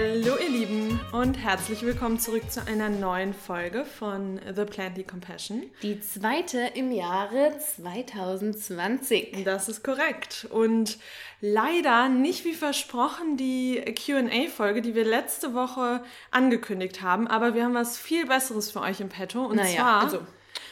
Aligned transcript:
Hallo 0.00 0.36
ihr 0.40 0.48
Lieben 0.48 1.00
und 1.10 1.34
herzlich 1.34 1.82
willkommen 1.82 2.20
zurück 2.20 2.48
zu 2.52 2.64
einer 2.64 2.88
neuen 2.88 3.34
Folge 3.34 3.84
von 3.84 4.38
The 4.54 4.64
Plenty 4.64 5.02
Compassion. 5.02 5.64
Die 5.82 6.00
zweite 6.00 6.70
im 6.76 6.92
Jahre 6.92 7.58
2020. 7.58 9.42
Das 9.44 9.68
ist 9.68 9.82
korrekt. 9.82 10.46
Und 10.52 10.98
leider 11.40 12.08
nicht 12.08 12.44
wie 12.44 12.54
versprochen 12.54 13.36
die 13.36 13.80
QA-Folge, 13.92 14.82
die 14.82 14.94
wir 14.94 15.04
letzte 15.04 15.52
Woche 15.52 16.04
angekündigt 16.30 17.02
haben, 17.02 17.26
aber 17.26 17.54
wir 17.54 17.64
haben 17.64 17.74
was 17.74 17.98
viel 17.98 18.24
Besseres 18.24 18.70
für 18.70 18.82
euch 18.82 19.00
im 19.00 19.08
Petto. 19.08 19.46
Und 19.46 19.56
Naja, 19.56 19.74
zwar. 19.78 20.00
also 20.04 20.18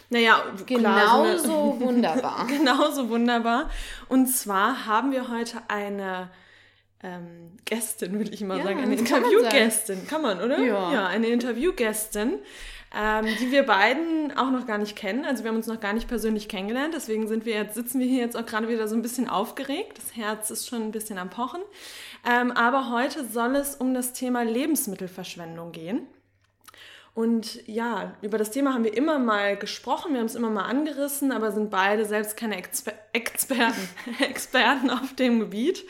naja, 0.09 0.41
Genauso 0.67 1.49
so 1.49 1.81
wunderbar. 1.81 2.43
eine, 2.47 2.59
genauso 2.59 3.09
wunderbar. 3.09 3.71
Und 4.09 4.29
zwar 4.29 4.87
haben 4.87 5.11
wir 5.11 5.29
heute 5.33 5.63
eine 5.67 6.31
ähm, 7.07 7.53
Gästin, 7.65 8.19
will 8.19 8.33
ich 8.33 8.43
mal 8.43 8.59
Ja, 8.59 8.65
sagen. 8.65 8.81
Eine 8.81 8.97
Interviewgästin. 8.97 10.07
Kann 10.09 10.23
man, 10.23 10.41
oder? 10.41 10.59
Ja. 10.59 10.93
Ja, 10.93 11.07
eine 11.07 11.29
Interviewgästin, 11.29 12.39
ähm, 12.97 13.27
die 13.41 13.53
wir 13.53 13.63
beiden 13.63 14.37
auch 14.37 14.51
noch 14.51 14.67
gar 14.67 14.79
nicht 14.79 14.97
kennen. 14.97 15.25
Also 15.25 15.45
wir 15.45 15.51
haben 15.51 15.57
uns 15.57 15.69
noch 15.69 15.81
gar 15.81 15.93
nicht 15.93 16.09
persönlich 16.09 16.49
kennengelernt. 16.49 16.95
Deswegen 16.95 17.29
sind 17.29 17.47
wir 17.47 17.55
jetzt, 17.55 17.75
sitzen 17.75 18.01
wir 18.01 18.07
hier 18.07 18.21
jetzt 18.21 18.37
auch 18.37 18.47
gerade 18.47 18.69
wieder 18.69 18.89
so 18.89 18.97
ein 18.97 19.03
bisschen 19.03 19.29
aufgeregt. 19.29 19.99
Das 19.99 20.17
Herz 20.17 20.51
ist 20.51 20.69
schon 20.69 20.83
ein 20.83 20.91
bisschen 20.91 21.19
am 21.19 21.31
Pochen. 21.31 21.61
Ähm, 22.29 22.51
aber 22.53 22.91
heute 22.91 23.25
soll 23.25 23.55
es 23.57 23.77
um 23.77 23.95
das 23.95 24.13
Thema 24.13 24.43
Lebensmittelverschwendung 24.43 25.73
gehen. 25.73 26.07
Und 27.15 27.67
ja, 27.67 28.15
über 28.21 28.37
das 28.37 28.51
Thema 28.51 28.75
haben 28.75 28.85
wir 28.85 28.95
immer 28.95 29.19
mal 29.19 29.57
gesprochen, 29.57 30.13
wir 30.13 30.21
haben 30.21 30.27
es 30.27 30.35
immer 30.35 30.51
mal 30.51 30.67
angerissen, 30.67 31.33
aber 31.33 31.51
sind 31.51 31.71
beide 31.71 32.05
selbst 32.05 32.37
keine 32.37 32.59
Exper 32.59 32.93
Experten, 33.15 33.89
Experten 34.21 34.91
auf 34.91 35.15
dem 35.15 35.41
Gebiet. 35.41 35.85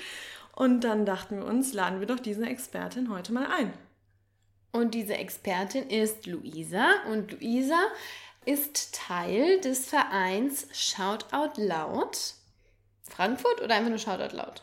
Und 0.56 0.80
dann 0.80 1.06
dachten 1.06 1.36
wir 1.36 1.46
uns, 1.46 1.72
laden 1.72 2.00
wir 2.00 2.08
doch 2.08 2.18
diese 2.18 2.44
Expertin 2.46 3.10
heute 3.10 3.32
mal 3.32 3.46
ein. 3.46 3.72
Und 4.72 4.94
diese 4.94 5.14
Expertin 5.14 5.88
ist 5.88 6.26
Luisa. 6.26 6.86
Und 7.08 7.30
Luisa 7.30 7.78
ist 8.44 8.94
Teil 8.94 9.60
des 9.60 9.88
Vereins 9.88 10.66
Shout 10.72 11.26
Out 11.30 11.56
Loud. 11.56 12.16
Frankfurt 13.08 13.62
oder 13.62 13.76
einfach 13.76 13.90
nur 13.90 13.98
Shout 13.98 14.20
Out 14.20 14.32
Loud? 14.32 14.62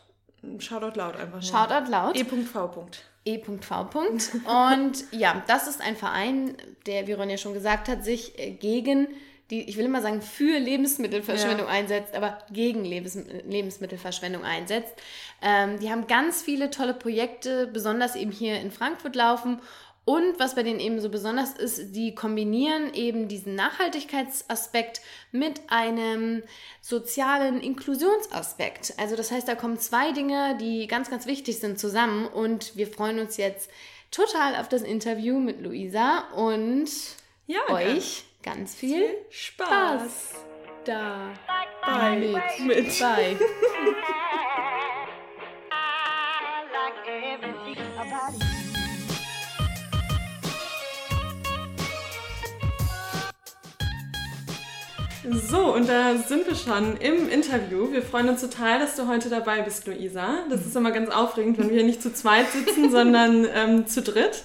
Shoutout 0.59 0.97
laut 0.97 1.15
einfach 1.15 1.33
nur. 1.33 1.41
Shout 1.41 1.71
Out 1.71 1.87
Loud. 1.87 2.15
E.V. 2.17 2.87
E.V. 3.25 3.99
Und 3.99 5.05
ja, 5.11 5.41
das 5.47 5.67
ist 5.67 5.81
ein 5.81 5.95
Verein, 5.95 6.57
der, 6.85 7.07
wie 7.07 7.13
Ronja 7.13 7.37
schon 7.37 7.53
gesagt 7.53 7.87
hat, 7.87 8.03
sich 8.03 8.37
äh, 8.37 8.51
gegen 8.51 9.07
die, 9.49 9.69
ich 9.69 9.77
will 9.77 9.85
immer 9.85 10.01
sagen, 10.01 10.21
für 10.21 10.57
Lebensmittelverschwendung 10.57 11.67
Ja. 11.67 11.71
einsetzt, 11.73 12.15
aber 12.15 12.39
gegen 12.51 12.85
Lebens 12.85 13.17
Lebensmittelverschwendung 13.47 14.43
einsetzt. 14.43 14.93
Ähm, 15.41 15.79
die 15.79 15.89
haben 15.91 16.07
ganz 16.07 16.41
viele 16.41 16.69
tolle 16.69 16.93
Projekte, 16.93 17.67
besonders 17.67 18.15
eben 18.15 18.31
hier 18.31 18.59
in 18.59 18.71
Frankfurt 18.71 19.15
laufen. 19.15 19.59
Und 20.05 20.37
was 20.37 20.55
bei 20.55 20.63
denen 20.63 20.81
eben 20.81 20.99
so 20.99 21.07
besonders 21.09 21.53
ist, 21.53 21.95
die 21.95 22.13
kombinieren 22.13 22.93
eben 22.93 23.29
diesen 23.29 23.55
Nachhaltigkeitsaspekt 23.55 24.99
mit 25.31 25.61
einem 25.67 26.43
sozialen 26.81 27.61
Inklusionsaspekt. 27.61 28.95
Also 28.97 29.15
das 29.15 29.31
heißt, 29.31 29.47
da 29.47 29.55
kommen 29.55 29.79
zwei 29.79 30.11
Dinge, 30.11 30.57
die 30.59 30.87
ganz, 30.87 31.09
ganz 31.09 31.25
wichtig 31.25 31.59
sind 31.59 31.79
zusammen. 31.79 32.27
Und 32.27 32.75
wir 32.75 32.87
freuen 32.87 33.19
uns 33.19 33.37
jetzt 33.37 33.69
total 34.11 34.57
auf 34.57 34.67
das 34.67 34.81
Interview 34.81 35.39
mit 35.39 35.61
Luisa 35.61 36.27
und 36.35 36.89
Ja, 37.47 37.61
euch 37.69 38.25
ganz 38.43 38.75
viel 38.75 39.03
Spaß. 39.29 39.69
Spaß 39.69 40.45
da 40.85 41.33
Bei. 41.85 42.17
mit. 42.17 42.67
Mit. 42.67 42.99
bei. 42.99 43.37
So, 55.31 55.73
und 55.73 55.87
da 55.87 56.17
sind 56.17 56.45
wir 56.47 56.55
schon 56.55 56.97
im 56.97 57.29
Interview. 57.29 57.91
Wir 57.93 58.01
freuen 58.01 58.27
uns 58.27 58.41
total, 58.41 58.79
dass 58.79 58.97
du 58.97 59.07
heute 59.07 59.29
dabei 59.29 59.61
bist, 59.61 59.87
Luisa. 59.87 60.43
Das 60.49 60.65
ist 60.65 60.75
immer 60.75 60.91
ganz 60.91 61.09
aufregend, 61.09 61.57
wenn 61.57 61.69
wir 61.69 61.77
hier 61.77 61.85
nicht 61.85 62.01
zu 62.01 62.13
zweit 62.13 62.49
sitzen, 62.51 62.91
sondern 62.91 63.47
ähm, 63.53 63.87
zu 63.87 64.01
dritt. 64.01 64.43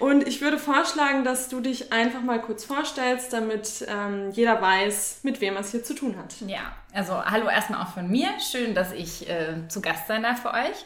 Und 0.00 0.28
ich 0.28 0.40
würde 0.40 0.58
vorschlagen, 0.58 1.24
dass 1.24 1.48
du 1.48 1.60
dich 1.60 1.92
einfach 1.92 2.20
mal 2.22 2.40
kurz 2.40 2.64
vorstellst, 2.64 3.32
damit 3.32 3.84
ähm, 3.88 4.30
jeder 4.30 4.60
weiß, 4.62 5.20
mit 5.24 5.40
wem 5.40 5.56
es 5.56 5.72
hier 5.72 5.82
zu 5.82 5.94
tun 5.94 6.16
hat. 6.16 6.34
Ja, 6.46 6.72
also 6.92 7.24
hallo 7.24 7.48
erstmal 7.48 7.82
auch 7.82 7.94
von 7.94 8.08
mir. 8.08 8.28
Schön, 8.38 8.74
dass 8.74 8.92
ich 8.92 9.28
äh, 9.28 9.66
zu 9.68 9.80
Gast 9.80 10.06
sein 10.06 10.22
darf 10.22 10.42
für 10.42 10.52
euch. 10.52 10.84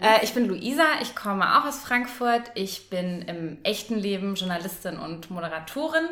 Äh, 0.00 0.24
ich 0.24 0.32
bin 0.32 0.46
Luisa, 0.46 0.84
ich 1.02 1.14
komme 1.14 1.58
auch 1.58 1.66
aus 1.66 1.80
Frankfurt. 1.80 2.50
Ich 2.54 2.88
bin 2.88 3.22
im 3.22 3.58
echten 3.64 3.98
Leben 3.98 4.34
Journalistin 4.34 4.98
und 4.98 5.30
Moderatorin 5.30 6.08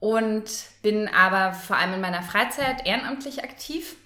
und 0.00 0.50
bin 0.82 1.08
aber 1.08 1.52
vor 1.52 1.76
allem 1.76 1.94
in 1.94 2.00
meiner 2.00 2.22
Freizeit 2.22 2.86
ehrenamtlich 2.86 3.44
aktiv. 3.44 3.96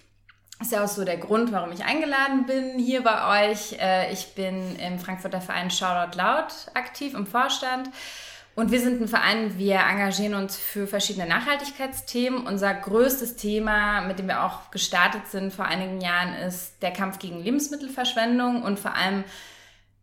Ist 0.63 0.71
ja 0.71 0.85
auch 0.85 0.89
so 0.89 1.05
der 1.05 1.17
Grund, 1.17 1.51
warum 1.51 1.73
ich 1.73 1.85
eingeladen 1.85 2.47
bin 2.47 2.79
hier 2.79 3.03
bei 3.03 3.51
euch. 3.51 3.73
Äh, 3.81 4.13
Ich 4.13 4.35
bin 4.37 4.77
im 4.77 5.01
Frankfurter 5.01 5.41
Verein 5.41 5.73
Shoutout 5.73 6.17
Loud 6.17 6.47
aktiv 6.75 7.15
im 7.15 7.27
Vorstand. 7.27 7.91
Und 8.55 8.71
wir 8.71 8.81
sind 8.81 9.01
ein 9.01 9.09
Verein, 9.09 9.59
wir 9.59 9.81
engagieren 9.81 10.35
uns 10.35 10.57
für 10.57 10.87
verschiedene 10.87 11.27
Nachhaltigkeitsthemen. 11.27 12.47
Unser 12.47 12.75
größtes 12.75 13.35
Thema, 13.35 14.03
mit 14.03 14.21
dem 14.21 14.29
wir 14.29 14.45
auch 14.45 14.71
gestartet 14.71 15.27
sind 15.27 15.53
vor 15.53 15.65
einigen 15.65 16.01
Jahren, 16.01 16.35
ist 16.35 16.81
der 16.81 16.93
Kampf 16.93 17.19
gegen 17.19 17.43
Lebensmittelverschwendung 17.43 18.63
und 18.63 18.79
vor 18.79 18.95
allem 18.95 19.25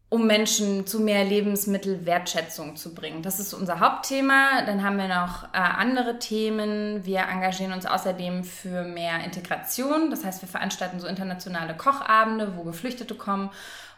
um 0.09 0.25
Menschen 0.25 0.87
zu 0.87 0.99
mehr 0.99 1.23
Lebensmittelwertschätzung 1.23 2.75
zu 2.75 2.95
bringen. 2.95 3.21
Das 3.21 3.39
ist 3.39 3.53
unser 3.53 3.79
Hauptthema. 3.79 4.63
Dann 4.65 4.83
haben 4.83 4.97
wir 4.97 5.07
noch 5.07 5.43
äh, 5.53 5.57
andere 5.57 6.17
Themen. 6.17 7.05
Wir 7.05 7.21
engagieren 7.21 7.73
uns 7.73 7.85
außerdem 7.85 8.43
für 8.43 8.83
mehr 8.83 9.23
Integration. 9.23 10.09
Das 10.09 10.25
heißt, 10.25 10.41
wir 10.41 10.49
veranstalten 10.49 10.99
so 10.99 11.05
internationale 11.05 11.77
Kochabende, 11.77 12.57
wo 12.57 12.63
Geflüchtete 12.63 13.13
kommen 13.13 13.51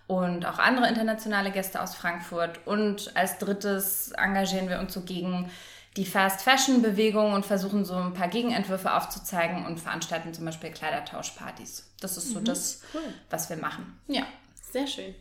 und 0.07 0.45
auch 0.45 0.59
andere 0.59 0.89
internationale 0.89 1.49
Gäste 1.49 1.81
aus 1.81 1.95
Frankfurt. 1.95 2.59
Und 2.65 3.15
als 3.15 3.37
drittes 3.37 4.11
engagieren 4.11 4.67
wir 4.67 4.79
uns 4.79 4.93
so 4.93 5.01
gegen 5.01 5.49
die 5.95 6.05
Fast 6.05 6.41
Fashion 6.41 6.81
Bewegung 6.81 7.33
und 7.33 7.45
versuchen 7.45 7.85
so 7.85 7.95
ein 7.95 8.13
paar 8.13 8.27
Gegenentwürfe 8.27 8.93
aufzuzeigen 8.93 9.65
und 9.65 9.79
veranstalten 9.79 10.33
zum 10.33 10.43
Beispiel 10.43 10.71
Kleidertauschpartys. 10.71 11.89
Das 12.01 12.17
ist 12.17 12.31
so 12.31 12.41
das, 12.41 12.81
was 13.29 13.49
wir 13.49 13.57
machen. 13.57 13.97
Ja. 14.07 14.23
Sehr 14.71 14.87
schön. 14.87 15.13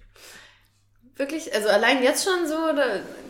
Wirklich, 1.21 1.55
also 1.55 1.69
allein 1.69 2.03
jetzt 2.03 2.25
schon 2.25 2.49
so, 2.49 2.73
da 2.75 2.83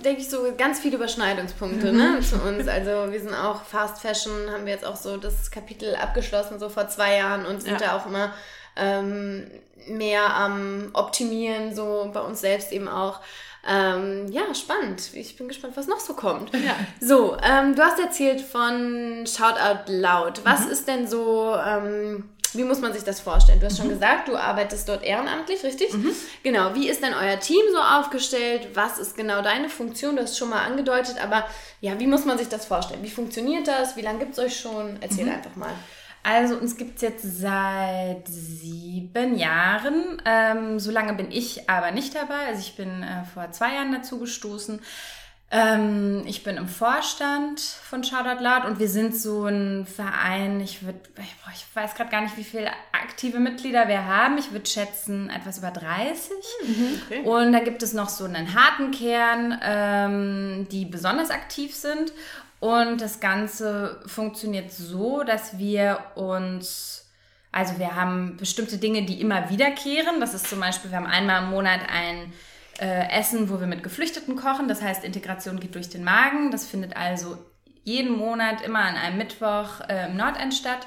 denke 0.04 0.20
ich 0.20 0.30
so 0.30 0.46
ganz 0.56 0.78
viele 0.78 0.94
Überschneidungspunkte 0.94 1.92
ne, 1.92 2.20
zu 2.20 2.36
uns. 2.36 2.68
Also 2.68 3.10
wir 3.10 3.20
sind 3.20 3.34
auch 3.34 3.64
Fast 3.64 4.00
Fashion, 4.00 4.32
haben 4.52 4.64
wir 4.64 4.72
jetzt 4.72 4.84
auch 4.86 4.94
so 4.94 5.16
das 5.16 5.50
Kapitel 5.50 5.96
abgeschlossen, 5.96 6.60
so 6.60 6.68
vor 6.68 6.88
zwei 6.88 7.16
Jahren 7.16 7.46
und 7.46 7.60
sind 7.62 7.80
Ja. 7.80 7.88
da 7.88 7.96
auch 7.96 8.06
immer 8.06 8.32
ähm, 8.76 9.50
mehr 9.88 10.36
am 10.36 10.90
Optimieren, 10.92 11.74
so 11.74 12.08
bei 12.14 12.20
uns 12.20 12.40
selbst 12.40 12.70
eben 12.70 12.86
auch. 12.86 13.18
Ähm, 13.68 14.28
ja, 14.30 14.54
spannend. 14.54 15.10
Ich 15.14 15.36
bin 15.36 15.48
gespannt, 15.48 15.76
was 15.76 15.88
noch 15.88 15.98
so 16.00 16.14
kommt. 16.14 16.54
Ja. 16.54 16.76
So, 17.00 17.36
ähm, 17.42 17.74
du 17.74 17.82
hast 17.82 17.98
erzählt 17.98 18.40
von 18.40 19.26
Shoutout 19.26 19.90
Loud. 19.92 20.42
Was 20.44 20.64
ist 20.66 20.86
denn 20.86 21.08
so, 21.08 21.56
ähm, 21.56 22.30
wie 22.56 22.64
muss 22.64 22.80
man 22.80 22.92
sich 22.92 23.04
das 23.04 23.20
vorstellen? 23.20 23.60
Du 23.60 23.66
hast 23.66 23.78
schon 23.78 23.88
gesagt, 23.88 24.28
du 24.28 24.36
arbeitest 24.36 24.88
dort 24.88 25.02
ehrenamtlich, 25.02 25.62
richtig? 25.62 25.92
Genau. 26.42 26.74
Wie 26.74 26.88
ist 26.88 27.02
denn 27.02 27.14
euer 27.14 27.38
Team 27.38 27.62
so 27.72 27.78
aufgestellt? 27.78 28.68
Was 28.74 28.98
ist 28.98 29.16
genau 29.16 29.42
deine 29.42 29.68
Funktion? 29.68 30.16
Du 30.16 30.22
hast 30.22 30.38
schon 30.38 30.50
mal 30.50 30.64
angedeutet, 30.64 31.22
aber 31.22 31.46
ja, 31.80 31.98
wie 31.98 32.06
muss 32.06 32.24
man 32.24 32.38
sich 32.38 32.48
das 32.48 32.66
vorstellen? 32.66 33.02
Wie 33.02 33.10
funktioniert 33.10 33.68
das? 33.68 33.96
Wie 33.96 34.02
lange 34.02 34.20
gibt 34.20 34.32
es 34.32 34.38
euch 34.38 34.58
schon? 34.58 34.98
Erzähl 35.00 35.28
einfach 35.28 35.56
mal. 35.56 35.70
Also 36.22 36.56
uns 36.56 36.76
gibt 36.76 36.96
es 36.96 37.02
jetzt 37.02 37.22
seit 37.22 38.28
sieben 38.28 39.38
Jahren. 39.38 40.20
Ähm, 40.26 40.78
so 40.78 40.90
lange 40.90 41.14
bin 41.14 41.30
ich 41.30 41.70
aber 41.70 41.92
nicht 41.92 42.14
dabei. 42.14 42.46
Also 42.48 42.60
ich 42.60 42.76
bin 42.76 43.02
äh, 43.02 43.24
vor 43.32 43.50
zwei 43.52 43.74
Jahren 43.74 43.92
dazu 43.92 44.18
gestoßen. 44.18 44.80
Ähm, 45.52 46.22
ich 46.26 46.44
bin 46.44 46.56
im 46.56 46.68
Vorstand 46.68 47.60
von 47.60 48.04
Shoutout 48.04 48.40
Loud 48.42 48.66
und 48.66 48.78
wir 48.78 48.88
sind 48.88 49.16
so 49.16 49.46
ein 49.46 49.84
Verein, 49.84 50.60
ich 50.60 50.84
würde, 50.84 51.00
ich, 51.18 51.64
weiß 51.74 51.96
gerade 51.96 52.10
gar 52.10 52.20
nicht, 52.20 52.36
wie 52.36 52.44
viele 52.44 52.70
aktive 52.92 53.40
Mitglieder 53.40 53.88
wir 53.88 54.06
haben. 54.06 54.38
Ich 54.38 54.52
würde 54.52 54.68
schätzen 54.68 55.28
etwas 55.28 55.58
über 55.58 55.72
30. 55.72 56.30
Okay. 57.04 57.22
Und 57.24 57.52
da 57.52 57.58
gibt 57.58 57.82
es 57.82 57.92
noch 57.94 58.08
so 58.08 58.24
einen 58.24 58.54
harten 58.54 58.92
Kern, 58.92 59.58
ähm, 59.60 60.68
die 60.70 60.84
besonders 60.84 61.30
aktiv 61.30 61.74
sind. 61.74 62.12
Und 62.60 63.00
das 63.00 63.18
Ganze 63.18 64.00
funktioniert 64.06 64.70
so, 64.70 65.24
dass 65.24 65.58
wir 65.58 65.98
uns, 66.14 67.08
also 67.50 67.76
wir 67.78 67.96
haben 67.96 68.36
bestimmte 68.36 68.78
Dinge, 68.78 69.02
die 69.02 69.20
immer 69.20 69.50
wiederkehren. 69.50 70.20
Das 70.20 70.32
ist 70.32 70.48
zum 70.48 70.60
Beispiel, 70.60 70.92
wir 70.92 70.98
haben 70.98 71.06
einmal 71.06 71.42
im 71.42 71.50
Monat 71.50 71.80
ein 71.92 72.32
äh, 72.78 73.10
Essen, 73.10 73.50
wo 73.50 73.60
wir 73.60 73.66
mit 73.66 73.82
Geflüchteten 73.82 74.36
kochen. 74.36 74.68
Das 74.68 74.82
heißt, 74.82 75.04
Integration 75.04 75.60
geht 75.60 75.74
durch 75.74 75.88
den 75.88 76.04
Magen. 76.04 76.50
Das 76.50 76.66
findet 76.66 76.96
also 76.96 77.38
jeden 77.84 78.16
Monat 78.16 78.62
immer 78.62 78.80
an 78.80 78.96
einem 78.96 79.18
Mittwoch 79.18 79.80
äh, 79.88 80.06
im 80.06 80.16
Nordend 80.16 80.54
statt. 80.54 80.86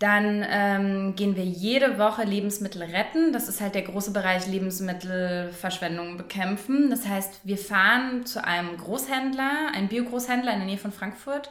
Dann 0.00 0.44
ähm, 0.48 1.14
gehen 1.16 1.36
wir 1.36 1.44
jede 1.44 1.98
Woche 1.98 2.24
Lebensmittel 2.24 2.82
retten. 2.82 3.32
Das 3.32 3.48
ist 3.48 3.60
halt 3.60 3.74
der 3.74 3.82
große 3.82 4.12
Bereich 4.12 4.46
Lebensmittelverschwendung 4.46 6.16
bekämpfen. 6.16 6.90
Das 6.90 7.06
heißt, 7.06 7.40
wir 7.44 7.56
fahren 7.56 8.26
zu 8.26 8.44
einem 8.44 8.76
Großhändler, 8.76 9.70
einem 9.72 9.88
Biogroßhändler 9.88 10.52
in 10.52 10.58
der 10.58 10.66
Nähe 10.66 10.78
von 10.78 10.92
Frankfurt 10.92 11.48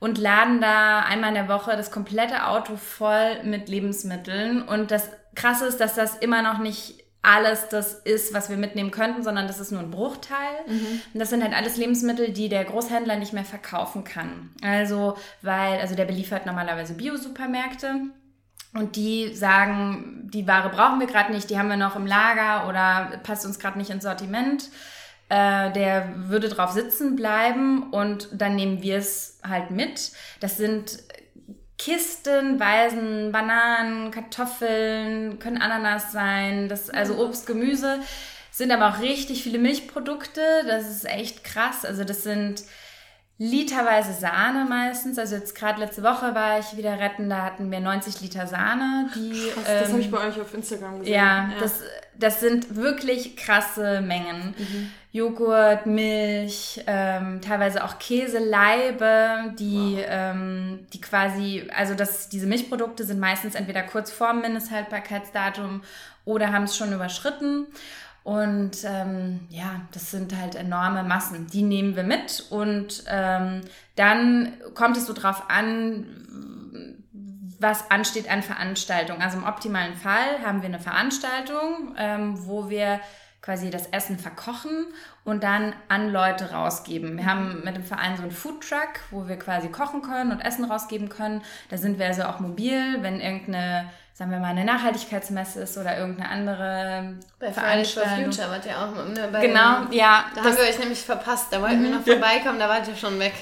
und 0.00 0.18
laden 0.18 0.60
da 0.60 1.00
einmal 1.00 1.30
in 1.30 1.34
der 1.36 1.48
Woche 1.48 1.76
das 1.76 1.90
komplette 1.90 2.46
Auto 2.46 2.76
voll 2.76 3.42
mit 3.44 3.68
Lebensmitteln. 3.68 4.62
Und 4.62 4.90
das 4.90 5.10
Krasse 5.34 5.66
ist, 5.66 5.78
dass 5.78 5.94
das 5.94 6.16
immer 6.16 6.42
noch 6.42 6.58
nicht 6.58 6.97
alles 7.22 7.68
das 7.68 7.94
ist, 7.94 8.32
was 8.32 8.48
wir 8.48 8.56
mitnehmen 8.56 8.90
könnten, 8.90 9.22
sondern 9.22 9.46
das 9.46 9.60
ist 9.60 9.72
nur 9.72 9.80
ein 9.80 9.90
Bruchteil. 9.90 10.64
Mhm. 10.66 11.02
Und 11.12 11.20
das 11.20 11.30
sind 11.30 11.42
halt 11.42 11.54
alles 11.54 11.76
Lebensmittel, 11.76 12.32
die 12.32 12.48
der 12.48 12.64
Großhändler 12.64 13.16
nicht 13.16 13.32
mehr 13.32 13.44
verkaufen 13.44 14.04
kann. 14.04 14.50
Also, 14.62 15.16
weil, 15.42 15.80
also 15.80 15.94
der 15.94 16.04
beliefert 16.04 16.46
normalerweise 16.46 16.94
Bio-Supermärkte. 16.94 18.02
Und 18.74 18.96
die 18.96 19.34
sagen, 19.34 20.28
die 20.32 20.46
Ware 20.46 20.68
brauchen 20.68 21.00
wir 21.00 21.06
gerade 21.06 21.32
nicht, 21.32 21.48
die 21.50 21.58
haben 21.58 21.70
wir 21.70 21.76
noch 21.76 21.96
im 21.96 22.06
Lager 22.06 22.68
oder 22.68 23.18
passt 23.22 23.46
uns 23.46 23.58
gerade 23.58 23.78
nicht 23.78 23.90
ins 23.90 24.04
Sortiment. 24.04 24.68
Äh, 25.30 25.72
der 25.72 26.12
würde 26.16 26.48
drauf 26.48 26.72
sitzen 26.72 27.16
bleiben 27.16 27.90
und 27.90 28.28
dann 28.32 28.56
nehmen 28.56 28.82
wir 28.82 28.96
es 28.96 29.40
halt 29.46 29.70
mit. 29.70 30.12
Das 30.40 30.56
sind 30.56 30.98
kistenweisen 31.78 33.32
Bananen, 33.32 34.10
Kartoffeln, 34.10 35.38
können 35.38 35.62
Ananas 35.62 36.12
sein, 36.12 36.68
das, 36.68 36.90
also 36.90 37.14
mhm. 37.14 37.20
Obst, 37.20 37.46
Gemüse, 37.46 38.00
sind 38.50 38.72
aber 38.72 38.88
auch 38.88 39.00
richtig 39.00 39.42
viele 39.44 39.58
Milchprodukte. 39.58 40.42
Das 40.66 40.88
ist 40.88 41.04
echt 41.04 41.44
krass. 41.44 41.84
Also 41.84 42.04
das 42.04 42.24
sind 42.24 42.64
literweise 43.38 44.12
Sahne 44.12 44.64
meistens. 44.68 45.18
Also 45.18 45.36
jetzt 45.36 45.54
gerade 45.54 45.78
letzte 45.80 46.02
Woche 46.02 46.34
war 46.34 46.58
ich 46.58 46.76
wieder 46.76 46.98
retten, 46.98 47.30
da 47.30 47.44
hatten 47.44 47.70
wir 47.70 47.78
90 47.78 48.20
Liter 48.20 48.48
Sahne. 48.48 49.08
Die, 49.14 49.50
Krass, 49.54 49.64
das 49.64 49.86
ähm, 49.86 49.92
habe 49.92 50.00
ich 50.00 50.10
bei 50.10 50.28
euch 50.28 50.40
auf 50.40 50.52
Instagram 50.52 50.98
gesehen. 50.98 51.14
Ja, 51.14 51.48
ja, 51.48 51.60
Das, 51.60 51.80
das 52.16 52.40
sind 52.40 52.74
wirklich 52.74 53.36
krasse 53.36 54.00
Mengen. 54.00 54.54
Mhm. 54.58 54.90
Joghurt, 55.10 55.86
Milch, 55.86 56.82
ähm, 56.86 57.40
teilweise 57.40 57.82
auch 57.82 57.98
Käseleibe, 57.98 59.54
die, 59.58 59.96
wow. 59.96 60.04
ähm, 60.06 60.86
die 60.92 61.00
quasi, 61.00 61.68
also 61.74 61.94
das, 61.94 62.28
diese 62.28 62.46
Milchprodukte 62.46 63.04
sind 63.04 63.18
meistens 63.18 63.54
entweder 63.54 63.82
kurz 63.82 64.10
vorm 64.10 64.42
Mindesthaltbarkeitsdatum 64.42 65.82
oder 66.24 66.52
haben 66.52 66.64
es 66.64 66.76
schon 66.76 66.92
überschritten. 66.92 67.66
Und 68.22 68.84
ähm, 68.84 69.40
ja, 69.48 69.80
das 69.92 70.10
sind 70.10 70.36
halt 70.36 70.54
enorme 70.54 71.02
Massen. 71.02 71.46
Die 71.46 71.62
nehmen 71.62 71.96
wir 71.96 72.02
mit 72.02 72.44
und 72.50 73.04
ähm, 73.08 73.62
dann 73.96 74.52
kommt 74.74 74.98
es 74.98 75.06
so 75.06 75.14
drauf 75.14 75.44
an, 75.48 76.04
was 77.58 77.90
ansteht 77.90 78.30
an 78.30 78.42
Veranstaltungen. 78.42 79.22
Also 79.22 79.38
im 79.38 79.44
optimalen 79.44 79.94
Fall 79.94 80.42
haben 80.44 80.60
wir 80.60 80.68
eine 80.68 80.78
Veranstaltung, 80.78 81.94
ähm, 81.96 82.46
wo 82.46 82.68
wir 82.68 83.00
quasi 83.48 83.70
das 83.70 83.86
Essen 83.86 84.18
verkochen 84.18 84.88
und 85.24 85.42
dann 85.42 85.72
an 85.88 86.12
Leute 86.12 86.52
rausgeben. 86.52 87.16
Wir 87.16 87.24
haben 87.24 87.64
mit 87.64 87.76
dem 87.76 87.82
Verein 87.82 88.14
so 88.14 88.22
einen 88.22 88.30
Foodtruck, 88.30 89.00
wo 89.10 89.26
wir 89.26 89.38
quasi 89.38 89.68
kochen 89.68 90.02
können 90.02 90.32
und 90.32 90.40
Essen 90.40 90.66
rausgeben 90.66 91.08
können. 91.08 91.40
Da 91.70 91.78
sind 91.78 91.98
wir 91.98 92.04
also 92.04 92.24
auch 92.24 92.40
mobil, 92.40 92.98
wenn 93.00 93.22
irgendeine 93.22 93.88
sagen 94.12 94.32
wir 94.32 94.38
mal, 94.38 94.48
eine 94.48 94.66
Nachhaltigkeitsmesse 94.66 95.62
ist 95.62 95.78
oder 95.78 95.96
irgendeine 95.96 96.28
andere 96.28 97.14
bei 97.38 97.50
Fridays 97.50 97.92
for 97.92 98.02
Future 98.02 98.50
wart 98.50 98.66
ihr 98.66 98.76
auch 98.76 98.92
ne, 99.08 99.28
bei 99.32 99.46
Genau, 99.46 99.84
dem, 99.84 99.92
ja. 99.92 100.26
Da 100.34 100.42
haben 100.42 100.56
wir 100.56 100.64
euch 100.64 100.78
nämlich 100.78 101.00
verpasst. 101.00 101.46
Da 101.50 101.62
wollten 101.62 101.82
wir 101.84 101.90
noch 101.90 102.02
vorbeikommen, 102.02 102.58
da 102.58 102.68
wart 102.68 102.86
ihr 102.86 102.96
schon 102.96 103.18
weg. 103.18 103.32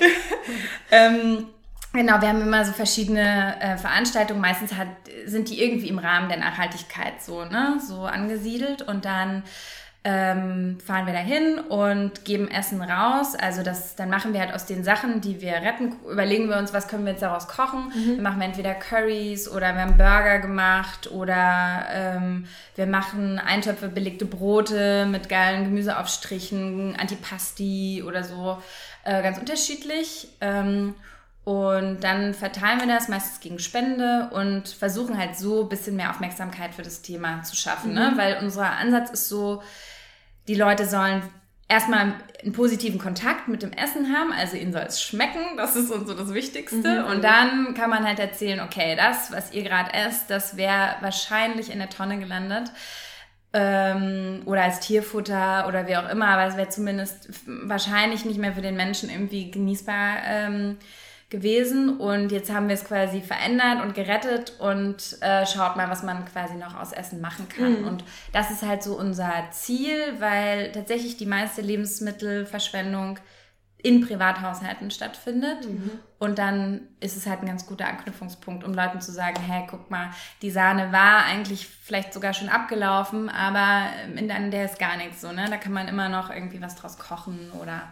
ähm, 0.92 1.48
Genau, 1.92 2.20
wir 2.20 2.28
haben 2.28 2.42
immer 2.42 2.62
so 2.62 2.72
verschiedene 2.72 3.58
äh, 3.58 3.78
Veranstaltungen. 3.78 4.40
Meistens 4.40 4.74
hat, 4.74 4.88
sind 5.24 5.48
die 5.48 5.62
irgendwie 5.62 5.88
im 5.88 5.98
Rahmen 5.98 6.28
der 6.28 6.36
Nachhaltigkeit 6.36 7.22
so, 7.22 7.46
ne, 7.46 7.78
so 7.80 8.02
angesiedelt. 8.02 8.82
Und 8.82 9.06
dann 9.06 9.44
ähm, 10.08 10.78
fahren 10.78 11.06
wir 11.06 11.12
dahin 11.12 11.58
und 11.58 12.24
geben 12.24 12.48
Essen 12.48 12.80
raus. 12.80 13.34
Also 13.34 13.64
das, 13.64 13.96
dann 13.96 14.08
machen 14.08 14.32
wir 14.32 14.38
halt 14.38 14.54
aus 14.54 14.64
den 14.64 14.84
Sachen, 14.84 15.20
die 15.20 15.40
wir 15.40 15.54
retten, 15.54 15.96
überlegen 16.08 16.48
wir 16.48 16.58
uns, 16.58 16.72
was 16.72 16.86
können 16.86 17.04
wir 17.04 17.10
jetzt 17.10 17.22
daraus 17.22 17.48
kochen. 17.48 17.92
Mhm. 17.92 18.14
Wir 18.14 18.22
machen 18.22 18.40
entweder 18.40 18.74
Curries 18.74 19.48
oder 19.48 19.74
wir 19.74 19.80
haben 19.80 19.96
Burger 19.96 20.38
gemacht 20.38 21.10
oder 21.10 21.86
ähm, 21.90 22.46
wir 22.76 22.86
machen 22.86 23.40
Eintöpfe 23.40 23.88
belegte 23.88 24.26
Brote 24.26 25.06
mit 25.06 25.28
geilen 25.28 25.64
Gemüseaufstrichen, 25.64 26.94
Antipasti 26.96 28.04
oder 28.06 28.22
so. 28.22 28.62
Äh, 29.02 29.24
ganz 29.24 29.38
unterschiedlich. 29.38 30.28
Ähm, 30.40 30.94
und 31.42 32.04
dann 32.04 32.32
verteilen 32.32 32.78
wir 32.78 32.86
das 32.86 33.08
meistens 33.08 33.40
gegen 33.40 33.58
Spende 33.58 34.30
und 34.32 34.68
versuchen 34.68 35.18
halt 35.18 35.36
so 35.36 35.62
ein 35.62 35.68
bisschen 35.68 35.96
mehr 35.96 36.10
Aufmerksamkeit 36.10 36.74
für 36.74 36.82
das 36.82 37.02
Thema 37.02 37.42
zu 37.42 37.56
schaffen. 37.56 37.92
Ne? 37.92 38.10
Mhm. 38.10 38.16
Ne? 38.16 38.22
Weil 38.22 38.38
unser 38.40 38.70
Ansatz 38.70 39.10
ist 39.10 39.28
so, 39.28 39.62
die 40.48 40.54
Leute 40.54 40.86
sollen 40.86 41.22
erstmal 41.68 42.14
einen 42.42 42.52
positiven 42.52 42.98
Kontakt 42.98 43.48
mit 43.48 43.62
dem 43.62 43.72
Essen 43.72 44.14
haben, 44.14 44.32
also 44.32 44.56
ihnen 44.56 44.72
soll 44.72 44.82
es 44.82 45.02
schmecken, 45.02 45.56
das 45.56 45.74
ist 45.74 45.90
uns 45.90 46.08
so 46.08 46.14
das 46.14 46.32
Wichtigste. 46.32 47.02
Mhm. 47.02 47.04
Und 47.06 47.24
dann 47.24 47.74
kann 47.74 47.90
man 47.90 48.04
halt 48.06 48.18
erzählen, 48.18 48.60
okay, 48.60 48.94
das, 48.96 49.32
was 49.32 49.52
ihr 49.52 49.62
gerade 49.62 49.92
esst, 49.92 50.30
das 50.30 50.56
wäre 50.56 50.96
wahrscheinlich 51.00 51.70
in 51.70 51.78
der 51.78 51.90
Tonne 51.90 52.18
gelandet. 52.18 52.70
Ähm, 53.52 54.42
oder 54.44 54.62
als 54.62 54.80
Tierfutter 54.80 55.66
oder 55.66 55.88
wie 55.88 55.96
auch 55.96 56.08
immer, 56.08 56.28
aber 56.28 56.46
es 56.46 56.56
wäre 56.56 56.68
zumindest 56.68 57.30
wahrscheinlich 57.46 58.24
nicht 58.24 58.38
mehr 58.38 58.52
für 58.52 58.60
den 58.60 58.76
Menschen 58.76 59.08
irgendwie 59.08 59.50
genießbar. 59.50 60.18
Ähm, 60.26 60.76
gewesen 61.28 61.98
und 61.98 62.30
jetzt 62.30 62.52
haben 62.52 62.68
wir 62.68 62.74
es 62.74 62.84
quasi 62.84 63.20
verändert 63.20 63.82
und 63.82 63.94
gerettet 63.94 64.52
und 64.60 65.20
äh, 65.22 65.44
schaut 65.44 65.76
mal, 65.76 65.90
was 65.90 66.04
man 66.04 66.24
quasi 66.24 66.54
noch 66.54 66.78
aus 66.78 66.92
Essen 66.92 67.20
machen 67.20 67.48
kann. 67.48 67.82
Mhm. 67.82 67.88
Und 67.88 68.04
das 68.32 68.52
ist 68.52 68.62
halt 68.62 68.84
so 68.84 68.96
unser 68.96 69.32
Ziel, 69.50 69.98
weil 70.20 70.70
tatsächlich 70.70 71.16
die 71.16 71.26
meiste 71.26 71.62
Lebensmittelverschwendung 71.62 73.18
in 73.78 74.00
Privathaushalten 74.00 74.90
stattfindet. 74.90 75.68
Mhm. 75.68 75.90
Und 76.18 76.38
dann 76.38 76.88
ist 77.00 77.16
es 77.16 77.26
halt 77.26 77.40
ein 77.40 77.46
ganz 77.46 77.66
guter 77.66 77.86
Anknüpfungspunkt, 77.86 78.64
um 78.64 78.72
Leuten 78.72 79.00
zu 79.00 79.12
sagen, 79.12 79.40
hey, 79.42 79.66
guck 79.68 79.90
mal, 79.90 80.10
die 80.42 80.50
Sahne 80.50 80.92
war 80.92 81.24
eigentlich 81.24 81.68
vielleicht 81.68 82.14
sogar 82.14 82.34
schon 82.34 82.48
abgelaufen, 82.48 83.28
aber 83.28 83.90
in 84.16 84.28
der 84.28 84.64
ist 84.64 84.78
gar 84.78 84.96
nichts 84.96 85.20
so, 85.20 85.30
ne? 85.30 85.46
Da 85.50 85.56
kann 85.56 85.72
man 85.72 85.88
immer 85.88 86.08
noch 86.08 86.30
irgendwie 86.30 86.62
was 86.62 86.74
draus 86.74 86.98
kochen 86.98 87.50
oder 87.62 87.82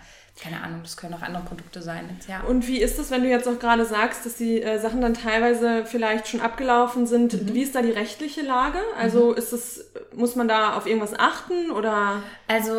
keine 0.42 0.60
Ahnung, 0.62 0.80
das 0.82 0.96
können 0.96 1.14
auch 1.14 1.22
andere 1.22 1.44
Produkte 1.44 1.80
sein. 1.80 2.08
Jetzt, 2.12 2.28
ja. 2.28 2.40
Und 2.40 2.66
wie 2.66 2.80
ist 2.80 2.98
es, 2.98 3.10
wenn 3.12 3.22
du 3.22 3.28
jetzt 3.28 3.46
auch 3.46 3.58
gerade 3.60 3.84
sagst, 3.84 4.26
dass 4.26 4.34
die 4.34 4.60
äh, 4.60 4.78
Sachen 4.80 5.00
dann 5.00 5.14
teilweise 5.14 5.86
vielleicht 5.86 6.26
schon 6.26 6.40
abgelaufen 6.40 7.06
sind? 7.06 7.32
Mhm. 7.34 7.54
Wie 7.54 7.62
ist 7.62 7.74
da 7.74 7.82
die 7.82 7.92
rechtliche 7.92 8.42
Lage? 8.42 8.78
Also 8.98 9.30
mhm. 9.30 9.36
ist 9.36 9.52
es, 9.52 9.92
muss 10.12 10.34
man 10.34 10.48
da 10.48 10.76
auf 10.76 10.86
irgendwas 10.86 11.16
achten 11.16 11.70
oder? 11.70 12.22
Also 12.48 12.74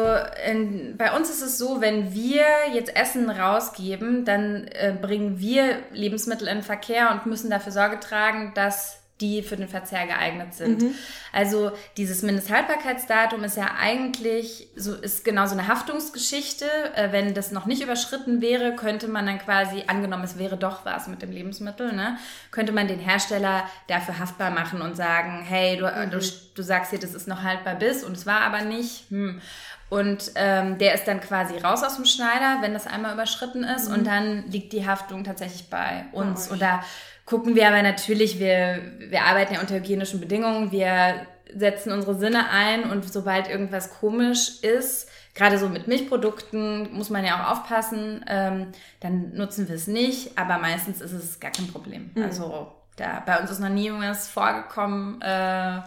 in, 0.49 0.97
bei 0.97 1.15
uns 1.15 1.29
ist 1.29 1.41
es 1.41 1.57
so, 1.57 1.79
wenn 1.79 2.13
wir 2.13 2.43
jetzt 2.73 2.93
Essen 2.93 3.29
rausgeben, 3.29 4.25
dann 4.25 4.67
äh, 4.67 4.93
bringen 5.01 5.39
wir 5.39 5.77
Lebensmittel 5.93 6.49
in 6.49 6.61
Verkehr 6.61 7.11
und 7.11 7.25
müssen 7.25 7.49
dafür 7.49 7.71
Sorge 7.71 8.01
tragen, 8.01 8.51
dass 8.53 8.99
die 9.21 9.43
für 9.43 9.55
den 9.55 9.69
Verzehr 9.69 10.05
geeignet 10.07 10.53
sind. 10.53 10.81
Mhm. 10.81 10.95
Also 11.31 11.71
dieses 11.95 12.21
Mindesthaltbarkeitsdatum 12.21 13.45
ist 13.45 13.55
ja 13.55 13.71
eigentlich 13.79 14.67
so 14.75 14.93
ist 14.93 15.23
genau 15.23 15.45
so 15.45 15.53
eine 15.53 15.67
Haftungsgeschichte. 15.67 16.65
Äh, 16.95 17.13
wenn 17.13 17.33
das 17.33 17.51
noch 17.51 17.65
nicht 17.65 17.81
überschritten 17.81 18.41
wäre, 18.41 18.75
könnte 18.75 19.07
man 19.07 19.25
dann 19.25 19.39
quasi 19.39 19.83
angenommen, 19.87 20.25
es 20.25 20.37
wäre 20.37 20.57
doch 20.57 20.85
was 20.85 21.07
mit 21.07 21.21
dem 21.21 21.31
Lebensmittel, 21.31 21.93
ne, 21.93 22.17
könnte 22.51 22.73
man 22.73 22.87
den 22.89 22.99
Hersteller 22.99 23.63
dafür 23.87 24.19
haftbar 24.19 24.51
machen 24.51 24.81
und 24.81 24.97
sagen, 24.97 25.45
hey, 25.47 25.77
du, 25.77 25.85
mhm. 25.85 26.11
du, 26.11 26.19
du 26.53 26.61
sagst 26.61 26.89
hier, 26.89 26.99
das 26.99 27.13
ist 27.13 27.27
noch 27.27 27.41
haltbar 27.41 27.75
bis 27.75 28.03
und 28.03 28.17
es 28.17 28.25
war 28.25 28.41
aber 28.41 28.61
nicht. 28.61 29.09
Hm. 29.09 29.41
Und 29.87 30.31
ähm, 30.33 30.79
der 30.79 30.95
ist 30.95 31.07
dann 31.07 31.21
quasi 31.21 31.57
raus 31.59 31.83
aus 31.83 31.95
dem 31.95 32.05
Schneider, 32.05 32.57
wenn 32.61 32.73
das 32.73 32.87
einmal 32.87 33.13
überschritten 33.13 33.63
ist. 33.63 33.87
Mhm. 33.87 33.93
Und 33.93 34.07
dann 34.07 34.49
liegt 34.49 34.73
die 34.73 34.87
Haftung 34.87 35.23
tatsächlich 35.23 35.69
bei 35.69 36.05
uns. 36.11 36.51
Oder 36.51 36.83
gucken 37.25 37.55
wir 37.55 37.67
aber 37.67 37.81
natürlich, 37.81 38.39
wir, 38.39 38.81
wir 38.99 39.23
arbeiten 39.23 39.55
ja 39.55 39.61
unter 39.61 39.75
hygienischen 39.75 40.19
Bedingungen, 40.19 40.71
wir 40.71 41.25
setzen 41.53 41.91
unsere 41.91 42.15
Sinne 42.15 42.49
ein 42.49 42.89
und 42.89 43.11
sobald 43.11 43.49
irgendwas 43.49 43.99
komisch 43.99 44.61
ist, 44.61 45.09
gerade 45.33 45.57
so 45.57 45.69
mit 45.69 45.87
Milchprodukten 45.87 46.93
muss 46.93 47.09
man 47.09 47.25
ja 47.25 47.35
auch 47.35 47.51
aufpassen, 47.51 48.23
ähm, 48.27 48.67
dann 48.99 49.33
nutzen 49.33 49.67
wir 49.67 49.75
es 49.75 49.87
nicht, 49.87 50.37
aber 50.37 50.57
meistens 50.57 51.01
ist 51.01 51.11
es 51.11 51.39
gar 51.39 51.51
kein 51.51 51.67
Problem. 51.67 52.11
Mhm. 52.15 52.23
Also 52.23 52.71
da, 52.95 53.21
bei 53.25 53.39
uns 53.39 53.51
ist 53.51 53.59
noch 53.59 53.69
nie 53.69 53.87
irgendwas 53.87 54.27
vorgekommen, 54.29 55.21
äh, 55.21 55.81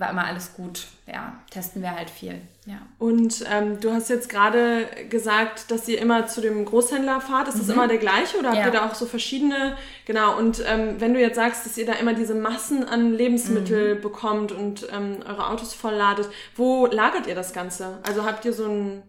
war 0.00 0.10
immer 0.10 0.24
alles 0.24 0.54
gut. 0.54 0.86
Ja, 1.06 1.34
testen 1.50 1.82
wir 1.82 1.94
halt 1.94 2.08
viel. 2.08 2.40
Ja. 2.64 2.78
Und 2.98 3.44
ähm, 3.50 3.80
du 3.80 3.92
hast 3.92 4.08
jetzt 4.08 4.28
gerade 4.28 4.86
gesagt, 5.08 5.70
dass 5.70 5.86
ihr 5.88 6.00
immer 6.00 6.26
zu 6.26 6.40
dem 6.40 6.64
Großhändler 6.64 7.20
fahrt. 7.20 7.48
Ist 7.48 7.58
das 7.58 7.66
mhm. 7.66 7.74
immer 7.74 7.88
der 7.88 7.98
gleiche 7.98 8.38
oder 8.38 8.48
habt 8.48 8.58
ja. 8.58 8.66
ihr 8.66 8.72
da 8.72 8.86
auch 8.86 8.94
so 8.94 9.06
verschiedene? 9.06 9.76
Genau. 10.06 10.38
Und 10.38 10.62
ähm, 10.66 11.00
wenn 11.00 11.12
du 11.12 11.20
jetzt 11.20 11.36
sagst, 11.36 11.66
dass 11.66 11.76
ihr 11.76 11.86
da 11.86 11.92
immer 11.94 12.14
diese 12.14 12.34
Massen 12.34 12.84
an 12.84 13.12
Lebensmittel 13.12 13.96
mhm. 13.96 14.00
bekommt 14.00 14.52
und 14.52 14.86
ähm, 14.90 15.18
eure 15.28 15.48
Autos 15.48 15.74
vollladet, 15.74 16.28
wo 16.56 16.86
lagert 16.86 17.26
ihr 17.26 17.34
das 17.34 17.52
Ganze? 17.52 17.98
Also 18.02 18.24
habt 18.24 18.44
ihr 18.44 18.52
so 18.52 18.66
ein 18.66 19.02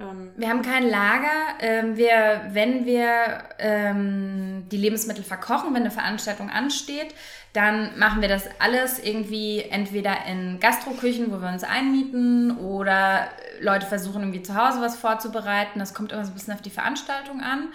ähm, 0.00 0.32
wir 0.36 0.48
haben 0.48 0.62
kein 0.62 0.88
Lager. 0.88 1.28
Ähm, 1.60 1.96
wir, 1.96 2.42
wenn 2.52 2.86
wir 2.86 3.44
ähm, 3.58 4.66
die 4.70 4.76
Lebensmittel 4.76 5.24
verkochen, 5.24 5.74
wenn 5.74 5.82
eine 5.82 5.90
Veranstaltung 5.90 6.50
ansteht, 6.50 7.14
dann 7.52 7.98
machen 7.98 8.20
wir 8.20 8.28
das 8.28 8.48
alles 8.60 9.02
irgendwie 9.02 9.62
entweder 9.62 10.24
in 10.26 10.60
Gastroküchen, 10.60 11.32
wo 11.32 11.40
wir 11.40 11.48
uns 11.48 11.64
einmieten, 11.64 12.56
oder 12.58 13.26
Leute 13.60 13.86
versuchen 13.86 14.22
irgendwie 14.22 14.42
zu 14.42 14.54
Hause 14.54 14.80
was 14.80 14.96
vorzubereiten. 14.96 15.78
Das 15.78 15.94
kommt 15.94 16.12
immer 16.12 16.24
so 16.24 16.30
ein 16.30 16.34
bisschen 16.34 16.54
auf 16.54 16.62
die 16.62 16.70
Veranstaltung 16.70 17.40
an. 17.40 17.68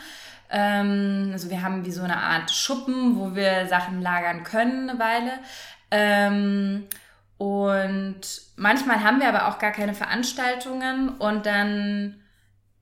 Ähm, 0.50 1.30
also 1.34 1.50
wir 1.50 1.62
haben 1.62 1.86
wie 1.86 1.92
so 1.92 2.04
eine 2.04 2.18
Art 2.18 2.52
Schuppen, 2.52 3.18
wo 3.18 3.36
wir 3.36 3.68
Sachen 3.68 4.02
lagern 4.02 4.44
können 4.44 4.90
eine 4.90 5.00
Weile. 5.00 5.32
Ähm, 5.92 6.86
und 7.38 8.22
manchmal 8.56 9.04
haben 9.04 9.20
wir 9.20 9.28
aber 9.28 9.48
auch 9.48 9.60
gar 9.60 9.72
keine 9.72 9.94
Veranstaltungen 9.94 11.10
und 11.10 11.46
dann 11.46 12.22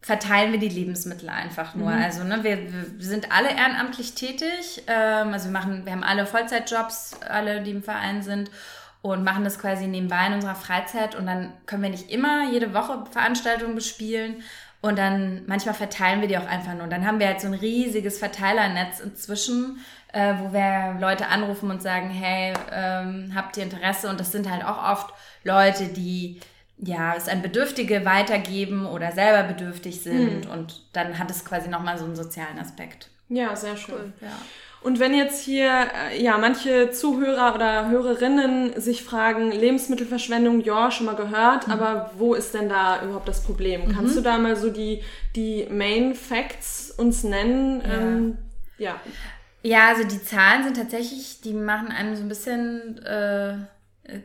verteilen 0.04 0.52
wir 0.52 0.60
die 0.60 0.70
Lebensmittel 0.70 1.30
einfach 1.30 1.76
nur. 1.76 1.90
Mhm. 1.90 2.04
Also 2.04 2.24
ne, 2.26 2.44
wir, 2.44 2.58
wir 2.74 3.06
sind 3.06 3.32
alle 3.32 3.50
ehrenamtlich 3.50 4.14
tätig. 4.14 4.84
Ähm, 4.88 5.30
also 5.32 5.46
wir 5.46 5.54
machen, 5.54 5.86
wir 5.86 5.94
haben 5.94 6.04
alle 6.04 6.26
Vollzeitjobs, 6.26 7.22
alle, 7.28 7.62
die 7.62 7.72
im 7.72 7.84
Verein 7.84 8.22
sind 8.22 8.52
und 9.02 9.24
machen 9.24 9.46
das 9.46 9.58
quasi 9.60 9.88
nebenbei 9.88 10.28
in 10.28 10.34
unserer 10.34 10.56
Freizeit 10.56 11.16
und 11.16 11.26
dann 11.26 11.54
können 11.66 11.84
wir 11.84 11.90
nicht 11.90 12.12
immer 12.12 12.52
jede 12.52 12.74
Woche 12.74 13.06
Veranstaltungen 13.12 13.76
bespielen 13.76 14.44
und 14.82 15.00
dann 15.00 15.44
manchmal 15.48 15.74
verteilen 15.74 16.20
wir 16.20 16.28
die 16.28 16.38
auch 16.38 16.48
einfach 16.48 16.74
nur. 16.74 16.84
Und 16.84 16.90
dann 16.90 17.08
haben 17.08 17.20
wir 17.20 17.28
halt 17.28 17.40
so 17.40 17.48
ein 17.48 17.54
riesiges 17.54 18.20
Verteilernetz 18.20 19.00
inzwischen, 19.00 19.80
äh, 20.12 20.34
wo 20.38 20.52
wir 20.52 20.98
Leute 21.00 21.28
anrufen 21.28 21.72
und 21.72 21.82
sagen, 21.82 22.10
hey, 22.10 22.54
ähm, 22.74 23.32
habt 23.34 23.56
ihr 23.56 23.64
Interesse? 23.64 24.10
Und 24.10 24.20
das 24.20 24.34
sind 24.34 24.52
halt 24.52 24.66
auch 24.66 24.84
oft 24.84 25.14
Leute, 25.46 25.86
die 25.88 26.42
ja, 26.78 27.16
es 27.16 27.28
an 27.28 27.42
Bedürftige 27.42 28.06
weitergeben 28.06 28.86
oder 28.86 29.12
selber 29.12 29.48
bedürftig 29.48 30.02
sind. 30.02 30.46
Hm. 30.46 30.52
Und 30.52 30.82
dann 30.94 31.20
hat 31.20 31.32
es 31.32 31.46
quasi 31.46 31.70
nochmal 31.70 31.98
so 31.98 32.06
einen 32.06 32.16
sozialen 32.16 32.60
Aspekt. 32.60 33.10
Ja, 33.30 33.56
sehr 33.56 33.78
schön. 33.78 33.96
Cool. 33.96 34.14
Ja. 34.22 34.38
Und 34.84 35.00
wenn 35.00 35.14
jetzt 35.14 35.42
hier 35.42 35.88
äh, 36.12 36.22
ja 36.22 36.38
manche 36.38 36.92
Zuhörer 36.92 37.56
oder 37.56 37.90
Hörerinnen 37.90 38.80
sich 38.80 39.04
fragen, 39.04 39.52
Lebensmittelverschwendung, 39.52 40.60
ja, 40.62 40.92
schon 40.92 41.06
mal 41.06 41.16
gehört, 41.16 41.68
mhm. 41.68 41.74
aber 41.74 42.12
wo 42.18 42.34
ist 42.34 42.54
denn 42.54 42.68
da 42.68 43.02
überhaupt 43.02 43.28
das 43.28 43.44
Problem? 43.44 43.88
Mhm. 43.88 43.96
Kannst 43.96 44.18
du 44.18 44.22
da 44.22 44.38
mal 44.38 44.58
so 44.58 44.70
die, 44.70 45.02
die 45.36 45.68
Main 45.70 46.16
Facts 46.16 46.92
uns 46.92 47.24
nennen? 47.24 47.82
Ja. 47.82 47.94
Ähm, 47.94 48.38
ja. 48.78 48.96
ja. 49.62 49.88
also 49.88 50.04
die 50.04 50.22
Zahlen 50.22 50.66
sind 50.66 50.76
tatsächlich, 50.76 51.40
die 51.42 51.54
machen 51.54 51.88
einem 51.88 52.18
so 52.18 52.24
ein 52.24 52.30
bisschen 52.30 53.02
äh, 53.06 53.56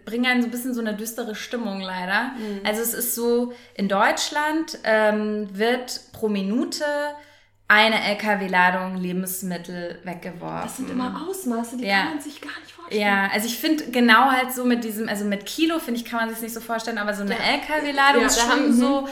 bringen 0.04 0.26
einen 0.26 0.42
so 0.42 0.48
ein 0.48 0.50
bisschen 0.50 0.74
so 0.74 0.80
eine 0.80 0.94
düstere 0.94 1.34
Stimmung 1.34 1.80
leider. 1.80 2.32
Mhm. 2.36 2.60
Also 2.64 2.82
es 2.82 2.94
ist 2.94 3.14
so, 3.14 3.52
in 3.74 3.88
Deutschland 3.88 4.78
ähm, 4.84 5.48
wird 5.56 6.00
pro 6.12 6.28
Minute 6.28 6.84
eine 7.68 8.02
LKW-Ladung 8.02 8.96
Lebensmittel 8.96 10.00
weggeworfen. 10.02 10.62
Das 10.62 10.76
sind 10.78 10.90
immer 10.90 11.26
Ausmaße, 11.28 11.76
die 11.76 11.84
ja. 11.84 11.98
kann 11.98 12.14
man 12.14 12.20
sich 12.20 12.40
gar 12.40 12.58
nicht 12.60 12.72
vorstellen. 12.72 13.02
Ja, 13.02 13.30
also 13.32 13.46
ich 13.46 13.58
finde 13.58 13.90
genau 13.90 14.30
halt 14.30 14.52
so 14.52 14.64
mit 14.64 14.82
diesem, 14.84 15.08
also 15.08 15.24
mit 15.26 15.44
Kilo 15.44 15.78
finde 15.78 16.00
ich, 16.00 16.06
kann 16.06 16.20
man 16.20 16.30
sich 16.30 16.40
nicht 16.42 16.54
so 16.54 16.60
vorstellen, 16.60 16.98
aber 16.98 17.14
so 17.14 17.22
eine 17.22 17.34
ja. 17.34 17.38
LKW-Ladung 17.38 18.22
ja, 18.22 18.26
ist 18.26 18.40
schon 18.40 18.72
so, 18.72 19.08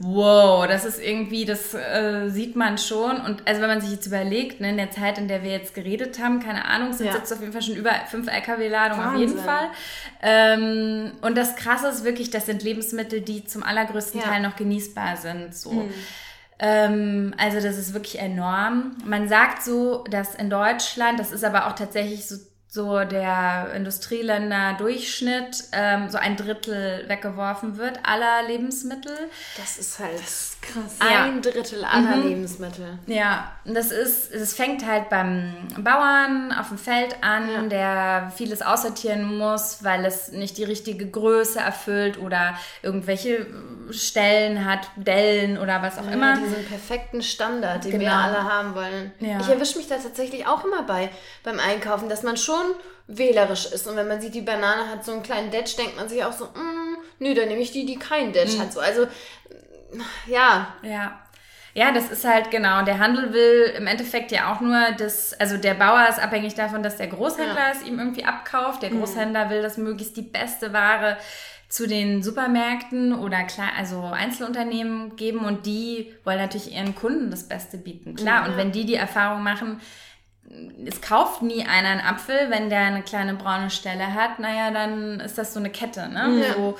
wow, 0.00 0.66
das 0.68 0.84
ist 0.84 1.02
irgendwie, 1.02 1.44
das 1.44 1.74
äh, 1.74 2.28
sieht 2.28 2.54
man 2.54 2.78
schon. 2.78 3.20
Und 3.20 3.46
also 3.46 3.60
wenn 3.60 3.68
man 3.68 3.80
sich 3.80 3.90
jetzt 3.90 4.06
überlegt, 4.06 4.60
ne, 4.60 4.70
in 4.70 4.76
der 4.76 4.92
Zeit, 4.92 5.18
in 5.18 5.26
der 5.26 5.42
wir 5.42 5.50
jetzt 5.50 5.74
geredet 5.74 6.20
haben, 6.20 6.38
keine 6.38 6.64
Ahnung, 6.64 6.92
sind 6.92 7.06
ja. 7.06 7.14
jetzt 7.14 7.32
auf 7.32 7.40
jeden 7.40 7.52
Fall 7.52 7.62
schon 7.62 7.74
über 7.74 7.90
fünf 8.08 8.28
LKW-Ladungen 8.28 9.06
auf 9.06 9.16
jeden 9.16 9.38
Fall. 9.38 9.70
Ähm, 10.22 11.12
und 11.20 11.36
das 11.36 11.56
Krasse 11.56 11.88
ist 11.88 12.04
wirklich, 12.04 12.30
das 12.30 12.46
sind 12.46 12.62
Lebensmittel, 12.62 13.20
die 13.20 13.44
zum 13.44 13.64
allergrößten 13.64 14.20
ja. 14.20 14.26
Teil 14.26 14.40
noch 14.40 14.54
genießbar 14.54 15.16
sind. 15.16 15.54
So. 15.54 15.72
Mhm. 15.72 15.94
Ähm, 16.60 17.34
also 17.36 17.60
das 17.60 17.76
ist 17.76 17.92
wirklich 17.92 18.20
enorm. 18.20 18.96
Man 19.04 19.28
sagt 19.28 19.62
so, 19.62 20.04
dass 20.10 20.34
in 20.36 20.48
Deutschland, 20.48 21.18
das 21.18 21.32
ist 21.32 21.44
aber 21.44 21.66
auch 21.66 21.74
tatsächlich 21.74 22.26
so 22.26 22.36
so 22.68 23.02
der 23.04 23.72
Industrieländer 23.74 24.74
Durchschnitt 24.74 25.64
ähm, 25.72 26.10
so 26.10 26.18
ein 26.18 26.36
Drittel 26.36 27.08
weggeworfen 27.08 27.78
wird 27.78 28.00
aller 28.02 28.46
Lebensmittel. 28.46 29.16
Das 29.56 29.78
ist 29.78 29.98
halt 29.98 30.20
das 30.20 30.57
krass. 30.60 30.96
Ein 30.98 31.36
ja. 31.36 31.40
Drittel 31.40 31.84
aller 31.84 32.16
mhm. 32.16 32.28
Lebensmittel. 32.28 32.98
Ja, 33.06 33.52
das 33.64 33.90
ist, 33.90 34.32
es 34.32 34.54
fängt 34.54 34.84
halt 34.84 35.08
beim 35.08 35.54
Bauern 35.78 36.52
auf 36.52 36.68
dem 36.68 36.78
Feld 36.78 37.16
an, 37.22 37.48
ja. 37.48 37.62
der 37.62 38.32
vieles 38.36 38.60
aussortieren 38.60 39.38
muss, 39.38 39.82
weil 39.84 40.04
es 40.04 40.32
nicht 40.32 40.58
die 40.58 40.64
richtige 40.64 41.08
Größe 41.08 41.60
erfüllt 41.60 42.18
oder 42.18 42.58
irgendwelche 42.82 43.46
Stellen 43.90 44.64
hat, 44.64 44.80
Dellen 44.96 45.58
oder 45.58 45.80
was 45.80 45.98
auch 45.98 46.06
ja, 46.06 46.12
immer. 46.12 46.36
Diesen 46.36 46.66
perfekten 46.66 47.22
Standard, 47.22 47.84
den 47.84 47.92
genau. 47.92 48.04
wir 48.04 48.12
alle 48.12 48.44
haben 48.44 48.74
wollen. 48.74 49.12
Ich 49.20 49.48
erwische 49.48 49.78
mich 49.78 49.86
da 49.86 49.96
tatsächlich 49.96 50.46
auch 50.46 50.64
immer 50.64 50.82
bei 50.82 51.08
beim 51.44 51.60
Einkaufen, 51.60 52.08
dass 52.08 52.22
man 52.22 52.36
schon 52.36 52.48
schon 52.48 52.74
wählerisch 53.06 53.66
ist. 53.66 53.86
Und 53.86 53.96
wenn 53.96 54.08
man 54.08 54.20
sieht, 54.20 54.34
die 54.34 54.42
Banane 54.42 54.88
hat 54.88 55.04
so 55.04 55.12
einen 55.12 55.22
kleinen 55.22 55.50
Detsch, 55.50 55.76
denkt 55.76 55.96
man 55.96 56.08
sich 56.08 56.24
auch 56.24 56.32
so, 56.32 56.46
mm, 56.46 56.96
nö, 57.20 57.34
dann 57.34 57.48
nehme 57.48 57.60
ich 57.60 57.72
die, 57.72 57.86
die 57.86 57.98
keinen 57.98 58.32
Detsch 58.32 58.56
mhm. 58.56 58.60
hat. 58.60 58.72
So, 58.72 58.80
also, 58.80 59.06
ja. 60.26 60.74
Ja. 60.82 61.20
Ja, 61.74 61.92
das 61.92 62.10
ist 62.10 62.24
halt 62.24 62.50
genau. 62.50 62.84
Der 62.84 62.98
Handel 62.98 63.32
will 63.32 63.74
im 63.76 63.86
Endeffekt 63.86 64.32
ja 64.32 64.52
auch 64.52 64.60
nur 64.60 64.92
das, 64.96 65.38
also 65.38 65.56
der 65.56 65.74
Bauer 65.74 66.08
ist 66.08 66.18
abhängig 66.18 66.54
davon, 66.54 66.82
dass 66.82 66.96
der 66.96 67.06
Großhändler 67.06 67.68
ja. 67.68 67.72
es 67.72 67.86
ihm 67.86 67.98
irgendwie 67.98 68.24
abkauft. 68.24 68.82
Der 68.82 68.90
mhm. 68.90 68.98
Großhändler 68.98 69.44
mhm. 69.44 69.50
will 69.50 69.62
das 69.62 69.76
möglichst 69.76 70.16
die 70.16 70.22
beste 70.22 70.72
Ware 70.72 71.18
zu 71.68 71.86
den 71.86 72.22
Supermärkten 72.22 73.12
oder 73.12 73.44
klar, 73.44 73.68
also 73.76 74.02
Einzelunternehmen 74.02 75.16
geben 75.16 75.44
und 75.44 75.66
die 75.66 76.14
wollen 76.24 76.38
natürlich 76.38 76.74
ihren 76.74 76.94
Kunden 76.94 77.30
das 77.30 77.46
Beste 77.46 77.76
bieten. 77.76 78.16
Klar, 78.16 78.44
ja. 78.44 78.50
und 78.50 78.56
wenn 78.56 78.72
die 78.72 78.86
die 78.86 78.94
Erfahrung 78.94 79.42
machen, 79.42 79.80
es 80.86 81.02
kauft 81.02 81.42
nie 81.42 81.66
einer 81.66 81.90
einen 81.90 82.00
Apfel, 82.00 82.48
wenn 82.48 82.70
der 82.70 82.80
eine 82.80 83.02
kleine 83.02 83.34
braune 83.34 83.68
Stelle 83.68 84.14
hat. 84.14 84.38
Naja, 84.38 84.70
dann 84.70 85.20
ist 85.20 85.36
das 85.36 85.52
so 85.52 85.60
eine 85.60 85.70
Kette, 85.70 86.08
ne? 86.08 86.42
Ja. 86.42 86.54
So, 86.54 86.78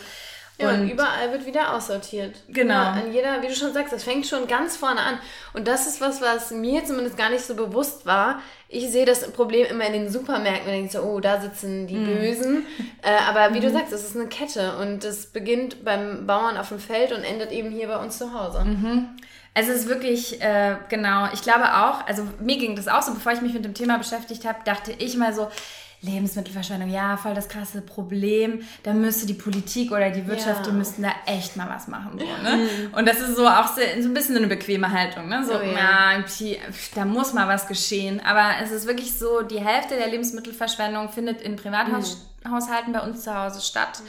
ja, 0.60 0.70
und, 0.70 0.80
und, 0.80 0.90
überall 0.90 1.30
wird 1.30 1.46
wieder 1.46 1.74
aussortiert. 1.74 2.34
Genau. 2.48 2.74
Ja, 2.74 2.92
an 2.92 3.12
jeder, 3.12 3.42
wie 3.42 3.46
du 3.46 3.54
schon 3.54 3.72
sagst, 3.72 3.92
das 3.92 4.02
fängt 4.02 4.26
schon 4.26 4.48
ganz 4.48 4.76
vorne 4.76 5.00
an. 5.00 5.18
Und 5.52 5.68
das 5.68 5.86
ist 5.86 6.00
was, 6.00 6.20
was 6.20 6.50
mir 6.50 6.84
zumindest 6.84 7.16
gar 7.16 7.30
nicht 7.30 7.44
so 7.44 7.54
bewusst 7.54 8.06
war. 8.06 8.40
Ich 8.68 8.90
sehe 8.90 9.06
das 9.06 9.30
Problem 9.30 9.66
immer 9.66 9.86
in 9.86 9.92
den 9.92 10.10
Supermärkten 10.10 10.66
und 10.66 10.72
denke 10.72 10.92
so, 10.92 11.00
oh, 11.02 11.20
da 11.20 11.40
sitzen 11.40 11.86
die 11.86 11.96
mm. 11.96 12.04
Bösen. 12.04 12.66
Äh, 13.02 13.12
aber 13.28 13.54
wie 13.54 13.60
mm. 13.60 13.62
du 13.62 13.68
mhm. 13.68 13.72
sagst, 13.72 13.92
es 13.92 14.04
ist 14.04 14.16
eine 14.16 14.26
Kette 14.26 14.76
und 14.78 15.04
es 15.04 15.26
beginnt 15.26 15.84
beim 15.84 16.26
Bauern 16.26 16.56
auf 16.56 16.68
dem 16.68 16.80
Feld 16.80 17.12
und 17.12 17.22
endet 17.22 17.52
eben 17.52 17.70
hier 17.70 17.86
bei 17.86 17.96
uns 17.96 18.18
zu 18.18 18.34
Hause. 18.34 18.64
Mhm. 18.64 19.16
Also 19.54 19.72
es 19.72 19.80
ist 19.80 19.88
wirklich, 19.88 20.40
äh, 20.40 20.76
genau, 20.88 21.28
ich 21.32 21.42
glaube 21.42 21.64
auch, 21.64 22.06
also 22.06 22.22
mir 22.38 22.58
ging 22.58 22.76
das 22.76 22.86
auch 22.86 23.02
so, 23.02 23.12
bevor 23.14 23.32
ich 23.32 23.40
mich 23.40 23.54
mit 23.54 23.64
dem 23.64 23.74
Thema 23.74 23.98
beschäftigt 23.98 24.44
habe, 24.44 24.58
dachte 24.64 24.92
ich 24.96 25.16
mal 25.16 25.32
so, 25.34 25.48
Lebensmittelverschwendung, 26.00 26.90
ja, 26.90 27.16
voll 27.16 27.34
das 27.34 27.48
krasse 27.48 27.80
Problem. 27.80 28.62
Da 28.84 28.92
müsste 28.92 29.26
die 29.26 29.34
Politik 29.34 29.90
oder 29.90 30.10
die 30.10 30.26
Wirtschaft, 30.28 30.64
ja. 30.64 30.70
die 30.70 30.78
müssten 30.78 31.02
da 31.02 31.10
echt 31.26 31.56
mal 31.56 31.68
was 31.68 31.88
machen. 31.88 32.18
So, 32.18 32.24
ne? 32.24 32.56
Mhm. 32.56 32.94
Und 32.94 33.08
das 33.08 33.18
ist 33.18 33.34
so 33.34 33.48
auch 33.48 33.66
so, 33.66 33.80
so 34.00 34.08
ein 34.08 34.14
bisschen 34.14 34.36
eine 34.36 34.46
bequeme 34.46 34.92
Haltung. 34.92 35.28
Ne? 35.28 35.44
So, 35.44 35.54
oh, 35.54 35.62
ja. 35.62 36.12
ja, 36.12 36.24
da 36.94 37.04
muss 37.04 37.32
mal 37.32 37.48
was 37.48 37.66
geschehen. 37.66 38.20
Aber 38.24 38.62
es 38.62 38.70
ist 38.70 38.86
wirklich 38.86 39.18
so, 39.18 39.42
die 39.42 39.60
Hälfte 39.60 39.96
der 39.96 40.06
Lebensmittelverschwendung 40.06 41.08
findet 41.08 41.42
in 41.42 41.56
Privathaushalten 41.56 42.90
mhm. 42.90 42.92
bei 42.92 43.00
uns 43.00 43.24
zu 43.24 43.34
Hause 43.34 43.60
statt. 43.60 44.00
Mhm. 44.00 44.08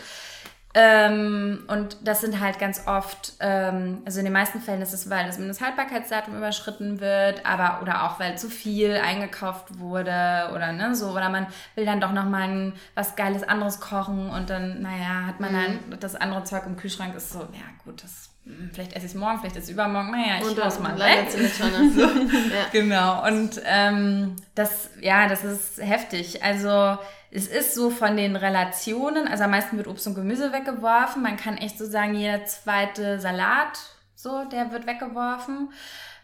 Ähm, 0.76 1.64
und 1.68 1.98
das 2.04 2.22
sind 2.22 2.40
halt 2.40 2.60
ganz 2.60 2.86
oft, 2.86 3.34
ähm, 3.40 4.04
also 4.06 4.20
in 4.20 4.26
den 4.26 4.34
meisten 4.34 4.62
Fällen 4.62 4.84
ist 4.84 4.94
es, 4.94 5.10
weil 5.10 5.26
das 5.26 5.40
Mindesthaltbarkeitsdatum 5.40 6.38
überschritten 6.38 7.00
wird, 7.00 7.44
aber 7.44 7.82
oder 7.82 8.04
auch 8.04 8.20
weil 8.20 8.38
zu 8.38 8.50
viel 8.50 8.96
eingekauft 8.96 9.80
wurde 9.80 10.52
oder 10.54 10.72
ne, 10.72 10.94
so, 10.94 11.10
oder 11.10 11.30
man 11.30 11.48
will 11.74 11.86
dann 11.86 12.00
doch 12.00 12.12
nochmal 12.12 12.44
ein, 12.44 12.74
was 12.94 13.16
Geiles 13.16 13.42
anderes 13.42 13.80
kochen 13.80 14.30
und 14.30 14.52
dann, 14.52 14.84
naja, 14.84 15.26
hat 15.26 15.40
man 15.40 15.54
mhm. 15.54 15.80
dann 15.90 16.00
das 16.00 16.16
andere 16.16 16.44
Zeug 16.44 16.64
im 16.68 16.78
Kühlschrank, 16.78 17.16
ist 17.16 17.32
so, 17.32 17.40
ja 17.40 17.66
gut, 17.84 18.04
das 18.04 18.30
hm, 18.46 18.70
vielleicht 18.72 18.94
esse 18.94 19.08
ich 19.08 19.14
es 19.14 19.18
morgen, 19.18 19.40
vielleicht 19.40 19.56
ist 19.56 19.64
es 19.66 19.70
übermorgen, 19.72 20.12
naja, 20.12 20.36
ich 20.40 20.56
es 20.56 20.80
mal 20.80 20.98
weg. 21.00 21.30
so. 21.32 22.02
ja. 22.04 22.66
Genau, 22.72 23.26
und 23.26 23.60
ähm, 23.66 24.36
das, 24.54 24.92
ja, 25.02 25.28
das 25.28 25.44
ist 25.44 25.80
heftig. 25.82 26.44
Also 26.44 26.98
es 27.32 27.48
ist 27.48 27.76
so 27.76 27.90
von 27.90 28.18
den 28.18 28.36
Relationen, 28.36 29.28
also 29.28 29.44
am 29.44 29.52
meisten 29.52 29.78
wird 29.78 29.88
Obst 29.88 30.08
und 30.08 30.16
Gemüse 30.16 30.52
weggeworfen. 30.52 31.22
Man 31.22 31.38
kann 31.38 31.58
echt 31.58 31.78
so 31.78 31.86
sagen, 31.86 32.16
jeder 32.16 32.46
zweite 32.46 33.20
Salat, 33.20 33.80
so, 34.16 34.46
der 34.46 34.72
wird 34.72 34.88
weggeworfen. 34.88 35.72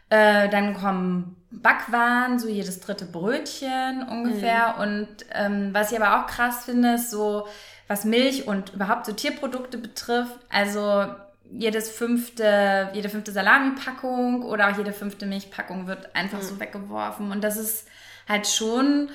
Äh, 0.10 0.50
dann 0.50 0.76
kommen 0.76 1.36
Backwaren, 1.52 2.40
so 2.40 2.48
jedes 2.48 2.80
dritte 2.80 3.06
Brötchen 3.06 4.08
ungefähr. 4.08 4.76
Mhm. 4.76 4.82
Und 4.82 5.08
ähm, 5.32 5.70
was 5.74 5.92
ich 5.92 6.02
aber 6.02 6.20
auch 6.20 6.28
krass 6.28 6.66
finde, 6.66 6.96
ist 6.96 7.12
so, 7.12 7.48
was 7.88 8.04
Milch 8.04 8.48
und 8.48 8.74
überhaupt 8.74 9.06
so 9.06 9.14
Tierprodukte 9.14 9.78
betrifft. 9.78 10.40
Also 10.50 11.06
jedes 11.52 11.90
fünfte, 11.90 12.90
jede 12.94 13.10
fünfte 13.10 13.32
Salami-Packung 13.32 14.44
oder 14.44 14.70
auch 14.70 14.78
jede 14.78 14.92
fünfte 14.92 15.26
Milchpackung 15.26 15.88
wird 15.88 16.16
einfach 16.16 16.40
mhm. 16.40 16.46
so 16.46 16.60
weggeworfen. 16.60 17.32
Und 17.32 17.44
das 17.44 17.58
ist 17.58 17.88
halt 18.28 18.48
schon 18.48 19.10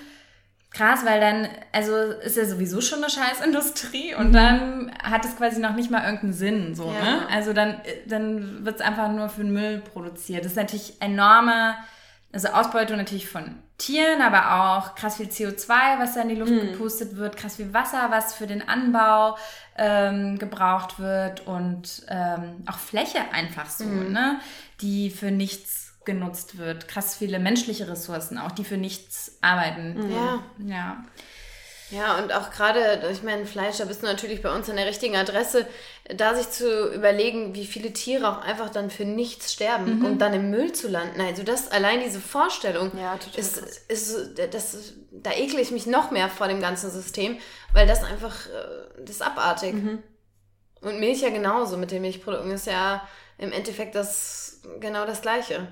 krass, 0.71 1.05
weil 1.05 1.21
dann, 1.21 1.49
also 1.73 1.97
ist 1.97 2.37
ja 2.37 2.45
sowieso 2.45 2.81
schon 2.81 3.03
eine 3.03 3.11
Scheißindustrie 3.11 4.15
und 4.15 4.29
mhm. 4.29 4.33
dann 4.33 4.93
hat 5.03 5.25
es 5.25 5.37
quasi 5.37 5.61
noch 5.61 5.75
nicht 5.75 5.91
mal 5.91 6.05
irgendeinen 6.05 6.33
Sinn, 6.33 6.75
so, 6.75 6.93
ja. 6.93 7.05
ne? 7.05 7.27
Also 7.31 7.53
dann, 7.53 7.81
dann 8.07 8.65
wird 8.65 8.77
es 8.77 8.81
einfach 8.81 9.11
nur 9.11 9.29
für 9.29 9.43
den 9.43 9.53
Müll 9.53 9.83
produziert. 9.93 10.45
Das 10.45 10.53
ist 10.53 10.57
natürlich 10.57 11.01
enorme, 11.01 11.75
also 12.33 12.49
Ausbeutung 12.49 12.99
natürlich 12.99 13.29
von 13.29 13.57
Tieren, 13.79 14.21
aber 14.21 14.63
auch 14.63 14.95
krass 14.95 15.17
viel 15.17 15.27
CO2, 15.27 15.99
was 15.99 16.15
da 16.15 16.21
in 16.21 16.29
die 16.29 16.35
Luft 16.35 16.53
gepustet 16.53 17.17
wird, 17.17 17.37
krass 17.37 17.57
viel 17.57 17.73
Wasser, 17.73 18.09
was 18.11 18.35
für 18.35 18.47
den 18.47 18.69
Anbau 18.69 19.39
ähm, 19.77 20.39
gebraucht 20.39 20.99
wird 20.99 21.47
und 21.47 22.05
ähm, 22.09 22.63
auch 22.67 22.79
Fläche 22.79 23.21
einfach 23.33 23.71
so, 23.71 23.87
ne, 23.87 24.39
die 24.83 25.11
für 25.11 25.31
nichts 25.31 25.80
genutzt 26.05 26.59
wird. 26.59 26.89
Krass 26.89 27.17
viele 27.17 27.39
menschliche 27.39 27.89
Ressourcen 27.89 28.39
auch, 28.39 28.53
die 28.53 28.65
für 28.65 28.77
nichts 28.77 29.39
arbeiten. 29.41 30.11
Ja. 30.11 30.43
Ja. 30.67 31.05
Ja, 31.91 32.19
und 32.19 32.33
auch 32.33 32.51
gerade, 32.51 33.03
ich 33.11 33.25
meine, 33.25 33.47
Fleisch, 33.47 33.79
da 33.79 33.85
bist 33.85 34.03
du 34.03 34.07
natürlich 34.07 34.43
bei 34.43 34.55
uns 34.55 34.71
an 34.71 34.77
der 34.77 34.87
richtigen 34.87 35.17
Adresse, 35.17 35.67
da 36.15 36.37
sich 36.37 36.49
zu 36.49 36.93
überlegen, 36.95 37.55
wie 37.57 37.67
viele 37.67 37.93
Tiere 37.93 38.31
auch 38.31 38.43
einfach 38.43 38.71
dann 38.71 38.91
für 38.91 39.05
nichts 39.05 39.53
sterben, 39.53 40.05
um 40.05 40.17
dann 40.17 40.33
im 40.33 40.51
Müll 40.51 40.73
zu 40.73 40.89
landen. 40.89 41.21
Also 41.21 41.43
das, 41.43 41.71
allein 41.73 42.01
diese 42.01 42.21
Vorstellung, 42.21 42.93
Ja, 42.97 43.17
total 43.17 43.41
ist, 43.41 43.57
ist, 43.89 44.39
das, 44.53 44.95
da 45.11 45.33
ekle 45.33 45.61
ich 45.61 45.73
mich 45.73 45.87
noch 45.87 46.13
mehr 46.13 46.29
vor 46.29 46.47
dem 46.47 46.61
ganzen 46.61 46.93
System, 46.93 47.39
weil 47.73 47.89
das 47.89 48.05
einfach, 48.05 48.47
äh, 48.47 49.01
das 49.01 49.17
ist 49.17 49.23
abartig. 49.23 49.75
Und 50.81 51.01
Milch 51.01 51.23
ja 51.23 51.31
genauso 51.31 51.77
mit 51.77 51.91
den 51.91 52.03
Milchprodukten 52.03 52.53
ist 52.53 52.67
ja 52.67 53.07
im 53.37 53.53
Endeffekt 53.53 53.95
das 53.97 54.61
genau 54.79 55.07
das 55.07 55.23
Gleiche. 55.23 55.67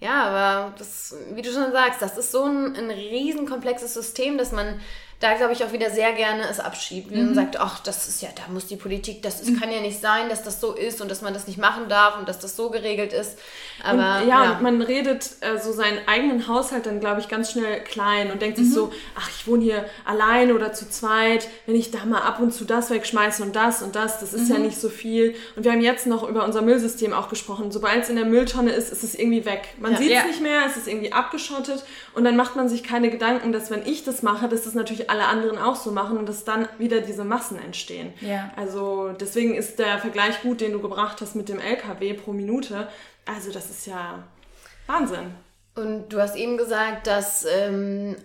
Ja, 0.00 0.24
aber 0.24 0.74
das, 0.78 1.14
wie 1.32 1.42
du 1.42 1.50
schon 1.52 1.72
sagst, 1.72 2.00
das 2.00 2.16
ist 2.16 2.30
so 2.30 2.44
ein, 2.44 2.76
ein 2.76 2.90
riesen 2.90 3.46
komplexes 3.46 3.94
System, 3.94 4.38
dass 4.38 4.52
man 4.52 4.80
da, 5.20 5.34
glaube 5.34 5.52
ich, 5.52 5.64
auch 5.64 5.72
wieder 5.72 5.90
sehr 5.90 6.12
gerne 6.12 6.44
es 6.48 6.60
abschiebt. 6.60 7.10
Wie 7.10 7.16
man 7.16 7.34
sagt, 7.34 7.58
ach, 7.58 7.80
das 7.80 8.06
ist 8.06 8.22
ja, 8.22 8.28
da 8.36 8.52
muss 8.52 8.68
die 8.68 8.76
Politik, 8.76 9.20
das 9.22 9.40
ist, 9.40 9.58
kann 9.58 9.72
ja 9.72 9.80
nicht 9.80 10.00
sein, 10.00 10.28
dass 10.28 10.44
das 10.44 10.60
so 10.60 10.74
ist 10.74 11.00
und 11.00 11.10
dass 11.10 11.22
man 11.22 11.34
das 11.34 11.48
nicht 11.48 11.58
machen 11.58 11.88
darf 11.88 12.16
und 12.18 12.28
dass 12.28 12.38
das 12.38 12.54
so 12.54 12.70
geregelt 12.70 13.12
ist. 13.12 13.36
Aber 13.82 14.20
und, 14.22 14.28
ja, 14.28 14.52
und 14.52 14.62
man 14.62 14.80
redet 14.80 15.28
äh, 15.40 15.58
so 15.58 15.72
seinen 15.72 16.06
eigenen 16.06 16.46
Haushalt 16.46 16.86
dann, 16.86 17.00
glaube 17.00 17.20
ich, 17.20 17.28
ganz 17.28 17.50
schnell 17.50 17.82
klein 17.82 18.30
und 18.30 18.40
denkt 18.42 18.58
sich 18.58 18.72
so, 18.72 18.92
ach, 19.16 19.28
ich 19.36 19.46
wohne 19.48 19.64
hier 19.64 19.84
alleine 20.04 20.54
oder 20.54 20.72
zu 20.72 20.88
zweit, 20.88 21.48
wenn 21.66 21.74
ich 21.74 21.90
da 21.90 22.04
mal 22.04 22.22
ab 22.22 22.38
und 22.38 22.52
zu 22.54 22.64
das 22.64 22.90
wegschmeiße 22.90 23.42
und 23.42 23.56
das 23.56 23.82
und 23.82 23.96
das, 23.96 24.20
das 24.20 24.32
ist 24.34 24.48
ja 24.48 24.58
nicht 24.58 24.80
so 24.80 24.88
viel. 24.88 25.34
Und 25.56 25.64
wir 25.64 25.72
haben 25.72 25.80
jetzt 25.80 26.06
noch 26.06 26.28
über 26.28 26.44
unser 26.44 26.62
Müllsystem 26.62 27.12
auch 27.12 27.28
gesprochen. 27.28 27.72
Sobald 27.72 28.04
es 28.04 28.08
in 28.08 28.14
der 28.16 28.24
Mülltonne 28.24 28.70
ist, 28.70 28.92
ist 28.92 29.02
es 29.02 29.16
irgendwie 29.16 29.44
weg. 29.44 29.62
Man 29.78 29.92
Ja. 29.92 29.98
sieht 29.98 30.08
es 30.10 30.14
Ja. 30.14 30.24
nicht 30.26 30.40
mehr, 30.42 30.60
es 30.66 30.76
ist 30.76 30.86
irgendwie 30.86 31.12
abgeschottet 31.12 31.84
und 32.14 32.22
dann 32.24 32.36
macht 32.36 32.54
man 32.54 32.68
sich 32.68 32.84
keine 32.84 33.10
Gedanken, 33.10 33.50
dass 33.52 33.68
wenn 33.70 33.84
ich 33.84 34.04
das 34.04 34.22
mache, 34.22 34.48
dass 34.48 34.62
das 34.62 34.74
natürlich 34.74 35.07
alle 35.08 35.26
anderen 35.26 35.58
auch 35.58 35.76
so 35.76 35.90
machen 35.90 36.18
und 36.18 36.28
dass 36.28 36.44
dann 36.44 36.68
wieder 36.78 37.00
diese 37.00 37.24
Massen 37.24 37.58
entstehen. 37.58 38.12
Ja. 38.20 38.50
Also 38.56 39.10
deswegen 39.12 39.54
ist 39.54 39.78
der 39.78 39.98
Vergleich 39.98 40.42
gut, 40.42 40.60
den 40.60 40.72
du 40.72 40.80
gebracht 40.80 41.20
hast 41.20 41.34
mit 41.34 41.48
dem 41.48 41.60
LKW 41.60 42.14
pro 42.14 42.32
Minute. 42.32 42.88
Also 43.26 43.52
das 43.52 43.70
ist 43.70 43.86
ja 43.86 44.24
Wahnsinn. 44.86 45.34
Und 45.74 46.08
du 46.08 46.20
hast 46.20 46.34
eben 46.34 46.56
gesagt, 46.56 47.06
dass, 47.06 47.44
ähm, 47.44 48.16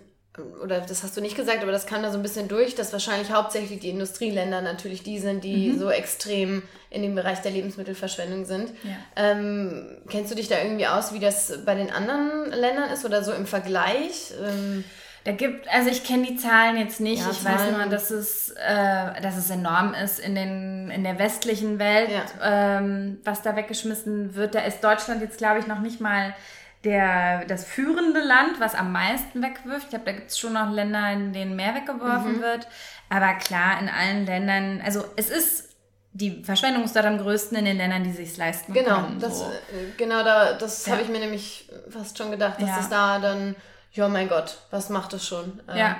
oder 0.62 0.80
das 0.80 1.04
hast 1.04 1.16
du 1.16 1.20
nicht 1.20 1.36
gesagt, 1.36 1.62
aber 1.62 1.70
das 1.70 1.86
kam 1.86 2.02
da 2.02 2.10
so 2.10 2.16
ein 2.16 2.22
bisschen 2.22 2.48
durch, 2.48 2.74
dass 2.74 2.92
wahrscheinlich 2.92 3.30
hauptsächlich 3.30 3.80
die 3.80 3.90
Industrieländer 3.90 4.60
natürlich 4.60 5.04
die 5.04 5.20
sind, 5.20 5.44
die 5.44 5.76
so 5.78 5.90
extrem 5.90 6.62
in 6.90 7.02
dem 7.02 7.14
Bereich 7.14 7.40
der 7.42 7.52
Lebensmittelverschwendung 7.52 8.44
sind. 8.44 8.70
Ja. 8.82 8.96
Ähm, 9.14 9.98
kennst 10.08 10.32
du 10.32 10.34
dich 10.34 10.48
da 10.48 10.60
irgendwie 10.60 10.86
aus, 10.86 11.12
wie 11.12 11.20
das 11.20 11.64
bei 11.64 11.74
den 11.76 11.90
anderen 11.90 12.50
Ländern 12.50 12.90
ist 12.90 13.04
oder 13.04 13.22
so 13.22 13.32
im 13.32 13.46
Vergleich? 13.46 14.32
Ähm, 14.44 14.84
Da 15.24 15.32
gibt, 15.32 15.66
also 15.68 15.88
ich 15.88 16.04
kenne 16.04 16.26
die 16.26 16.36
Zahlen 16.36 16.76
jetzt 16.76 17.00
nicht. 17.00 17.22
Ja, 17.24 17.30
ich 17.30 17.42
weiß 17.44 17.56
Zahlen. 17.62 17.76
nur, 17.78 17.86
dass 17.86 18.10
es, 18.10 18.50
äh, 18.50 19.20
dass 19.22 19.36
es 19.38 19.48
enorm 19.48 19.94
ist 19.94 20.18
in, 20.18 20.34
den, 20.34 20.90
in 20.90 21.02
der 21.02 21.18
westlichen 21.18 21.78
Welt, 21.78 22.10
Ja. 22.10 22.78
ähm, 22.78 23.18
was 23.24 23.40
da 23.40 23.56
weggeschmissen 23.56 24.34
wird. 24.34 24.54
Da 24.54 24.60
ist 24.60 24.84
Deutschland 24.84 25.22
jetzt, 25.22 25.38
glaube 25.38 25.60
ich, 25.60 25.66
noch 25.66 25.80
nicht 25.80 25.98
mal 26.00 26.34
der, 26.84 27.46
das 27.46 27.64
führende 27.64 28.20
Land, 28.22 28.60
was 28.60 28.74
am 28.74 28.92
meisten 28.92 29.42
wegwirft. 29.42 29.84
Ich 29.84 29.88
glaube, 29.90 30.04
da 30.04 30.12
gibt 30.12 30.30
es 30.30 30.38
schon 30.38 30.52
noch 30.52 30.70
Länder, 30.70 31.10
in 31.12 31.32
denen 31.32 31.56
mehr 31.56 31.74
weggeworfen 31.74 32.42
wird. 32.42 32.68
Aber 33.08 33.32
klar, 33.34 33.80
in 33.80 33.88
allen 33.88 34.26
Ländern, 34.26 34.82
also 34.84 35.04
es 35.16 35.30
ist, 35.30 35.70
die 36.12 36.44
Verschwendung 36.44 36.84
ist 36.84 36.94
dort 36.94 37.06
am 37.06 37.16
größten 37.16 37.56
in 37.56 37.64
den 37.64 37.78
Ländern, 37.78 38.04
die 38.04 38.12
sich 38.12 38.36
leisten 38.36 38.74
genau, 38.74 39.00
können. 39.00 39.18
das, 39.20 39.38
so. 39.38 39.44
äh, 39.46 39.92
genau 39.96 40.22
da, 40.22 40.52
das 40.52 40.84
Ja. 40.84 40.92
habe 40.92 41.02
ich 41.02 41.08
mir 41.08 41.20
nämlich 41.20 41.70
fast 41.88 42.18
schon 42.18 42.30
gedacht, 42.30 42.60
dass 42.60 42.68
Ja. 42.68 42.76
das 42.76 42.88
da 42.90 43.18
dann, 43.18 43.56
ja 43.94 44.08
mein 44.08 44.28
Gott, 44.28 44.58
was 44.70 44.90
macht 44.90 45.12
das 45.12 45.26
schon? 45.26 45.60
Ähm, 45.68 45.76
Ja. 45.76 45.96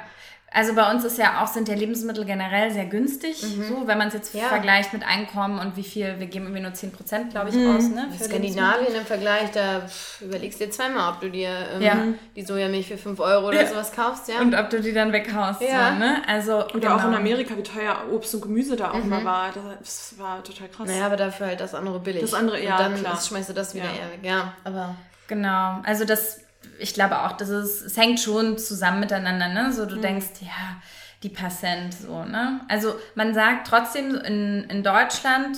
Also 0.57 0.73
bei 0.77 0.89
uns 0.89 1.03
ist 1.03 1.19
ja 1.19 1.43
auch, 1.43 1.49
sind 1.49 1.67
ja 1.69 1.75
Lebensmittel 1.75 2.25
generell 2.25 2.71
sehr 2.71 2.85
günstig, 2.85 3.39
so, 3.41 3.89
wenn 3.89 3.99
man 3.99 4.07
es 4.07 4.15
jetzt 4.15 4.35
Mhm. 4.35 4.41
Ja. 4.43 4.47
vergleicht 4.51 4.93
mit 4.93 5.05
Einkommen 5.05 5.59
und 5.59 5.77
wie 5.77 5.83
viel, 5.83 6.21
wir 6.21 6.29
geben 6.29 6.45
irgendwie 6.45 6.63
nur 6.63 6.73
10 6.73 6.93
Prozent, 6.93 7.31
glaube 7.33 7.49
ich, 7.49 7.57
Mhm. 7.57 7.75
aus, 7.77 7.89
ne? 7.89 8.07
für 8.17 8.23
Skandinavien 8.23 8.95
im 8.95 9.05
Vergleich, 9.05 9.51
da 9.51 9.83
überlegst 10.21 10.61
du 10.61 10.67
dir 10.67 10.71
zweimal, 10.71 11.13
ob 11.13 11.21
du 11.21 11.29
dir 11.29 11.51
ähm, 11.73 11.83
Ja. 11.83 11.97
die 12.37 12.45
Sojamilch 12.45 12.87
für 12.87 12.99
5 12.99 13.19
Euro 13.19 13.49
oder 13.49 13.63
Ja. 13.63 13.67
sowas 13.67 13.91
kaufst, 13.91 14.29
ja? 14.29 14.39
Und 14.41 14.55
ob 14.55 14.71
du 14.71 14.81
die 14.81 14.93
dann 14.93 15.11
weghaust, 15.13 15.61
Ja. 15.61 15.93
so, 15.95 15.99
ne? 15.99 16.23
Also, 16.29 16.59
Oder 16.67 16.71
genau. 16.79 16.97
auch 16.99 17.05
in 17.09 17.15
Amerika, 17.15 17.57
wie 17.57 17.63
teuer 17.65 17.97
Obst 18.13 18.33
und 18.37 18.43
Gemüse 18.43 18.77
da 18.77 18.93
auch 18.93 19.03
mal 19.03 19.25
war. 19.25 19.49
Das 19.81 20.15
war 20.19 20.41
total 20.45 20.69
krass. 20.69 20.87
naja, 20.87 21.07
aber 21.07 21.17
dafür 21.17 21.47
halt 21.49 21.59
das 21.59 21.75
andere 21.75 21.99
billig. 21.99 22.21
Das 22.21 22.33
andere, 22.33 22.63
ja, 22.63 22.77
Und 22.77 22.81
dann 22.85 22.95
klar. 22.95 23.21
schmeißt 23.21 23.49
du 23.49 23.55
das 23.55 23.75
wieder 23.75 23.87
Ja. 23.87 23.91
eher 23.91 24.13
weg, 24.13 24.21
ja. 24.23 24.53
Aber 24.63 24.95
Genau, 25.27 25.81
also 25.83 26.05
das, 26.05 26.43
ich 26.79 26.95
glaube 26.95 27.21
auch, 27.23 27.33
das 27.33 27.49
ist, 27.49 27.83
es 27.83 27.97
hängt 27.97 28.21
schon 28.21 28.59
zusammen 28.59 29.01
miteinander, 29.01 29.49
ne? 29.49 29.73
So, 29.73 29.85
Mhm. 29.85 29.89
du 29.89 29.97
denkst, 29.97 30.27
ja, 30.41 30.83
die 31.23 31.29
Passent, 31.31 31.95
so, 31.95 32.25
ne? 32.25 32.61
Also 32.69 32.95
man 33.15 33.35
sagt 33.35 33.67
trotzdem 33.67 34.15
in, 34.17 34.65
in 34.65 34.83
Deutschland, 34.83 35.57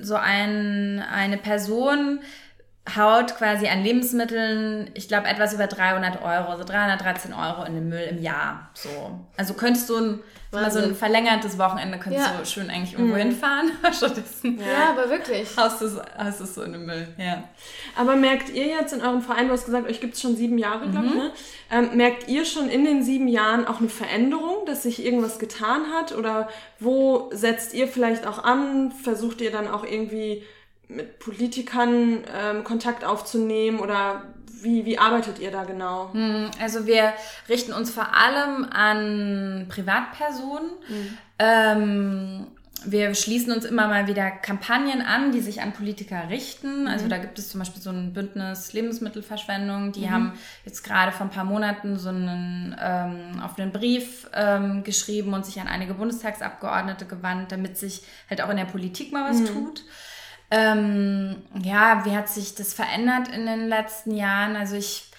so 0.00 0.14
ein, 0.16 1.00
eine 1.12 1.36
Person 1.38 2.20
haut 2.94 3.34
quasi 3.36 3.66
an 3.68 3.82
Lebensmitteln, 3.82 4.90
ich 4.94 5.08
glaube, 5.08 5.26
etwas 5.26 5.52
über 5.54 5.66
300 5.66 6.22
Euro, 6.22 6.50
also 6.52 6.62
313 6.64 7.32
Euro 7.32 7.64
in 7.64 7.74
den 7.74 7.88
Müll 7.88 8.06
im 8.10 8.22
Jahr, 8.22 8.70
so. 8.74 8.88
Also 9.36 9.54
könntest 9.54 9.88
du 9.90 9.96
ein, 9.96 10.20
mal 10.52 10.70
so 10.70 10.78
ein 10.78 10.94
verlängertes 10.94 11.58
Wochenende, 11.58 11.98
könntest 11.98 12.24
Ja. 12.26 12.34
Mhm. 12.34 12.38
du 12.38 12.46
schön 12.46 12.70
eigentlich 12.70 12.92
irgendwo 12.92 13.16
hinfahren, 13.16 13.72
stattdessen 13.92 14.58
ja, 14.60 14.90
aber 14.90 15.10
wirklich. 15.10 15.56
haust 15.56 15.80
du 15.80 15.86
es 15.86 15.96
haust 16.16 16.38
du 16.40 16.44
es 16.44 16.54
so 16.54 16.62
in 16.62 16.72
den 16.72 16.86
Müll, 16.86 17.08
ja. 17.18 17.42
Aber 17.96 18.14
merkt 18.14 18.50
ihr 18.50 18.66
jetzt 18.66 18.92
in 18.92 19.02
eurem 19.02 19.20
Verein, 19.22 19.48
du 19.48 19.52
hast 19.52 19.64
gesagt, 19.64 19.88
euch 19.88 20.00
gibt 20.00 20.14
es 20.14 20.20
schon 20.22 20.36
sieben 20.36 20.56
Jahre, 20.58 20.88
glaube 20.88 21.06
ich, 21.06 21.12
Mhm. 21.12 21.18
ne? 21.18 21.30
Ähm, 21.72 21.96
merkt 21.96 22.28
ihr 22.28 22.44
schon 22.44 22.68
in 22.70 22.84
den 22.84 23.02
sieben 23.02 23.26
Jahren 23.26 23.66
auch 23.66 23.80
eine 23.80 23.88
Veränderung, 23.88 24.64
dass 24.66 24.84
sich 24.84 25.04
irgendwas 25.04 25.40
getan 25.40 25.82
hat? 25.92 26.12
Oder 26.16 26.48
wo 26.78 27.28
setzt 27.32 27.74
ihr 27.74 27.88
vielleicht 27.88 28.24
auch 28.28 28.44
an? 28.44 28.92
Versucht 28.92 29.40
ihr 29.40 29.50
dann 29.50 29.66
auch 29.66 29.82
irgendwie 29.84 30.44
mit 30.88 31.18
Politikern 31.18 32.24
ähm, 32.34 32.64
Kontakt 32.64 33.04
aufzunehmen? 33.04 33.80
Oder 33.80 34.22
wie, 34.62 34.84
wie 34.84 34.98
arbeitet 34.98 35.38
ihr 35.38 35.50
da 35.50 35.64
genau? 35.64 36.10
Also 36.60 36.86
wir 36.86 37.12
richten 37.48 37.72
uns 37.72 37.90
vor 37.90 38.14
allem 38.14 38.64
an 38.70 39.66
Privatpersonen. 39.68 40.70
Ähm, 41.38 42.46
wir 42.84 43.14
schließen 43.14 43.52
uns 43.52 43.64
immer 43.64 43.88
mal 43.88 44.06
wieder 44.06 44.30
Kampagnen 44.30 45.02
an, 45.02 45.32
die 45.32 45.40
sich 45.40 45.60
an 45.60 45.72
Politiker 45.72 46.28
richten. 46.28 46.86
Also 46.86 47.08
da 47.08 47.18
gibt 47.18 47.38
es 47.38 47.48
zum 47.48 47.58
Beispiel 47.58 47.82
so 47.82 47.90
ein 47.90 48.12
Bündnis 48.12 48.72
Lebensmittelverschwendung. 48.72 49.92
Die 49.92 50.10
haben 50.10 50.32
jetzt 50.64 50.84
gerade 50.84 51.10
vor 51.10 51.26
ein 51.26 51.30
paar 51.30 51.44
Monaten 51.44 51.98
so 51.98 52.10
einen 52.10 52.76
ähm, 52.80 53.42
offenen 53.44 53.72
Brief 53.72 54.28
ähm, 54.34 54.84
geschrieben 54.84 55.32
und 55.32 55.44
sich 55.44 55.60
an 55.60 55.68
einige 55.68 55.94
Bundestagsabgeordnete 55.94 57.06
gewandt, 57.06 57.50
damit 57.50 57.76
sich 57.76 58.02
halt 58.30 58.42
auch 58.42 58.50
in 58.50 58.56
der 58.56 58.66
Politik 58.66 59.12
mal 59.12 59.30
was 59.30 59.44
tut. 59.44 59.84
Ähm, 60.50 61.42
ja, 61.62 62.04
wie 62.04 62.16
hat 62.16 62.28
sich 62.28 62.54
das 62.54 62.72
verändert 62.72 63.28
in 63.28 63.46
den 63.46 63.68
letzten 63.68 64.14
Jahren? 64.14 64.56
Also 64.56 64.76
ich 64.76 65.10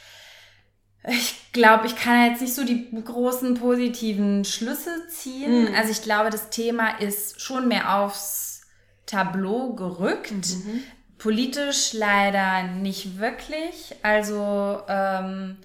ich 1.09 1.53
glaube, 1.53 1.87
ich 1.87 1.95
kann 1.95 2.29
jetzt 2.29 2.41
nicht 2.41 2.53
so 2.53 2.65
die 2.65 2.89
großen 2.91 3.55
positiven 3.55 4.43
Schlüsse 4.43 5.07
ziehen. 5.07 5.73
Also 5.73 5.91
ich 5.91 6.01
glaube, 6.01 6.29
das 6.29 6.49
Thema 6.49 6.99
ist 6.99 7.41
schon 7.41 7.67
mehr 7.69 7.95
aufs 7.97 8.61
Tableau 9.05 9.73
gerückt. 9.73 10.33
Politisch 11.17 11.93
leider 11.93 12.63
nicht 12.63 13.19
wirklich. 13.19 13.95
Also 14.03 14.81
ähm, 14.89 15.57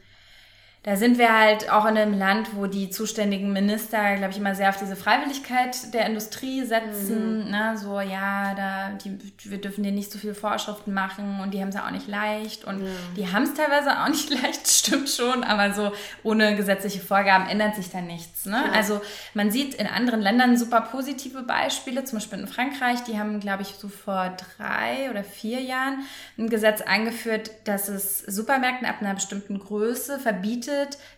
da 0.85 0.97
sind 0.97 1.17
wir 1.17 1.33
halt 1.33 1.71
auch 1.71 1.85
in 1.85 1.97
einem 1.97 2.19
Land, 2.19 2.57
wo 2.57 2.67
die 2.67 2.91
zuständigen 2.91 3.53
Minister, 3.53 4.17
glaube 4.17 4.33
ich, 4.33 4.39
immer 4.39 4.57
sehr 4.57 4.69
auf 4.69 4.79
diese 4.79 4.97
Freiwilligkeit 4.97 5.95
der 5.95 6.07
Industrie 6.07 6.65
setzen. 6.65 7.49
Ne? 7.53 7.77
So, 7.77 8.01
ja, 8.01 8.53
da, 8.57 8.91
die, 8.99 9.17
wir 9.45 9.61
dürfen 9.61 9.85
dir 9.85 9.93
nicht 9.93 10.11
so 10.11 10.19
viele 10.19 10.35
Vorschriften 10.35 10.93
machen 10.93 11.39
und 11.41 11.55
die 11.55 11.61
haben 11.61 11.69
es 11.69 11.77
ja 11.77 11.87
auch 11.87 11.93
nicht 11.93 12.09
leicht. 12.09 12.65
Und 12.65 12.83
die 13.17 13.31
haben 13.31 13.45
es 13.45 13.55
teilweise 13.55 14.03
auch 14.03 14.09
nicht 14.09 14.29
leicht, 14.43 14.67
stimmt 14.67 15.09
schon, 15.09 15.45
aber 15.45 15.73
so 15.73 15.93
ohne 16.25 16.57
gesetzliche 16.57 16.99
Vorgaben 16.99 17.47
ändert 17.47 17.77
sich 17.77 17.91
da 17.91 18.01
nichts. 18.01 18.47
Ne? 18.47 18.65
Also 18.73 19.01
man 19.35 19.53
sieht 19.53 19.75
in 19.75 19.87
anderen 19.87 20.21
Ländern 20.21 20.57
super 20.57 20.81
positive 20.81 21.45
Beispiele, 21.45 22.03
zum 22.03 22.19
Beispiel 22.19 22.41
in 22.41 22.49
Frankreich, 22.49 23.05
die 23.05 23.21
haben, 23.21 23.39
glaube 23.39 23.63
ich, 23.63 23.69
so 23.69 23.87
vor 23.87 24.37
drei 24.59 25.09
oder 25.11 25.23
vier 25.23 25.61
Jahren 25.61 26.01
ein 26.37 26.51
Gesetz 26.51 26.83
eingeführt, 26.83 27.53
dass 27.63 27.89
es 27.89 28.19
Supermärkten 28.19 28.89
ab 28.89 28.97
einer 29.01 29.15
bestimmten 29.15 29.61
Größe 29.61 30.19
verbietet, 30.19 30.72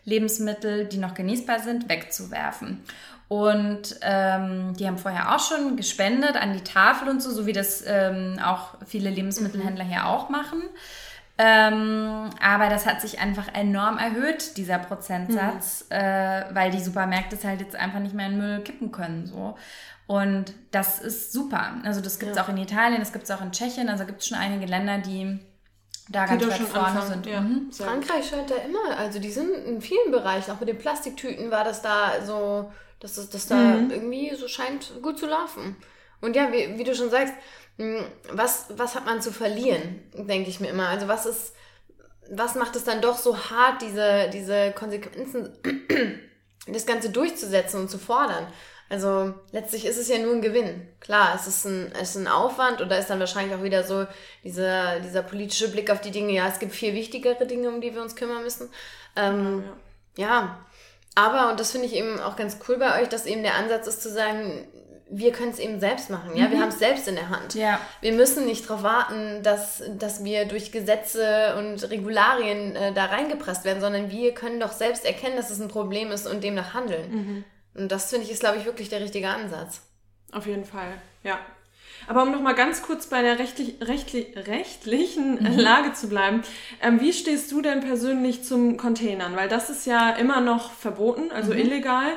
Lebensmittel, 0.04 0.86
die 0.86 0.98
noch 0.98 1.14
genießbar 1.14 1.60
sind, 1.60 1.88
wegzuwerfen. 1.88 2.82
Und 3.28 3.96
ähm, 4.02 4.74
die 4.78 4.86
haben 4.86 4.98
vorher 4.98 5.34
auch 5.34 5.40
schon 5.40 5.76
gespendet 5.76 6.36
an 6.36 6.52
die 6.52 6.62
Tafel 6.62 7.08
und 7.08 7.22
so, 7.22 7.30
so 7.30 7.46
wie 7.46 7.52
das 7.52 7.82
ähm, 7.86 8.38
auch 8.44 8.74
viele 8.86 9.10
Lebensmittelhändler 9.10 9.84
hier 9.84 10.06
auch 10.06 10.28
machen. 10.28 10.62
Ähm, 11.36 12.30
aber 12.40 12.68
das 12.68 12.86
hat 12.86 13.00
sich 13.00 13.18
einfach 13.18 13.52
enorm 13.54 13.98
erhöht, 13.98 14.56
dieser 14.56 14.78
Prozentsatz, 14.78 15.86
Mhm. 15.90 15.96
äh, 15.96 16.44
weil 16.54 16.70
die 16.70 16.80
Supermärkte 16.80 17.34
es 17.34 17.44
halt 17.44 17.60
jetzt 17.60 17.74
einfach 17.74 17.98
nicht 17.98 18.14
mehr 18.14 18.26
in 18.26 18.38
Müll 18.38 18.60
kippen 18.60 18.92
können. 18.92 19.26
So. 19.26 19.56
Und 20.06 20.52
das 20.70 21.00
ist 21.00 21.32
super. 21.32 21.74
Also 21.82 22.00
das 22.00 22.20
gibt 22.20 22.32
es 22.32 22.38
auch 22.38 22.48
in 22.50 22.58
Italien, 22.58 23.00
das 23.00 23.12
gibt 23.12 23.24
es 23.24 23.30
auch 23.32 23.40
in 23.42 23.50
Tschechien. 23.50 23.88
Also 23.88 24.04
gibt 24.04 24.20
es 24.20 24.28
schon 24.28 24.38
einige 24.38 24.66
Länder, 24.66 24.98
die 24.98 25.40
da 26.08 26.26
ganz 26.26 26.46
weit 26.46 26.56
schon 26.56 26.66
vorne 26.66 26.86
anfangen, 26.88 27.08
sind. 27.24 27.26
ja. 27.26 27.40
Mhm. 27.40 27.72
Frankreich 27.72 28.28
scheint 28.28 28.50
da 28.50 28.56
immer, 28.56 28.98
also 28.98 29.18
die 29.18 29.30
sind 29.30 29.50
in 29.50 29.80
vielen 29.80 30.10
Bereichen, 30.10 30.50
auch 30.50 30.60
mit 30.60 30.68
den 30.68 30.78
Plastiktüten 30.78 31.50
war 31.50 31.64
das 31.64 31.82
da 31.82 32.22
so, 32.24 32.70
dass 33.00 33.14
das, 33.14 33.30
das 33.30 33.46
da 33.46 33.56
Mhm. 33.56 33.90
irgendwie 33.90 34.34
so 34.34 34.48
scheint 34.48 34.92
gut 35.02 35.18
zu 35.18 35.26
laufen. 35.26 35.76
Und 36.20 36.36
ja, 36.36 36.52
wie, 36.52 36.78
wie 36.78 36.84
du 36.84 36.94
schon 36.94 37.10
sagst, 37.10 37.34
mh, 37.78 38.02
was, 38.32 38.66
was 38.76 38.94
hat 38.94 39.06
man 39.06 39.20
zu 39.20 39.32
verlieren, 39.32 40.02
denke 40.14 40.48
ich 40.50 40.60
mir 40.60 40.68
immer. 40.68 40.88
Also 40.88 41.08
was 41.08 41.26
ist, 41.26 41.54
was 42.30 42.54
macht 42.54 42.76
es 42.76 42.84
dann 42.84 43.00
doch 43.02 43.18
so 43.18 43.36
hart, 43.50 43.82
diese, 43.82 44.30
diese 44.32 44.72
Konsequenzen, 44.72 45.52
das 46.66 46.86
Ganze 46.86 47.10
durchzusetzen 47.10 47.80
und 47.80 47.90
zu 47.90 47.98
fordern? 47.98 48.46
Also 48.90 49.35
letztlich 49.51 49.87
ist 49.87 49.97
es 49.97 50.09
ja 50.09 50.18
nur 50.18 50.35
ein 50.35 50.42
Gewinn. 50.42 50.87
Klar, 51.01 51.33
es 51.35 51.47
ist 51.47 51.64
ein, 51.64 51.90
es 52.01 52.11
ist 52.11 52.16
ein 52.16 52.29
Aufwand 52.29 52.81
und 52.81 52.90
da 52.90 52.97
ist 52.97 53.09
dann 53.09 53.18
wahrscheinlich 53.18 53.57
auch 53.57 53.62
wieder 53.62 53.83
so 53.83 54.07
dieser, 54.44 55.01
dieser 55.01 55.23
politische 55.23 55.70
Blick 55.70 55.90
auf 55.90 56.01
die 56.01 56.11
Dinge, 56.11 56.33
ja, 56.33 56.47
es 56.49 56.59
gibt 56.59 56.73
viel 56.73 56.94
wichtigere 56.94 57.47
Dinge, 57.47 57.68
um 57.68 57.81
die 57.81 57.94
wir 57.94 58.03
uns 58.03 58.14
kümmern 58.14 58.42
müssen. 58.42 58.68
Ähm, 59.16 59.64
ja, 60.16 60.64
aber, 61.14 61.51
und 61.51 61.61
das 61.61 61.73
finde 61.73 61.87
ich 61.87 61.94
eben 61.94 62.20
auch 62.20 62.37
ganz 62.37 62.59
cool 62.68 62.77
bei 62.77 63.01
euch, 63.01 63.09
dass 63.09 63.27
eben 63.27 63.42
der 63.42 63.55
Ansatz 63.55 63.87
ist 63.87 64.03
zu 64.03 64.11
sagen, 64.11 64.66
wir 65.11 65.33
können 65.33 65.51
es 65.51 65.59
eben 65.59 65.81
selbst 65.81 66.11
machen, 66.11 66.37
ja, 66.37 66.51
wir 66.51 66.61
haben 66.61 66.70
es 66.70 66.79
selbst 66.79 67.07
in 67.07 67.14
der 67.14 67.29
Hand. 67.29 67.55
Ja. 67.55 67.79
Wir 68.01 68.12
müssen 68.12 68.47
nicht 68.47 68.68
darauf 68.68 68.83
warten, 68.83 69.42
dass, 69.42 69.83
dass 69.99 70.25
wir 70.25 70.47
durch 70.47 70.73
Gesetze 70.73 71.55
und 71.59 71.88
Regularien 71.90 72.75
äh, 72.75 72.92
da 72.92 73.07
reingepresst 73.07 73.64
werden, 73.64 73.81
sondern 73.81 74.11
wir 74.11 74.35
können 74.35 74.61
doch 74.61 74.73
selbst 74.73 75.05
erkennen, 75.05 75.37
dass 75.37 75.51
es 75.51 75.61
ein 75.61 75.68
Problem 75.68 76.11
ist 76.11 76.27
und 76.27 76.42
demnach 76.42 76.75
handeln. 76.75 77.44
Und 77.74 77.90
das 77.90 78.10
finde 78.10 78.24
ich 78.26 78.32
ist, 78.32 78.40
glaube 78.40 78.58
ich, 78.58 78.64
wirklich 78.64 78.88
der 78.88 79.00
richtige 79.00 79.28
Ansatz. 79.28 79.80
Auf 80.32 80.46
jeden 80.46 80.64
Fall, 80.64 80.92
ja. 81.22 81.38
Aber 82.06 82.22
um 82.24 82.32
nochmal 82.32 82.54
ganz 82.54 82.82
kurz 82.82 83.06
bei 83.06 83.22
der 83.22 83.38
rechtlich, 83.38 83.76
rechtlich, 83.80 84.37
rechtlichen 84.37 85.34
Mhm. 85.42 85.58
Lage 85.58 85.92
zu 85.92 86.08
bleiben, 86.08 86.42
ähm, 86.82 87.00
wie 87.00 87.12
stehst 87.12 87.50
du 87.52 87.62
denn 87.62 87.80
persönlich 87.80 88.44
zum 88.44 88.76
Containern? 88.76 89.37
Weil 89.37 89.48
das 89.48 89.70
ist 89.70 89.87
ja 89.87 90.10
immer 90.10 90.40
noch 90.40 90.72
verboten, 90.72 91.30
also 91.32 91.52
Mhm. 91.52 91.58
illegal. 91.58 92.08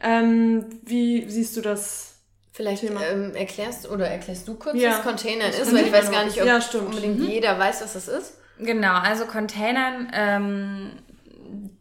Ähm, 0.00 0.66
wie 0.82 1.28
siehst 1.28 1.56
du 1.56 1.60
das? 1.60 2.10
Vielleicht 2.52 2.82
Thema. 2.82 3.02
ähm, 3.04 3.34
erklärst 3.34 3.88
oder 3.90 4.06
erklärst 4.06 4.46
du 4.46 4.54
kurz, 4.54 4.76
Ja. 4.76 4.90
was 4.98 5.02
Containern 5.02 5.50
Das 5.50 5.58
ist, 5.60 5.74
weil 5.74 5.86
ich 5.86 5.92
weiß 5.92 6.10
gar 6.12 6.24
nicht, 6.24 6.40
ob 6.40 6.46
Ja, 6.46 6.60
stimmt. 6.60 6.86
unbedingt 6.86 7.20
jeder 7.20 7.58
weiß, 7.58 7.82
was 7.82 7.94
das 7.94 8.06
ist. 8.08 8.38
Genau, 8.58 8.94
also 8.94 9.26
Containern, 9.26 10.08
ähm, 10.14 10.92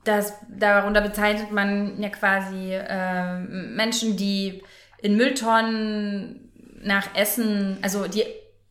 das, 0.04 0.34
darunter 0.50 1.02
bezeichnet 1.02 1.52
man 1.52 2.02
ja 2.02 2.10
quasi 2.10 2.74
ähm, 2.74 3.76
Menschen, 3.76 4.18
die 4.18 4.63
in 5.02 5.16
Mülltonnen 5.16 6.50
nach 6.82 7.16
Essen, 7.16 7.78
also 7.82 8.08
die 8.08 8.26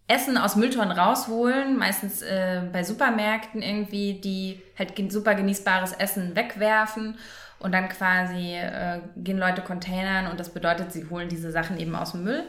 Essen 0.08 0.36
aus 0.36 0.56
Mülltonnen 0.56 0.92
rausholen, 0.92 1.78
meistens 1.78 2.22
äh, 2.22 2.62
bei 2.72 2.84
Supermärkten 2.84 3.62
irgendwie, 3.62 4.14
die 4.14 4.60
halt 4.78 4.92
super 5.10 5.34
genießbares 5.34 5.92
Essen 5.92 6.36
wegwerfen 6.36 7.16
und 7.62 7.72
dann 7.72 7.88
quasi 7.88 8.56
äh, 8.56 9.00
gehen 9.16 9.38
Leute 9.38 9.62
Containern 9.62 10.26
und 10.26 10.38
das 10.40 10.50
bedeutet, 10.50 10.92
sie 10.92 11.08
holen 11.08 11.28
diese 11.28 11.52
Sachen 11.52 11.78
eben 11.78 11.94
aus 11.94 12.10
dem 12.12 12.24
Müll. 12.24 12.42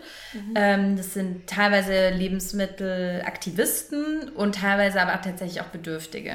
Ähm, 0.55 0.97
das 0.97 1.13
sind 1.13 1.47
teilweise 1.47 2.09
Lebensmittelaktivisten 2.09 4.29
und 4.29 4.55
teilweise 4.55 4.99
aber 4.99 5.13
auch 5.13 5.21
tatsächlich 5.21 5.61
auch 5.61 5.67
Bedürftige. 5.67 6.31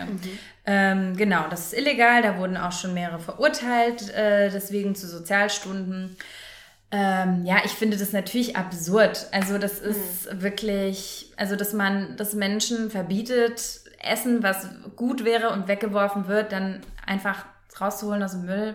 Ähm, 0.70 1.16
genau, 1.16 1.46
das 1.48 1.72
ist 1.72 1.78
illegal, 1.78 2.20
da 2.20 2.36
wurden 2.36 2.58
auch 2.58 2.72
schon 2.72 2.92
mehrere 2.92 3.18
verurteilt, 3.18 4.10
äh, 4.10 4.50
deswegen 4.50 4.94
zu 4.94 5.08
Sozialstunden. 5.08 6.14
Ähm, 6.90 7.46
ja, 7.46 7.62
ich 7.64 7.70
finde 7.70 7.96
das 7.96 8.12
natürlich 8.12 8.54
absurd. 8.54 9.28
Also 9.32 9.56
das 9.56 9.78
ist 9.78 10.42
wirklich, 10.42 11.32
also 11.38 11.56
dass 11.56 11.72
man, 11.72 12.18
dass 12.18 12.34
Menschen 12.34 12.90
verbietet, 12.90 13.80
Essen, 13.98 14.42
was 14.42 14.68
gut 14.94 15.24
wäre 15.24 15.50
und 15.50 15.68
weggeworfen 15.68 16.28
wird, 16.28 16.52
dann 16.52 16.82
einfach 17.06 17.46
rauszuholen 17.80 18.22
aus 18.22 18.32
dem 18.32 18.44
Müll. 18.44 18.74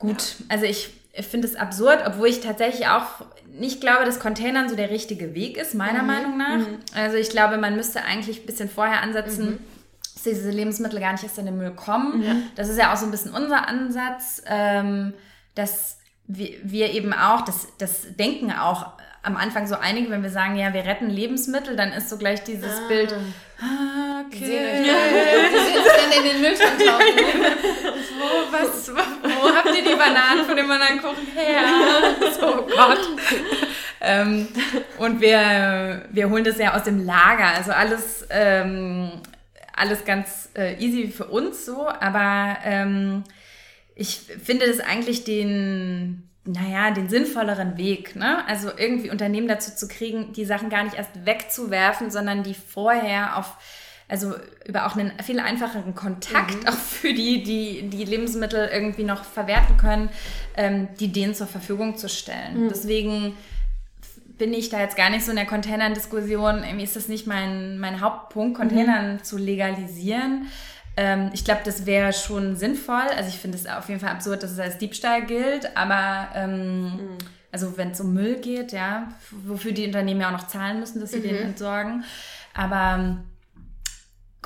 Gut, 0.00 0.34
also 0.48 0.64
ich, 0.64 0.90
ich 1.12 1.26
finde 1.26 1.46
es 1.46 1.54
absurd, 1.54 2.02
obwohl 2.04 2.26
ich 2.26 2.40
tatsächlich 2.40 2.88
auch 2.88 3.24
nicht 3.52 3.80
glaube, 3.80 4.04
dass 4.04 4.18
Containern 4.18 4.68
so 4.68 4.74
der 4.74 4.90
richtige 4.90 5.36
Weg 5.36 5.56
ist, 5.56 5.72
meiner 5.72 6.02
Meinung 6.02 6.36
nach. 6.36 6.66
Also 6.96 7.16
ich 7.16 7.30
glaube, 7.30 7.58
man 7.58 7.76
müsste 7.76 8.02
eigentlich 8.02 8.40
ein 8.40 8.46
bisschen 8.46 8.68
vorher 8.68 9.02
ansetzen, 9.02 9.58
dass 9.58 9.75
diese 10.26 10.50
Lebensmittel 10.50 11.00
gar 11.00 11.12
nicht 11.12 11.24
erst 11.24 11.38
in 11.38 11.46
den 11.46 11.56
Müll 11.56 11.72
kommen. 11.72 12.50
Das 12.56 12.68
ist 12.68 12.78
ja 12.78 12.92
auch 12.92 12.96
so 12.96 13.06
ein 13.06 13.10
bisschen 13.10 13.32
unser 13.32 13.68
Ansatz, 13.68 14.42
ähm, 14.46 15.14
dass 15.54 15.98
wir, 16.26 16.50
wir 16.62 16.90
eben 16.92 17.12
auch, 17.12 17.42
das, 17.42 17.68
das 17.78 18.16
denken 18.16 18.52
auch 18.52 18.92
am 19.26 19.36
Anfang 19.36 19.66
so 19.66 19.74
einige, 19.74 20.08
wenn 20.10 20.22
wir 20.22 20.30
sagen, 20.30 20.56
ja, 20.56 20.72
wir 20.72 20.84
retten 20.84 21.10
Lebensmittel, 21.10 21.74
dann 21.74 21.92
ist 21.92 22.08
so 22.08 22.16
gleich 22.16 22.44
dieses 22.44 22.86
Bild, 22.86 23.12
ah, 23.60 24.22
Die 24.32 24.36
okay, 24.36 24.84
die 24.84 25.58
sehen 25.58 25.84
dann 26.12 26.24
in 26.24 26.42
den 26.42 26.54
tauchen. 26.54 27.92
wo, 28.20 28.52
was, 28.52 28.94
wo 28.94 29.54
habt 29.54 29.76
ihr 29.76 29.82
die 29.82 29.96
Bananen 29.96 30.44
von 30.46 30.56
dem 30.56 30.70
anderen 30.70 31.00
Kuchen 31.00 31.26
her? 31.34 31.60
So, 32.38 32.46
oh 32.46 32.68
Gott. 32.68 33.00
ähm, 34.00 34.46
und 34.98 35.20
wir, 35.20 36.04
wir 36.10 36.30
holen 36.30 36.44
das 36.44 36.58
ja 36.58 36.74
aus 36.74 36.84
dem 36.84 37.04
Lager, 37.04 37.46
also 37.56 37.72
alles, 37.72 38.24
ähm, 38.30 39.10
alles 39.76 40.04
ganz 40.04 40.48
äh, 40.56 40.82
easy 40.82 41.08
für 41.08 41.26
uns 41.26 41.66
so, 41.66 41.88
aber 41.88 42.56
ähm, 42.64 43.24
ich 43.94 44.20
finde 44.42 44.66
das 44.66 44.80
eigentlich 44.80 45.24
den, 45.24 46.28
naja, 46.44 46.90
den 46.90 47.08
sinnvolleren 47.08 47.76
Weg, 47.76 48.16
ne? 48.16 48.46
Also 48.46 48.70
irgendwie 48.76 49.10
Unternehmen 49.10 49.48
dazu 49.48 49.74
zu 49.74 49.86
kriegen, 49.86 50.32
die 50.32 50.44
Sachen 50.44 50.70
gar 50.70 50.84
nicht 50.84 50.96
erst 50.96 51.24
wegzuwerfen, 51.24 52.10
sondern 52.10 52.42
die 52.42 52.54
vorher 52.54 53.36
auf, 53.36 53.56
also 54.08 54.34
über 54.66 54.86
auch 54.86 54.96
einen 54.96 55.12
viel 55.22 55.40
einfacheren 55.40 55.94
Kontakt, 55.94 56.68
auch 56.68 56.74
für 56.74 57.12
die, 57.12 57.42
die 57.42 57.88
die 57.88 58.04
Lebensmittel 58.04 58.68
irgendwie 58.72 59.04
noch 59.04 59.24
verwerten 59.24 59.76
können, 59.76 60.08
ähm, 60.56 60.88
die 61.00 61.12
denen 61.12 61.34
zur 61.34 61.46
Verfügung 61.46 61.96
zu 61.96 62.08
stellen. 62.08 62.68
Deswegen 62.70 63.34
bin 64.38 64.52
ich 64.52 64.68
da 64.68 64.80
jetzt 64.80 64.96
gar 64.96 65.10
nicht 65.10 65.24
so 65.24 65.30
in 65.30 65.36
der 65.36 65.46
Containern-Diskussion. 65.46 66.62
Irgendwie 66.64 66.84
ist 66.84 66.96
das 66.96 67.08
nicht 67.08 67.26
mein, 67.26 67.78
mein 67.78 68.00
Hauptpunkt, 68.00 68.56
Containern 68.56 69.22
zu 69.22 69.38
legalisieren. 69.38 70.46
Ähm, 70.96 71.30
ich 71.32 71.44
glaube, 71.44 71.60
das 71.64 71.86
wäre 71.86 72.12
schon 72.12 72.56
sinnvoll. 72.56 73.06
Also 73.16 73.28
ich 73.28 73.38
finde 73.38 73.58
es 73.58 73.66
auf 73.66 73.88
jeden 73.88 74.00
Fall 74.00 74.10
absurd, 74.10 74.42
dass 74.42 74.52
es 74.52 74.58
als 74.58 74.78
Diebstahl 74.78 75.26
gilt, 75.26 75.76
aber 75.76 76.28
ähm, 76.34 76.98
also 77.52 77.76
wenn 77.76 77.90
es 77.90 78.00
um 78.00 78.12
Müll 78.12 78.36
geht, 78.36 78.72
ja, 78.72 79.08
wofür 79.30 79.72
die 79.72 79.86
Unternehmen 79.86 80.20
ja 80.20 80.28
auch 80.28 80.32
noch 80.32 80.48
zahlen 80.48 80.80
müssen, 80.80 81.00
dass 81.00 81.12
sie 81.12 81.20
den 81.20 81.36
entsorgen. 81.36 82.04
Aber 82.54 82.96
ähm, 82.98 83.18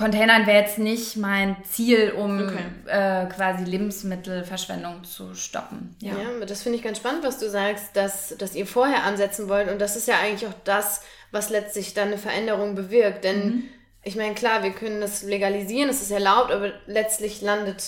Containern 0.01 0.47
wäre 0.47 0.61
jetzt 0.63 0.79
nicht 0.79 1.17
mein 1.17 1.57
Ziel, 1.71 2.13
um 2.17 2.41
Okay. 2.41 2.65
äh, 2.87 3.27
quasi 3.27 3.65
Lebensmittelverschwendung 3.65 5.05
zu 5.05 5.35
stoppen. 5.35 5.95
Ja, 6.01 6.15
aber 6.37 6.47
das 6.47 6.63
finde 6.63 6.79
ich 6.79 6.85
ganz 6.85 6.99
spannend, 6.99 7.23
was 7.23 7.39
du 7.39 7.49
sagst, 7.51 7.95
dass, 7.95 8.35
dass 8.39 8.55
ihr 8.55 8.67
vorher 8.67 9.05
ansetzen 9.05 9.49
wollt. 9.49 9.71
Und 9.71 9.79
das 9.79 9.97
ist 9.97 10.09
ja 10.09 10.15
eigentlich 10.19 10.49
auch 10.49 10.57
das, 10.65 11.03
was 11.31 11.51
letztlich 11.51 11.93
dann 11.95 12.09
eine 12.09 12.19
Veränderung 12.19 12.75
bewirkt. 12.75 13.25
Denn 13.25 13.65
ich 14.03 14.17
meine, 14.17 14.35
klar, 14.35 14.63
wir 14.63 14.71
können 14.71 15.01
das 15.03 15.23
legalisieren, 15.23 15.91
es 15.91 16.01
ist 16.01 16.11
erlaubt, 16.11 16.51
aber 16.51 16.73
letztlich 16.87 17.43
landet 17.43 17.83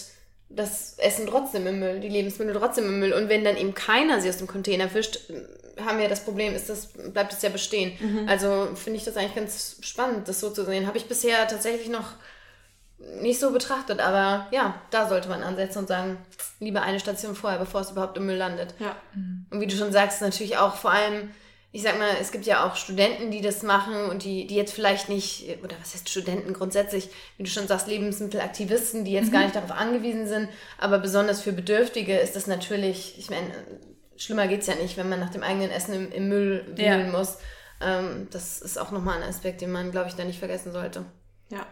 das 0.55 0.99
Essen 0.99 1.27
trotzdem 1.27 1.67
im 1.67 1.79
Müll, 1.79 2.01
die 2.01 2.09
Lebensmittel 2.09 2.55
trotzdem 2.55 2.87
im 2.87 2.99
Müll. 2.99 3.13
Und 3.13 3.29
wenn 3.29 3.45
dann 3.45 3.57
eben 3.57 3.75
keiner 3.75 4.21
sie 4.21 4.29
aus 4.29 4.37
dem 4.37 4.47
Container 4.47 4.89
fischt, 4.89 5.21
haben 5.85 5.99
wir 5.99 6.09
das 6.09 6.25
Problem, 6.25 6.55
ist 6.55 6.69
das, 6.69 6.87
bleibt 6.87 7.33
es 7.33 7.43
ja 7.43 7.49
bestehen. 7.49 8.27
Also 8.29 8.69
finde 8.75 8.99
ich 8.99 9.05
das 9.05 9.17
eigentlich 9.17 9.35
ganz 9.35 9.77
spannend, 9.81 10.29
das 10.29 10.41
so 10.41 10.51
zu 10.51 10.65
sehen. 10.65 10.87
Habe 10.87 10.99
ich 10.99 11.07
bisher 11.07 11.47
tatsächlich 11.49 11.89
noch 11.89 12.13
nicht 13.21 13.41
so 13.41 13.51
betrachtet, 13.51 14.01
aber 14.01 14.47
ja, 14.53 14.81
da 14.91 15.09
sollte 15.09 15.29
man 15.29 15.43
ansetzen 15.43 15.79
und 15.79 15.89
sagen, 15.89 16.19
lieber 16.61 16.83
eine 16.83 17.01
Station 17.01 17.35
vorher, 17.35 17.59
bevor 17.59 17.81
es 17.81 17.91
überhaupt 17.91 18.17
im 18.17 18.27
Müll 18.27 18.37
landet. 18.37 18.75
Ja. 18.79 18.97
Und 19.51 19.61
wie 19.61 19.67
du 19.67 19.77
schon 19.77 19.93
sagst, 19.93 20.23
natürlich 20.23 20.57
auch 20.59 20.77
vor 20.77 20.93
allem, 20.93 21.31
ich 21.75 21.83
sag 21.83 21.99
mal, 21.99 22.11
es 22.21 22.33
gibt 22.33 22.45
ja 22.45 22.67
auch 22.67 22.77
Studenten, 22.77 23.31
die 23.31 23.41
das 23.41 23.63
machen 23.63 24.05
und 24.11 24.25
die, 24.25 24.47
die 24.47 24.57
jetzt 24.57 24.75
vielleicht 24.75 25.09
nicht, 25.09 25.59
oder 25.65 25.75
was 25.81 25.95
heißt 25.95 26.09
Studenten 26.09 26.53
grundsätzlich, 26.53 27.09
wie 27.39 27.45
du 27.45 27.51
schon 27.51 27.67
sagst, 27.67 27.87
Lebensmittelaktivisten, 27.87 29.05
die 29.05 29.13
jetzt 29.13 29.33
gar 29.33 29.43
nicht 29.43 29.57
darauf 29.57 29.73
angewiesen 29.73 30.27
sind, 30.27 30.49
aber 30.79 30.99
besonders 30.99 31.41
für 31.41 31.53
Bedürftige 31.53 32.19
ist 32.19 32.37
das 32.37 32.47
natürlich, 32.47 33.19
ich 33.19 33.31
meine, 33.31 33.51
schlimmer 34.17 34.47
geht's 34.49 34.67
ja 34.67 34.75
nicht, 34.75 34.97
wenn 34.99 35.09
man 35.09 35.21
nach 35.21 35.31
dem 35.31 35.43
eigenen 35.43 35.71
Essen 35.71 35.95
im, 35.95 36.13
im 36.13 36.29
Müll 36.29 36.75
Ja. 36.77 36.97
wühlen 36.97 37.11
muss. 37.11 37.39
Ähm, 37.81 38.29
das 38.31 38.61
ist 38.61 38.79
auch 38.79 38.91
nochmal 38.91 39.23
ein 39.23 39.29
Aspekt, 39.29 39.61
den 39.63 39.73
man, 39.73 39.91
glaube 39.91 40.09
ich, 40.09 40.15
da 40.15 40.25
nicht 40.25 40.39
vergessen 40.39 40.73
sollte. 40.73 41.05
Ja. 41.51 41.67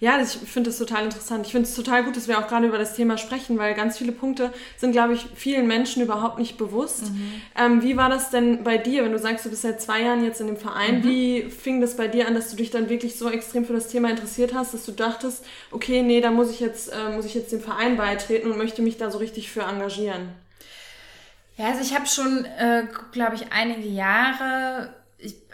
Ja, 0.00 0.20
ich 0.20 0.30
finde 0.30 0.70
das 0.70 0.78
total 0.78 1.04
interessant. 1.04 1.46
Ich 1.46 1.52
finde 1.52 1.68
es 1.68 1.76
total 1.76 2.02
gut, 2.02 2.16
dass 2.16 2.26
wir 2.26 2.38
auch 2.38 2.48
gerade 2.48 2.66
über 2.66 2.76
das 2.76 2.96
Thema 2.96 3.18
sprechen, 3.18 3.56
weil 3.56 3.74
ganz 3.74 3.98
viele 3.98 4.10
Punkte 4.10 4.52
sind, 4.76 4.90
glaube 4.90 5.14
ich, 5.14 5.26
vielen 5.36 5.68
Menschen 5.68 6.02
überhaupt 6.02 6.40
nicht 6.40 6.58
bewusst. 6.58 7.04
Ähm, 7.56 7.84
wie 7.84 7.96
war 7.96 8.10
das 8.10 8.30
denn 8.30 8.64
bei 8.64 8.78
dir, 8.78 9.04
wenn 9.04 9.12
du 9.12 9.18
sagst, 9.20 9.44
du 9.44 9.50
bist 9.50 9.62
seit 9.62 9.80
zwei 9.80 10.02
Jahren 10.02 10.24
jetzt 10.24 10.40
in 10.40 10.48
dem 10.48 10.56
Verein? 10.56 11.04
Wie 11.04 11.42
fing 11.42 11.80
das 11.80 11.96
bei 11.96 12.08
dir 12.08 12.26
an, 12.26 12.34
dass 12.34 12.50
du 12.50 12.56
dich 12.56 12.70
dann 12.72 12.88
wirklich 12.88 13.16
so 13.16 13.30
extrem 13.30 13.64
für 13.64 13.74
das 13.74 13.88
Thema 13.88 14.10
interessiert 14.10 14.54
hast, 14.54 14.74
dass 14.74 14.84
du 14.84 14.90
dachtest, 14.90 15.44
okay, 15.70 16.02
nee, 16.02 16.20
da 16.20 16.32
muss 16.32 16.50
ich 16.50 16.58
jetzt, 16.58 16.92
äh, 16.92 17.14
muss 17.14 17.24
ich 17.24 17.34
jetzt 17.34 17.52
dem 17.52 17.60
Verein 17.60 17.96
beitreten 17.96 18.50
und 18.50 18.58
möchte 18.58 18.82
mich 18.82 18.96
da 18.96 19.08
so 19.08 19.18
richtig 19.18 19.52
für 19.52 19.62
engagieren? 19.62 20.30
Ja, 21.56 21.66
also 21.66 21.80
ich 21.80 21.94
habe 21.94 22.06
schon, 22.06 22.44
äh, 22.44 22.88
glaube 23.12 23.36
ich, 23.36 23.52
einige 23.52 23.86
Jahre, 23.86 24.92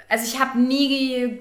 also 0.08 0.24
ich 0.24 0.40
habe 0.40 0.58
nie 0.58 1.40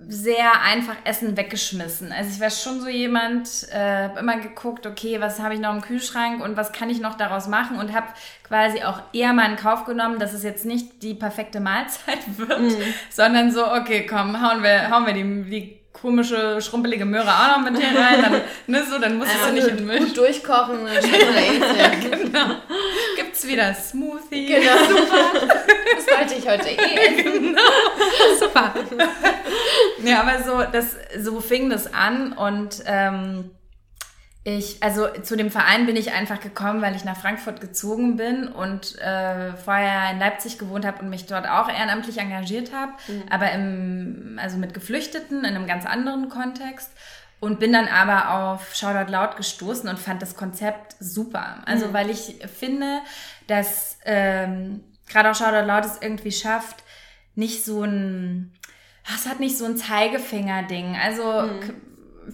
sehr 0.00 0.62
einfach 0.62 0.94
Essen 1.04 1.36
weggeschmissen. 1.36 2.12
Also 2.12 2.30
ich 2.30 2.40
war 2.40 2.50
schon 2.50 2.80
so 2.80 2.88
jemand, 2.88 3.66
äh, 3.72 4.04
hab 4.04 4.18
immer 4.18 4.38
geguckt, 4.38 4.86
okay, 4.86 5.20
was 5.20 5.40
habe 5.40 5.54
ich 5.54 5.60
noch 5.60 5.74
im 5.74 5.82
Kühlschrank 5.82 6.42
und 6.42 6.56
was 6.56 6.72
kann 6.72 6.88
ich 6.88 7.00
noch 7.00 7.16
daraus 7.16 7.48
machen 7.48 7.78
und 7.78 7.92
habe 7.92 8.06
quasi 8.44 8.82
auch 8.84 9.02
eher 9.12 9.32
mal 9.32 9.50
in 9.50 9.56
Kauf 9.56 9.84
genommen, 9.84 10.20
dass 10.20 10.34
es 10.34 10.44
jetzt 10.44 10.64
nicht 10.64 11.02
die 11.02 11.14
perfekte 11.14 11.58
Mahlzeit 11.58 12.18
wird, 12.36 12.76
sondern 13.10 13.50
so, 13.50 13.66
okay, 13.72 14.06
komm, 14.06 14.40
hauen 14.40 14.62
wir, 14.62 14.88
hauen 14.88 15.04
wir 15.04 15.14
die, 15.14 15.50
die 15.50 15.77
komische, 16.00 16.60
schrumpelige 16.60 17.04
Möhre 17.04 17.28
auch 17.28 17.58
noch 17.58 17.70
mit 17.70 17.80
hier 17.80 17.98
rein, 17.98 18.22
dann, 18.22 18.40
ne, 18.66 18.84
so, 18.88 18.98
dann 18.98 19.18
muss 19.18 19.28
es 19.28 19.46
so 19.46 19.52
nicht 19.52 19.66
in 19.66 19.76
den 19.78 19.86
Müll. 19.86 19.98
Gut 20.00 20.16
durchkochen, 20.16 20.86
eh 20.86 21.00
nicht. 21.00 22.10
Genau. 22.10 22.56
Gibt's 23.16 23.46
wieder 23.46 23.74
Smoothie. 23.74 24.46
Genau, 24.46 24.78
super. 24.88 25.48
Das 25.96 26.18
wollte 26.18 26.34
ich 26.34 26.48
heute 26.48 26.68
eh 26.68 27.20
essen. 27.20 27.56
Super. 28.38 28.74
ja, 30.04 30.20
aber 30.20 30.42
so, 30.42 30.70
das, 30.70 30.96
so 31.18 31.40
fing 31.40 31.70
das 31.70 31.92
an 31.92 32.32
und 32.32 32.82
ähm, 32.86 33.50
ich, 34.56 34.82
also 34.82 35.08
zu 35.22 35.36
dem 35.36 35.50
Verein 35.50 35.84
bin 35.86 35.96
ich 35.96 36.12
einfach 36.12 36.40
gekommen, 36.40 36.80
weil 36.80 36.96
ich 36.96 37.04
nach 37.04 37.16
Frankfurt 37.18 37.60
gezogen 37.60 38.16
bin 38.16 38.48
und 38.48 38.98
äh, 38.98 39.52
vorher 39.56 40.10
in 40.12 40.18
Leipzig 40.18 40.58
gewohnt 40.58 40.86
habe 40.86 41.00
und 41.02 41.10
mich 41.10 41.26
dort 41.26 41.46
auch 41.48 41.68
ehrenamtlich 41.68 42.18
engagiert 42.18 42.72
habe, 42.72 42.92
aber 43.30 43.52
im, 43.52 44.38
also 44.40 44.56
mit 44.56 44.72
Geflüchteten 44.74 45.40
in 45.40 45.54
einem 45.54 45.66
ganz 45.66 45.84
anderen 45.84 46.28
Kontext. 46.28 46.90
Und 47.40 47.60
bin 47.60 47.72
dann 47.72 47.86
aber 47.86 48.30
auf 48.52 48.74
Shoutout 48.74 49.12
Laut 49.12 49.36
gestoßen 49.36 49.88
und 49.88 49.96
fand 50.00 50.20
das 50.22 50.34
Konzept 50.34 50.96
super. 50.98 51.62
Also 51.66 51.86
weil 51.92 52.10
ich 52.10 52.36
finde, 52.58 52.98
dass 53.46 53.98
ähm, 54.04 54.82
gerade 55.08 55.30
auch 55.30 55.36
Shoutout 55.36 55.64
Laut 55.66 55.84
es 55.84 55.98
irgendwie 56.00 56.32
schafft, 56.32 56.82
nicht 57.36 57.64
so 57.64 57.84
ein, 57.84 58.52
ah, 59.06 59.12
es 59.14 59.28
hat 59.28 59.38
nicht 59.38 59.56
so 59.56 59.66
ein 59.66 59.76
Zeigefinger-Ding. 59.76 60.96
Also 61.00 61.22
k- 61.60 61.74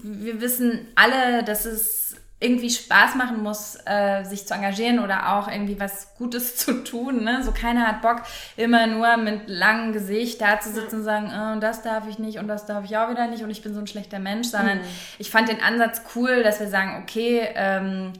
wir 0.02 0.40
wissen 0.40 0.86
alle, 0.94 1.44
dass 1.44 1.64
es 1.64 2.16
irgendwie 2.40 2.68
Spaß 2.68 3.14
machen 3.14 3.42
muss, 3.42 3.78
äh, 3.86 4.22
sich 4.24 4.46
zu 4.46 4.54
engagieren 4.54 4.98
oder 4.98 5.34
auch 5.34 5.48
irgendwie 5.48 5.80
was 5.80 6.14
Gutes 6.16 6.56
zu 6.58 6.84
tun. 6.84 7.24
Ne? 7.24 7.42
So 7.42 7.52
keiner 7.52 7.86
hat 7.86 8.02
Bock, 8.02 8.22
immer 8.56 8.86
nur 8.86 9.16
mit 9.16 9.48
langem 9.48 9.92
Gesicht 9.92 10.40
da 10.40 10.60
zu 10.60 10.70
sitzen 10.70 10.96
und 10.96 11.04
sagen, 11.04 11.30
äh, 11.30 11.60
das 11.60 11.82
darf 11.82 12.06
ich 12.08 12.18
nicht 12.18 12.38
und 12.38 12.48
das 12.48 12.66
darf 12.66 12.84
ich 12.84 12.96
auch 12.96 13.10
wieder 13.10 13.26
nicht 13.28 13.42
und 13.42 13.50
ich 13.50 13.62
bin 13.62 13.72
so 13.72 13.80
ein 13.80 13.86
schlechter 13.86 14.18
Mensch, 14.18 14.48
sondern 14.48 14.80
ich 15.18 15.30
fand 15.30 15.48
den 15.48 15.62
Ansatz 15.62 16.02
cool, 16.14 16.42
dass 16.42 16.60
wir 16.60 16.68
sagen, 16.68 17.02
okay, 17.02 17.48
ähm, 17.54 18.12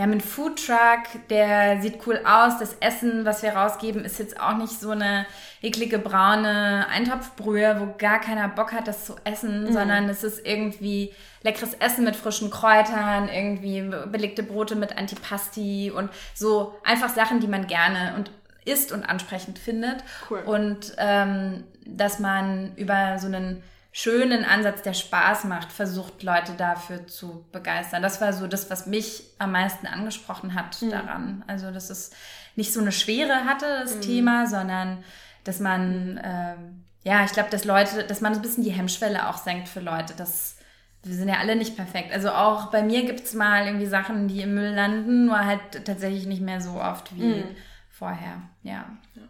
wir 0.00 0.04
haben 0.04 0.12
einen 0.12 0.22
Foodtruck, 0.22 1.28
der 1.28 1.82
sieht 1.82 2.06
cool 2.06 2.22
aus. 2.24 2.58
Das 2.58 2.74
Essen, 2.80 3.26
was 3.26 3.42
wir 3.42 3.50
rausgeben, 3.50 4.02
ist 4.02 4.18
jetzt 4.18 4.40
auch 4.40 4.56
nicht 4.56 4.80
so 4.80 4.92
eine 4.92 5.26
eklige 5.60 5.98
braune 5.98 6.86
Eintopfbrühe, 6.88 7.78
wo 7.78 7.94
gar 7.98 8.18
keiner 8.18 8.48
Bock 8.48 8.72
hat, 8.72 8.88
das 8.88 9.04
zu 9.04 9.16
essen, 9.24 9.70
sondern 9.70 10.08
es 10.08 10.24
ist 10.24 10.46
irgendwie 10.46 11.12
leckeres 11.42 11.74
Essen 11.74 12.06
mit 12.06 12.16
frischen 12.16 12.48
Kräutern, 12.48 13.28
irgendwie 13.28 13.82
belegte 14.10 14.42
Brote 14.42 14.74
mit 14.74 14.96
Antipasti 14.96 15.92
und 15.94 16.08
so 16.34 16.78
einfach 16.82 17.10
Sachen, 17.10 17.40
die 17.40 17.48
man 17.48 17.66
gerne 17.66 18.14
und 18.16 18.30
isst 18.64 18.92
und 18.92 19.04
ansprechend 19.04 19.58
findet. 19.58 20.02
Cool. 20.30 20.38
Und 20.46 20.94
ähm, 20.96 21.64
dass 21.84 22.20
man 22.20 22.72
über 22.76 23.18
so 23.18 23.26
einen 23.26 23.62
schönen 23.92 24.44
Ansatz, 24.44 24.82
der 24.82 24.94
Spaß 24.94 25.44
macht, 25.44 25.72
versucht, 25.72 26.22
Leute 26.22 26.52
dafür 26.52 27.06
zu 27.06 27.46
begeistern. 27.52 28.02
Das 28.02 28.20
war 28.20 28.32
so 28.32 28.46
das, 28.46 28.70
was 28.70 28.86
mich 28.86 29.24
am 29.38 29.52
meisten 29.52 29.86
angesprochen 29.86 30.54
hat 30.54 30.80
daran. 30.90 31.44
Also, 31.46 31.70
dass 31.70 31.90
es 31.90 32.12
nicht 32.56 32.72
so 32.72 32.80
eine 32.80 32.92
Schwere 32.92 33.44
hatte, 33.44 33.66
das 33.82 34.00
Thema, 34.00 34.46
sondern 34.46 35.02
dass 35.44 35.60
man, 35.60 36.20
ähm, 36.22 36.84
ja, 37.02 37.24
ich 37.24 37.32
glaube, 37.32 37.50
dass 37.50 37.64
Leute, 37.64 38.04
dass 38.04 38.20
man 38.20 38.34
so 38.34 38.40
ein 38.40 38.42
bisschen 38.42 38.64
die 38.64 38.72
Hemmschwelle 38.72 39.28
auch 39.28 39.38
senkt 39.38 39.68
für 39.68 39.80
Leute, 39.80 40.14
dass 40.14 40.56
wir 41.02 41.14
sind 41.14 41.28
ja 41.28 41.38
alle 41.38 41.56
nicht 41.56 41.76
perfekt. 41.76 42.12
Also 42.12 42.30
auch 42.30 42.70
bei 42.70 42.82
mir 42.82 43.06
gibt's 43.06 43.32
mal 43.32 43.66
irgendwie 43.66 43.86
Sachen, 43.86 44.28
die 44.28 44.42
im 44.42 44.54
Müll 44.54 44.74
landen, 44.74 45.24
nur 45.26 45.44
halt 45.44 45.86
tatsächlich 45.86 46.26
nicht 46.26 46.42
mehr 46.42 46.60
so 46.60 46.72
oft 46.80 47.16
wie 47.16 47.42
vorher. 47.88 48.42
Ja. 48.62 48.84
Ja, 49.14 49.22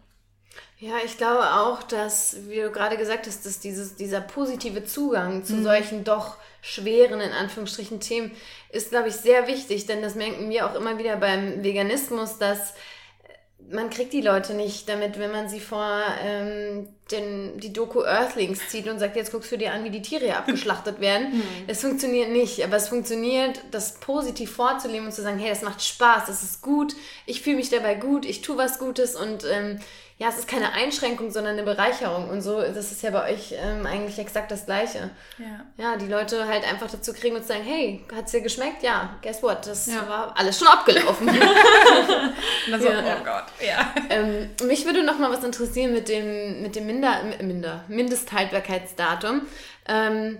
ich 1.05 1.17
glaube 1.17 1.43
auch, 1.53 1.83
dass, 1.83 2.37
wie 2.47 2.59
du 2.59 2.71
gerade 2.71 2.97
gesagt 2.97 3.27
hast, 3.27 3.45
dass 3.45 3.59
dieses, 3.59 3.95
dieser 3.95 4.19
positive 4.19 4.83
Zugang 4.83 5.43
zu 5.43 5.61
solchen 5.61 6.03
doch 6.03 6.37
schweren, 6.61 7.21
in 7.21 7.31
Anführungsstrichen, 7.31 7.99
Themen 7.99 8.31
ist, 8.71 8.89
glaube 8.89 9.09
ich, 9.09 9.15
sehr 9.15 9.47
wichtig, 9.47 9.85
denn 9.85 10.01
das 10.01 10.15
merken 10.15 10.49
wir 10.49 10.65
auch 10.65 10.73
immer 10.73 10.97
wieder 10.97 11.17
beim 11.17 11.63
Veganismus, 11.63 12.39
dass 12.39 12.73
man 13.69 13.89
kriegt 13.89 14.11
die 14.11 14.21
Leute 14.21 14.53
nicht 14.53 14.89
damit, 14.89 15.19
wenn 15.19 15.31
man 15.31 15.47
sie 15.47 15.59
vor 15.59 16.01
ähm, 16.23 16.89
den, 17.11 17.59
die 17.59 17.71
Doku 17.71 18.01
Earthlings 18.01 18.67
zieht 18.69 18.87
und 18.87 18.99
sagt, 18.99 19.15
jetzt 19.15 19.31
guckst 19.31 19.51
du 19.51 19.57
dir 19.57 19.71
an, 19.71 19.83
wie 19.83 19.91
die 19.91 20.01
Tiere 20.01 20.35
abgeschlachtet 20.37 20.99
werden. 20.99 21.43
Das 21.67 21.81
funktioniert 21.81 22.31
nicht, 22.31 22.63
aber 22.63 22.77
es 22.77 22.89
funktioniert, 22.89 23.61
das 23.71 23.99
positiv 23.99 24.51
vorzuleben 24.51 25.05
und 25.05 25.13
zu 25.13 25.21
sagen, 25.21 25.37
hey, 25.39 25.49
das 25.49 25.61
macht 25.61 25.83
Spaß, 25.83 26.25
das 26.25 26.43
ist 26.43 26.61
gut, 26.61 26.95
ich 27.25 27.41
fühle 27.41 27.57
mich 27.57 27.69
dabei 27.69 27.95
gut, 27.95 28.25
ich 28.25 28.41
tue 28.41 28.57
was 28.57 28.79
Gutes 28.79 29.15
und 29.15 29.45
ähm, 29.45 29.79
ja, 30.21 30.29
es 30.29 30.37
ist 30.37 30.47
keine 30.47 30.71
Einschränkung, 30.73 31.31
sondern 31.31 31.53
eine 31.53 31.63
Bereicherung 31.63 32.29
und 32.29 32.41
so, 32.43 32.61
das 32.61 32.91
ist 32.91 33.01
ja 33.01 33.09
bei 33.09 33.31
euch 33.33 33.55
ähm, 33.57 33.87
eigentlich 33.87 34.19
exakt 34.19 34.51
das 34.51 34.67
Gleiche. 34.67 35.09
Ja. 35.39 35.65
Ja, 35.83 35.97
die 35.97 36.05
Leute 36.05 36.47
halt 36.47 36.63
einfach 36.63 36.91
dazu 36.91 37.11
kriegen 37.11 37.35
und 37.35 37.43
sagen, 37.43 37.63
hey, 37.63 38.05
hat's 38.15 38.29
dir 38.31 38.41
geschmeckt? 38.41 38.83
Ja, 38.83 39.17
guess 39.23 39.41
what, 39.41 39.65
das 39.65 39.89
war 40.07 40.37
alles 40.37 40.59
schon 40.59 40.67
abgelaufen. 40.67 41.27
Und 41.27 42.71
dann 42.71 42.79
so, 42.81 42.87
Ja. 42.87 43.17
oh 43.19 43.23
Gott, 43.23 43.45
ja. 43.67 43.95
Ähm, 44.11 44.51
mich 44.67 44.85
würde 44.85 45.03
noch 45.03 45.17
mal 45.17 45.31
was 45.31 45.43
interessieren 45.43 45.91
mit 45.91 46.07
dem, 46.07 46.61
mit 46.61 46.75
dem 46.75 46.85
Minder, 46.85 47.23
Minder, 47.41 47.83
Mindesthaltbarkeitsdatum. 47.87 49.41
Ähm, 49.87 50.37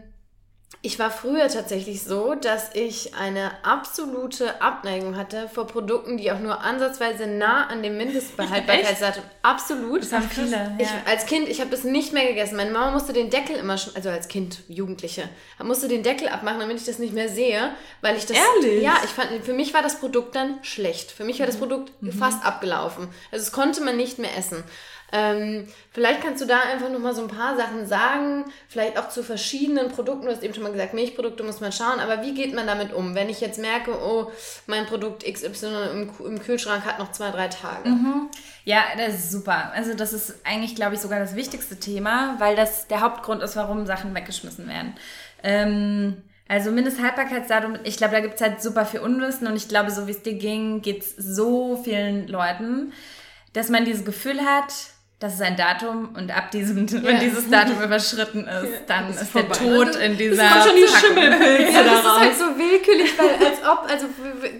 ich 0.83 0.97
war 0.97 1.11
früher 1.11 1.47
tatsächlich 1.47 2.01
so, 2.01 2.33
dass 2.33 2.73
ich 2.73 3.13
eine 3.13 3.51
absolute 3.63 4.61
Abneigung 4.63 5.15
hatte 5.15 5.47
vor 5.47 5.67
Produkten, 5.67 6.17
die 6.17 6.31
auch 6.31 6.39
nur 6.39 6.61
ansatzweise 6.61 7.27
nah 7.27 7.67
an 7.67 7.83
dem 7.83 7.97
Mindesthaltbarkeitsdatum. 7.97 9.23
Absolut. 9.43 10.01
Das 10.01 10.11
haben 10.11 10.27
viele, 10.27 10.75
Ich, 10.79 10.87
ja. 10.87 10.93
als 11.05 11.27
Kind, 11.27 11.47
ich 11.49 11.61
habe 11.61 11.69
das 11.69 11.83
nicht 11.83 12.13
mehr 12.13 12.25
gegessen. 12.25 12.55
Meine 12.55 12.71
Mama 12.71 12.91
musste 12.91 13.13
den 13.13 13.29
Deckel 13.29 13.57
immer 13.57 13.77
schon, 13.77 13.95
also 13.95 14.09
als 14.09 14.27
Kind, 14.27 14.63
Jugendliche, 14.69 15.29
musste 15.61 15.87
den 15.87 16.01
Deckel 16.01 16.27
abmachen, 16.29 16.59
damit 16.59 16.77
ich 16.77 16.85
das 16.85 16.97
nicht 16.97 17.13
mehr 17.13 17.29
sehe, 17.29 17.71
weil 18.01 18.17
ich 18.17 18.25
das. 18.25 18.37
Ehrlich? 18.37 18.81
Ja, 18.81 18.95
ich 19.03 19.11
fand, 19.11 19.29
für 19.43 19.53
mich 19.53 19.75
war 19.75 19.83
das 19.83 19.99
Produkt 19.99 20.33
dann 20.35 20.63
schlecht. 20.63 21.11
Für 21.11 21.25
mich 21.25 21.39
war 21.39 21.45
das 21.45 21.57
Produkt 21.57 21.91
fast 22.17 22.43
abgelaufen. 22.43 23.07
Also 23.31 23.43
es 23.43 23.51
konnte 23.51 23.81
man 23.83 23.97
nicht 23.97 24.17
mehr 24.17 24.35
essen. 24.35 24.63
Ähm, 25.11 25.67
vielleicht 25.91 26.21
kannst 26.21 26.41
du 26.41 26.47
da 26.47 26.59
einfach 26.61 26.89
nochmal 26.89 27.13
so 27.13 27.21
ein 27.21 27.27
paar 27.27 27.57
Sachen 27.57 27.85
sagen, 27.85 28.45
vielleicht 28.69 28.97
auch 28.97 29.09
zu 29.09 29.23
verschiedenen 29.23 29.89
Produkten. 29.89 30.25
Du 30.25 30.31
hast 30.31 30.43
eben 30.43 30.53
schon 30.53 30.63
mal 30.63 30.71
gesagt, 30.71 30.93
Milchprodukte 30.93 31.43
muss 31.43 31.59
man 31.59 31.71
schauen, 31.71 31.99
aber 31.99 32.21
wie 32.23 32.33
geht 32.33 32.53
man 32.53 32.65
damit 32.65 32.93
um, 32.93 33.13
wenn 33.13 33.29
ich 33.29 33.41
jetzt 33.41 33.59
merke, 33.59 33.91
oh, 33.91 34.31
mein 34.67 34.85
Produkt 34.85 35.25
XY 35.25 35.65
im, 35.91 36.09
im 36.25 36.41
Kühlschrank 36.41 36.85
hat 36.85 36.99
noch 36.99 37.11
zwei, 37.11 37.31
drei 37.31 37.47
Tage? 37.49 37.89
Ja, 38.63 38.83
das 38.97 39.15
ist 39.15 39.31
super. 39.31 39.71
Also 39.75 39.93
das 39.93 40.13
ist 40.13 40.45
eigentlich, 40.45 40.75
glaube 40.75 40.95
ich, 40.95 41.01
sogar 41.01 41.19
das 41.19 41.35
wichtigste 41.35 41.77
Thema, 41.77 42.35
weil 42.39 42.55
das 42.55 42.87
der 42.87 43.01
Hauptgrund 43.01 43.43
ist, 43.43 43.55
warum 43.55 43.85
Sachen 43.85 44.15
weggeschmissen 44.15 44.67
werden. 44.67 44.95
Ähm, 45.43 46.21
also 46.47 46.69
Mindesthaltbarkeitsdatum, 46.69 47.79
ich 47.83 47.97
glaube, 47.97 48.13
da 48.13 48.19
gibt 48.19 48.35
es 48.35 48.41
halt 48.41 48.61
super 48.61 48.85
viel 48.85 48.99
Unwissen 48.99 49.47
und 49.47 49.55
ich 49.55 49.67
glaube, 49.67 49.89
so 49.89 50.07
wie 50.07 50.11
es 50.11 50.21
dir 50.21 50.33
ging, 50.33 50.81
geht 50.81 51.01
es 51.01 51.15
so 51.15 51.81
vielen 51.81 52.27
Leuten, 52.27 52.91
dass 53.53 53.69
man 53.69 53.85
dieses 53.85 54.05
Gefühl 54.05 54.41
hat, 54.41 54.73
das 55.21 55.35
ist 55.35 55.41
ein 55.43 55.55
Datum 55.55 56.09
und 56.17 56.35
ab 56.35 56.49
diesem, 56.51 56.91
wenn 57.03 57.19
dieses 57.19 57.47
Datum 57.49 57.81
überschritten 57.81 58.47
ist, 58.47 58.81
dann 58.87 59.09
ist, 59.11 59.19
der 59.19 59.27
vorbei. 59.27 59.55
Tod 59.55 59.95
in 59.95 60.17
dieser 60.17 60.49
kommen 60.49 60.63
schon 60.63 60.75
die. 60.75 60.87
Schimmelpilze 60.87 61.71
Ja, 61.77 61.83
das 61.83 61.99
ist 61.99 62.19
halt 62.19 62.37
so 62.37 62.45
willkürlich, 62.57 63.17
weil 63.19 63.29
als 63.47 63.59
ob, 63.63 63.89
also 63.89 64.07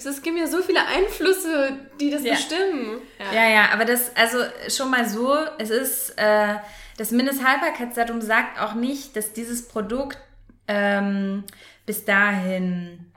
es 0.08 0.22
gibt 0.22 0.38
ja 0.38 0.46
so 0.48 0.62
viele 0.62 0.86
Einflüsse, 0.86 1.74
die 2.00 2.12
das 2.12 2.24
Ja. 2.24 2.34
bestimmen. 2.36 3.02
Ja, 3.34 3.50
ja, 3.50 3.70
aber 3.74 3.86
das, 3.86 4.16
also 4.16 4.38
schon 4.70 4.92
mal 4.92 5.10
so, 5.10 5.36
es 5.58 5.72
ist, 5.72 6.12
äh, 6.18 6.56
das 6.98 7.12
Mindesthaltbarkeitsdatum 7.12 8.22
sagt 8.22 8.62
auch 8.62 8.76
nicht, 8.76 9.16
dass 9.16 9.34
dieses 9.34 9.68
Produkt 9.68 10.20
ähm, 10.68 11.44
bis 11.88 12.06
dahin 12.06 13.11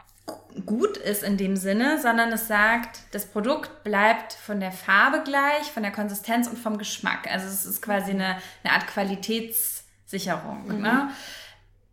gut 0.66 0.96
ist 0.96 1.22
in 1.22 1.36
dem 1.36 1.56
Sinne, 1.56 2.00
sondern 2.00 2.32
es 2.32 2.46
sagt, 2.48 3.00
das 3.12 3.26
Produkt 3.26 3.82
bleibt 3.84 4.32
von 4.32 4.60
der 4.60 4.72
Farbe 4.72 5.22
gleich, 5.24 5.70
von 5.72 5.82
der 5.82 5.92
Konsistenz 5.92 6.46
und 6.46 6.58
vom 6.58 6.78
Geschmack. 6.78 7.30
Also 7.30 7.46
es 7.46 7.66
ist 7.66 7.82
quasi 7.82 8.12
eine, 8.12 8.36
eine 8.62 8.72
Art 8.72 8.86
Qualitätssicherung. 8.86 10.80
Ne? 10.80 11.10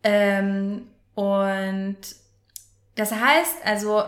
Ähm, 0.04 0.88
Und 1.15 1.97
das 2.95 3.12
heißt 3.12 3.65
also, 3.65 4.04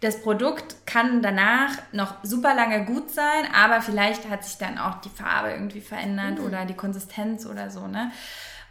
das 0.00 0.22
Produkt 0.22 0.86
kann 0.86 1.20
danach 1.22 1.72
noch 1.92 2.14
super 2.22 2.54
lange 2.54 2.84
gut 2.86 3.10
sein, 3.10 3.44
aber 3.54 3.82
vielleicht 3.82 4.28
hat 4.30 4.44
sich 4.44 4.56
dann 4.56 4.78
auch 4.78 5.00
die 5.02 5.10
Farbe 5.10 5.50
irgendwie 5.50 5.80
verändert 5.82 6.38
Mhm. 6.38 6.44
oder 6.46 6.64
die 6.64 6.74
Konsistenz 6.74 7.44
oder 7.46 7.70
so, 7.70 7.86
ne? 7.86 8.10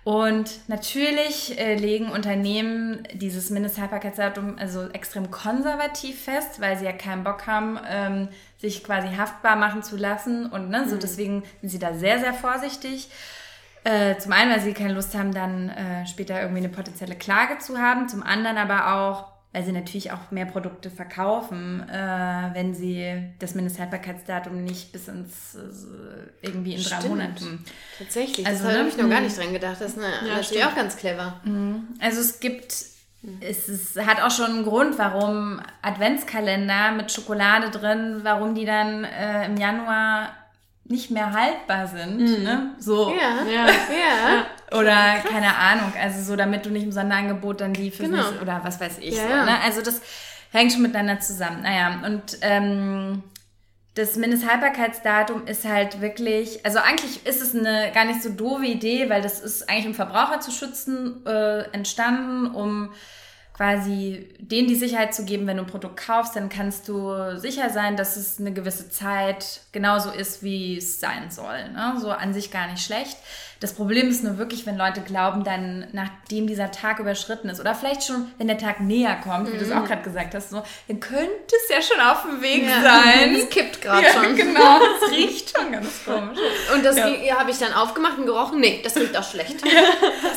Und 0.04 0.68
natürlich 0.68 1.60
äh, 1.60 1.76
legen 1.76 2.10
Unternehmen 2.10 3.04
dieses 3.14 3.50
Mindesthaltbarkeitsdatum 3.50 4.58
also 4.58 4.88
extrem 4.90 5.30
konservativ 5.30 6.24
fest, 6.24 6.62
weil 6.62 6.78
sie 6.78 6.86
ja 6.86 6.94
keinen 6.94 7.24
Bock 7.24 7.46
haben, 7.48 7.78
ähm, 7.88 8.30
sich 8.58 8.84
quasi 8.84 9.16
haftbar 9.16 9.56
machen 9.56 9.84
zu 9.84 9.98
lassen. 9.98 10.48
Und 10.48 10.70
ne, 10.70 10.88
so 10.88 10.96
Mhm. 10.96 11.00
deswegen 11.00 11.44
sind 11.62 11.70
sie 11.70 11.80
da 11.80 11.94
sehr, 11.94 12.20
sehr 12.20 12.34
vorsichtig. 12.34 13.10
Äh, 13.84 14.18
zum 14.18 14.32
einen, 14.34 14.52
weil 14.52 14.62
sie 14.62 14.74
keine 14.74 14.94
Lust 14.94 15.16
haben, 15.16 15.34
dann 15.34 15.70
äh, 15.70 16.06
später 16.06 16.40
irgendwie 16.42 16.60
eine 16.60 16.70
potenzielle 16.70 17.16
Klage 17.16 17.60
zu 17.60 17.78
haben. 17.78 18.10
Zum 18.10 18.24
anderen 18.24 18.58
aber 18.58 18.94
auch, 18.96 19.26
weil 19.52 19.66
sie 19.66 19.72
natürlich 19.72 20.12
auch 20.12 20.30
mehr 20.30 20.46
Produkte 20.46 20.92
verkaufen, 20.92 21.88
äh, 21.90 22.50
wenn 22.54 22.76
sie 22.76 23.34
das 23.40 23.56
Mindesthaltbarkeitsdatum 23.56 24.64
nicht 24.64 24.92
bis 24.92 25.08
ins 25.08 25.56
äh, 25.56 26.46
irgendwie 26.46 26.76
in 26.76 26.84
drei 26.84 27.00
Stimmt. 27.00 27.42
Ich 27.42 27.98
Tatsächlich, 27.98 28.46
Also, 28.48 28.66
das 28.66 28.74
ne? 28.74 28.80
habe 28.80 28.90
ich 28.90 28.98
noch 28.98 29.10
gar 29.10 29.22
nicht 29.22 29.38
dran 29.38 29.52
gedacht. 29.52 29.78
Das 29.80 29.92
ist 29.92 29.98
eine, 29.98 30.10
natürlich 30.22 30.48
stimmt. 30.48 30.66
auch 30.66 30.76
ganz 30.76 30.98
clever. 30.98 31.42
Also 32.00 32.22
es 32.22 32.40
gibt, 32.40 32.74
es 33.42 33.70
ist, 33.70 34.00
hat 34.06 34.22
auch 34.22 34.32
schon 34.32 34.52
einen 34.52 34.64
Grund, 34.64 35.00
warum 35.00 35.60
Adventskalender 35.82 36.92
mit 36.92 37.12
Schokolade 37.12 37.72
drin, 37.72 38.20
warum 38.22 38.54
die 38.54 38.66
dann 38.66 39.04
äh, 39.04 39.46
im 39.48 39.58
Januar 39.58 40.30
nicht 40.90 41.12
mehr 41.12 41.32
haltbar 41.32 41.88
sind. 41.88 42.18
Ne? 42.44 42.74
So. 42.80 43.10
Ja, 43.12 43.44
Ja. 43.50 43.66
ja. 43.68 44.78
Oder 44.78 45.20
keine 45.28 45.56
Ahnung, 45.56 45.94
also 46.02 46.22
so, 46.24 46.36
damit 46.36 46.66
du 46.66 46.70
nicht 46.72 46.84
im 46.84 46.92
Sonderangebot 46.92 47.62
dann 47.62 47.74
die 47.74 47.92
für 47.92 48.04
Genau. 48.04 48.24
oder 48.42 48.60
was 48.64 48.80
weiß 48.82 48.98
ich. 49.00 49.16
Ja, 49.16 49.24
so, 49.24 49.30
ne? 49.52 49.60
Also 49.64 49.82
das 49.82 50.02
hängt 50.52 50.72
schon 50.74 50.82
miteinander 50.82 51.20
zusammen. 51.20 51.62
Naja, 51.62 52.02
und 52.06 52.38
ähm, 52.42 53.24
das 53.96 54.16
Mindesthaltbarkeitsdatum 54.16 55.46
ist 55.48 55.66
halt 55.66 56.02
wirklich, 56.02 56.66
also 56.66 56.80
eigentlich 56.80 57.26
ist 57.26 57.42
es 57.42 57.56
eine 57.56 57.92
gar 57.94 58.06
nicht 58.06 58.22
so 58.24 58.30
doofe 58.30 58.66
Idee, 58.66 59.10
weil 59.10 59.22
das 59.22 59.40
ist 59.40 59.70
eigentlich 59.70 59.88
um 59.88 59.94
Verbraucher 59.94 60.40
zu 60.40 60.52
schützen 60.52 61.26
äh, 61.26 61.62
entstanden, 61.72 62.48
um 62.48 62.92
quasi 63.60 64.26
denen 64.40 64.70
die 64.70 64.76
Sicherheit 64.76 65.14
zu 65.14 65.26
geben, 65.26 65.46
wenn 65.46 65.58
du 65.58 65.64
ein 65.64 65.70
Produkt 65.70 65.98
kaufst, 65.98 66.34
dann 66.34 66.48
kannst 66.48 66.88
du 66.88 67.38
sicher 67.38 67.70
sein, 67.70 67.98
dass 67.98 68.16
es 68.16 68.40
eine 68.40 68.54
gewisse 68.54 68.90
Zeit 68.90 69.60
genauso 69.74 70.12
ist, 70.12 70.44
wie 70.44 70.78
es 70.78 71.02
sein 71.02 71.30
soll. 71.30 71.70
Ne? 71.74 71.98
So 72.00 72.10
an 72.10 72.34
sich 72.34 72.52
gar 72.52 72.72
nicht 72.72 72.82
schlecht. 72.82 73.18
Das 73.62 73.74
Problem 73.74 74.08
ist 74.10 74.24
nur 74.24 74.38
wirklich, 74.38 74.66
wenn 74.66 74.78
Leute 74.78 75.02
glauben, 75.02 75.44
dann 75.44 75.88
nachdem 75.92 76.48
dieser 76.48 76.72
Tag 76.72 77.00
überschritten 77.00 77.50
ist 77.50 77.60
oder 77.60 77.76
vielleicht 77.76 78.04
schon, 78.06 78.32
wenn 78.38 78.48
der 78.48 78.58
Tag 78.58 78.80
näher 78.80 79.18
kommt, 79.22 79.52
wie 79.52 79.58
du 79.58 79.64
es 79.66 79.72
auch 79.72 79.84
gerade 79.84 80.02
gesagt 80.02 80.34
hast, 80.34 80.50
so, 80.52 80.64
dann 80.88 81.00
könnte 81.02 81.30
es 81.48 81.70
ja 81.70 81.82
schon 81.82 82.00
auf 82.02 82.22
dem 82.24 82.42
Weg 82.42 82.64
Ja. 82.66 82.82
sein. 82.82 83.36
Es 83.36 83.50
kippt 83.50 83.82
gerade 83.82 84.04
Ja, 84.08 84.14
schon. 84.14 84.36
genau. 84.36 84.80
Es 85.04 85.12
riecht 85.12 85.58
schon 85.58 85.72
ganz 85.74 86.06
komisch. 86.06 86.40
Und 86.74 86.86
das 86.86 86.96
Ja. 86.96 87.06
habe 87.38 87.52
ich 87.52 87.58
dann 87.58 87.74
aufgemacht 87.74 88.18
und 88.18 88.26
gerochen. 88.28 88.62
Nee, 88.62 88.80
das 88.84 88.96
riecht 88.96 89.18
auch 89.18 89.30
schlecht. 89.30 89.58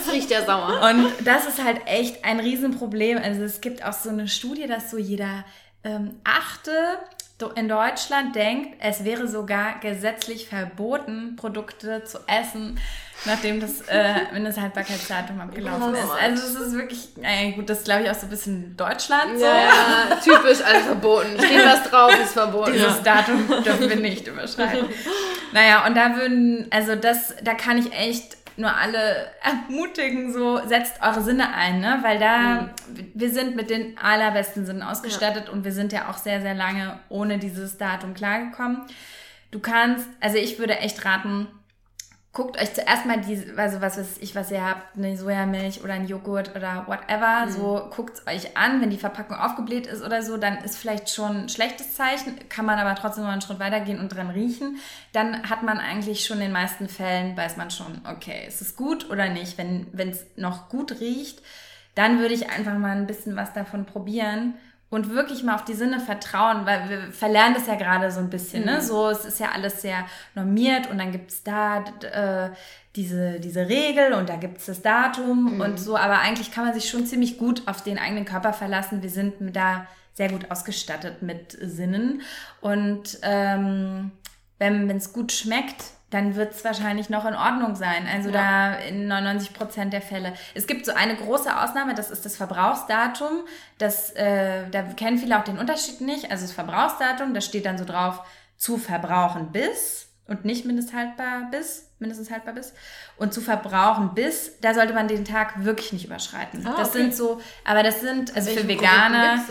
Das 0.04 0.12
riecht 0.12 0.30
ja 0.30 0.44
sauer. 0.44 0.80
Und 0.90 1.06
das 1.24 1.46
ist 1.46 1.62
halt 1.62 1.80
echt 1.87 2.24
ein 2.24 2.40
Riesenproblem. 2.40 3.18
Also 3.22 3.42
es 3.44 3.61
gibt 3.61 3.85
auch 3.85 3.92
so 3.92 4.08
eine 4.08 4.26
Studie, 4.26 4.66
dass 4.66 4.90
so 4.90 4.98
jeder 4.98 5.44
ähm, 5.85 6.16
achte 6.24 6.72
in 7.56 7.68
Deutschland 7.68 8.37
denkt, 8.37 8.76
es 8.78 9.02
wäre 9.04 9.26
sogar 9.26 9.80
gesetzlich 9.80 10.46
verboten, 10.46 11.35
Produkte 11.35 12.04
zu 12.04 12.18
essen, 12.28 12.78
nachdem 13.24 13.61
das 13.61 13.82
äh, 13.82 14.32
Mindesthaltbarkeitsdatum 14.32 15.40
abgelaufen 15.40 15.94
ist. 15.94 16.11
Also 16.20 16.46
es 16.46 16.66
ist 16.68 16.74
wirklich, 16.74 17.08
naja 17.16 17.50
gut, 17.52 17.68
das 17.68 17.78
ist 17.78 17.85
glaube 17.85 18.02
ich 18.02 18.11
auch 18.11 18.14
so 18.14 18.26
ein 18.26 18.30
bisschen 18.30 18.76
Deutschland 18.76 19.38
so. 19.38 19.44
Ja, 19.44 19.54
ja, 19.54 20.16
typisch, 20.16 20.62
alles 20.64 20.85
verboten. 20.87 21.38
Steht 21.38 21.64
was 21.64 21.85
drauf, 21.85 22.12
ist 22.22 22.32
verboten. 22.32 22.72
Dieses 22.72 23.02
Datum 23.02 23.46
dürfen 23.64 23.88
wir 23.88 23.96
nicht 23.96 24.26
überschreiten. 24.26 24.88
Naja, 25.54 25.87
und 25.87 25.94
da 25.94 26.16
würden, 26.16 26.66
also 26.70 26.96
das, 26.96 27.35
da 27.42 27.52
kann 27.52 27.76
ich 27.76 27.92
echt 27.92 28.38
nur 28.56 28.74
alle 28.74 29.30
ermutigen, 29.42 30.32
so 30.32 30.61
setzt 30.66 31.02
eure 31.02 31.22
Sinne 31.22 31.54
ein, 31.54 31.80
ne? 31.80 31.98
Weil 32.02 32.18
da, 32.18 32.70
wir 33.14 33.30
sind 33.30 33.56
mit 33.56 33.70
den 33.70 33.98
allerbesten 33.98 34.66
Sinnen 34.66 34.82
ausgestattet 34.82 35.48
und 35.48 35.64
wir 35.64 35.72
sind 35.72 35.92
ja 35.92 36.08
auch 36.11 36.18
sehr, 36.18 36.40
sehr 36.40 36.54
lange 36.54 36.98
ohne 37.08 37.38
dieses 37.38 37.78
Datum 37.78 38.14
klargekommen. 38.14 38.82
Du 39.50 39.61
kannst, 39.61 40.06
also 40.20 40.38
ich 40.38 40.58
würde 40.58 40.78
echt 40.78 41.04
raten, 41.04 41.48
guckt 42.32 42.58
euch 42.58 42.72
zuerst 42.72 43.04
mal 43.04 43.20
die, 43.20 43.44
also 43.58 43.82
was 43.82 43.98
weiß 43.98 44.16
ich, 44.20 44.34
was 44.34 44.50
ihr 44.50 44.64
habt, 44.64 44.96
eine 44.96 45.16
Sojamilch 45.18 45.84
oder 45.84 45.92
ein 45.92 46.06
Joghurt 46.06 46.56
oder 46.56 46.86
whatever, 46.86 47.46
so 47.50 47.90
guckt 47.94 48.26
euch 48.26 48.56
an, 48.56 48.80
wenn 48.80 48.88
die 48.88 48.96
Verpackung 48.96 49.36
aufgebläht 49.36 49.86
ist 49.86 50.02
oder 50.02 50.22
so, 50.22 50.38
dann 50.38 50.56
ist 50.58 50.78
vielleicht 50.78 51.10
schon 51.10 51.42
ein 51.42 51.48
schlechtes 51.50 51.94
Zeichen, 51.94 52.48
kann 52.48 52.64
man 52.64 52.78
aber 52.78 52.94
trotzdem 52.94 53.24
noch 53.24 53.32
einen 53.32 53.42
Schritt 53.42 53.58
weitergehen 53.58 54.00
und 54.00 54.08
dran 54.08 54.30
riechen, 54.30 54.78
dann 55.12 55.50
hat 55.50 55.62
man 55.62 55.78
eigentlich 55.78 56.24
schon 56.24 56.38
in 56.38 56.44
den 56.44 56.52
meisten 56.52 56.88
Fällen, 56.88 57.36
weiß 57.36 57.58
man 57.58 57.70
schon, 57.70 58.00
okay, 58.10 58.46
ist 58.48 58.62
es 58.62 58.76
gut 58.76 59.10
oder 59.10 59.28
nicht, 59.28 59.58
wenn 59.58 60.08
es 60.08 60.24
noch 60.36 60.70
gut 60.70 61.00
riecht, 61.00 61.42
dann 61.94 62.18
würde 62.18 62.32
ich 62.32 62.48
einfach 62.48 62.78
mal 62.78 62.96
ein 62.96 63.06
bisschen 63.06 63.36
was 63.36 63.52
davon 63.52 63.84
probieren 63.84 64.54
und 64.92 65.09
wirklich 65.09 65.42
mal 65.42 65.55
auf 65.55 65.64
die 65.64 65.72
Sinne 65.72 66.00
vertrauen, 66.00 66.66
weil 66.66 66.90
wir 66.90 67.12
verlernen 67.12 67.55
das 67.55 67.66
ja 67.66 67.76
gerade 67.76 68.11
so 68.11 68.20
ein 68.20 68.28
bisschen, 68.28 68.66
ne? 68.66 68.83
So, 68.83 69.09
es 69.09 69.24
ist 69.24 69.40
ja 69.40 69.52
alles 69.52 69.81
sehr 69.81 70.05
normiert 70.35 70.90
und 70.90 70.98
dann 70.98 71.12
gibt's 71.12 71.42
da 71.42 71.83
äh, 72.02 72.50
diese, 72.94 73.40
diese 73.40 73.70
Regel 73.70 74.12
und 74.12 74.28
da 74.28 74.37
gibt's 74.37 74.66
das 74.66 74.83
Datum 74.83 75.62
und 75.62 75.81
so, 75.81 75.96
aber 75.96 76.18
eigentlich 76.18 76.50
kann 76.50 76.66
man 76.66 76.74
sich 76.74 76.90
schon 76.90 77.07
ziemlich 77.07 77.38
gut 77.38 77.62
auf 77.64 77.83
den 77.83 77.98
eigenen 77.98 78.26
Körper 78.26 78.52
verlassen. 78.52 79.02
Wir 79.02 79.09
sind 79.09 79.57
da 79.57 79.87
sehr 80.12 80.28
gut 80.28 80.50
ausgestattet 80.50 81.22
mit 81.22 81.57
Sinnen 81.59 82.20
und 82.61 83.18
ähm, 83.22 84.12
wenn 84.59 84.90
es 84.90 85.14
gut 85.14 85.33
schmeckt, 85.33 85.85
dann 86.12 86.37
wird 86.37 86.55
es 86.55 86.62
wahrscheinlich 86.62 87.09
noch 87.09 87.25
in 87.25 87.35
Ordnung 87.35 87.75
sein. 87.75 88.07
Also 88.12 88.31
da 88.31 88.75
in 88.75 89.09
99 89.09 89.55
Prozent 89.55 89.94
der 89.94 90.03
Fälle. 90.03 90.35
Es 90.55 90.66
gibt 90.66 90.85
so 90.85 90.92
eine 90.92 91.16
große 91.16 91.59
Ausnahme, 91.59 91.94
das 91.94 92.11
ist 92.11 92.27
das 92.27 92.37
Verbrauchsdatum. 92.37 93.44
Das, 93.79 94.11
äh, 94.11 94.68
da 94.70 94.83
kennen 94.83 95.16
viele 95.16 95.38
auch 95.38 95.44
den 95.44 95.59
Unterschied 95.59 96.03
nicht. 96.03 96.31
Also 96.31 96.44
das 96.44 96.53
Verbrauchsdatum, 96.53 97.33
da 97.33 97.40
steht 97.40 97.64
dann 97.64 97.79
so 97.79 97.87
drauf, 97.87 98.20
zu 98.59 98.77
verbrauchen 98.77 99.53
bis 99.53 100.09
und 100.29 100.44
nicht 100.44 100.66
mindesthaltbar 100.66 101.48
bis, 101.51 101.90
mindestens 101.98 102.31
haltbar 102.31 102.53
bis. 102.53 102.75
Und 103.16 103.33
zu 103.33 103.40
verbrauchen 103.40 104.11
bis, 104.14 104.61
da 104.61 104.75
sollte 104.75 104.92
man 104.92 105.09
den 105.09 105.25
Tag 105.25 105.64
wirklich 105.64 105.94
nicht 105.94 106.05
überschreiten. 106.05 106.66
Ah, 106.66 106.75
das 106.77 106.90
okay. 106.90 106.98
sind 106.98 107.16
so, 107.16 107.40
aber 107.64 107.83
das 107.83 108.03
sind, 108.03 108.37
also 108.37 108.51
für 108.51 108.68
Veganer. 108.68 109.42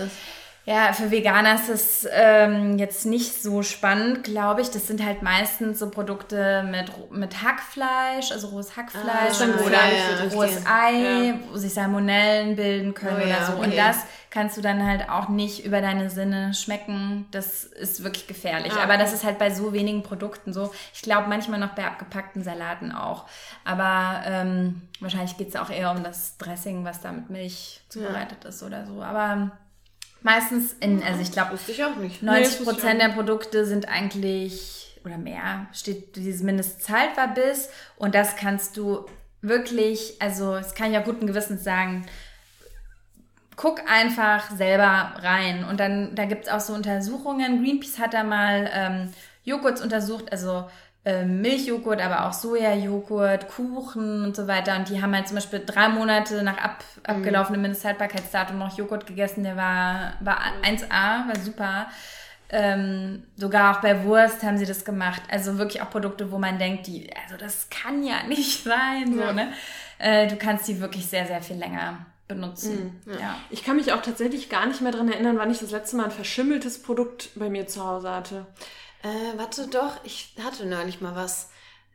Ja, 0.65 0.93
für 0.93 1.09
Veganer 1.09 1.55
ist 1.55 1.69
es 1.69 2.07
ähm, 2.11 2.77
jetzt 2.77 3.07
nicht 3.07 3.41
so 3.41 3.63
spannend, 3.63 4.23
glaube 4.23 4.61
ich. 4.61 4.69
Das 4.69 4.85
sind 4.85 5.03
halt 5.03 5.23
meistens 5.23 5.79
so 5.79 5.89
Produkte 5.89 6.63
mit, 6.69 7.11
mit 7.11 7.41
Hackfleisch, 7.41 8.31
also 8.31 8.49
rohes 8.49 8.77
Hackfleisch 8.77 9.41
Ah, 9.41 9.65
oder 9.65 9.71
ja, 9.73 10.23
ja, 10.23 10.33
rohes. 10.33 10.63
Ei, 10.67 11.29
Ja. 11.29 11.33
wo 11.51 11.57
sich 11.57 11.73
Salmonellen 11.73 12.55
bilden 12.55 12.93
können 12.93 13.17
Oh 13.21 13.25
oder 13.25 13.43
so. 13.45 13.53
Und 13.53 13.69
okay. 13.69 13.75
das 13.75 13.97
kannst 14.29 14.55
du 14.55 14.61
dann 14.61 14.85
halt 14.85 15.09
auch 15.09 15.29
nicht 15.29 15.65
über 15.65 15.81
deine 15.81 16.11
Sinne 16.11 16.53
schmecken. 16.53 17.25
Das 17.31 17.63
ist 17.63 18.03
wirklich 18.03 18.27
gefährlich. 18.27 18.73
Ah, 18.73 18.83
Aber 18.83 18.93
okay. 18.93 19.01
das 19.01 19.13
ist 19.13 19.23
halt 19.23 19.39
bei 19.39 19.49
so 19.49 19.73
wenigen 19.73 20.03
Produkten 20.03 20.53
so. 20.53 20.71
Ich 20.93 21.01
glaube 21.01 21.27
manchmal 21.27 21.59
noch 21.59 21.73
bei 21.73 21.85
abgepackten 21.85 22.43
Salaten 22.43 22.91
auch. 22.91 23.25
Aber 23.65 24.21
ähm, 24.25 24.83
wahrscheinlich 24.99 25.37
geht 25.37 25.49
es 25.49 25.55
auch 25.55 25.71
eher 25.71 25.89
um 25.89 26.03
das 26.03 26.37
Dressing, 26.37 26.85
was 26.85 27.01
da 27.01 27.11
mit 27.11 27.31
Milch 27.31 27.81
zubereitet 27.89 28.45
ist 28.45 28.61
oder 28.61 28.85
so. 28.85 29.01
Aber 29.01 29.51
meistens 30.21 30.73
in, 30.79 31.03
also 31.03 31.21
ich 31.21 31.31
glaube, 31.31 31.53
Wusste 31.53 31.71
ich 31.71 31.83
auch 31.83 31.95
nicht. 31.95 32.21
90 32.23 32.43
das 32.43 32.59
wusste 32.59 32.63
ich 32.73 32.79
Prozent 32.79 33.01
der 33.01 33.09
Produkte 33.09 33.65
sind 33.65 33.87
eigentlich, 33.87 34.99
oder 35.03 35.17
mehr, 35.17 35.67
steht 35.73 36.15
dieses 36.15 36.43
Mindesthaltbar 36.43 37.33
bis. 37.33 37.69
Und 37.97 38.15
das 38.15 38.35
kannst 38.35 38.77
du 38.77 39.05
wirklich, 39.41 40.15
also 40.19 40.55
das 40.55 40.75
kann 40.75 40.87
ich 40.87 40.93
ja 40.93 41.01
guten 41.01 41.27
Gewissens 41.27 41.63
sagen, 41.63 42.05
guck 43.55 43.81
einfach 43.89 44.49
selber 44.51 45.13
rein. 45.21 45.63
Und 45.65 45.79
dann, 45.79 46.15
da 46.15 46.25
gibt 46.25 46.45
es 46.45 46.51
auch 46.51 46.59
so 46.59 46.73
Untersuchungen. 46.73 47.63
Greenpeace 47.63 47.99
hat 47.99 48.13
da 48.13 48.23
mal 48.23 48.69
ähm, 48.73 49.13
Joghurts 49.43 49.81
untersucht, 49.81 50.31
also 50.31 50.67
ähm, 51.03 51.41
Milchjoghurt, 51.41 51.99
aber 51.99 52.27
auch 52.27 52.33
Sojajoghurt, 52.33 53.47
Kuchen 53.47 54.23
und 54.23 54.35
so 54.35 54.47
weiter. 54.47 54.75
Und 54.77 54.89
die 54.89 55.01
haben 55.01 55.15
halt 55.15 55.27
zum 55.27 55.35
Beispiel 55.35 55.63
drei 55.65 55.89
Monate 55.89 56.43
nach 56.43 56.57
ab, 56.57 56.83
abgelaufenem 57.03 57.63
Mindesthaltbarkeitsdatum 57.63 58.59
noch 58.59 58.77
Joghurt 58.77 59.07
gegessen. 59.07 59.43
Der 59.43 59.57
war, 59.57 60.13
war 60.19 60.39
1A, 60.63 61.27
war 61.27 61.39
super. 61.39 61.87
Ähm, 62.53 63.23
sogar 63.35 63.75
auch 63.75 63.81
bei 63.81 64.03
Wurst 64.03 64.43
haben 64.43 64.57
sie 64.57 64.65
das 64.65 64.85
gemacht. 64.85 65.23
Also 65.31 65.57
wirklich 65.57 65.81
auch 65.81 65.89
Produkte, 65.89 66.31
wo 66.31 66.37
man 66.37 66.59
denkt, 66.59 66.85
die, 66.85 67.09
also 67.23 67.35
das 67.37 67.69
kann 67.71 68.03
ja 68.03 68.23
nicht 68.27 68.63
sein. 68.63 69.07
So, 69.07 69.31
ne? 69.31 69.53
äh, 69.97 70.27
du 70.27 70.35
kannst 70.35 70.67
die 70.67 70.79
wirklich 70.79 71.07
sehr, 71.07 71.25
sehr 71.25 71.41
viel 71.41 71.57
länger 71.57 72.05
benutzen. 72.27 73.01
ja. 73.07 73.37
Ich 73.49 73.63
kann 73.63 73.75
mich 73.75 73.91
auch 73.91 74.01
tatsächlich 74.01 74.49
gar 74.49 74.65
nicht 74.65 74.81
mehr 74.81 74.91
daran 74.91 75.11
erinnern, 75.11 75.37
wann 75.37 75.51
ich 75.51 75.59
das 75.59 75.71
letzte 75.71 75.97
Mal 75.97 76.05
ein 76.05 76.11
verschimmeltes 76.11 76.81
Produkt 76.81 77.29
bei 77.35 77.49
mir 77.49 77.67
zu 77.67 77.85
Hause 77.85 78.09
hatte. 78.11 78.45
Äh, 79.03 79.37
warte 79.37 79.67
doch, 79.67 80.03
ich 80.03 80.33
hatte 80.43 80.65
neulich 80.65 81.01
mal 81.01 81.15
was. 81.15 81.49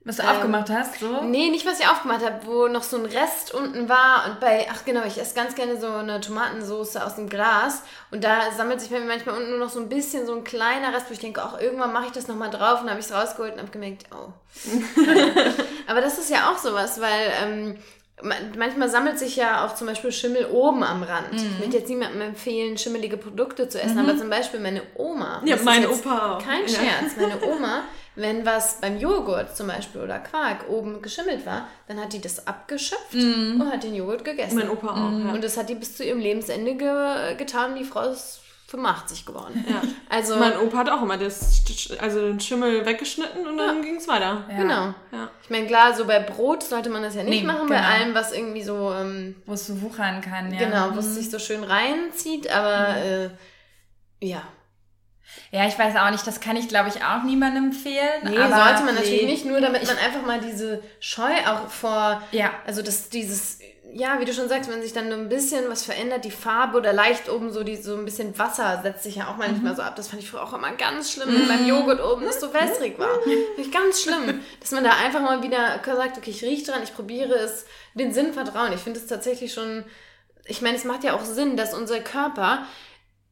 Was 0.04 0.18
du 0.18 0.22
aufgemacht 0.22 0.70
hast, 0.70 1.00
so? 1.00 1.22
Nee, 1.22 1.50
nicht 1.50 1.66
was 1.66 1.80
ich 1.80 1.88
aufgemacht 1.88 2.24
habe, 2.24 2.46
wo 2.46 2.68
noch 2.68 2.84
so 2.84 2.96
ein 2.96 3.06
Rest 3.06 3.52
unten 3.52 3.88
war 3.88 4.26
und 4.26 4.38
bei, 4.38 4.68
ach 4.70 4.84
genau, 4.84 5.04
ich 5.04 5.18
esse 5.18 5.34
ganz 5.34 5.56
gerne 5.56 5.80
so 5.80 5.88
eine 5.88 6.20
Tomatensauce 6.20 6.94
aus 6.98 7.16
dem 7.16 7.28
Glas 7.28 7.82
und 8.12 8.22
da 8.22 8.52
sammelt 8.56 8.80
sich 8.80 8.90
bei 8.90 9.00
mir 9.00 9.06
manchmal 9.06 9.36
unten 9.36 9.50
nur 9.50 9.58
noch 9.58 9.68
so 9.68 9.80
ein 9.80 9.88
bisschen 9.88 10.24
so 10.24 10.36
ein 10.36 10.44
kleiner 10.44 10.94
Rest, 10.94 11.08
wo 11.08 11.12
ich 11.12 11.18
denke, 11.18 11.42
ach, 11.42 11.60
irgendwann 11.60 11.92
mache 11.92 12.06
ich 12.06 12.12
das 12.12 12.28
nochmal 12.28 12.50
drauf 12.50 12.82
und 12.82 12.88
habe 12.88 13.00
ich 13.00 13.06
es 13.06 13.12
rausgeholt 13.12 13.54
und 13.54 13.58
habe 13.58 13.72
gemerkt, 13.72 14.04
oh. 14.12 14.32
Aber 15.88 16.00
das 16.00 16.18
ist 16.18 16.30
ja 16.30 16.52
auch 16.52 16.58
sowas, 16.58 17.00
weil 17.00 17.32
ähm, 17.42 17.78
manchmal 18.22 18.88
sammelt 18.88 19.18
sich 19.18 19.36
ja 19.36 19.64
auch 19.64 19.74
zum 19.74 19.86
Beispiel 19.86 20.10
Schimmel 20.12 20.46
oben 20.46 20.82
am 20.82 21.02
Rand. 21.02 21.32
Mhm. 21.32 21.38
Ich 21.38 21.58
möchte 21.58 21.76
jetzt 21.78 21.88
niemandem 21.88 22.20
empfehlen, 22.22 22.78
schimmelige 22.78 23.16
Produkte 23.16 23.68
zu 23.68 23.80
essen, 23.80 23.98
aber 23.98 24.16
zum 24.16 24.30
Beispiel 24.30 24.60
meine 24.60 24.82
Oma. 24.94 25.42
Ja, 25.44 25.56
mein 25.62 25.86
Opa 25.86 26.36
auch. 26.36 26.42
Kein 26.42 26.62
Ja. 26.62 26.68
Scherz. 26.68 27.16
Meine 27.20 27.40
Oma, 27.46 27.82
wenn 28.14 28.46
was 28.46 28.80
beim 28.80 28.98
Joghurt 28.98 29.54
zum 29.56 29.66
Beispiel 29.66 30.00
oder 30.00 30.18
Quark 30.18 30.68
oben 30.70 31.02
geschimmelt 31.02 31.44
war, 31.44 31.68
dann 31.88 32.00
hat 32.00 32.12
die 32.14 32.20
das 32.20 32.46
abgeschöpft 32.46 33.14
und 33.14 33.70
hat 33.70 33.82
den 33.82 33.94
Joghurt 33.94 34.24
gegessen. 34.24 34.56
Mein 34.56 34.70
Opa 34.70 34.88
auch, 34.92 35.18
ja. 35.26 35.32
Und 35.32 35.44
das 35.44 35.56
hat 35.58 35.68
die 35.68 35.74
bis 35.74 35.96
zu 35.96 36.04
ihrem 36.04 36.20
Lebensende 36.20 36.74
ge 36.74 37.34
getan. 37.36 37.76
Die 37.76 37.84
Frau 37.84 38.08
ist 38.08 38.40
85 38.68 39.24
geworden. 39.26 39.64
Ja. 39.68 39.80
Also, 40.08 40.36
Mein 40.36 40.58
Opa 40.58 40.78
hat 40.78 40.90
auch 40.90 41.02
immer 41.02 41.16
das, 41.16 41.62
also 42.00 42.20
den 42.20 42.40
Schimmel 42.40 42.84
weggeschnitten 42.84 43.46
und 43.46 43.56
dann 43.58 43.80
ging 43.80 43.96
es 43.96 44.08
weiter. 44.08 44.44
genau. 44.48 44.92
Ja. 45.12 45.30
Ich 45.42 45.50
meine, 45.50 45.66
klar, 45.66 45.94
so 45.94 46.04
bei 46.04 46.18
Brot 46.18 46.64
sollte 46.64 46.88
man 46.90 47.02
das 47.02 47.14
ja 47.14 47.22
nicht 47.22 47.42
Nee, 47.42 47.46
machen, 47.46 47.68
bei 47.68 47.76
genau. 47.76 47.88
allem, 47.88 48.14
was 48.14 48.32
irgendwie 48.32 48.62
so, 48.64 48.92
ähm, 48.92 49.36
Wo 49.46 49.52
es 49.52 49.66
so 49.66 49.80
wuchern 49.82 50.20
kann, 50.20 50.52
ja. 50.52 50.58
genau, 50.58 50.94
wo 50.94 50.98
es 50.98 51.14
sich 51.14 51.30
so 51.30 51.38
schön 51.38 51.62
reinzieht, 51.62 52.50
aber 52.50 52.96
äh, 52.96 53.30
ja. 54.20 54.42
Ja, 55.52 55.66
ich 55.66 55.78
weiß 55.78 55.94
auch 55.96 56.10
nicht, 56.10 56.26
das 56.26 56.40
kann 56.40 56.56
ich, 56.56 56.68
glaube 56.68 56.88
ich, 56.88 57.04
auch 57.04 57.22
niemandem 57.22 57.66
empfehlen. 57.66 58.22
Nee, 58.24 58.36
aber 58.38 58.56
sollte 58.64 58.82
man 58.84 58.94
natürlich 58.96 59.22
nee. 59.22 59.30
nicht, 59.30 59.44
nur 59.44 59.60
damit 59.60 59.86
man 59.86 59.96
einfach 59.98 60.24
mal 60.26 60.40
diese 60.40 60.82
Scheu 60.98 61.32
auch 61.46 61.68
vor, 61.68 62.22
Ja. 62.32 62.50
also 62.66 62.82
das, 62.82 63.10
dieses, 63.10 63.58
ja, 63.98 64.20
wie 64.20 64.26
du 64.26 64.34
schon 64.34 64.48
sagst, 64.50 64.70
wenn 64.70 64.82
sich 64.82 64.92
dann 64.92 65.08
nur 65.08 65.16
ein 65.16 65.30
bisschen 65.30 65.70
was 65.70 65.82
verändert, 65.82 66.24
die 66.26 66.30
Farbe 66.30 66.76
oder 66.76 66.92
leicht 66.92 67.30
oben 67.30 67.50
so, 67.50 67.64
die, 67.64 67.76
so 67.76 67.96
ein 67.96 68.04
bisschen 68.04 68.38
Wasser 68.38 68.80
setzt 68.82 69.04
sich 69.04 69.16
ja 69.16 69.28
auch 69.28 69.38
manchmal 69.38 69.72
Mhm. 69.72 69.76
so 69.76 69.82
ab. 69.82 69.96
Das 69.96 70.08
fand 70.08 70.22
ich 70.22 70.30
früher 70.30 70.42
auch 70.42 70.52
immer 70.52 70.72
ganz 70.72 71.12
schlimm, 71.12 71.30
wenn 71.34 71.48
beim 71.48 71.66
Joghurt 71.66 72.02
oben 72.04 72.24
das 72.26 72.38
so 72.38 72.52
wässrig 72.52 72.98
war. 72.98 73.08
Fand 73.08 73.26
ich 73.56 73.72
ganz 73.72 74.02
schlimm, 74.02 74.40
dass 74.60 74.70
man 74.72 74.84
da 74.84 74.90
einfach 75.02 75.22
mal 75.22 75.42
wieder 75.42 75.80
sagt, 75.82 76.18
okay, 76.18 76.30
ich 76.30 76.44
rieche 76.44 76.70
dran, 76.70 76.82
ich 76.82 76.94
probiere 76.94 77.34
es, 77.36 77.64
den 77.94 78.12
Sinn 78.12 78.34
vertrauen. 78.34 78.72
Ich 78.74 78.80
finde 78.80 79.00
es 79.00 79.06
tatsächlich 79.06 79.54
schon, 79.54 79.84
ich 80.44 80.60
meine, 80.60 80.76
es 80.76 80.84
macht 80.84 81.02
ja 81.02 81.14
auch 81.14 81.24
Sinn, 81.24 81.56
dass 81.56 81.72
unser 81.72 82.00
Körper 82.00 82.66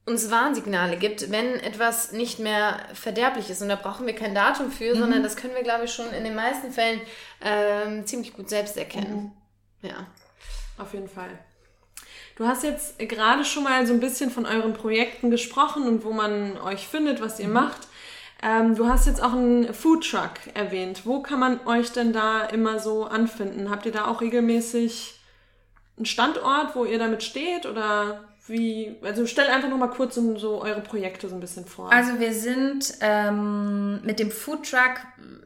uns 0.06 0.30
Warnsignale 0.30 0.96
gibt, 0.96 1.30
wenn 1.30 1.60
etwas 1.60 2.12
nicht 2.12 2.38
mehr 2.38 2.78
verderblich 2.94 3.50
ist. 3.50 3.60
Und 3.60 3.68
da 3.68 3.76
brauchen 3.76 4.06
wir 4.06 4.14
kein 4.14 4.34
Datum 4.34 4.70
für, 4.70 4.96
sondern 4.96 5.22
das 5.22 5.36
können 5.36 5.54
wir, 5.54 5.62
glaube 5.62 5.84
ich, 5.84 5.92
schon 5.92 6.10
in 6.12 6.24
den 6.24 6.34
meisten 6.34 6.72
Fällen 6.72 7.00
ähm, 7.42 8.06
ziemlich 8.06 8.32
gut 8.32 8.48
selbst 8.48 8.76
erkennen. 8.78 9.32
Ja. 9.82 10.06
Auf 10.78 10.92
jeden 10.92 11.08
Fall. 11.08 11.38
Du 12.36 12.46
hast 12.46 12.64
jetzt 12.64 12.98
gerade 12.98 13.44
schon 13.44 13.62
mal 13.62 13.86
so 13.86 13.92
ein 13.92 14.00
bisschen 14.00 14.30
von 14.30 14.44
euren 14.44 14.72
Projekten 14.72 15.30
gesprochen 15.30 15.86
und 15.86 16.04
wo 16.04 16.12
man 16.12 16.58
euch 16.58 16.88
findet, 16.88 17.20
was 17.20 17.38
ihr 17.38 17.48
macht. 17.48 17.86
Ähm, 18.42 18.74
du 18.74 18.88
hast 18.88 19.06
jetzt 19.06 19.22
auch 19.22 19.32
einen 19.32 19.72
Foodtruck 19.72 20.32
erwähnt. 20.52 21.02
Wo 21.04 21.22
kann 21.22 21.38
man 21.38 21.66
euch 21.66 21.92
denn 21.92 22.12
da 22.12 22.44
immer 22.44 22.80
so 22.80 23.04
anfinden? 23.04 23.70
Habt 23.70 23.86
ihr 23.86 23.92
da 23.92 24.06
auch 24.06 24.20
regelmäßig 24.20 25.14
einen 25.96 26.06
Standort, 26.06 26.74
wo 26.74 26.84
ihr 26.84 26.98
damit 26.98 27.22
steht? 27.22 27.66
Oder 27.66 28.24
wie? 28.46 28.96
Also 29.02 29.26
stell 29.26 29.46
einfach 29.46 29.70
noch 29.70 29.78
mal 29.78 29.88
kurz 29.88 30.16
so, 30.16 30.36
so 30.36 30.60
eure 30.60 30.80
Projekte 30.80 31.28
so 31.28 31.36
ein 31.36 31.40
bisschen 31.40 31.64
vor. 31.64 31.92
Also 31.92 32.18
wir 32.18 32.34
sind 32.34 32.94
ähm, 33.00 34.02
mit 34.02 34.18
dem 34.18 34.30
Foodtruck 34.30 34.98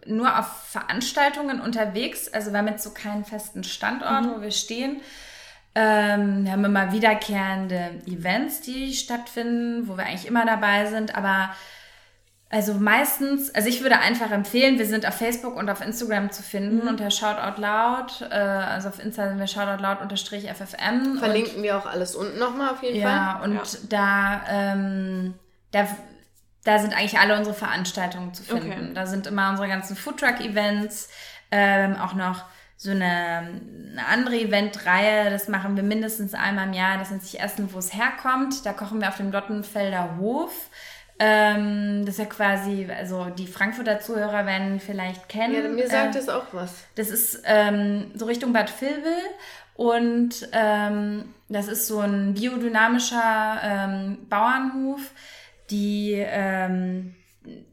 nur 0.08 0.38
auf 0.38 0.46
Veranstaltungen 0.68 1.60
unterwegs. 1.60 2.28
Also 2.32 2.50
wir 2.52 2.58
haben 2.58 2.68
jetzt 2.68 2.84
so 2.84 2.90
keinen 2.90 3.24
festen 3.24 3.64
Standort, 3.64 4.24
wo 4.28 4.40
wir 4.40 4.50
stehen. 4.50 5.00
Ähm, 5.74 6.44
wir 6.44 6.52
haben 6.52 6.64
immer 6.64 6.92
wiederkehrende 6.92 8.00
Events, 8.06 8.60
die 8.62 8.94
stattfinden, 8.94 9.86
wo 9.88 9.96
wir 9.96 10.04
eigentlich 10.06 10.26
immer 10.26 10.44
dabei 10.46 10.86
sind. 10.86 11.14
Aber 11.16 11.50
also 12.50 12.72
meistens, 12.74 13.54
also 13.54 13.68
ich 13.68 13.82
würde 13.82 13.98
einfach 13.98 14.30
empfehlen, 14.30 14.78
wir 14.78 14.86
sind 14.86 15.06
auf 15.06 15.14
Facebook 15.14 15.54
und 15.56 15.68
auf 15.68 15.82
Instagram 15.84 16.30
zu 16.32 16.42
finden 16.42 16.88
unter 16.88 17.10
Shoutout 17.10 17.60
Loud. 17.60 18.22
Äh, 18.30 18.34
also 18.34 18.88
auf 18.88 19.04
Insta 19.04 19.28
sind 19.28 19.38
wir 19.38 19.46
Shoutout 19.46 19.82
Loud 19.82 20.00
unterstrich 20.00 20.48
FFM. 20.48 21.12
und- 21.12 21.18
Verlinken 21.18 21.62
wir 21.62 21.76
auch 21.76 21.86
alles 21.86 22.16
unten 22.16 22.38
nochmal 22.38 22.70
auf 22.70 22.82
jeden 22.82 22.98
ja, 23.00 23.38
Fall. 23.38 23.50
und 23.50 23.54
Ja. 23.56 23.62
da, 23.90 24.40
ähm, 24.48 25.34
da, 25.72 25.86
da 26.64 26.78
sind 26.78 26.92
eigentlich 26.92 27.18
alle 27.18 27.36
unsere 27.36 27.54
Veranstaltungen 27.54 28.34
zu 28.34 28.42
finden. 28.42 28.70
Okay. 28.72 28.90
Da 28.94 29.06
sind 29.06 29.26
immer 29.26 29.50
unsere 29.50 29.68
ganzen 29.68 29.96
Foodtruck-Events, 29.96 31.08
ähm, 31.50 31.96
auch 31.96 32.14
noch 32.14 32.44
so 32.76 32.90
eine, 32.92 33.04
eine 33.04 34.06
andere 34.08 34.36
Eventreihe, 34.36 35.30
das 35.30 35.48
machen 35.48 35.74
wir 35.76 35.82
mindestens 35.82 36.34
einmal 36.34 36.66
im 36.68 36.74
Jahr, 36.74 36.96
das 36.98 37.10
nennt 37.10 37.24
sich 37.24 37.40
Essen, 37.40 37.72
wo 37.72 37.78
es 37.78 37.92
herkommt. 37.94 38.64
Da 38.66 38.72
kochen 38.72 39.00
wir 39.00 39.08
auf 39.08 39.16
dem 39.16 39.32
Dottenfelder 39.32 40.16
Hof. 40.18 40.52
Ähm, 41.18 42.04
das 42.06 42.14
ist 42.14 42.18
ja 42.20 42.26
quasi, 42.26 42.86
also 42.96 43.24
die 43.30 43.48
Frankfurter 43.48 43.98
Zuhörer 43.98 44.46
werden 44.46 44.78
vielleicht 44.78 45.28
kennen. 45.28 45.54
Ja, 45.54 45.68
mir 45.68 45.88
sagt 45.88 46.14
Äh, 46.14 46.18
es 46.20 46.28
auch 46.28 46.44
was. 46.52 46.72
das 46.94 47.08
ist 47.10 47.42
ähm, 47.44 48.12
so 48.14 48.26
Richtung 48.26 48.52
Bad 48.52 48.72
Vilbel 48.80 49.16
und 49.74 50.48
ähm, 50.52 51.34
das 51.48 51.66
ist 51.66 51.88
so 51.88 51.98
ein 51.98 52.34
biodynamischer 52.34 53.60
ähm, 53.64 54.18
Bauernhof, 54.28 55.00
die 55.70 56.14
ähm, 56.16 57.14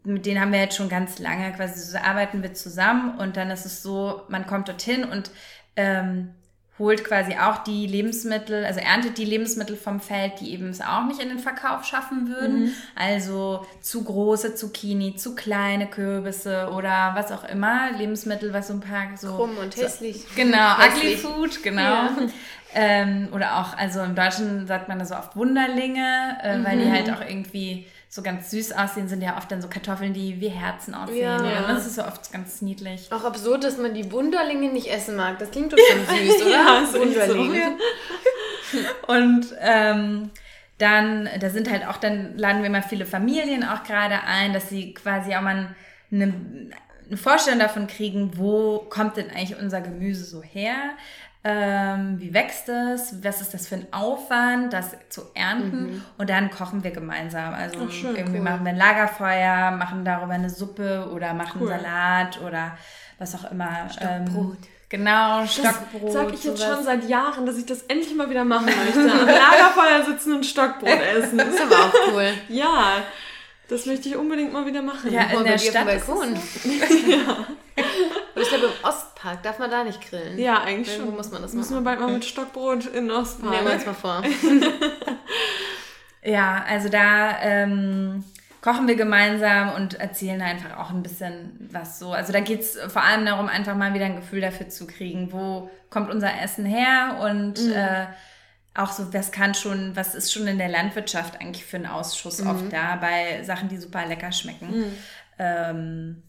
mit 0.03 0.25
denen 0.25 0.39
haben 0.39 0.51
wir 0.51 0.59
jetzt 0.59 0.77
schon 0.77 0.89
ganz 0.89 1.19
lange 1.19 1.51
quasi 1.53 1.79
so 1.79 1.97
arbeiten 1.97 2.43
wir 2.43 2.53
zusammen 2.53 3.17
und 3.17 3.35
dann 3.37 3.49
ist 3.49 3.65
es 3.65 3.83
so, 3.83 4.21
man 4.29 4.47
kommt 4.47 4.67
dorthin 4.67 5.03
und 5.03 5.31
ähm, 5.75 6.33
holt 6.77 7.05
quasi 7.05 7.35
auch 7.37 7.63
die 7.63 7.87
Lebensmittel, 7.87 8.65
also 8.65 8.81
erntet 8.81 9.17
die 9.17 9.23
Lebensmittel 9.23 9.77
vom 9.77 10.01
Feld, 10.01 10.41
die 10.41 10.51
eben 10.51 10.69
es 10.69 10.81
auch 10.81 11.05
nicht 11.05 11.21
in 11.21 11.29
den 11.29 11.39
Verkauf 11.39 11.85
schaffen 11.85 12.27
würden. 12.27 12.75
Also 12.95 13.65
zu 13.79 14.03
große 14.03 14.55
Zucchini, 14.55 15.15
zu 15.15 15.35
kleine 15.35 15.87
Kürbisse 15.87 16.69
oder 16.73 17.11
was 17.15 17.31
auch 17.31 17.45
immer. 17.45 17.91
Lebensmittel, 17.97 18.51
was 18.51 18.67
so 18.67 18.73
ein 18.73 18.81
paar 18.81 19.15
so. 19.15 19.35
Krumm 19.35 19.57
und 19.57 19.73
so, 19.73 19.83
hässlich. 19.83 20.25
Genau, 20.35 20.73
ugly 20.75 21.13
Hässlich. 21.13 21.21
food, 21.21 21.63
genau. 21.63 21.81
Ja. 21.81 22.17
Ähm, 22.77 23.29
oder 23.31 23.57
auch, 23.59 23.77
also 23.77 24.01
im 24.01 24.15
Deutschen 24.15 24.67
sagt 24.67 24.89
man 24.89 24.99
da 24.99 25.05
so 25.05 25.15
oft 25.15 25.35
Wunderlinge, 25.37 26.37
äh, 26.43 26.57
weil 26.63 26.75
Mhm. 26.75 26.81
die 26.81 26.91
halt 26.91 27.09
auch 27.09 27.21
irgendwie 27.21 27.87
so 28.09 28.21
ganz 28.21 28.51
süß 28.51 28.73
aussehen, 28.73 29.07
sind 29.07 29.21
ja 29.21 29.37
oft 29.37 29.49
dann 29.51 29.61
so 29.61 29.67
Kartoffeln, 29.69 30.13
die 30.13 30.39
wie 30.41 30.49
Herzen 30.49 30.93
aussehen. 30.93 31.21
Ja. 31.23 31.37
Und 31.61 31.69
das 31.69 31.85
ist 31.85 31.95
so 31.95 32.03
oft 32.03 32.31
ganz 32.31 32.61
niedlich. 32.61 33.09
Auch 33.11 33.23
absurd, 33.23 33.63
dass 33.63 33.77
man 33.77 33.93
die 33.93 34.11
Wunderlinge 34.11 34.69
nicht 34.71 34.87
essen 34.91 35.15
mag. 35.15 35.39
Das 35.39 35.51
klingt 35.51 35.71
doch 35.73 35.77
schon 35.77 35.99
süß, 36.17 36.41
oder? 36.43 36.51
Ja, 36.51 36.85
so. 36.85 36.99
Wunderlinge. 36.99 37.57
Ja. 38.73 38.79
Und 39.07 39.47
ähm, 39.61 40.31
dann, 40.77 41.29
da 41.39 41.49
sind 41.49 41.69
halt 41.71 41.87
auch, 41.87 41.97
dann 41.97 42.37
laden 42.37 42.59
wir 42.61 42.67
immer 42.67 42.81
viele 42.83 43.05
Familien 43.05 43.63
auch 43.63 43.83
gerade 43.83 44.19
ein, 44.27 44.51
dass 44.53 44.69
sie 44.69 44.93
quasi 44.93 45.33
auch 45.35 45.41
mal 45.41 45.73
eine, 46.11 46.33
eine 47.07 47.17
Vorstellung 47.17 47.59
davon 47.59 47.87
kriegen, 47.87 48.31
wo 48.37 48.79
kommt 48.89 49.15
denn 49.17 49.29
eigentlich 49.29 49.57
unser 49.59 49.79
Gemüse 49.81 50.25
so 50.25 50.41
her? 50.43 50.75
Ähm, 51.47 52.15
wie 52.19 52.33
wächst 52.33 52.67
es? 52.69 53.23
Was 53.23 53.39
ist 53.39 53.53
das 53.53 53.67
für 53.67 53.75
ein 53.75 53.87
Aufwand, 53.93 54.73
das 54.73 54.95
zu 55.09 55.21
ernten? 55.35 56.03
Und 56.17 56.29
dann 56.31 56.49
kochen 56.49 56.83
wir 56.83 56.89
gemeinsam. 56.89 57.53
Also 57.53 57.81
Ach, 57.87 57.91
schön, 57.91 58.15
irgendwie 58.15 58.37
cool. 58.39 58.43
machen 58.43 58.63
wir 58.65 58.71
ein 58.71 58.77
Lagerfeuer, 58.77 59.69
machen 59.69 60.03
darüber 60.03 60.33
eine 60.33 60.49
Suppe 60.49 61.07
oder 61.13 61.35
machen 61.35 61.61
Cool. 61.61 61.67
Salat 61.69 62.41
oder 62.41 62.75
was 63.19 63.35
auch 63.35 63.51
immer. 63.51 63.87
Stockbrot. 63.91 64.55
Ähm, 64.55 64.57
genau, 64.89 65.41
Das 65.41 65.53
Stockbrot. 65.53 66.11
sag 66.11 66.33
ich 66.33 66.43
jetzt 66.43 66.57
sowas. 66.57 66.75
schon 66.77 66.83
seit 66.83 67.07
Jahren, 67.07 67.45
dass 67.45 67.57
ich 67.59 67.67
das 67.67 67.83
endlich 67.83 68.15
mal 68.15 68.27
wieder 68.27 68.43
machen 68.43 68.65
möchte. 68.65 69.01
Am 69.01 69.27
Lagerfeuer 69.27 70.03
sitzen 70.03 70.33
und 70.37 70.45
Stockbrot 70.47 70.89
essen. 71.15 71.37
Das 71.37 71.47
ist 71.49 71.61
aber 71.61 71.75
auch 71.75 71.93
cool. 72.11 72.33
Ja, 72.49 73.03
das 73.69 73.85
möchte 73.85 74.09
ich 74.09 74.15
unbedingt 74.15 74.51
mal 74.51 74.65
wieder 74.65 74.81
machen. 74.81 75.11
Ja, 75.13 75.25
in 75.25 75.35
mal, 75.35 75.43
der 75.43 75.59
Stadt 75.59 75.85
Balkon. 75.85 76.33
ja. 77.07 77.45
Aber 77.77 78.41
ich 78.41 78.49
glaube, 78.49 78.65
im 78.65 78.71
Ostpark 78.87 79.43
darf 79.43 79.59
man 79.59 79.69
da 79.71 79.83
nicht 79.83 80.01
grillen. 80.09 80.37
ja 80.37 80.61
eigentlich 80.63 80.89
Irgendwo 80.89 81.11
schon. 81.11 81.17
muss 81.17 81.31
man 81.31 81.41
das 81.41 81.53
Müssen 81.53 81.71
wir 81.71 81.81
machen. 81.81 81.83
bald 81.85 81.99
mal 81.99 82.11
mit 82.13 82.25
Stockbrot 82.25 82.85
in 82.87 83.07
den 83.07 83.11
Ostpark. 83.11 83.51
Nehmen 83.51 83.67
wir 83.67 83.73
uns 83.75 83.85
mal 83.85 83.93
vor. 83.93 84.23
Ja, 86.23 86.63
also 86.67 86.89
da 86.89 87.39
ähm, 87.41 88.23
kochen 88.61 88.87
wir 88.87 88.95
gemeinsam 88.95 89.73
und 89.75 89.99
erzählen 89.99 90.41
einfach 90.41 90.77
auch 90.79 90.89
ein 90.89 91.03
bisschen 91.03 91.69
was 91.71 91.99
so. 91.99 92.13
Also 92.13 92.33
da 92.33 92.39
geht's 92.39 92.79
vor 92.87 93.03
allem 93.03 93.25
darum, 93.27 93.47
einfach 93.47 93.75
mal 93.75 93.93
wieder 93.93 94.05
ein 94.05 94.15
Gefühl 94.15 94.41
dafür 94.41 94.67
zu 94.69 94.87
kriegen, 94.87 95.31
wo 95.31 95.69
kommt 95.91 96.09
unser 96.09 96.41
Essen 96.41 96.65
her 96.65 97.19
und 97.21 97.59
äh, 97.71 98.07
auch 98.73 98.91
so, 98.91 99.13
was 99.13 99.31
kann 99.31 99.53
schon, 99.53 99.95
was 99.95 100.15
ist 100.15 100.33
schon 100.33 100.47
in 100.47 100.57
der 100.57 100.67
Landwirtschaft 100.69 101.39
eigentlich 101.39 101.63
für 101.63 101.77
ein 101.77 101.85
Ausschuss 101.85 102.43
oft 102.43 102.73
da 102.73 102.95
bei 102.95 103.43
Sachen, 103.43 103.69
die 103.69 103.77
super 103.77 104.03
lecker 104.07 104.31
schmecken. 104.31 104.97
Ähm, 105.37 106.23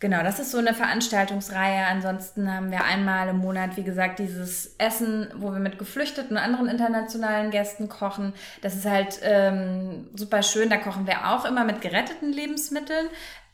Genau, 0.00 0.22
das 0.22 0.40
ist 0.40 0.50
so 0.50 0.56
eine 0.58 0.72
Veranstaltungsreihe. 0.72 1.84
Ansonsten 1.86 2.50
haben 2.52 2.70
wir 2.70 2.84
einmal 2.84 3.28
im 3.28 3.36
Monat, 3.36 3.76
wie 3.76 3.82
gesagt, 3.82 4.18
dieses 4.18 4.74
Essen, 4.78 5.28
wo 5.36 5.52
wir 5.52 5.58
mit 5.60 5.78
Geflüchteten 5.78 6.38
und 6.38 6.42
anderen 6.42 6.68
internationalen 6.68 7.50
Gästen 7.50 7.90
kochen. 7.90 8.32
Das 8.62 8.74
ist 8.74 8.86
halt 8.86 9.20
ähm, 9.22 10.08
super 10.14 10.42
schön. 10.42 10.70
Da 10.70 10.78
kochen 10.78 11.06
wir 11.06 11.28
auch 11.30 11.44
immer 11.44 11.64
mit 11.64 11.82
geretteten 11.82 12.32
Lebensmitteln, 12.32 13.08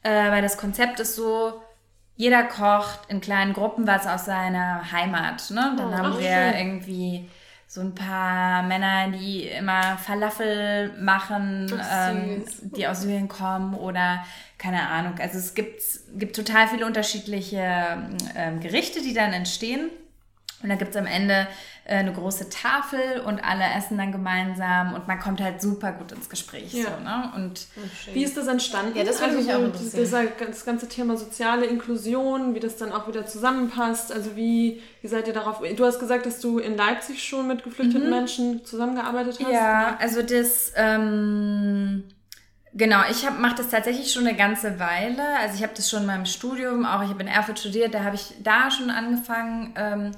äh, 0.05 0.31
weil 0.31 0.41
das 0.43 0.57
Konzept 0.57 1.01
ist 1.01 1.17
so, 1.17 1.61
jeder 2.15 2.45
kocht 2.45 3.01
in 3.09 3.21
kleinen 3.21 3.53
Gruppen 3.53 3.87
was 3.89 4.07
aus 4.07 4.25
seiner 4.25 4.91
Heimat. 4.93 5.51
Ne? 5.51 5.75
Dann 5.77 5.93
Oh, 5.93 5.99
haben 5.99 6.19
wir 6.19 6.29
schön. 6.53 6.55
irgendwie 6.59 7.29
so 7.69 7.81
ein 7.81 7.95
paar 7.95 8.63
Männer, 8.63 9.11
die 9.11 9.43
immer 9.43 9.99
Falafel 9.99 10.93
machen, 11.01 11.67
Ach, 11.79 12.11
ähm, 12.13 12.45
die 12.61 12.87
aus 12.87 13.03
Syrien 13.03 13.29
kommen 13.29 13.75
oder 13.75 14.25
keine 14.57 14.89
Ahnung. 14.89 15.15
Also 15.19 15.39
es 15.39 15.55
gibt, 15.55 15.83
gibt 16.17 16.37
total 16.37 16.69
viele 16.69 16.87
unterschiedliche 16.87 18.09
ähm, 18.37 18.61
Gerichte, 18.61 19.03
die 19.03 19.15
dann 19.15 19.33
entstehen. 19.33 19.91
Und 20.63 20.71
da 20.71 20.75
gibt's 20.77 20.97
am 20.97 21.07
Ende 21.07 21.47
äh, 21.85 21.97
eine 21.97 22.13
große 22.13 22.49
Tafel 22.49 23.21
und 23.27 23.41
alle 23.41 23.65
essen 23.77 23.99
dann 23.99 24.11
gemeinsam 24.11 24.95
und 24.95 25.07
man 25.07 25.19
kommt 25.21 25.41
halt 25.41 25.61
super 25.61 25.93
gut 25.93 26.13
ins 26.13 26.31
Gespräch. 26.31 26.73
Ja. 26.73 26.85
So, 26.85 27.05
ne? 27.05 27.33
Und 27.37 27.67
Wie 28.13 28.25
ist 28.25 28.37
das 28.39 28.47
entstanden? 28.47 28.97
Ja, 28.97 29.05
das 29.05 29.21
würde 29.21 29.35
mich 29.35 29.53
auch 29.53 29.63
interessieren. 29.63 30.03
Dieser, 30.03 30.25
das 30.27 30.65
ganze 30.65 30.89
Thema 30.89 31.17
soziale 31.19 31.67
Inklusion, 31.67 32.55
wie 32.55 32.61
das 32.61 32.77
dann 32.77 32.93
auch 32.93 33.07
wieder 33.07 33.27
zusammenpasst. 33.27 34.13
Also 34.13 34.35
wie, 34.35 34.83
wie 35.03 35.09
seid 35.09 35.29
ihr 35.29 35.35
darauf? 35.35 35.61
Du 35.77 35.85
hast 35.85 36.01
gesagt, 36.01 36.25
dass 36.25 36.41
du 36.41 36.59
in 36.59 36.77
Leipzig 36.77 37.23
schon 37.23 37.47
mit 37.47 37.63
geflüchteten 37.63 38.09
Menschen 38.09 38.65
zusammengearbeitet 38.65 39.39
hast. 39.39 39.47
Mhm. 39.47 39.53
Ja, 39.53 39.99
also 40.01 40.23
das, 40.23 40.73
ähm, 40.75 42.05
genau, 42.73 43.03
ich 43.11 43.29
mache 43.39 43.57
das 43.57 43.69
tatsächlich 43.69 44.11
schon 44.11 44.27
eine 44.27 44.37
ganze 44.37 44.81
Weile. 44.81 45.23
Also 45.41 45.57
ich 45.57 45.63
habe 45.63 45.75
das 45.77 45.91
schon 45.91 46.01
in 46.01 46.07
meinem 46.07 46.27
Studium, 46.27 46.87
auch 46.87 47.03
ich 47.03 47.11
habe 47.11 47.23
in 47.23 47.29
Erfurt 47.29 47.59
studiert, 47.59 47.93
da 47.93 48.05
habe 48.05 48.17
ich 48.17 48.33
da 48.43 48.71
schon 48.71 48.89
angefangen, 48.89 49.75
ähm, 49.77 50.13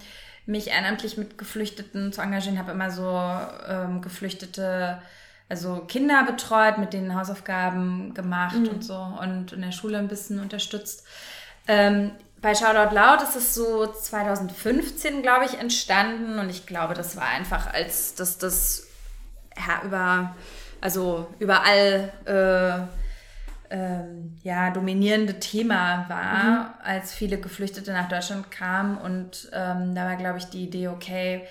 mich 0.49 0.69
ehrenamtlich 0.69 1.19
mit 1.19 1.37
Geflüchteten 1.37 2.13
zu 2.13 2.23
engagieren, 2.23 2.59
habe 2.59 2.73
immer 2.73 2.91
so 2.91 3.21
ähm, 3.69 4.01
Geflüchtete, 4.01 5.01
also 5.49 5.85
Kinder 5.87 6.25
betreut, 6.25 6.79
mit 6.79 6.95
denen 6.95 7.15
Hausaufgaben 7.15 8.15
gemacht 8.15 8.57
und 8.57 8.83
so 8.83 8.97
und 8.97 9.53
in 9.53 9.61
der 9.61 9.73
Schule 9.73 9.99
ein 9.99 10.09
bisschen 10.09 10.41
unterstützt. 10.41 11.07
Ähm, 11.67 12.13
bei 12.41 12.55
Shoutout 12.55 12.95
Loud 12.95 13.23
ist 13.23 13.37
es 13.37 13.55
so 13.55 13.87
2015, 13.87 15.23
glaube 15.23 15.45
ich, 15.45 15.59
entstanden 15.59 16.39
und 16.39 16.49
ich 16.49 16.67
glaube, 16.67 16.95
das 16.95 17.17
war 17.17 17.27
einfach, 17.27 17.73
als 17.73 18.15
das 18.15 18.39
das 18.39 18.87
ja, 19.55 19.83
über, 19.85 20.35
also 20.81 21.27
überall 21.41 22.11
äh, 22.25 22.98
ähm, 23.71 24.39
ja, 24.43 24.71
dominierende 24.71 25.39
Thema 25.41 26.09
war, 26.09 26.75
als 26.83 27.13
viele 27.13 27.39
Geflüchtete 27.39 27.93
nach 27.93 28.09
Deutschland 28.09 28.51
kamen. 28.51 28.99
Und 28.99 29.51
ähm, 29.53 29.95
da 29.95 30.07
war, 30.07 30.17
glaube 30.17 30.39
ich, 30.39 30.47
die 30.47 30.65
Idee, 30.65 30.89
okay, 30.89 31.43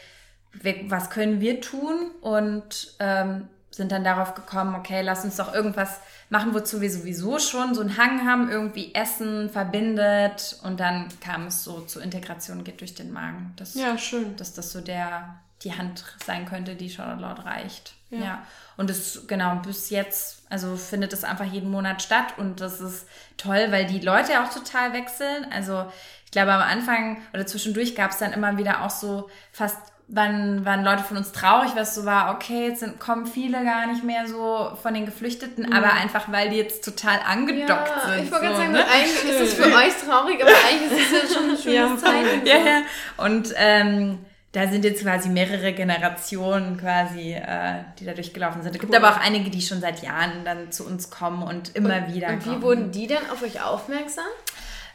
wir, 0.53 0.89
was 0.89 1.09
können 1.09 1.39
wir 1.39 1.61
tun? 1.61 2.11
Und 2.22 2.95
ähm, 2.99 3.47
sind 3.70 3.91
dann 3.91 4.03
darauf 4.03 4.34
gekommen, 4.34 4.76
okay, 4.76 5.01
lass 5.01 5.24
uns 5.24 5.36
doch 5.36 5.53
irgendwas 5.53 5.99
machen, 6.30 6.53
wozu 6.53 6.82
wir 6.82 6.91
sowieso 6.91 7.39
schon 7.39 7.76
so 7.76 7.82
einen 7.82 7.97
Hang 7.97 8.28
haben, 8.28 8.49
irgendwie 8.49 8.93
Essen 8.93 9.49
verbindet. 9.49 10.59
Und 10.63 10.80
dann 10.80 11.07
kam 11.22 11.47
es 11.47 11.63
so 11.63 11.82
zur 11.82 12.01
Integration, 12.01 12.63
geht 12.63 12.82
durch 12.82 12.95
den 12.95 13.11
Magen. 13.11 13.53
Das, 13.55 13.76
Ja, 13.76 13.97
schön. 13.97 14.36
dass 14.36 14.53
das 14.53 14.72
so 14.72 14.82
der 14.82 15.39
die 15.63 15.74
Hand 15.74 16.03
sein 16.26 16.45
könnte, 16.45 16.76
die 16.76 16.89
Charlotte 16.89 17.43
reicht. 17.45 17.93
Ja. 18.09 18.20
Ja. 18.20 18.47
Und 18.78 18.89
es 18.89 19.26
genau 19.28 19.55
bis 19.57 19.89
jetzt, 19.89 20.37
also 20.50 20.76
findet 20.76 21.14
es 21.14 21.24
einfach 21.24 21.45
jeden 21.45 21.70
Monat 21.72 22.02
statt 22.02 22.36
und 22.38 22.62
das 22.62 22.80
ist 22.80 23.08
toll, 23.38 23.68
weil 23.70 23.86
die 23.86 24.00
Leute 24.00 24.41
auch 24.41 24.50
total 24.54 24.93
wechseln. 24.93 25.45
Also 25.54 25.86
ich 26.26 26.32
glaube 26.32 26.54
am 26.54 26.62
Anfang 26.62 27.18
oder 27.34 27.45
zwischendurch 27.45 27.95
gab 27.95 28.12
es 28.12 28.18
dann 28.18 28.34
immer 28.34 28.58
wieder 28.58 28.84
auch 28.84 28.89
so 28.89 29.30
fast 29.52 29.78
waren, 30.10 30.64
waren 30.64 30.86
Leute 30.86 31.04
von 31.04 31.18
uns 31.18 31.34
traurig, 31.34 31.72
was 31.76 31.93
so 31.93 32.06
war, 32.06 32.34
okay, 32.34 32.70
jetzt 32.70 32.80
sind, 32.80 32.98
kommen 32.98 33.26
viele 33.26 33.64
gar 33.66 33.88
nicht 33.88 34.06
mehr 34.06 34.26
so 34.26 34.72
von 34.82 34.93
den 34.93 35.06
Geflüchteten, 35.06 35.74
aber 35.74 35.91
einfach, 35.93 36.32
weil 36.32 36.50
die 36.50 36.56
jetzt 36.56 36.86
total 36.86 37.20
angedockt 37.28 37.89
Ja, 37.89 38.14
sind. 38.14 38.24
ich 38.24 38.32
wollte 38.32 38.45
so, 38.45 38.52
gerade 38.54 38.56
sagen, 38.56 38.72
ne? 38.72 38.86
eigentlich 38.89 39.24
ist 39.26 39.41
es 39.41 39.54
für 39.56 39.64
euch 39.76 39.93
traurig, 39.98 40.41
aber 40.41 40.52
eigentlich 40.70 41.02
ist 41.02 41.12
es 41.12 41.30
ja 41.30 41.36
schon 41.36 41.50
ein 41.50 41.58
schönes 41.58 41.66
Ja, 41.66 41.98
Zeichen. 41.98 42.45
Ja, 42.45 42.56
ja. 42.58 42.82
Und 43.18 43.54
ähm, 43.58 44.20
da 44.58 44.68
sind 44.68 44.84
jetzt 44.84 45.03
quasi 45.03 45.30
mehrere 45.30 45.72
Generationen 45.72 46.78
quasi, 46.78 47.34
äh, 47.34 47.84
die 47.99 48.05
da 48.05 48.14
durchgelaufen 48.14 48.64
sind. 48.64 48.74
Es 48.74 48.82
gibt 48.82 48.95
aber 48.95 49.12
auch 49.12 49.20
einige, 49.20 49.51
die 49.51 49.62
schon 49.62 49.82
seit 49.82 50.01
Jahren 50.01 50.43
dann 50.45 50.72
zu 50.72 50.84
uns 50.84 51.12
kommen 51.12 51.43
und 51.43 51.76
immer 51.76 52.12
wieder 52.12 52.30
Und 52.30 52.43
wie 52.43 52.49
kommen. 52.49 52.62
wurden 52.64 52.91
die 52.91 53.05
dann 53.05 53.30
auf 53.30 53.43
euch 53.43 53.62
aufmerksam? 53.62 54.26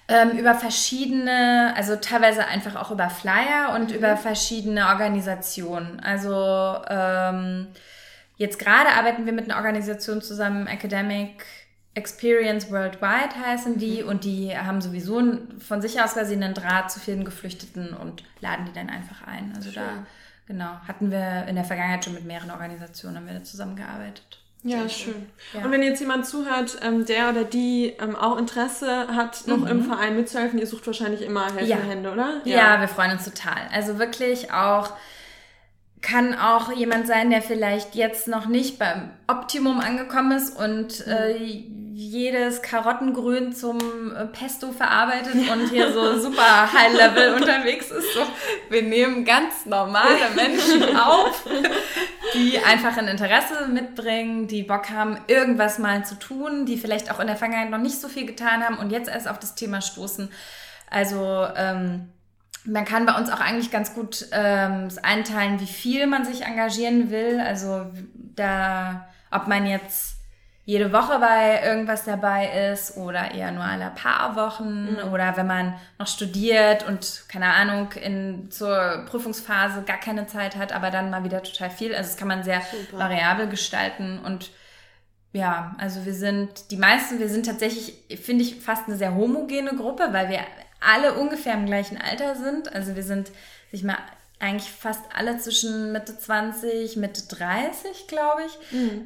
Ähm, 0.09 0.31
über 0.31 0.57
verschiedene, 0.57 1.75
also 1.77 1.95
teilweise 1.95 2.45
einfach 2.47 2.75
auch 2.75 2.91
über 2.91 3.09
Flyer 3.09 3.73
und 3.77 3.93
über 3.93 4.17
verschiedene 4.17 4.89
Organisationen. 4.89 6.01
Also 6.01 6.83
ähm, 6.89 7.69
jetzt 8.39 8.59
gerade 8.59 8.89
arbeiten 8.89 9.27
wir 9.27 9.33
mit 9.33 9.49
einer 9.49 9.59
Organisation 9.59 10.23
zusammen, 10.23 10.67
Academic 10.67 11.45
Experience 11.95 12.71
Worldwide 12.71 13.35
heißen 13.39 13.79
die 13.79 14.03
und 14.03 14.25
die 14.25 14.57
haben 14.57 14.81
sowieso 14.81 15.23
von 15.59 15.83
sich 15.83 16.01
aus 16.01 16.15
quasi 16.15 16.33
einen 16.35 16.55
Draht 16.55 16.91
zu 16.91 17.01
vielen 17.01 17.25
Geflüchteten 17.25 17.93
und 17.95 18.25
laden 18.41 18.65
die 18.67 18.73
dann 18.73 18.89
einfach 18.89 19.27
ein. 19.27 19.53
Also 19.55 19.71
da, 19.71 20.07
genau, 20.47 20.71
hatten 20.89 21.11
wir 21.11 21.45
in 21.49 21.55
der 21.55 21.65
Vergangenheit 21.65 22.05
schon 22.05 22.15
mit 22.15 22.25
mehreren 22.25 22.51
Organisationen 22.51 23.17
haben 23.19 23.27
wir 23.27 23.35
da 23.35 23.45
zusammengearbeitet. 23.45 24.39
Ja, 24.65 24.89
schön. 24.89 25.27
Ja. 25.53 25.65
Und 25.65 25.73
wenn 25.73 25.83
jetzt 25.83 26.01
jemand 26.01 26.25
zuhört, 26.25 26.79
ähm, 26.83 27.05
der 27.05 27.31
oder 27.31 27.45
die 27.45 27.95
ähm, 28.01 28.15
auch 28.15 28.39
Interesse 28.39 29.09
hat, 29.09 29.47
noch 29.49 29.67
im 29.67 29.85
Verein 29.85 30.15
mitzuhelfen, 30.17 30.59
ihr 30.59 30.69
sucht 30.69 30.87
wahrscheinlich 30.87 31.23
immer 31.23 31.47
helfende 31.53 31.65
Mhm. 31.65 31.83
Ja. 31.83 31.91
Hände, 31.91 32.13
oder? 32.13 32.41
Ja. 32.45 32.81
wir 32.81 32.89
freuen 32.89 33.11
uns 33.11 33.25
total. 33.25 33.61
Also 33.73 33.99
wirklich 33.99 34.53
auch, 34.53 34.91
kann 36.01 36.35
auch 36.39 36.71
jemand 36.73 37.09
sein, 37.09 37.31
der 37.31 37.43
vielleicht 37.43 37.97
jetzt 37.97 38.29
noch 38.29 38.47
nicht 38.47 38.79
beim 38.79 39.11
Optimum 39.27 39.81
angekommen 39.81 40.33
ist 40.33 40.57
und 40.57 41.07
äh, 41.09 41.65
jedes 41.95 42.63
Karottengrün 42.63 43.53
zum 43.53 43.79
äh, 44.17 44.25
Pesto 44.27 44.73
verarbeitet 44.73 45.35
und 45.51 45.69
hier 45.69 45.93
so 45.93 46.19
super 46.19 46.73
High-Level 46.73 47.35
unterwegs 47.41 47.91
ist. 47.91 48.15
So, 48.15 48.21
wir 48.71 48.83
nehmen 48.83 49.25
ganz 49.25 49.67
normale 49.67 50.31
Menschen 50.35 50.97
auf, 50.97 51.47
die 52.35 52.59
einfach 52.59 52.97
ein 52.97 53.09
Interesse 53.09 53.69
mitbringen, 53.69 54.49
die 54.49 54.63
Bock 54.63 54.89
haben, 54.91 55.19
irgendwas 55.27 55.79
mal 55.79 56.05
zu 56.05 56.19
tun, 56.19 56.65
die 56.65 56.79
vielleicht 56.79 57.11
auch 57.11 57.21
in 57.21 57.27
der 57.27 57.37
Vergangenheit 57.37 57.71
noch 57.71 57.79
nicht 57.79 58.01
so 58.01 58.09
viel 58.09 58.27
getan 58.27 58.65
haben 58.65 58.79
und 58.79 58.91
jetzt 58.91 59.11
erst 59.11 59.29
auf 59.29 59.39
das 59.39 59.55
Thema 59.55 59.83
stoßen. 59.83 60.31
Also 60.89 61.47
ähm, 61.57 62.09
man 62.65 62.85
kann 62.87 63.05
bei 63.05 63.15
uns 63.15 63.31
auch 63.31 63.41
eigentlich 63.41 63.71
ganz 63.71 63.93
gut 63.93 64.29
ähm, 64.33 64.89
einteilen, 65.03 65.61
wie 65.61 65.67
viel 65.67 66.07
man 66.07 66.25
sich 66.25 66.43
engagieren 66.43 67.11
will. 67.11 67.39
Also 67.41 67.87
da, 68.15 69.09
ob 69.31 69.47
man 69.47 69.67
jetzt 69.67 70.22
jede 70.73 70.91
Woche 70.91 71.19
bei 71.19 71.63
irgendwas 71.63 72.05
dabei 72.05 72.71
ist 72.73 72.97
oder 72.97 73.33
eher 73.35 73.53
nur 73.53 73.63
alle 73.63 73.93
paar 73.95 74.37
Wochen 74.37 74.97
oder 75.13 75.37
wenn 75.37 75.47
man 75.47 75.75
noch 75.99 76.07
studiert 76.07 76.89
und 76.89 77.25
keine 77.29 77.53
Ahnung 77.53 77.93
in 77.93 78.51
zur 78.51 79.05
Prüfungsphase 79.07 79.83
gar 79.83 79.99
keine 79.99 80.27
Zeit 80.29 80.57
hat, 80.57 80.73
aber 80.73 80.91
dann 80.91 81.11
mal 81.11 81.25
wieder 81.25 81.43
total 81.43 81.69
viel. 81.69 81.95
Also 81.95 82.09
das 82.09 82.17
kann 82.17 82.29
man 82.29 82.43
sehr 82.43 82.63
Super. 82.63 83.05
variabel 83.05 83.49
gestalten 83.49 84.19
und 84.25 84.51
ja, 85.35 85.77
also 85.77 86.07
wir 86.07 86.15
sind 86.15 86.71
die 86.71 86.79
meisten, 86.79 87.19
wir 87.19 87.29
sind 87.29 87.45
tatsächlich, 87.45 88.19
finde 88.23 88.43
ich, 88.43 88.57
fast 88.63 88.89
eine 88.89 88.97
sehr 88.97 89.15
homogene 89.15 89.77
Gruppe, 89.77 90.09
weil 90.13 90.31
wir 90.31 90.41
alle 90.81 91.13
ungefähr 91.13 91.53
im 91.53 91.67
gleichen 91.67 91.99
Alter 92.01 92.35
sind. 92.35 92.75
Also 92.75 92.97
wir 92.97 93.03
sind, 93.03 93.31
sich 93.71 93.83
mal 93.83 93.99
eigentlich 94.43 94.71
fast 94.71 95.01
alle 95.17 95.39
zwischen 95.39 95.93
Mitte 95.93 96.19
20, 96.19 96.97
Mitte 96.97 97.23
30, 97.29 98.07
glaube 98.09 98.43
ich. 98.47 98.59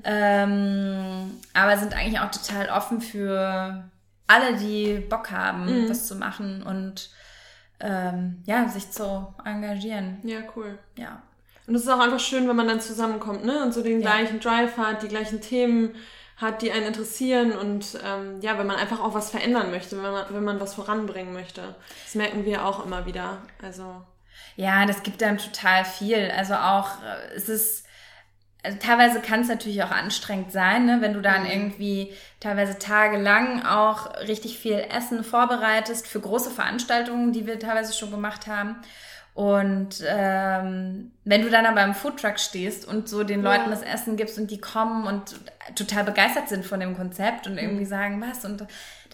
Ähm, 0.05 1.39
aber 1.55 1.77
sind 1.77 1.95
eigentlich 1.95 2.21
auch 2.21 2.31
total 2.31 2.69
offen 2.71 3.01
für 3.01 3.85
alle, 4.27 4.57
die 4.57 4.99
Bock 5.09 5.31
haben, 5.31 5.89
was 5.89 6.07
zu 6.07 6.17
machen 6.17 6.63
und 6.63 7.11
ähm, 7.81 8.43
ja, 8.47 8.69
sich 8.69 8.91
zu 8.91 9.35
engagieren. 9.45 10.19
Ja, 10.25 10.39
cool. 10.57 10.79
Ja. 10.97 11.23
Und 11.67 11.75
es 11.75 11.83
ist 11.83 11.89
auch 11.89 11.99
einfach 12.01 12.21
schön, 12.21 12.49
wenn 12.49 12.57
man 12.57 12.69
dann 12.69 12.81
zusammenkommt, 12.81 13.45
ne? 13.45 13.63
Und 13.63 13.75
so 13.75 13.83
den 13.83 14.01
Ja. 14.01 14.13
gleichen 14.17 14.41
Drive 14.41 14.77
hat, 14.77 15.03
die 15.03 15.09
gleichen 15.09 15.41
Themen 15.41 15.95
hat, 16.37 16.63
die 16.63 16.71
einen 16.71 16.87
interessieren 16.87 17.53
und 17.53 17.99
ähm, 18.05 18.41
ja, 18.41 18.59
wenn 18.59 18.67
man 18.67 18.77
einfach 18.77 19.01
auch 19.01 19.15
was 19.15 19.31
verändern 19.31 19.71
möchte, 19.71 19.97
wenn 20.03 20.13
man, 20.13 20.25
wenn 20.31 20.45
man 20.45 20.61
was 20.61 20.75
voranbringen 20.75 21.33
möchte. 21.33 21.75
Das 22.05 22.15
merken 22.15 22.45
wir 22.45 22.65
auch 22.65 22.85
immer 22.85 23.07
wieder. 23.07 23.39
Also 23.63 24.03
Ja, 24.57 24.87
das 24.87 25.03
gibt 25.03 25.23
einem 25.23 25.39
total 25.39 25.85
viel. 25.85 26.31
Also 26.37 26.55
auch, 26.55 27.03
äh, 27.03 27.35
es 27.37 27.49
ist, 27.49 27.87
also 28.63 28.79
teilweise 28.81 29.21
kann 29.21 29.41
es 29.41 29.49
natürlich 29.49 29.83
auch 29.85 29.91
anstrengend 29.91 30.51
sein, 30.51 30.87
ne? 30.87 30.99
wenn 31.01 31.13
du 31.13 31.21
dann 31.21 31.47
irgendwie 31.47 32.13
teilweise 32.41 32.79
tagelang 32.79 33.65
auch 33.65 34.19
richtig 34.23 34.59
viel 34.59 34.85
Essen 34.91 35.23
vorbereitest 35.23 36.09
für 36.09 36.21
große 36.21 36.51
Veranstaltungen, 36.51 37.33
die 37.33 37.47
wir 37.47 37.61
teilweise 37.61 37.93
schon 37.93 38.11
gemacht 38.11 38.47
haben. 38.47 38.77
Und 39.35 40.03
ähm, 40.09 41.13
wenn 41.25 41.43
du 41.43 41.51
dann 41.51 41.67
aber 41.67 41.85
im 41.85 41.95
Foodtruck 41.95 42.41
stehst 42.41 42.89
und 42.89 43.07
so 43.07 43.23
den 43.23 43.43
Leuten 43.43 43.69
das 43.69 43.83
Essen 43.83 44.17
gibst 44.17 44.39
und 44.39 44.51
die 44.51 44.59
kommen 44.59 45.07
und 45.07 45.39
total 45.75 46.05
begeistert 46.05 46.49
sind 46.49 46.65
von 46.65 46.81
dem 46.81 46.97
Konzept 46.97 47.47
und 47.47 47.59
irgendwie 47.59 47.85
sagen, 47.85 48.25
was 48.27 48.47
und 48.47 48.67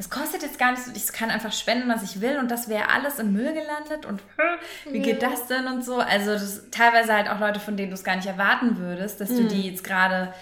das 0.03 0.11
kostet 0.11 0.43
jetzt 0.43 0.59
gar 0.59 0.73
nicht 0.73 0.83
so, 0.83 0.91
ich 0.97 1.13
kann 1.13 1.31
einfach 1.31 1.53
spenden, 1.53 1.89
was 1.89 2.03
ich 2.03 2.21
will 2.21 2.39
und 2.39 2.51
das 2.51 2.69
wäre 2.69 2.89
alles 2.89 3.21
im 3.21 3.33
Müll 3.33 3.53
gelandet 3.53 4.05
und 4.05 4.21
wie 4.91 4.99
geht 4.99 5.23
das 5.23 5.47
denn 5.47 5.69
und 5.69 5.85
so. 5.85 5.99
Also 5.99 6.33
das 6.33 6.71
teilweise 6.73 7.15
halt 7.15 7.31
auch 7.31 7.39
Leute, 7.39 7.61
von 7.61 7.77
denen 7.77 7.91
du 7.91 7.95
es 7.95 8.03
gar 8.03 8.17
nicht 8.17 8.27
erwarten 8.27 8.79
würdest, 8.79 9.21
dass 9.21 9.29
du 9.29 9.45
die 9.45 9.69
jetzt 9.69 9.85
gerade 9.85 10.35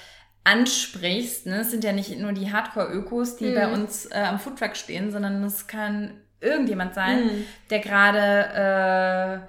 ansprichst. 0.45 1.45
Ne? 1.45 1.61
Es 1.61 1.71
sind 1.71 1.85
ja 1.85 1.93
nicht 1.93 2.19
nur 2.19 2.33
die 2.33 2.51
Hardcore-Ökos, 2.51 3.37
die 3.37 3.51
bei 3.51 3.71
uns 3.71 4.07
äh, 4.07 4.15
am 4.15 4.41
Foodtruck 4.41 4.77
stehen, 4.77 5.11
sondern 5.11 5.45
es 5.45 5.67
kann 5.67 6.15
irgendjemand 6.41 6.95
sein, 6.95 7.45
der 7.69 7.81
gerade 7.81 9.45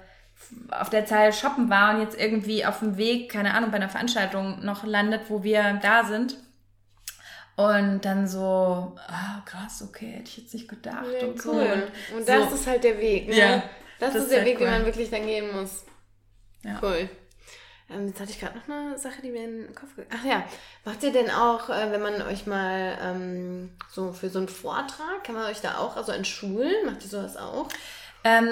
äh, 0.70 0.74
auf 0.74 0.90
der 0.90 1.06
Zeit 1.06 1.34
shoppen 1.34 1.70
war 1.70 1.94
und 1.94 2.02
jetzt 2.02 2.20
irgendwie 2.20 2.66
auf 2.66 2.80
dem 2.80 2.98
Weg, 2.98 3.32
keine 3.32 3.54
Ahnung, 3.54 3.70
bei 3.70 3.76
einer 3.76 3.88
Veranstaltung 3.88 4.62
noch 4.62 4.84
landet, 4.84 5.22
wo 5.28 5.42
wir 5.42 5.80
da 5.80 6.04
sind. 6.04 6.36
Und 7.56 8.00
dann 8.04 8.26
so, 8.26 8.96
ah, 9.08 9.42
krass, 9.44 9.84
okay, 9.86 10.12
hätte 10.12 10.28
ich 10.30 10.38
jetzt 10.38 10.54
nicht 10.54 10.68
gedacht. 10.68 11.04
Ja, 11.20 11.26
und 11.28 11.40
so. 11.40 11.52
cool. 11.52 11.88
Und 12.16 12.28
das 12.28 12.48
so. 12.48 12.54
ist 12.54 12.66
halt 12.66 12.82
der 12.84 12.98
Weg. 12.98 13.28
Ne? 13.28 13.36
Ja, 13.36 13.62
das, 14.00 14.14
das 14.14 14.22
ist 14.24 14.30
der 14.30 14.38
halt 14.38 14.48
Weg, 14.48 14.58
den 14.58 14.66
cool. 14.68 14.72
man 14.72 14.84
wirklich 14.86 15.10
dann 15.10 15.26
gehen 15.26 15.54
muss. 15.54 15.84
Ja. 16.64 16.78
Cool. 16.82 17.08
Ähm, 17.90 18.06
jetzt 18.06 18.20
hatte 18.20 18.30
ich 18.30 18.40
gerade 18.40 18.56
noch 18.58 18.68
eine 18.68 18.96
Sache, 18.98 19.20
die 19.22 19.30
mir 19.30 19.44
in 19.44 19.66
den 19.66 19.74
Kopf 19.74 19.94
ge- 19.96 20.06
Ach 20.10 20.24
ja, 20.24 20.44
macht 20.84 21.02
ihr 21.02 21.12
denn 21.12 21.30
auch, 21.30 21.68
äh, 21.68 21.90
wenn 21.92 22.00
man 22.00 22.22
euch 22.22 22.46
mal 22.46 22.96
ähm, 23.02 23.76
so 23.90 24.12
für 24.12 24.30
so 24.30 24.38
einen 24.38 24.48
Vortrag, 24.48 25.22
kann 25.24 25.34
man 25.34 25.50
euch 25.50 25.60
da 25.60 25.76
auch, 25.78 25.96
also 25.96 26.12
in 26.12 26.24
Schulen, 26.24 26.86
macht 26.86 27.02
ihr 27.02 27.08
sowas 27.10 27.36
auch? 27.36 27.68
Ähm, 28.24 28.46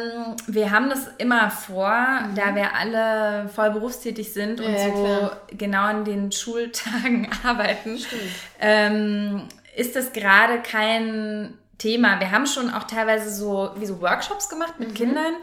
wir 0.49 0.71
haben 0.73 0.91
das 0.91 1.07
immer 1.19 1.49
vor, 1.51 1.95
da 2.35 2.55
wir 2.57 2.75
alle 2.75 3.49
voll 3.49 3.71
berufstätig 3.71 4.33
sind 4.33 4.61
und 4.61 4.73
Mhm. 4.73 4.77
Ja, 4.77 4.89
ja, 4.89 4.97
so 4.97 5.05
klar. 5.05 5.41
genau 5.53 5.83
an 5.83 6.05
den 6.05 6.33
Schultagen 6.33 7.31
arbeiten, 7.45 7.99
ähm, 8.61 9.47
ist 9.77 9.95
das 9.95 10.13
gerade 10.13 10.59
kein 10.61 11.57
Thema. 11.79 12.19
Wir 12.21 12.31
haben 12.33 12.47
schon 12.47 12.69
auch 12.75 12.85
teilweise 12.85 13.33
so 13.33 13.71
wie 13.77 13.87
so 13.87 14.01
Workshops 14.03 14.49
gemacht 14.49 14.75
Mhm. 14.81 14.87
mit 14.87 14.95
Kindern, 14.97 15.35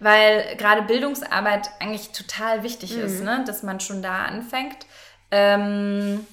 weil 0.00 0.56
gerade 0.56 0.82
Bildungsarbeit 0.82 1.70
eigentlich 1.80 2.10
total 2.12 2.62
wichtig 2.64 2.96
Mhm. 2.96 3.04
ist, 3.04 3.22
ne? 3.22 3.44
dass 3.46 3.62
man 3.62 3.78
schon 3.80 4.02
da 4.02 4.24
anfängt. 4.24 4.78
Ähm, 5.30 6.26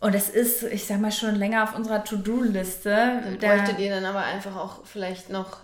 und 0.00 0.14
es 0.14 0.28
ist, 0.28 0.62
ich 0.64 0.86
sag 0.86 1.00
mal, 1.00 1.10
schon 1.12 1.34
länger 1.36 1.62
auf 1.62 1.74
unserer 1.74 2.04
To-Do-Liste. 2.04 2.90
Dann 2.90 3.38
Da- 3.38 3.48
bräuchtet 3.56 3.78
ihr 3.78 3.94
dann 3.94 4.04
aber 4.04 4.24
einfach 4.24 4.54
auch 4.56 4.84
vielleicht 4.84 5.30
noch 5.30 5.62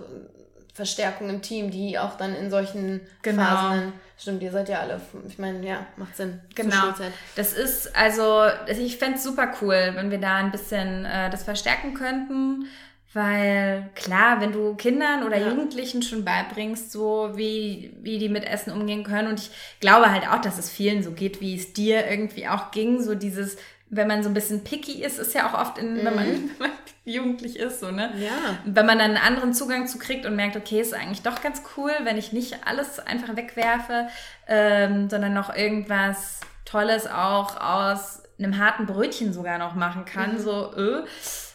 Verstärkung 0.75 1.29
im 1.29 1.43
Team, 1.43 1.70
die 1.70 1.99
auch 1.99 2.16
dann 2.16 2.35
in 2.35 2.51
solchen 2.51 3.01
Genau. 3.23 3.43
Phasen, 3.43 3.93
stimmt, 4.18 4.43
ihr 4.43 4.51
seid 4.51 4.68
ja 4.68 4.81
alle, 4.81 5.01
ich 5.29 5.39
meine, 5.39 5.66
ja, 5.66 5.85
macht 5.97 6.16
Sinn. 6.16 6.41
Genau. 6.55 6.95
Das 7.37 7.53
ist, 7.53 7.95
also, 7.95 8.47
ich 8.66 8.97
fände 8.97 9.16
es 9.18 9.23
super 9.25 9.53
cool, 9.61 9.93
wenn 9.95 10.11
wir 10.11 10.18
da 10.18 10.37
ein 10.37 10.51
bisschen 10.51 11.05
äh, 11.05 11.29
das 11.31 11.43
verstärken 11.45 11.95
könnten. 11.95 12.66
Weil 13.14 13.91
klar, 13.95 14.41
wenn 14.41 14.53
du 14.53 14.75
Kindern 14.75 15.23
oder 15.25 15.37
Ja. 15.37 15.49
Jugendlichen 15.51 16.01
schon 16.03 16.25
beibringst, 16.25 16.91
so 16.91 17.33
wie, 17.35 17.95
wie 18.01 18.16
die 18.16 18.31
mit 18.31 18.45
Essen 18.45 18.73
umgehen 18.73 19.05
können. 19.05 19.29
Und 19.29 19.39
ich 19.39 19.51
glaube 19.81 20.11
halt 20.11 20.27
auch, 20.27 20.41
dass 20.41 20.59
es 20.59 20.70
vielen 20.70 21.03
so 21.03 21.11
geht, 21.11 21.43
wie 21.43 21.55
es 21.55 21.75
dir 21.75 22.09
irgendwie 22.09 22.49
auch 22.49 22.70
ging. 22.70 23.03
So 23.03 23.14
dieses, 23.14 23.59
wenn 23.95 24.09
man 24.09 24.22
so 24.22 24.30
ein 24.30 24.34
bisschen 24.34 24.64
picky 24.64 25.05
ist, 25.05 25.18
ist 25.18 25.34
ja 25.34 25.49
auch 25.49 25.55
oft, 25.55 25.76
in, 25.76 25.97
wenn, 25.97 26.16
man, 26.16 26.26
wenn 26.59 26.59
man 26.59 26.70
jugendlich 27.05 27.59
ist, 27.59 27.80
so, 27.80 27.90
ne? 27.90 28.11
Ja. 28.18 28.59
wenn 28.64 28.86
man 28.86 28.99
dann 28.99 29.11
einen 29.11 29.18
anderen 29.18 29.53
Zugang 29.53 29.86
zu 29.86 29.99
kriegt 29.99 30.24
und 30.24 30.34
merkt, 30.34 30.57
okay, 30.57 30.80
ist 30.80 30.95
eigentlich 30.95 31.20
doch 31.20 31.43
ganz 31.43 31.62
cool, 31.76 31.93
wenn 32.05 32.16
ich 32.16 32.32
nicht 32.32 32.66
alles 32.66 32.99
einfach 32.99 33.36
wegwerfe, 33.36 34.09
ähm, 34.49 35.11
sondern 35.11 35.34
noch 35.34 35.55
irgendwas 35.55 36.40
Tolles 36.64 37.07
auch 37.07 37.61
aus 37.61 38.22
einem 38.38 38.57
harten 38.57 38.86
Brötchen 38.86 39.34
sogar 39.34 39.59
noch 39.59 39.74
machen 39.74 40.07
kann, 40.07 40.40
so, 40.40 40.74
äh, 40.74 41.05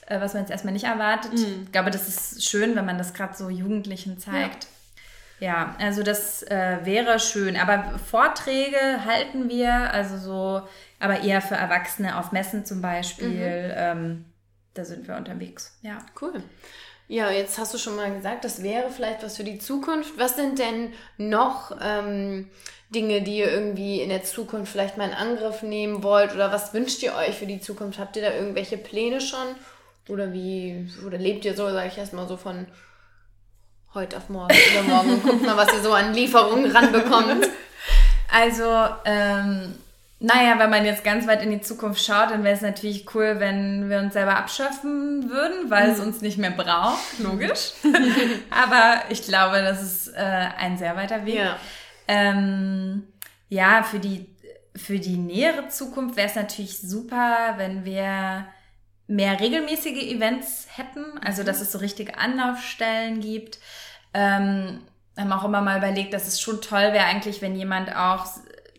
äh, 0.05 0.21
was 0.21 0.35
man 0.35 0.43
jetzt 0.43 0.51
erstmal 0.51 0.73
nicht 0.73 0.85
erwartet. 0.85 1.31
Ich 1.33 1.71
glaube, 1.71 1.89
das 1.89 2.07
ist 2.07 2.47
schön, 2.47 2.75
wenn 2.75 2.85
man 2.85 2.99
das 2.99 3.15
gerade 3.15 3.35
so 3.35 3.49
Jugendlichen 3.49 4.19
zeigt. 4.19 4.67
Ja, 5.39 5.75
also 5.79 6.01
das 6.01 6.43
äh, 6.43 6.79
wäre 6.83 7.19
schön. 7.19 7.57
Aber 7.57 7.99
Vorträge 8.09 9.05
halten 9.05 9.49
wir, 9.49 9.93
also 9.93 10.17
so, 10.17 10.67
aber 10.99 11.21
eher 11.21 11.41
für 11.41 11.55
Erwachsene 11.55 12.17
auf 12.17 12.31
Messen 12.31 12.65
zum 12.65 12.81
Beispiel. 12.81 13.73
Ähm, 13.75 14.25
da 14.73 14.85
sind 14.85 15.07
wir 15.07 15.15
unterwegs. 15.15 15.77
Ja. 15.81 15.99
Cool. 16.21 16.43
Ja, 17.07 17.31
jetzt 17.31 17.57
hast 17.57 17.73
du 17.73 17.77
schon 17.77 17.95
mal 17.95 18.13
gesagt, 18.13 18.43
das 18.43 18.63
wäre 18.63 18.89
vielleicht 18.89 19.23
was 19.23 19.37
für 19.37 19.43
die 19.43 19.59
Zukunft. 19.59 20.17
Was 20.17 20.35
sind 20.35 20.59
denn 20.59 20.93
noch 21.17 21.75
ähm, 21.81 22.49
Dinge, 22.89 23.21
die 23.21 23.37
ihr 23.37 23.51
irgendwie 23.51 24.01
in 24.01 24.09
der 24.09 24.23
Zukunft 24.23 24.71
vielleicht 24.71 24.97
mal 24.97 25.07
in 25.07 25.13
Angriff 25.15 25.61
nehmen 25.61 26.03
wollt? 26.03 26.33
Oder 26.35 26.51
was 26.51 26.73
wünscht 26.73 27.01
ihr 27.03 27.15
euch 27.15 27.37
für 27.37 27.45
die 27.45 27.61
Zukunft? 27.61 27.97
Habt 27.97 28.17
ihr 28.17 28.23
da 28.23 28.33
irgendwelche 28.33 28.77
Pläne 28.77 29.21
schon? 29.21 29.47
Oder 30.09 30.33
wie, 30.33 30.89
oder 31.05 31.17
lebt 31.17 31.45
ihr 31.45 31.55
so, 31.55 31.69
sage 31.69 31.87
ich 31.87 31.97
erstmal 31.97 32.27
so 32.27 32.35
von 32.35 32.67
heute 33.93 34.17
auf 34.17 34.27
morgen, 34.29 34.53
übermorgen 34.73 35.13
und 35.13 35.23
guckt 35.23 35.45
mal, 35.45 35.57
was 35.57 35.71
ihr 35.73 35.81
so 35.81 35.93
an 35.93 36.13
Lieferungen 36.13 36.69
ranbekommt? 36.71 37.47
Also, 38.29 38.69
ähm, 39.05 39.75
naja, 40.19 40.57
wenn 40.57 40.71
man 40.71 40.83
jetzt 40.83 41.03
ganz 41.03 41.27
weit 41.27 41.43
in 41.43 41.51
die 41.51 41.61
Zukunft 41.61 42.03
schaut, 42.03 42.31
dann 42.31 42.43
wäre 42.43 42.55
es 42.55 42.61
natürlich 42.61 43.13
cool, 43.13 43.35
wenn 43.39 43.87
wir 43.87 43.99
uns 43.99 44.13
selber 44.13 44.35
abschaffen 44.35 45.29
würden, 45.29 45.69
weil 45.69 45.91
es 45.91 45.99
uns 45.99 46.21
nicht 46.21 46.39
mehr 46.39 46.51
braucht, 46.51 47.19
logisch. 47.19 47.73
Aber 48.49 49.03
ich 49.09 49.21
glaube, 49.21 49.61
das 49.61 49.83
ist 49.83 50.07
äh, 50.15 50.49
ein 50.57 50.77
sehr 50.77 50.95
weiter 50.95 51.25
Weg. 51.25 51.35
Ja. 51.35 51.57
Ähm, 52.07 53.07
ja, 53.49 53.83
für 53.83 53.99
die, 53.99 54.35
für 54.75 54.97
die 54.97 55.17
nähere 55.17 55.67
Zukunft 55.69 56.15
wäre 56.15 56.27
es 56.27 56.35
natürlich 56.35 56.79
super, 56.79 57.53
wenn 57.57 57.85
wir 57.85 58.47
mehr 59.05 59.39
regelmäßige 59.39 60.03
Events 60.03 60.67
hätten, 60.75 61.05
also 61.23 61.43
dass 61.43 61.61
es 61.61 61.71
so 61.71 61.77
richtige 61.77 62.17
Anlaufstellen 62.17 63.21
gibt. 63.21 63.59
Ähm, 64.15 64.81
haben 65.15 65.31
auch 65.31 65.45
immer 65.45 65.61
mal 65.61 65.77
überlegt, 65.77 66.13
dass 66.13 66.27
es 66.27 66.41
schon 66.41 66.61
toll 66.61 66.93
wäre 66.93 67.05
eigentlich, 67.05 67.41
wenn 67.41 67.55
jemand 67.55 67.95
auch 67.95 68.27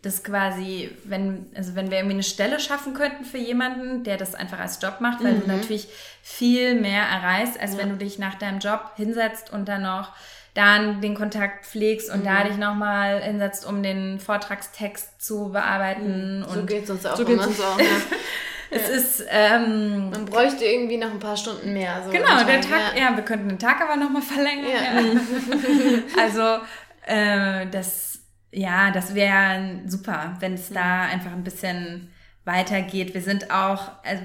das 0.02 0.22
quasi, 0.22 0.90
wenn, 1.04 1.46
also 1.54 1.74
wenn 1.74 1.90
wir 1.90 1.98
irgendwie 1.98 2.14
eine 2.14 2.22
Stelle 2.22 2.60
schaffen 2.60 2.94
könnten 2.94 3.24
für 3.24 3.38
jemanden, 3.38 4.04
der 4.04 4.16
das 4.16 4.34
einfach 4.34 4.58
als 4.60 4.80
Job 4.82 5.00
macht, 5.00 5.22
weil 5.24 5.38
du 5.40 5.46
natürlich 5.48 5.88
viel 6.22 6.80
mehr 6.80 7.02
erreichst, 7.02 7.58
als 7.60 7.76
wenn 7.76 7.90
du 7.90 7.96
dich 7.96 8.18
nach 8.18 8.36
deinem 8.36 8.60
Job 8.60 8.92
hinsetzt 8.96 9.52
und 9.52 9.68
dann 9.68 9.82
noch 9.82 10.12
dann 10.54 11.00
den 11.00 11.14
Kontakt 11.14 11.66
pflegst 11.66 12.10
und 12.10 12.26
da 12.26 12.42
dich 12.42 12.56
nochmal 12.56 13.22
hinsetzt, 13.22 13.64
um 13.64 13.82
den 13.82 14.18
Vortragstext 14.18 15.24
zu 15.24 15.50
bearbeiten. 15.52 16.44
So 16.48 16.58
und 16.58 16.66
geht's 16.66 16.90
uns 16.90 17.06
auch 17.06 17.16
So 17.16 17.22
immer. 17.24 17.46
uns 17.46 17.60
auch. 17.60 17.78
Ja. 17.78 17.86
es 18.70 18.88
ist, 18.88 19.24
ähm, 19.30 20.10
Man 20.10 20.24
bräuchte 20.24 20.64
irgendwie 20.64 20.96
noch 20.96 21.12
ein 21.12 21.20
paar 21.20 21.36
Stunden 21.36 21.72
mehr. 21.72 22.02
So 22.04 22.10
Genau, 22.10 22.42
der 22.44 22.60
Tag, 22.60 22.96
ja. 22.96 23.10
ja. 23.10 23.16
wir 23.16 23.24
könnten 23.24 23.48
den 23.48 23.58
Tag 23.60 23.80
aber 23.80 23.96
nochmal 23.96 24.22
verlängern. 24.22 24.66
Ja. 24.68 25.00
Ja. 25.00 26.02
also, 26.22 26.64
äh, 27.06 27.66
das, 27.70 28.17
ja, 28.50 28.90
das 28.90 29.14
wäre 29.14 29.80
super, 29.86 30.36
wenn 30.40 30.54
es 30.54 30.70
da 30.70 31.02
einfach 31.02 31.32
ein 31.32 31.44
bisschen 31.44 32.10
weitergeht. 32.44 33.12
Wir 33.12 33.20
sind 33.20 33.50
auch, 33.50 33.90
also, 34.02 34.22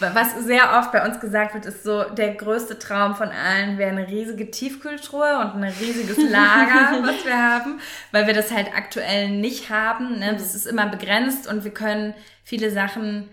was 0.14 0.34
sehr 0.44 0.78
oft 0.78 0.92
bei 0.92 1.06
uns 1.06 1.20
gesagt 1.20 1.54
wird, 1.54 1.66
ist 1.66 1.84
so, 1.84 2.04
der 2.04 2.34
größte 2.34 2.78
Traum 2.78 3.14
von 3.14 3.28
allen 3.28 3.76
wäre 3.76 3.90
eine 3.90 4.08
riesige 4.08 4.50
Tiefkühltruhe 4.50 5.38
und 5.38 5.62
ein 5.62 5.74
riesiges 5.78 6.16
Lager, 6.30 7.02
was 7.02 7.24
wir 7.24 7.36
haben, 7.36 7.80
weil 8.12 8.26
wir 8.26 8.34
das 8.34 8.50
halt 8.50 8.68
aktuell 8.74 9.28
nicht 9.28 9.70
haben. 9.70 10.18
Ne? 10.18 10.32
Das 10.32 10.54
ist 10.54 10.66
immer 10.66 10.86
begrenzt 10.86 11.46
und 11.46 11.64
wir 11.64 11.72
können 11.72 12.14
viele 12.44 12.70
Sachen 12.70 13.28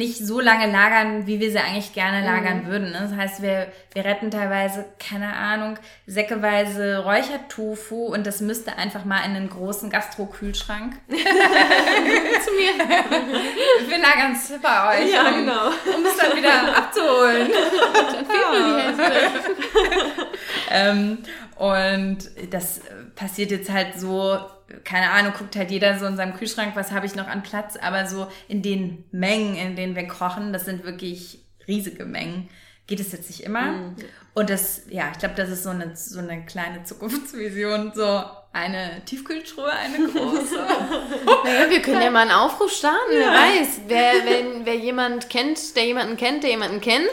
nicht 0.00 0.16
so 0.26 0.40
lange 0.40 0.66
lagern, 0.72 1.26
wie 1.26 1.40
wir 1.40 1.50
sie 1.50 1.58
eigentlich 1.58 1.92
gerne 1.92 2.24
lagern 2.24 2.66
würden. 2.66 2.90
ne? 2.90 3.00
Das 3.02 3.14
heißt, 3.14 3.42
wir, 3.42 3.66
wir 3.92 4.04
retten 4.06 4.30
teilweise, 4.30 4.86
keine 4.98 5.36
Ahnung, 5.36 5.78
säckeweise 6.06 7.04
Räuchertofu 7.04 8.06
und 8.06 8.26
das 8.26 8.40
müsste 8.40 8.78
einfach 8.78 9.04
mal 9.04 9.18
in 9.26 9.36
einen 9.36 9.50
großen 9.50 9.90
Gastro-Kühlschrank. 9.90 10.94
Zu 11.08 11.16
mir. 12.54 12.72
Wir 13.88 13.98
lagern 13.98 14.32
es 14.32 14.50
bei 14.62 15.02
euch, 15.04 15.12
Ja, 15.12 15.28
um, 15.28 15.34
genau. 15.34 15.66
um 15.66 16.06
es 16.06 16.16
dann 16.16 16.34
wieder 16.34 16.76
abzuholen. 16.78 17.50
ähm, 20.70 21.18
und 21.56 22.18
das 22.50 22.80
passiert 23.14 23.50
jetzt 23.50 23.70
halt 23.70 24.00
so, 24.00 24.38
keine 24.84 25.10
Ahnung, 25.10 25.32
guckt 25.36 25.56
halt 25.56 25.70
jeder 25.70 25.98
so 25.98 26.06
in 26.06 26.16
seinem 26.16 26.34
Kühlschrank, 26.34 26.76
was 26.76 26.92
habe 26.92 27.06
ich 27.06 27.14
noch 27.14 27.26
an 27.28 27.42
Platz, 27.42 27.76
aber 27.76 28.06
so 28.06 28.28
in 28.48 28.62
den 28.62 29.04
Mengen, 29.10 29.56
in 29.56 29.76
denen 29.76 29.96
wir 29.96 30.06
kochen, 30.06 30.52
das 30.52 30.64
sind 30.64 30.84
wirklich 30.84 31.44
riesige 31.66 32.04
Mengen, 32.04 32.48
geht 32.86 33.00
es 33.00 33.12
jetzt 33.12 33.30
nicht 33.30 33.44
immer. 33.44 33.94
Und 34.34 34.50
das, 34.50 34.82
ja, 34.88 35.10
ich 35.12 35.18
glaube, 35.18 35.34
das 35.34 35.50
ist 35.50 35.62
so 35.62 35.70
eine, 35.70 35.96
so 35.96 36.18
eine 36.18 36.44
kleine 36.44 36.82
Zukunftsvision, 36.84 37.92
so 37.94 38.24
eine 38.52 39.02
Tiefkühltruhe, 39.04 39.70
eine 39.70 40.08
große. 40.08 40.56
Naja, 41.44 41.70
wir 41.70 41.80
können 41.82 42.02
ja 42.02 42.10
mal 42.10 42.22
einen 42.22 42.32
Aufruf 42.32 42.72
starten, 42.72 43.10
wer 43.10 43.28
weiß. 43.28 43.80
Wer, 43.86 44.12
wenn, 44.24 44.66
wer 44.66 44.74
jemand 44.76 45.30
kennt, 45.30 45.76
der 45.76 45.84
jemanden 45.84 46.16
kennt, 46.16 46.42
der 46.42 46.50
jemanden 46.50 46.80
kennt. 46.80 47.10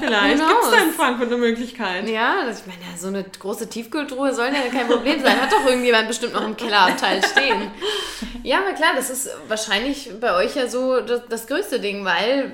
Vielleicht 0.00 0.38
gibt 0.38 0.64
es 0.64 0.70
da 0.70 0.82
in? 0.82 0.90
Frankfurt 0.90 1.28
eine 1.28 1.36
Möglichkeit. 1.36 2.08
Ja, 2.08 2.44
das, 2.44 2.60
ich 2.60 2.66
meine, 2.66 2.80
ja, 2.80 2.96
so 2.98 3.08
eine 3.08 3.24
große 3.24 3.68
Tiefkühltruhe 3.68 4.34
soll 4.34 4.48
ja 4.48 4.70
kein 4.70 4.88
Problem 4.88 5.22
sein. 5.22 5.40
Hat 5.40 5.52
doch 5.52 5.64
irgendjemand 5.64 6.08
bestimmt 6.08 6.34
noch 6.34 6.44
im 6.44 6.56
Kellerabteil 6.56 7.24
stehen. 7.24 7.70
Ja, 8.42 8.58
aber 8.58 8.72
klar, 8.72 8.90
das 8.96 9.10
ist 9.10 9.30
wahrscheinlich 9.48 10.10
bei 10.20 10.34
euch 10.34 10.56
ja 10.56 10.66
so 10.66 11.00
das, 11.00 11.22
das 11.28 11.46
größte 11.46 11.80
Ding, 11.80 12.04
weil 12.04 12.52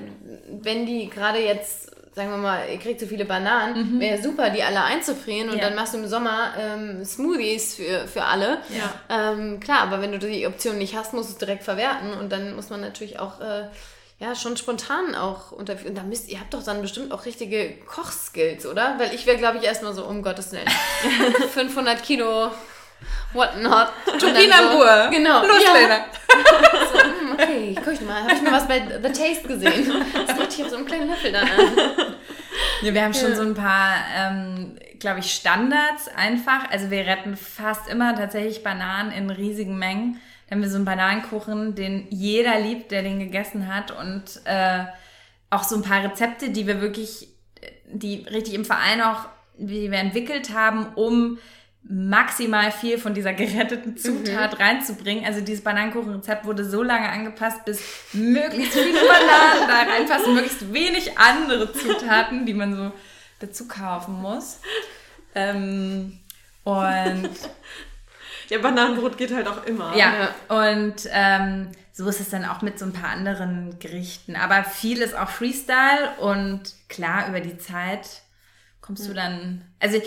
wenn 0.61 0.85
die 0.85 1.09
gerade 1.09 1.39
jetzt, 1.39 1.90
sagen 2.13 2.29
wir 2.29 2.37
mal, 2.37 2.59
ihr 2.69 2.77
kriegt 2.77 2.99
so 2.99 3.05
viele 3.07 3.23
Bananen, 3.25 3.99
wäre 3.99 4.21
super, 4.21 4.49
die 4.49 4.61
alle 4.63 4.83
einzufrieren 4.83 5.49
und 5.49 5.57
Ja. 5.57 5.65
dann 5.65 5.75
machst 5.75 5.93
du 5.93 5.97
im 5.99 6.07
Sommer 6.07 6.53
ähm, 6.59 7.05
Smoothies 7.05 7.75
für, 7.75 8.07
für 8.07 8.23
alle. 8.25 8.57
Ja. 8.69 8.93
Ähm, 9.31 9.59
klar, 9.61 9.81
aber 9.83 10.01
wenn 10.01 10.11
du 10.11 10.19
die 10.19 10.45
Option 10.45 10.77
nicht 10.77 10.95
hast, 10.95 11.13
musst 11.13 11.29
du 11.29 11.33
es 11.33 11.37
direkt 11.39 11.63
verwerten 11.63 12.13
und 12.13 12.29
dann 12.31 12.55
muss 12.55 12.69
man 12.69 12.81
natürlich 12.81 13.19
auch 13.19 13.39
äh, 13.39 13.63
ja, 14.19 14.35
schon 14.35 14.55
spontan 14.57 15.15
auch 15.15 15.51
unter. 15.51 15.75
Und 15.85 15.97
da 15.97 16.03
müsst 16.03 16.29
ihr 16.29 16.39
habt 16.39 16.53
doch 16.53 16.61
dann 16.63 16.81
bestimmt 16.81 17.11
auch 17.11 17.25
richtige 17.25 17.71
Kochskills, 17.87 18.65
oder? 18.67 18.95
Weil 18.99 19.15
ich 19.15 19.25
wäre, 19.25 19.37
glaube 19.37 19.57
ich, 19.57 19.63
erstmal 19.63 19.93
so, 19.93 20.05
um 20.05 20.21
Gottes 20.21 20.51
Willen, 20.51 20.67
500 21.53 22.03
Kilo, 22.03 22.51
whatnot. 23.33 23.87
Topinambur. 24.05 25.03
So, 25.05 25.09
genau. 25.11 25.45
Los, 25.45 25.63
ja. 25.63 25.73
Lena. 25.73 26.05
So, 26.91 26.99
hm, 26.99 27.31
okay, 27.33 27.75
guck 27.83 27.93
ich 27.93 28.01
mal. 28.01 28.23
Habe 28.23 28.33
ich 28.33 28.41
mal 28.41 28.53
was 28.53 28.67
bei 28.67 28.81
The 29.01 29.09
Taste 29.09 29.47
gesehen? 29.47 29.91
Das 30.27 30.37
macht 30.37 30.51
hier 30.53 30.69
so 30.69 30.77
einen 30.77 30.85
kleinen 30.85 31.09
Löffel 31.09 31.31
dann 31.31 31.43
an. 31.43 32.15
Ja, 32.81 32.93
wir 32.93 33.03
haben 33.03 33.13
schon 33.13 33.35
so 33.35 33.43
ein 33.43 33.53
paar, 33.53 33.95
ähm, 34.15 34.75
glaube 34.99 35.19
ich, 35.19 35.33
Standards 35.33 36.07
einfach. 36.15 36.69
Also 36.71 36.89
wir 36.89 37.05
retten 37.05 37.37
fast 37.37 37.89
immer 37.89 38.15
tatsächlich 38.15 38.63
Bananen 38.63 39.11
in 39.11 39.29
riesigen 39.29 39.77
Mengen. 39.77 40.19
Dann 40.47 40.57
haben 40.57 40.63
wir 40.63 40.69
so 40.69 40.77
einen 40.77 40.85
Bananenkuchen, 40.85 41.75
den 41.75 42.07
jeder 42.09 42.59
liebt, 42.59 42.91
der 42.91 43.03
den 43.03 43.19
gegessen 43.19 43.73
hat. 43.73 43.91
Und 43.91 44.41
äh, 44.45 44.85
auch 45.49 45.63
so 45.63 45.75
ein 45.75 45.83
paar 45.83 46.03
Rezepte, 46.03 46.49
die 46.49 46.67
wir 46.67 46.81
wirklich, 46.81 47.29
die 47.85 48.25
richtig 48.31 48.55
im 48.55 48.65
Verein 48.65 49.01
auch, 49.01 49.25
die 49.57 49.91
wir 49.91 49.99
entwickelt 49.99 50.53
haben, 50.53 50.87
um 50.95 51.37
maximal 51.83 52.71
viel 52.71 52.97
von 52.97 53.13
dieser 53.13 53.33
geretteten 53.33 53.97
Zutat 53.97 54.59
reinzubringen. 54.59 55.25
Also 55.25 55.41
dieses 55.41 55.63
Bananenkuchenrezept 55.63 56.45
wurde 56.45 56.63
so 56.63 56.83
lange 56.83 57.09
angepasst, 57.09 57.65
bis 57.65 57.81
möglichst 58.13 58.73
viele 58.73 58.93
Bananen 58.99 59.67
da 59.67 59.91
reinpassen, 59.91 60.33
möglichst 60.33 60.71
wenig 60.73 61.17
andere 61.17 61.71
Zutaten, 61.73 62.45
die 62.45 62.53
man 62.53 62.75
so 62.75 62.91
dazu 63.39 63.67
kaufen 63.67 64.21
muss. 64.21 64.59
Ähm, 65.35 66.19
und 66.63 67.29
Ja, 68.49 68.59
Bananenbrot 68.59 69.17
geht 69.17 69.33
halt 69.33 69.47
auch 69.47 69.65
immer. 69.65 69.95
ja, 69.95 70.29
und 70.49 70.95
ähm, 71.11 71.69
so 71.93 72.07
ist 72.07 72.19
es 72.19 72.29
dann 72.29 72.45
auch 72.45 72.61
mit 72.61 72.77
so 72.77 72.85
ein 72.85 72.93
paar 72.93 73.09
anderen 73.09 73.79
Gerichten. 73.79 74.35
Aber 74.35 74.63
viel 74.63 75.01
ist 75.01 75.15
auch 75.15 75.29
Freestyle 75.29 76.11
und 76.19 76.61
klar, 76.89 77.27
über 77.29 77.39
die 77.39 77.57
Zeit 77.57 78.07
kommst 78.81 79.07
du 79.07 79.13
dann. 79.13 79.63
Also, 79.79 80.01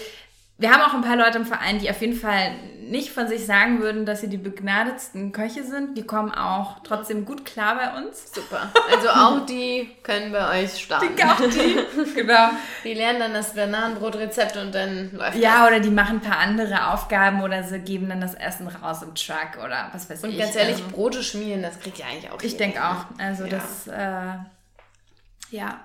wir 0.59 0.71
haben 0.73 0.83
auch 0.83 0.95
ein 0.95 1.03
paar 1.03 1.17
Leute 1.17 1.39
im 1.39 1.47
Verein, 1.47 1.79
die 1.79 1.91
auf 1.91 2.01
jeden 2.01 2.15
Fall 2.17 2.53
nicht 2.81 3.11
von 3.11 3.27
sich 3.27 3.47
sagen 3.47 3.81
würden, 3.81 4.05
dass 4.05 4.21
sie 4.21 4.29
die 4.29 4.37
begnadetsten 4.37 5.33
Köche 5.33 5.65
sind. 5.65 5.97
Die 5.97 6.03
kommen 6.03 6.31
auch 6.33 6.81
trotzdem 6.85 7.25
gut 7.25 7.45
klar 7.47 7.77
bei 7.77 7.97
uns. 8.03 8.31
Super. 8.33 8.71
Also 8.95 9.09
auch 9.09 9.47
die 9.47 9.91
können 10.03 10.31
bei 10.33 10.63
euch 10.63 10.79
starten. 10.83 11.09
Auch 11.23 11.41
die, 11.41 11.79
genau. 12.15 12.51
Die 12.85 12.93
lernen 12.95 13.21
dann 13.21 13.33
das 13.35 13.55
Bananenbrotrezept 13.55 14.57
und 14.59 14.75
dann 14.75 15.11
läuft 15.13 15.39
Ja, 15.39 15.67
oder 15.67 15.81
die 15.81 15.91
machen 15.91 16.19
ein 16.19 16.21
paar 16.21 16.39
andere 16.39 16.89
Aufgaben 16.93 17.43
oder 17.43 17.63
sie 17.65 17.79
geben 17.81 18.11
dann 18.11 18.21
das 18.21 18.35
Essen 18.35 18.69
raus 18.69 19.03
im 19.03 19.15
Truck 19.15 19.65
oder 19.65 19.89
was 19.93 20.11
weiß 20.11 20.21
das. 20.21 20.25
Und 20.25 20.33
ich. 20.33 20.39
ganz 20.39 20.55
ehrlich, 20.55 20.77
Also, 20.77 20.89
Brote 20.91 21.23
schmieren, 21.23 21.63
das 21.63 21.81
kriegt 21.81 21.99
ihr 21.99 22.05
eigentlich 22.07 22.31
auch 22.31 22.41
ich 22.43 22.57
denke 22.59 22.79
ne? 22.79 22.91
auch. 22.91 23.05
Also 23.19 23.45
Ja. 23.45 23.51
das, 23.51 23.87
äh, 23.89 25.57
ja. 25.57 25.81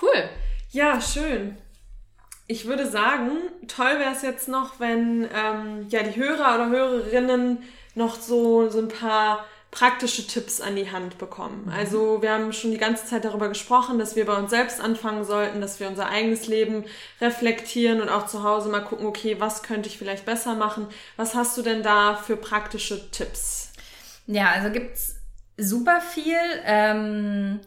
Cool. 0.00 0.28
Ja, 0.70 1.00
schön. 1.00 1.58
Ich 2.48 2.66
würde 2.66 2.88
sagen, 2.88 3.30
toll 3.66 3.98
wäre 3.98 4.12
es 4.12 4.22
jetzt 4.22 4.48
noch, 4.48 4.78
wenn 4.78 5.28
ähm, 5.34 5.86
ja, 5.88 6.02
die 6.02 6.18
Hörer 6.18 6.54
oder 6.54 6.68
Hörerinnen 6.68 7.58
noch 7.94 8.20
so, 8.20 8.68
so 8.68 8.78
ein 8.78 8.88
paar 8.88 9.44
praktische 9.72 10.26
Tipps 10.26 10.60
an 10.60 10.74
die 10.76 10.90
Hand 10.90 11.18
bekommen. 11.18 11.70
Also 11.74 12.22
wir 12.22 12.30
haben 12.30 12.52
schon 12.52 12.70
die 12.70 12.78
ganze 12.78 13.04
Zeit 13.04 13.24
darüber 13.24 13.48
gesprochen, 13.48 13.98
dass 13.98 14.16
wir 14.16 14.24
bei 14.24 14.34
uns 14.34 14.50
selbst 14.50 14.80
anfangen 14.80 15.24
sollten, 15.24 15.60
dass 15.60 15.80
wir 15.80 15.88
unser 15.88 16.08
eigenes 16.08 16.46
Leben 16.46 16.84
reflektieren 17.20 18.00
und 18.00 18.08
auch 18.08 18.26
zu 18.26 18.42
Hause 18.42 18.70
mal 18.70 18.80
gucken, 18.80 19.06
okay, 19.06 19.36
was 19.38 19.62
könnte 19.62 19.88
ich 19.88 19.98
vielleicht 19.98 20.24
besser 20.24 20.54
machen? 20.54 20.86
Was 21.16 21.34
hast 21.34 21.58
du 21.58 21.62
denn 21.62 21.82
da 21.82 22.14
für 22.14 22.36
praktische 22.36 23.10
Tipps? 23.10 23.72
Ja, 24.26 24.50
also 24.50 24.70
gibt's 24.70 25.16
super 25.58 26.00
viel. 26.00 26.38
Ähm, 26.64 27.60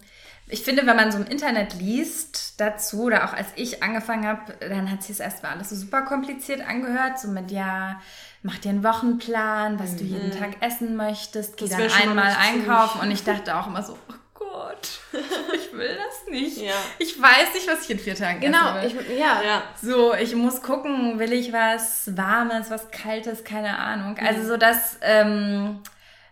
ich 0.50 0.64
finde, 0.64 0.86
wenn 0.88 0.95
man 0.95 1.12
so 1.12 1.20
im 1.20 1.28
Internet 1.28 1.76
liest 1.76 2.60
dazu, 2.60 3.04
oder 3.04 3.26
auch 3.26 3.34
als 3.34 3.47
ich 3.56 3.84
angefangen 3.84 4.26
habe, 4.26 4.54
dann 4.60 4.91
hat 4.91 5.04
sich 5.04 5.18
das 5.18 5.26
erstmal 5.26 5.54
alles 5.54 5.70
so 5.70 5.76
super 5.76 6.02
kompliziert 6.02 6.68
angehört. 6.68 7.20
So 7.20 7.28
mit, 7.28 7.52
ja, 7.52 8.02
mach 8.41 8.58
dir 8.58 8.70
einen 8.70 8.84
Wochenplan, 8.84 9.80
was 9.80 9.95
du 9.95 10.04
jeden 10.04 10.32
Tag 10.32 10.62
essen 10.62 10.95
möchtest, 10.95 11.56
geh 11.58 11.68
dann 11.70 11.82
einmal 11.91 12.36
einkaufen. 12.39 13.02
Und 13.02 13.12
ich 13.12 13.24
dachte 13.26 13.56
auch 13.56 13.68
immer 13.68 13.84
so, 13.84 13.97
oh 14.10 14.14
Gott, 14.34 15.00
ich 15.54 15.72
will 15.78 15.95
das 15.95 16.32
nicht. 16.32 16.58
Ja. 16.58 16.74
Ich 16.97 17.22
weiß 17.22 17.54
nicht, 17.54 17.68
was 17.68 17.84
ich 17.84 17.91
in 17.91 18.00
vier 18.00 18.16
Tagen 18.16 18.39
Genau, 18.39 18.74
will. 18.76 18.86
ich, 18.88 19.18
ja. 19.20 19.41
Ja, 19.43 19.64
So, 19.82 20.16
ich 20.16 20.34
muss 20.36 20.62
gucken, 20.62 21.20
will 21.20 21.32
ich 21.34 21.54
was 21.54 22.16
Warmes, 22.18 22.72
was 22.72 22.89
Kaltes, 22.89 23.43
keine 23.43 23.78
Ahnung. 23.78 24.18
Also 24.18 24.47
so 24.47 24.58
das, 24.58 24.97
ähm, 25.02 25.80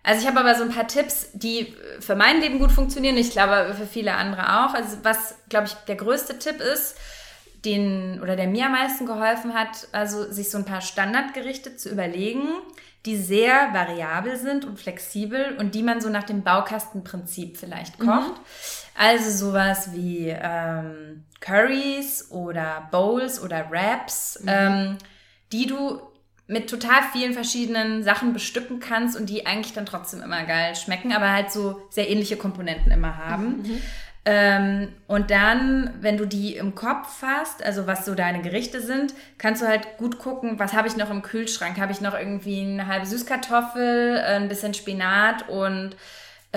also 0.07 0.21
ich 0.21 0.27
habe 0.27 0.39
aber 0.39 0.55
so 0.55 0.63
ein 0.63 0.69
paar 0.69 0.87
Tipps, 0.87 1.31
die 1.33 1.75
für 1.99 2.15
mein 2.15 2.39
Leben 2.39 2.59
gut 2.59 2.71
funktionieren. 2.71 3.17
Ich 3.17 3.31
glaube 3.31 3.75
für 3.77 3.85
viele 3.85 4.13
andere 4.13 4.63
auch. 4.63 4.73
Also 4.73 4.99
was, 5.03 5.35
glaube 5.49 5.67
ich, 5.67 5.73
der 5.73 5.97
größte 5.97 6.39
Tipp 6.39 6.61
ist, 6.61 6.95
den 7.65 8.21
oder 8.21 8.37
der 8.37 8.47
mir 8.47 8.67
am 8.67 8.71
meisten 8.71 9.05
geholfen 9.05 9.53
hat, 9.53 9.89
also 9.91 10.31
sich 10.31 10.49
so 10.49 10.59
ein 10.59 10.63
paar 10.63 10.79
Standardgerichte 10.79 11.75
zu 11.75 11.89
überlegen, 11.89 12.47
die 13.05 13.17
sehr 13.17 13.73
variabel 13.73 14.37
sind 14.37 14.63
und 14.63 14.79
flexibel 14.79 15.57
und 15.59 15.75
die 15.75 15.83
man 15.83 15.99
so 15.99 16.07
nach 16.07 16.23
dem 16.23 16.41
Baukastenprinzip 16.41 17.57
vielleicht 17.57 17.99
kocht. 17.99 18.39
Also 18.97 19.29
sowas 19.29 19.91
wie 19.91 20.29
ähm, 20.29 21.25
Curries 21.41 22.31
oder 22.31 22.87
Bowls 22.91 23.43
oder 23.43 23.69
Wraps, 23.69 24.41
ähm, 24.47 24.97
die 25.51 25.67
du 25.67 25.99
mit 26.47 26.69
total 26.69 27.01
vielen 27.11 27.33
verschiedenen 27.33 28.03
Sachen 28.03 28.33
bestücken 28.33 28.79
kannst 28.79 29.19
und 29.19 29.29
die 29.29 29.45
eigentlich 29.45 29.73
dann 29.73 29.85
trotzdem 29.85 30.21
immer 30.21 30.43
geil 30.43 30.75
schmecken, 30.75 31.11
aber 31.11 31.31
halt 31.31 31.51
so 31.51 31.81
sehr 31.89 32.09
ähnliche 32.09 32.37
Komponenten 32.37 32.91
immer 32.91 33.17
haben. 33.17 33.63
Ähm, 34.29 34.89
und 35.07 35.31
dann, 35.31 35.93
wenn 36.01 36.17
du 36.17 36.25
die 36.25 36.57
im 36.57 36.75
Kopf 36.75 37.21
hast, 37.21 37.63
also 37.63 37.87
was 37.87 38.05
so 38.05 38.13
deine 38.13 38.41
Gerichte 38.41 38.81
sind, 38.81 39.13
kannst 39.37 39.61
du 39.61 39.67
halt 39.67 39.97
gut 39.97 40.19
gucken, 40.19 40.59
was 40.59 40.73
habe 40.73 40.87
ich 40.87 40.97
noch 40.97 41.09
im 41.09 41.21
Kühlschrank? 41.21 41.79
Habe 41.79 41.93
ich 41.93 42.01
noch 42.01 42.13
irgendwie 42.13 42.59
eine 42.59 42.87
halbe 42.87 43.05
Süßkartoffel, 43.05 44.17
ein 44.19 44.49
bisschen 44.49 44.73
Spinat 44.73 45.47
und 45.47 45.95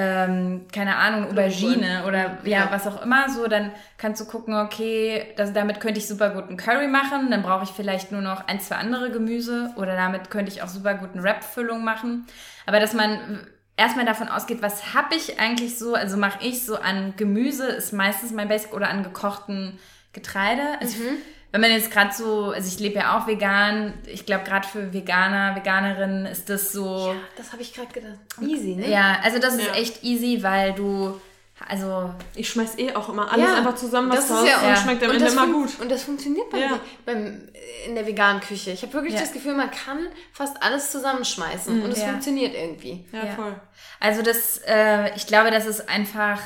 ähm, 0.00 0.66
keine 0.72 0.96
Ahnung, 0.96 1.30
Aubergine 1.30 2.04
oder 2.06 2.38
ja, 2.44 2.68
was 2.70 2.86
auch 2.86 3.02
immer, 3.02 3.28
so, 3.28 3.46
dann 3.48 3.70
kannst 3.98 4.20
du 4.20 4.24
gucken, 4.24 4.54
okay, 4.54 5.26
das, 5.36 5.52
damit 5.52 5.80
könnte 5.80 5.98
ich 6.00 6.08
super 6.08 6.30
gut 6.30 6.48
einen 6.48 6.56
Curry 6.56 6.88
machen, 6.88 7.30
dann 7.30 7.42
brauche 7.42 7.64
ich 7.64 7.70
vielleicht 7.70 8.10
nur 8.10 8.22
noch 8.22 8.46
ein, 8.46 8.60
zwei 8.60 8.76
andere 8.76 9.10
Gemüse 9.10 9.72
oder 9.76 9.94
damit 9.96 10.30
könnte 10.30 10.50
ich 10.50 10.62
auch 10.62 10.68
super 10.68 10.94
gut 10.94 11.10
eine 11.12 11.22
Wrap-Füllung 11.22 11.84
machen. 11.84 12.26
Aber 12.64 12.80
dass 12.80 12.94
man 12.94 13.40
erstmal 13.76 14.06
davon 14.06 14.28
ausgeht, 14.28 14.62
was 14.62 14.94
habe 14.94 15.14
ich 15.14 15.38
eigentlich 15.38 15.78
so, 15.78 15.94
also 15.94 16.16
mache 16.16 16.38
ich 16.46 16.64
so 16.64 16.76
an 16.76 17.14
Gemüse, 17.16 17.66
ist 17.66 17.92
meistens 17.92 18.32
mein 18.32 18.48
Basic 18.48 18.72
oder 18.72 18.88
an 18.88 19.02
gekochten 19.02 19.78
Getreide. 20.12 20.80
Also 20.80 20.96
ich, 21.02 21.10
wenn 21.52 21.60
man 21.60 21.70
jetzt 21.72 21.90
gerade 21.90 22.12
so, 22.14 22.50
also 22.52 22.68
ich 22.68 22.78
lebe 22.80 22.96
ja 23.00 23.18
auch 23.18 23.26
vegan, 23.26 23.94
ich 24.06 24.24
glaube 24.26 24.44
gerade 24.44 24.66
für 24.68 24.92
Veganer, 24.92 25.56
Veganerinnen 25.56 26.26
ist 26.26 26.48
das 26.48 26.72
so, 26.72 27.14
Das 27.36 27.52
habe 27.52 27.62
ich 27.62 27.72
gerade 27.74 27.92
gedacht. 27.92 28.18
Easy, 28.40 28.76
ne? 28.76 28.88
ja, 28.88 29.18
also 29.22 29.38
das 29.38 29.54
ist 29.54 29.66
Ja. 29.66 29.74
echt 29.74 30.02
easy, 30.04 30.42
weil 30.42 30.74
du, 30.74 31.20
also 31.68 32.14
ich 32.36 32.48
schmeiß 32.48 32.78
eh 32.78 32.94
auch 32.94 33.08
immer 33.08 33.30
alles 33.32 33.46
Ja, 33.48 33.56
einfach 33.56 33.74
zusammen, 33.74 34.10
was 34.10 34.28
das 34.28 34.28
du 34.28 34.44
ist 34.44 34.50
ja- 34.50 34.58
und 34.60 34.68
Ja. 34.68 34.76
schmeckt 34.76 35.02
am 35.02 35.10
Und 35.10 35.16
Ende 35.16 35.28
immer 35.32 35.46
gut. 35.48 35.70
und 35.80 35.90
das 35.90 36.04
funktioniert 36.04 36.48
bei 36.50 36.58
Ja. 36.58 36.68
mir 36.68 36.80
beim, 37.04 37.48
in 37.86 37.94
der 37.96 38.06
veganen 38.06 38.40
Küche. 38.40 38.70
Ich 38.70 38.82
habe 38.82 38.92
wirklich 38.92 39.14
Ja. 39.14 39.20
das 39.20 39.32
Gefühl, 39.32 39.54
man 39.54 39.70
kann 39.70 40.06
fast 40.32 40.62
alles 40.62 40.90
zusammenschmeißen 40.92 41.82
und 41.82 41.90
es 41.90 41.98
Ja. 42.00 42.06
funktioniert 42.08 42.54
irgendwie. 42.54 43.04
Ja, 43.12 43.24
Ja. 43.24 43.32
voll. 43.32 43.60
Also 43.98 44.22
das, 44.22 44.58
äh, 44.66 45.14
ich 45.16 45.26
glaube, 45.26 45.50
das 45.50 45.66
ist 45.66 45.88
einfach, 45.88 46.38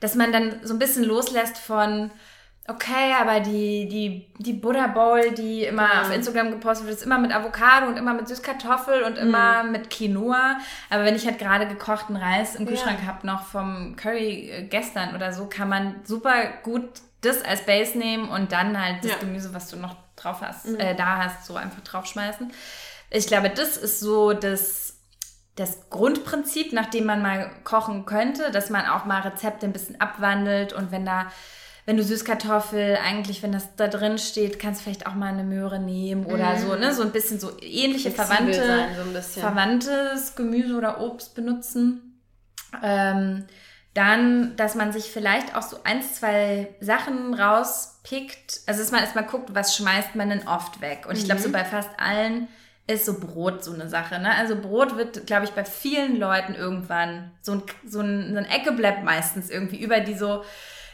dass 0.00 0.14
man 0.14 0.30
dann 0.32 0.60
so 0.62 0.72
ein 0.74 0.78
bisschen 0.78 1.04
loslässt 1.04 1.58
von, 1.58 2.10
okay, 2.68 3.14
aber 3.20 3.40
die, 3.40 3.88
die, 3.88 4.26
die 4.38 4.52
Buddha 4.52 4.86
Bowl, 4.88 5.32
die 5.32 5.64
immer 5.64 6.02
auf 6.02 6.12
Instagram 6.14 6.50
gepostet 6.50 6.86
wird, 6.86 6.98
ist 6.98 7.04
immer 7.04 7.18
mit 7.18 7.34
Avocado 7.34 7.86
und 7.86 7.96
immer 7.96 8.14
mit 8.14 8.28
Süßkartoffel 8.28 9.02
und 9.02 9.16
immer 9.18 9.64
mit 9.64 9.90
Quinoa. 9.90 10.58
Aber 10.90 11.04
wenn 11.04 11.14
ich 11.14 11.26
halt 11.26 11.38
gerade 11.38 11.66
gekochten 11.66 12.16
Reis 12.16 12.54
im 12.56 12.66
Kühlschrank 12.66 12.98
hab 13.06 13.16
habe, 13.16 13.26
noch 13.26 13.44
vom 13.44 13.96
Curry 13.96 14.50
äh, 14.50 14.62
gestern 14.64 15.14
oder 15.14 15.32
so, 15.32 15.46
kann 15.46 15.68
man 15.68 15.96
super 16.04 16.34
gut 16.62 16.88
das 17.22 17.42
als 17.42 17.64
Base 17.66 17.96
nehmen 17.98 18.28
und 18.28 18.52
dann 18.52 18.80
halt 18.80 19.02
das 19.04 19.12
Ja. 19.12 19.16
Gemüse, 19.18 19.52
was 19.54 19.68
du 19.68 19.76
noch 19.76 19.96
drauf 20.16 20.40
hast, 20.40 20.66
äh, 20.66 20.94
da 20.94 21.18
hast, 21.18 21.46
so 21.46 21.56
einfach 21.56 21.82
draufschmeißen. 21.82 22.52
Ich 23.10 23.26
glaube, 23.26 23.50
das 23.50 23.76
ist 23.76 24.00
so 24.00 24.32
das, 24.32 24.98
das 25.56 25.88
Grundprinzip, 25.90 26.72
nach 26.72 26.86
dem 26.86 27.06
man 27.06 27.22
mal 27.22 27.50
kochen 27.64 28.04
könnte, 28.06 28.50
dass 28.50 28.70
man 28.70 28.86
auch 28.86 29.04
mal 29.04 29.20
Rezepte 29.22 29.66
ein 29.66 29.72
bisschen 29.72 30.00
abwandelt 30.00 30.72
und 30.72 30.90
wenn 30.90 31.04
da, 31.06 31.26
wenn 31.86 31.96
du 31.96 32.02
Süßkartoffel, 32.02 32.98
eigentlich, 33.02 33.44
wenn 33.44 33.52
das 33.52 33.76
da 33.76 33.86
drin 33.86 34.18
steht, 34.18 34.58
kannst 34.58 34.80
du 34.80 34.84
vielleicht 34.84 35.06
auch 35.06 35.14
mal 35.14 35.32
eine 35.32 35.44
Möhre 35.44 35.78
nehmen 35.78 36.26
oder 36.26 36.58
so, 36.58 36.74
ne, 36.74 36.92
so 36.92 37.02
ein 37.02 37.12
bisschen 37.12 37.38
so 37.38 37.52
ähnliche 37.60 38.10
Flexibel 38.10 38.54
verwandte, 38.54 38.66
sein, 38.66 38.96
so 38.96 39.02
ein 39.02 39.12
bisschen. 39.12 39.42
verwandtes 39.42 40.34
Gemüse 40.34 40.76
oder 40.76 41.00
Obst 41.00 41.36
benutzen. 41.36 42.20
Ähm, 42.82 43.44
dann, 43.94 44.56
dass 44.56 44.74
man 44.74 44.92
sich 44.92 45.04
vielleicht 45.04 45.54
auch 45.56 45.62
so 45.62 45.78
ein, 45.84 46.02
zwei 46.02 46.74
Sachen 46.80 47.32
rauspickt. 47.32 48.60
Also, 48.66 48.80
dass 48.80 48.90
man 48.90 49.00
erstmal 49.00 49.24
guckt, 49.24 49.54
was 49.54 49.74
schmeißt 49.76 50.16
man 50.16 50.28
denn 50.28 50.46
oft 50.46 50.80
weg. 50.80 51.06
Und 51.08 51.16
ich 51.16 51.24
glaube, 51.24 51.40
so 51.40 51.50
bei 51.50 51.64
fast 51.64 51.90
allen 51.98 52.48
ist 52.88 53.06
so 53.06 53.18
Brot 53.18 53.64
so 53.64 53.72
eine 53.72 53.88
Sache. 53.88 54.18
Ne? 54.18 54.32
Also 54.36 54.54
Brot 54.54 54.96
wird, 54.96 55.26
glaube 55.26 55.44
ich, 55.44 55.52
bei 55.52 55.64
vielen 55.64 56.18
Leuten 56.18 56.54
irgendwann 56.54 57.32
so 57.42 57.52
ein, 57.52 57.62
so 57.86 58.00
ein, 58.00 58.32
so 58.32 58.38
ein 58.38 58.44
Ecke 58.44 58.72
bleibt 58.72 59.02
meistens 59.02 59.50
irgendwie 59.50 59.82
über, 59.82 60.00
die 60.00 60.14
so 60.14 60.44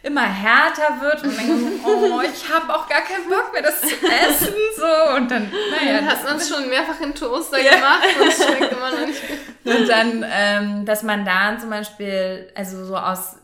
immer 0.02 0.22
härter 0.22 1.00
wird 1.00 1.22
und 1.22 1.36
denken, 1.38 1.80
oh, 1.86 2.20
ich 2.20 2.52
habe 2.52 2.74
auch 2.74 2.88
gar 2.88 3.02
keinen 3.02 3.28
Bock 3.28 3.52
mehr, 3.52 3.62
das 3.62 3.80
zu 3.80 3.86
essen. 3.88 4.54
So, 4.76 5.16
und 5.16 5.30
dann, 5.30 5.50
naja. 5.70 6.00
Du 6.00 6.06
hast 6.06 6.30
uns 6.32 6.48
schon 6.48 6.68
mehrfach 6.68 7.00
in 7.00 7.14
Toaster 7.14 7.62
gemacht 7.62 8.04
und 8.20 8.28
es 8.28 8.44
schmeckt 8.44 8.72
immer 8.72 8.90
noch 8.90 9.06
nicht 9.06 9.28
gut. 9.28 9.38
Und 9.64 9.88
dann, 9.88 10.24
ähm, 10.28 10.84
dass 10.84 11.04
man 11.04 11.24
da 11.24 11.56
zum 11.56 11.70
Beispiel, 11.70 12.50
also 12.56 12.84
so 12.84 12.96
aus 12.96 13.36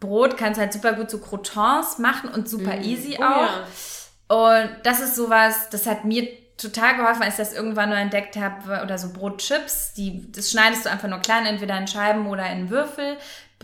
Brot 0.00 0.38
kannst 0.38 0.56
du 0.56 0.62
halt 0.62 0.72
super 0.72 0.94
gut 0.94 1.10
so 1.10 1.18
Croutons 1.18 1.98
machen 1.98 2.30
und 2.30 2.48
super 2.48 2.78
easy 2.78 3.18
Oh 3.20 3.24
auch. 3.24 3.42
ja. 4.30 4.62
Und 4.62 4.70
das 4.84 5.00
ist 5.00 5.16
sowas, 5.16 5.68
das 5.68 5.86
hat 5.86 6.06
mir 6.06 6.26
total 6.56 6.96
geholfen, 6.96 7.22
als 7.22 7.34
ich 7.34 7.44
das 7.46 7.52
irgendwann 7.52 7.90
nur 7.90 7.98
entdeckt 7.98 8.36
habe, 8.36 8.82
oder 8.82 8.96
so 8.96 9.12
Brotchips, 9.12 9.92
die, 9.94 10.32
das 10.32 10.50
schneidest 10.50 10.86
du 10.86 10.90
einfach 10.90 11.08
nur 11.08 11.18
klein, 11.18 11.44
entweder 11.44 11.76
in 11.76 11.86
Scheiben 11.86 12.26
oder 12.26 12.48
in 12.50 12.70
Würfel, 12.70 13.18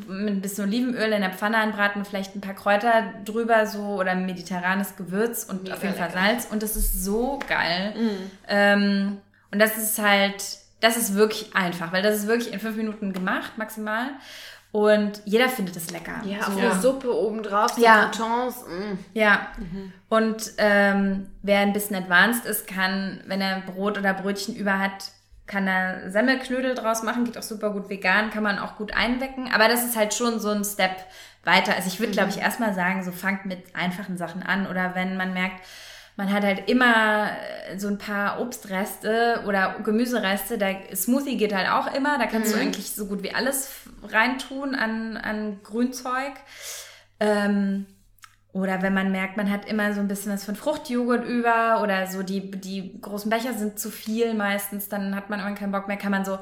mit 0.07 0.28
ein 0.34 0.40
bisschen 0.40 0.64
Olivenöl 0.64 1.12
in 1.12 1.22
der 1.22 1.32
Pfanne 1.32 1.59
anbraten, 1.59 2.05
vielleicht 2.05 2.34
ein 2.34 2.40
paar 2.40 2.55
Kräuter 2.55 3.14
drüber 3.24 3.66
so 3.66 3.80
oder 3.99 4.14
mediterranes 4.14 4.97
Gewürz 4.97 5.44
und 5.44 5.62
Mega 5.64 5.74
auf 5.74 5.82
jeden 5.82 5.94
Fall 5.94 6.09
lecker. 6.09 6.20
Salz 6.20 6.47
und 6.51 6.62
das 6.62 6.76
ist 6.76 7.03
so 7.05 7.38
geil. 7.49 7.94
Ähm, 8.49 9.18
und 9.51 9.59
das 9.59 9.76
ist 9.78 9.99
halt, 9.99 10.59
das 10.80 10.97
ist 10.97 11.14
wirklich 11.14 11.55
einfach, 11.55 11.92
weil 11.92 12.03
das 12.03 12.16
ist 12.16 12.26
wirklich 12.26 12.53
in 12.53 12.61
fünf 12.61 12.76
Minuten 12.76 13.12
gemacht, 13.12 13.53
maximal. 13.57 14.09
Und 14.72 15.22
jeder 15.24 15.49
findet 15.49 15.74
es 15.76 15.90
lecker. 15.90 16.20
Ja, 16.24 16.42
so. 16.42 16.53
auf 16.53 16.59
eine 16.59 16.74
Suppe 16.80 17.14
obendrauf, 17.14 17.72
so 17.72 17.82
Ja. 17.82 18.11
Croutons. 18.11 18.57
mm. 18.66 18.99
Ja. 19.14 19.49
Und 20.11 20.53
ähm, 20.59 21.30
wer 21.42 21.61
ein 21.61 21.72
bisschen 21.72 21.97
advanced 21.97 22.44
ist, 22.44 22.66
kann, 22.66 23.22
wenn 23.26 23.40
er 23.40 23.61
Brot 23.61 23.97
oder 23.97 24.12
Brötchen 24.12 24.55
über 24.55 24.78
hat, 24.78 25.12
kann 25.47 25.66
er 25.66 26.11
Semmelknödel 26.11 26.74
draus 26.74 27.03
machen. 27.03 27.24
Geht 27.24 27.38
auch 27.38 27.42
super 27.42 27.70
gut 27.70 27.88
vegan, 27.88 28.30
kann 28.30 28.42
man 28.42 28.59
auch 28.59 28.76
gut 28.76 28.94
einwecken. 28.94 29.51
Aber 29.53 29.68
das 29.68 29.84
ist 29.84 29.97
halt 29.97 30.14
schon 30.14 30.40
so 30.40 30.51
ein 30.51 30.64
Step 30.64 30.97
weiter. 31.44 31.74
Also 31.74 31.88
ich 31.88 32.01
würde, 32.01 32.12
glaube 32.12 32.30
ich, 32.30 32.38
erstmal 32.38 32.74
sagen, 32.74 33.05
so 33.05 33.12
fangt 33.12 33.47
mit 33.47 33.74
einfachen 33.74 34.16
Sachen 34.16 34.42
an. 34.42 34.66
Oder 34.66 34.94
wenn 34.94 35.16
man 35.16 35.32
merkt, 35.32 35.64
man 36.16 36.32
hat 36.32 36.44
halt 36.44 36.68
immer 36.68 37.30
äh, 37.68 37.78
so 37.78 37.88
ein 37.88 37.99
paar 37.99 38.40
Obstreste 38.40 39.42
oder 39.47 39.76
Gemüsereste. 39.84 40.59
Der 40.59 40.94
Smoothie 40.94 41.36
geht 41.36 41.55
halt 41.55 41.68
auch 41.68 41.92
immer. 41.94 42.18
Da 42.18 42.26
kannst 42.26 42.55
du 42.55 42.59
eigentlich 42.59 42.90
so 42.92 43.07
gut 43.07 43.22
wie 43.22 43.34
alles 43.34 43.70
reintun 44.09 44.74
an, 44.74 45.16
an 45.16 45.61
Grünzeug. 45.62 46.32
Ähm, 47.20 47.86
oder 48.57 48.80
wenn 48.80 48.94
man 48.94 49.12
merkt, 49.12 49.36
man 49.36 49.50
hat 49.50 49.66
immer 49.66 49.92
so 49.92 50.00
ein 50.00 50.09
bisschen 50.09 50.32
was 50.32 50.46
von 50.46 50.57
Fruchtjoghurt 50.57 51.26
über 51.26 51.82
oder 51.82 52.07
so 52.07 52.22
die, 52.22 52.50
die 52.50 52.98
großen 53.02 53.30
Becher 53.30 53.52
sind 53.52 53.78
zu 53.78 53.90
viel 53.90 54.32
meistens, 54.32 54.88
dann 54.88 55.14
hat 55.14 55.28
man 55.28 55.40
irgendwann 55.40 55.59
keinen 55.59 55.72
Bock 55.72 55.88
mehr, 55.88 55.98
kann 55.98 56.11
man 56.11 56.24
so 56.24 56.38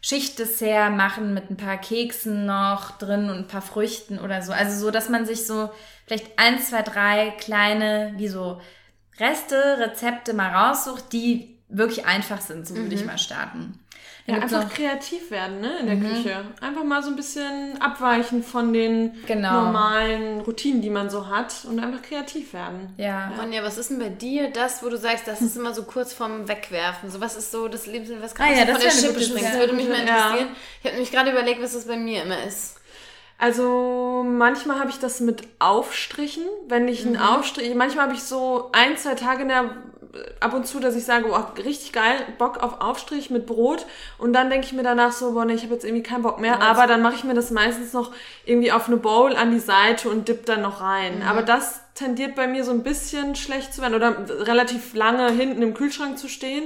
Schichtdessert 0.00 0.96
machen 0.96 1.34
mit 1.34 1.50
ein 1.50 1.58
paar 1.58 1.76
Keksen 1.76 2.46
noch 2.46 2.92
drin 2.92 3.28
und 3.28 3.36
ein 3.36 3.48
paar 3.48 3.60
Früchten 3.60 4.18
oder 4.18 4.40
so. 4.40 4.52
Also 4.52 4.78
so, 4.78 4.90
dass 4.90 5.10
man 5.10 5.26
sich 5.26 5.46
so 5.46 5.70
vielleicht 6.06 6.38
eins, 6.38 6.70
zwei, 6.70 6.82
drei 6.82 7.34
kleine, 7.38 8.14
wie 8.16 8.28
so 8.28 8.60
Reste, 9.20 9.78
Rezepte 9.78 10.32
mal 10.32 10.54
raussucht, 10.54 11.12
die 11.12 11.58
wirklich 11.68 12.06
einfach 12.06 12.40
sind. 12.40 12.66
So 12.66 12.76
würde 12.76 12.94
ich 12.94 13.04
mal 13.04 13.18
starten. 13.18 13.78
Ja, 14.28 14.42
einfach 14.42 14.64
noch- 14.64 14.72
kreativ 14.74 15.30
werden, 15.30 15.60
ne, 15.62 15.78
in 15.80 15.86
der 15.86 15.96
Küche. 15.96 16.44
Einfach 16.60 16.84
mal 16.84 17.02
so 17.02 17.08
ein 17.08 17.16
bisschen 17.16 17.80
abweichen 17.80 18.42
von 18.44 18.72
den 18.74 19.14
Genau. 19.26 19.62
normalen 19.64 20.40
Routinen, 20.42 20.82
die 20.82 20.90
man 20.90 21.08
so 21.08 21.28
hat 21.28 21.54
und 21.66 21.78
einfach 21.80 22.02
kreativ 22.02 22.52
werden. 22.52 22.92
ja. 22.98 23.32
Ronja, 23.40 23.62
was 23.64 23.78
ist 23.78 23.88
denn 23.90 23.98
bei 23.98 24.10
dir 24.10 24.50
das, 24.50 24.82
wo 24.82 24.90
du 24.90 24.98
sagst, 24.98 25.26
das 25.26 25.40
ist 25.40 25.56
immer 25.56 25.72
so 25.72 25.84
kurz 25.84 26.12
vorm 26.12 26.46
Wegwerfen? 26.46 27.10
So, 27.10 27.20
was 27.22 27.36
ist 27.36 27.50
so 27.52 27.68
das 27.68 27.86
Lebensmittel, 27.86 28.22
was 28.22 28.34
gerade 28.34 28.50
Ah 28.52 28.58
ja, 28.58 28.66
von 28.66 28.80
der 28.82 28.90
Schippe 28.90 29.20
springt? 29.22 29.46
Das 29.46 29.58
würde 29.58 29.72
mich 29.72 29.88
mal 29.88 29.96
Ja. 29.96 30.00
interessieren. 30.02 30.48
Ich 30.80 30.84
habe 30.84 30.92
nämlich 30.94 31.10
gerade 31.10 31.30
überlegt, 31.30 31.62
was 31.62 31.72
das 31.72 31.86
bei 31.86 31.96
mir 31.96 32.22
immer 32.24 32.42
ist. 32.44 32.74
Also 33.40 34.24
manchmal 34.28 34.80
habe 34.80 34.90
ich 34.90 34.98
das 34.98 35.20
mit 35.20 35.42
Aufstrichen, 35.60 36.42
wenn 36.66 36.88
ich 36.88 37.06
einen 37.06 37.16
Aufstrich, 37.16 37.72
manchmal 37.74 38.06
habe 38.06 38.14
ich 38.14 38.22
so 38.24 38.70
ein, 38.72 38.96
zwei 38.96 39.14
Tage 39.14 39.42
in 39.42 39.48
der, 39.48 39.76
ab 40.40 40.54
und 40.54 40.66
zu, 40.66 40.80
dass 40.80 40.96
ich 40.96 41.04
sage, 41.04 41.26
oh, 41.30 41.62
richtig 41.62 41.92
geil, 41.92 42.16
Bock 42.38 42.62
auf 42.62 42.80
Aufstrich 42.80 43.30
mit 43.30 43.46
Brot. 43.46 43.86
Und 44.18 44.32
dann 44.32 44.50
denke 44.50 44.66
ich 44.66 44.72
mir 44.72 44.82
danach 44.82 45.12
so, 45.12 45.32
boah, 45.32 45.44
nee, 45.44 45.54
ich 45.54 45.62
habe 45.62 45.74
jetzt 45.74 45.84
irgendwie 45.84 46.02
keinen 46.02 46.22
Bock 46.22 46.40
mehr, 46.40 46.62
aber 46.62 46.86
dann 46.86 47.02
mache 47.02 47.14
ich 47.16 47.24
mir 47.24 47.34
das 47.34 47.50
meistens 47.50 47.92
noch 47.92 48.12
irgendwie 48.44 48.72
auf 48.72 48.88
eine 48.88 48.96
Bowl 48.96 49.36
an 49.36 49.50
die 49.50 49.60
Seite 49.60 50.08
und 50.08 50.28
dipp 50.28 50.46
dann 50.46 50.62
noch 50.62 50.80
rein. 50.80 51.22
Aber 51.22 51.42
das 51.42 51.80
tendiert 51.94 52.34
bei 52.34 52.46
mir 52.46 52.64
so 52.64 52.70
ein 52.70 52.82
bisschen 52.82 53.34
schlecht 53.34 53.74
zu 53.74 53.82
werden 53.82 53.94
oder 53.94 54.46
relativ 54.46 54.94
lange 54.94 55.30
hinten 55.30 55.62
im 55.62 55.74
Kühlschrank 55.74 56.18
zu 56.18 56.28
stehen. 56.28 56.64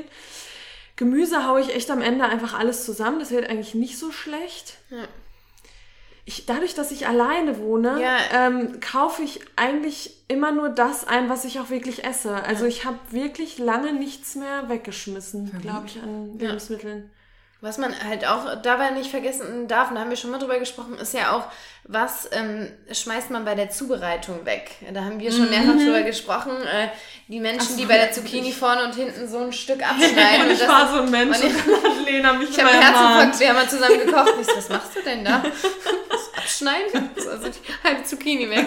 Gemüse 0.96 1.46
haue 1.48 1.60
ich 1.60 1.74
echt 1.74 1.90
am 1.90 2.02
Ende 2.02 2.26
einfach 2.26 2.58
alles 2.58 2.84
zusammen, 2.84 3.18
das 3.18 3.30
wird 3.30 3.48
eigentlich 3.48 3.74
nicht 3.74 3.98
so 3.98 4.12
schlecht 4.12 4.74
ich, 6.24 6.46
dadurch, 6.46 6.74
dass 6.74 6.90
ich 6.92 7.06
alleine 7.08 7.58
wohne, 7.58 8.00
Ja. 8.00 8.16
ähm, 8.32 8.78
kaufe 8.80 9.22
ich 9.22 9.40
eigentlich 9.56 10.22
immer 10.28 10.52
nur 10.52 10.68
das 10.68 11.06
ein, 11.06 11.28
was 11.28 11.44
ich 11.44 11.58
auch 11.60 11.70
wirklich 11.70 12.04
esse. 12.04 12.34
Also 12.44 12.64
ich 12.64 12.84
habe 12.84 12.98
wirklich 13.10 13.58
lange 13.58 13.92
nichts 13.92 14.34
mehr 14.36 14.68
weggeschmissen, 14.68 15.50
glaube 15.60 15.86
ich, 15.86 16.00
an 16.00 16.38
Lebensmitteln. 16.38 17.10
Was 17.64 17.78
man 17.78 17.94
halt 18.06 18.26
auch 18.26 18.60
dabei 18.60 18.90
nicht 18.90 19.08
vergessen 19.08 19.68
darf, 19.68 19.88
und 19.88 19.94
da 19.94 20.00
haben 20.00 20.10
wir 20.10 20.16
schon 20.16 20.32
mal 20.32 20.38
drüber 20.40 20.58
gesprochen, 20.58 20.98
ist 20.98 21.14
ja 21.14 21.30
auch, 21.30 21.44
was 21.84 22.28
ähm, 22.32 22.68
schmeißt 22.90 23.30
man 23.30 23.44
bei 23.44 23.54
der 23.54 23.70
Zubereitung 23.70 24.44
weg? 24.44 24.72
Da 24.92 25.02
haben 25.04 25.20
wir 25.20 25.30
schon 25.30 25.48
mehrfach 25.48 25.74
drüber 25.76 26.02
gesprochen. 26.02 26.50
Äh, 26.62 26.88
die 27.28 27.38
Menschen, 27.38 27.76
die 27.76 27.86
bei 27.86 27.98
der 27.98 28.10
Zucchini 28.10 28.50
vorne 28.52 28.84
und 28.84 28.96
hinten 28.96 29.28
so 29.28 29.38
ein 29.38 29.52
Stück 29.52 29.80
abschneiden. 29.88 30.50
Ich 30.50 30.66
war 30.66 30.88
so 30.92 31.02
ein 31.02 31.10
Mensch 31.12 31.38
und 31.38 31.44
ich- 31.46 32.04
Lena 32.06 32.32
mich 32.32 32.50
Ich 32.50 32.58
habe. 32.58 32.68
Herzinfarkt, 32.72 33.38
wir 33.38 33.48
haben 33.50 33.54
mal 33.56 33.68
zusammen 33.68 33.98
gekocht. 34.06 34.32
Ich 34.40 34.46
so, 34.48 34.56
was 34.56 34.68
machst 34.68 34.96
du 34.96 35.02
denn 35.02 35.24
da? 35.24 35.40
Abschneiden? 36.42 37.10
Also 37.16 37.48
die 37.48 37.72
halbe 37.88 38.04
Zucchini 38.04 38.50
weg. 38.50 38.66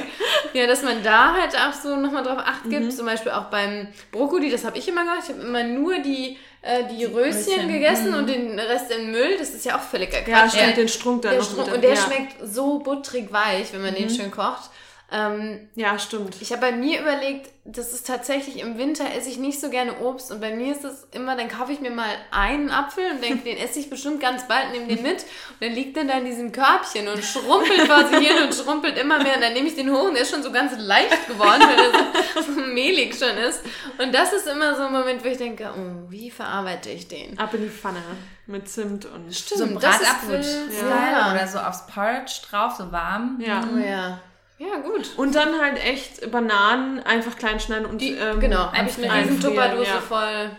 Ja, 0.54 0.68
dass 0.68 0.84
man 0.84 1.04
da 1.04 1.34
halt 1.34 1.56
auch 1.56 1.74
so 1.74 1.96
nochmal 1.96 2.24
drauf 2.24 2.40
acht 2.40 2.64
gibt. 2.70 2.86
Mhm. 2.86 2.92
Zum 2.92 3.06
Beispiel 3.06 3.32
auch 3.32 3.46
beim 3.46 3.88
Brokkoli, 4.12 4.50
das 4.50 4.66
habe 4.66 4.78
ich 4.78 4.88
immer 4.88 5.02
gemacht. 5.04 5.20
Ich 5.24 5.30
habe 5.30 5.42
immer 5.42 5.64
nur 5.64 6.00
die, 6.00 6.38
äh, 6.62 6.84
die 6.86 7.06
Röschen, 7.06 7.54
Röschen, 7.54 7.68
gegessen 7.68 8.14
und 8.14 8.28
den 8.28 8.60
Rest 8.60 8.92
in 8.92 9.12
Müll. 9.12 9.38
Das 9.38 9.50
ist 9.50 9.66
ja 9.66 9.78
auch 9.78 9.82
völliger 9.82 10.22
Quatsch. 10.22 10.54
Ja, 10.54 10.62
stimmt, 10.62 10.78
den 10.78 10.88
Strunk 10.88 11.22
dann 11.24 11.32
der 11.32 11.40
noch 11.42 11.50
Strunk, 11.50 11.74
und 11.74 11.84
der 11.84 11.94
ja. 11.94 12.00
Mhm. 12.00 12.06
schmeckt 12.06 12.36
so 12.44 12.80
buttrig 12.80 13.32
weich, 13.32 13.74
wenn 13.74 13.82
man 13.82 13.96
den 13.96 14.10
schön 14.10 14.32
kocht. 14.32 14.70
Ähm, 15.12 15.70
Ja, 15.76 16.00
stimmt. 16.00 16.42
ich 16.42 16.52
habe 16.52 16.62
bei 16.62 16.72
mir 16.72 17.00
überlegt, 17.00 17.52
das 17.64 17.94
ist 17.94 18.08
tatsächlich 18.08 18.60
im 18.60 18.78
Winter 18.78 19.06
esse 19.16 19.30
ich 19.30 19.38
nicht 19.38 19.60
so 19.62 19.70
gerne 19.70 20.00
Obst 20.00 20.32
und 20.32 20.42
bei 20.42 20.56
mir 20.56 20.72
ist 20.74 20.84
es 20.84 21.08
immer, 21.12 21.36
dann 21.36 21.48
kaufe 21.48 21.72
ich 21.72 21.80
mir 21.80 21.92
mal 21.92 22.10
einen 22.32 22.70
Apfel 22.72 23.04
und 23.12 23.24
denke, 23.24 23.44
den 23.44 23.58
esse 23.58 23.80
ich 23.80 23.90
bestimmt 23.90 24.20
ganz 24.20 24.48
bald, 24.48 24.72
nehme 24.72 24.88
den 24.88 25.04
mit 25.04 25.22
und 25.24 25.62
dann 25.62 25.72
liegt 25.74 25.96
der 25.96 26.06
da 26.06 26.14
in 26.18 26.26
diesem 26.26 26.52
Körbchen 26.52 27.08
und 27.08 27.24
schrumpelt 27.24 27.86
quasi 27.86 28.16
hin 28.24 28.44
und 28.44 28.54
schrumpelt 28.54 28.98
immer 28.98 29.22
mehr 29.22 29.36
und 29.36 29.42
dann 29.42 29.54
nehme 29.54 29.68
ich 29.68 29.76
den 29.76 29.92
hoch 29.92 30.06
und 30.06 30.14
der 30.16 30.24
ist 30.24 30.32
schon 30.32 30.44
so 30.44 30.52
ganz 30.52 30.74
leicht 30.78 31.28
geworden, 31.28 31.62
weil 31.62 31.78
er 31.86 32.44
so, 32.44 32.52
so 32.54 32.60
mehlig 32.62 33.16
schon 33.18 33.38
ist 33.38 33.62
und 34.00 34.14
das 34.14 34.34
ist 34.34 34.48
immer 34.48 34.76
so 34.76 34.84
ein 34.84 34.92
Moment, 34.92 35.24
wo 35.24 35.28
ich 35.28 35.38
denke, 35.38 35.70
oh, 35.76 36.10
wie 36.12 36.30
verarbeite 36.32 36.90
ich 36.90 37.08
den? 37.08 37.38
Ab 37.38 37.54
in 37.54 37.62
die 37.64 37.70
Pfanne 37.70 38.02
mit 38.48 38.68
Zimt 38.70 39.06
und... 39.06 39.34
Stimmt, 39.36 39.60
So 39.60 39.66
ein 39.66 39.80
das 39.80 40.02
ist 40.02 40.08
Bratapfel-Style 40.22 40.90
Ja. 40.90 41.32
oder 41.34 41.48
so 41.48 41.58
aufs 41.60 41.86
Porridge 41.88 42.42
drauf, 42.50 42.74
so 42.78 42.92
warm. 42.92 43.40
Ja. 43.40 43.64
Oh 43.74 43.78
ja. 43.78 44.20
Ja, 44.58 44.78
gut. 44.78 45.12
Und 45.18 45.36
dann 45.36 45.60
halt 45.60 45.84
echt 45.84 46.32
Bananen 46.32 47.00
einfach 47.00 47.38
klein 47.38 47.60
schneiden 47.60 47.86
und... 47.86 48.00
Die, 48.00 48.12
ähm, 48.12 48.40
genau, 48.40 48.72
habe 48.72 48.90
ich 48.90 48.98
eine 49.04 49.24
riesen 49.24 49.42
Tupperdose 49.42 49.90
ja. 49.90 50.00
voll. 50.00 50.52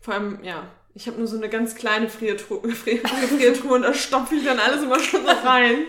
Vor 0.00 0.14
allem, 0.14 0.38
ja, 0.42 0.64
ich 0.94 1.06
habe 1.06 1.18
nur 1.18 1.28
so 1.28 1.36
eine 1.36 1.48
ganz 1.48 1.74
kleine 1.76 2.08
Friertruhe, 2.08 2.68
Frier- 2.70 3.02
Gefriertruhe 3.20 3.74
und 3.74 3.82
da 3.82 3.94
stopfe 3.94 4.34
ich 4.34 4.44
dann 4.44 4.58
alles 4.58 4.82
immer 4.82 4.98
schon 4.98 5.24
so 5.24 5.30
rein. 5.46 5.78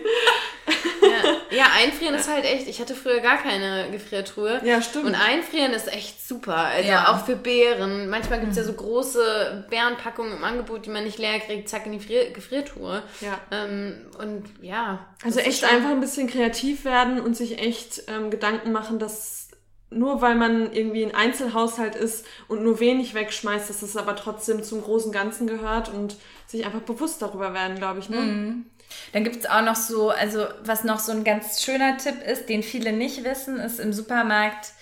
Ja, 1.10 1.56
ja, 1.56 1.64
einfrieren 1.76 2.14
ist 2.14 2.28
halt 2.28 2.44
echt. 2.44 2.68
Ich 2.68 2.80
hatte 2.80 2.94
früher 2.94 3.20
gar 3.20 3.38
keine 3.38 3.90
Gefriertruhe. 3.90 4.60
Ja, 4.64 4.80
stimmt. 4.82 5.06
Und 5.06 5.14
einfrieren 5.14 5.72
ist 5.72 5.92
echt 5.92 6.26
super. 6.26 6.56
Also 6.56 6.88
Ja. 6.88 7.12
auch 7.12 7.24
für 7.26 7.36
Beeren. 7.36 8.08
Manchmal 8.08 8.40
gibt 8.40 8.52
es 8.52 8.58
ja 8.58 8.64
so 8.64 8.72
große 8.72 9.66
Beerenpackungen 9.70 10.36
im 10.36 10.44
Angebot, 10.44 10.86
die 10.86 10.90
man 10.90 11.04
nicht 11.04 11.18
leer 11.18 11.40
kriegt. 11.40 11.68
Zack, 11.68 11.86
in 11.86 11.92
die 11.92 12.00
Frier 12.00 12.30
Gefriertruhe. 12.30 13.02
Ja. 13.20 13.38
Ähm, 13.50 14.06
und 14.18 14.44
ja. 14.62 15.06
Also 15.24 15.40
echt 15.40 15.64
einfach 15.64 15.90
ein 15.90 16.00
bisschen 16.00 16.28
kreativ 16.28 16.84
werden 16.84 17.20
und 17.20 17.36
sich 17.36 17.58
echt 17.58 18.02
ähm, 18.08 18.30
Gedanken 18.30 18.72
machen, 18.72 18.98
dass 18.98 19.48
nur 19.92 20.22
weil 20.22 20.36
man 20.36 20.72
irgendwie 20.72 21.04
ein 21.04 21.14
Einzelhaushalt 21.16 21.96
ist 21.96 22.24
und 22.46 22.62
nur 22.62 22.78
wenig 22.78 23.12
wegschmeißt, 23.14 23.68
dass 23.68 23.82
es 23.82 23.96
aber 23.96 24.14
trotzdem 24.14 24.62
zum 24.62 24.82
großen 24.82 25.10
Ganzen 25.10 25.48
gehört 25.48 25.88
und 25.92 26.14
sich 26.46 26.64
einfach 26.64 26.82
bewusst 26.82 27.20
darüber 27.22 27.54
werden, 27.54 27.76
glaube 27.76 27.98
ich. 27.98 28.08
Ne? 28.08 28.62
Dann 29.12 29.24
gibt 29.24 29.36
es 29.36 29.46
auch 29.46 29.62
noch 29.62 29.76
so, 29.76 30.10
also 30.10 30.46
was 30.64 30.84
noch 30.84 30.98
so 30.98 31.12
ein 31.12 31.24
ganz 31.24 31.62
schöner 31.62 31.96
Tipp 31.96 32.22
ist, 32.26 32.48
den 32.48 32.62
viele 32.62 32.92
nicht 32.92 33.24
wissen, 33.24 33.58
ist 33.58 33.80
im 33.80 33.92
Supermarkt 33.92 34.72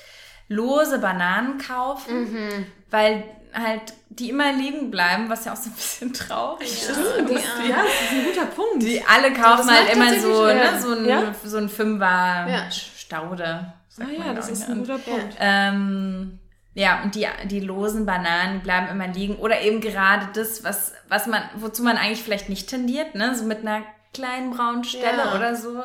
lose 0.48 0.98
Bananen 0.98 1.58
kaufen, 1.58 2.66
weil 2.90 3.24
halt 3.52 3.82
die 4.10 4.30
immer 4.30 4.52
liegen 4.52 4.90
bleiben, 4.90 5.28
was 5.28 5.44
ja 5.44 5.52
auch 5.52 5.56
so 5.56 5.70
ein 5.70 5.74
bisschen 5.76 6.12
traurig 6.12 6.70
ist. 6.70 6.90
die, 7.28 7.34
Ja, 7.68 7.82
das 7.82 8.02
ist 8.02 8.12
ein 8.12 8.24
guter 8.26 8.46
Punkt. 8.46 8.82
Die 8.82 9.02
alle 9.06 9.32
kaufen 9.32 9.66
Das 9.68 9.70
halt 9.70 9.92
immer 9.94 10.18
so, 10.18 10.46
ne, 10.46 10.80
so 10.80 10.90
ein, 10.92 11.06
Ja? 11.06 11.34
so 11.44 11.56
ein 11.58 11.68
Fünfer 11.68 12.04
Ja. 12.48 12.70
Staude. 12.70 13.72
ah 14.00 14.04
ja, 14.26 14.32
das 14.34 14.48
ist 14.50 14.68
ein 14.68 14.74
ne? 14.78 14.80
guter 14.86 14.98
Punkt. 14.98 15.36
Ähm, 15.38 16.38
Ja, 16.74 17.02
und 17.02 17.14
die, 17.14 17.26
die 17.46 17.60
losen 17.60 18.06
Bananen 18.06 18.60
bleiben 18.60 18.88
immer 18.88 19.08
liegen. 19.08 19.36
Oder 19.36 19.60
eben 19.62 19.80
gerade 19.80 20.28
das, 20.34 20.62
was, 20.64 20.92
was 21.08 21.26
man, 21.26 21.42
wozu 21.56 21.82
man 21.82 21.96
eigentlich 21.96 22.22
vielleicht 22.22 22.48
nicht 22.48 22.68
tendiert, 22.68 23.14
ne? 23.14 23.34
So 23.34 23.44
mit 23.44 23.60
einer 23.60 23.82
kleinen 24.14 24.50
braunen 24.50 24.84
Stelle 24.84 25.18
Ja. 25.18 25.34
oder 25.36 25.54
so. 25.56 25.82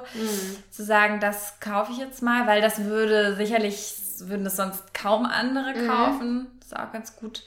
Zu 0.72 0.84
sagen, 0.84 1.20
das 1.20 1.60
kaufe 1.60 1.92
ich 1.92 1.98
jetzt 1.98 2.22
mal, 2.22 2.48
weil 2.48 2.62
das 2.62 2.84
würde 2.86 3.36
sicherlich, 3.36 3.94
würden 4.20 4.44
das 4.44 4.56
sonst 4.56 4.94
kaum 4.94 5.26
andere 5.26 5.74
kaufen. 5.88 6.48
Das 6.60 6.68
ist 6.68 6.76
auch 6.80 6.92
ganz 6.92 7.16
gut. 7.16 7.44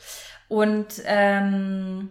Und 0.48 0.86
ähm, 1.06 2.10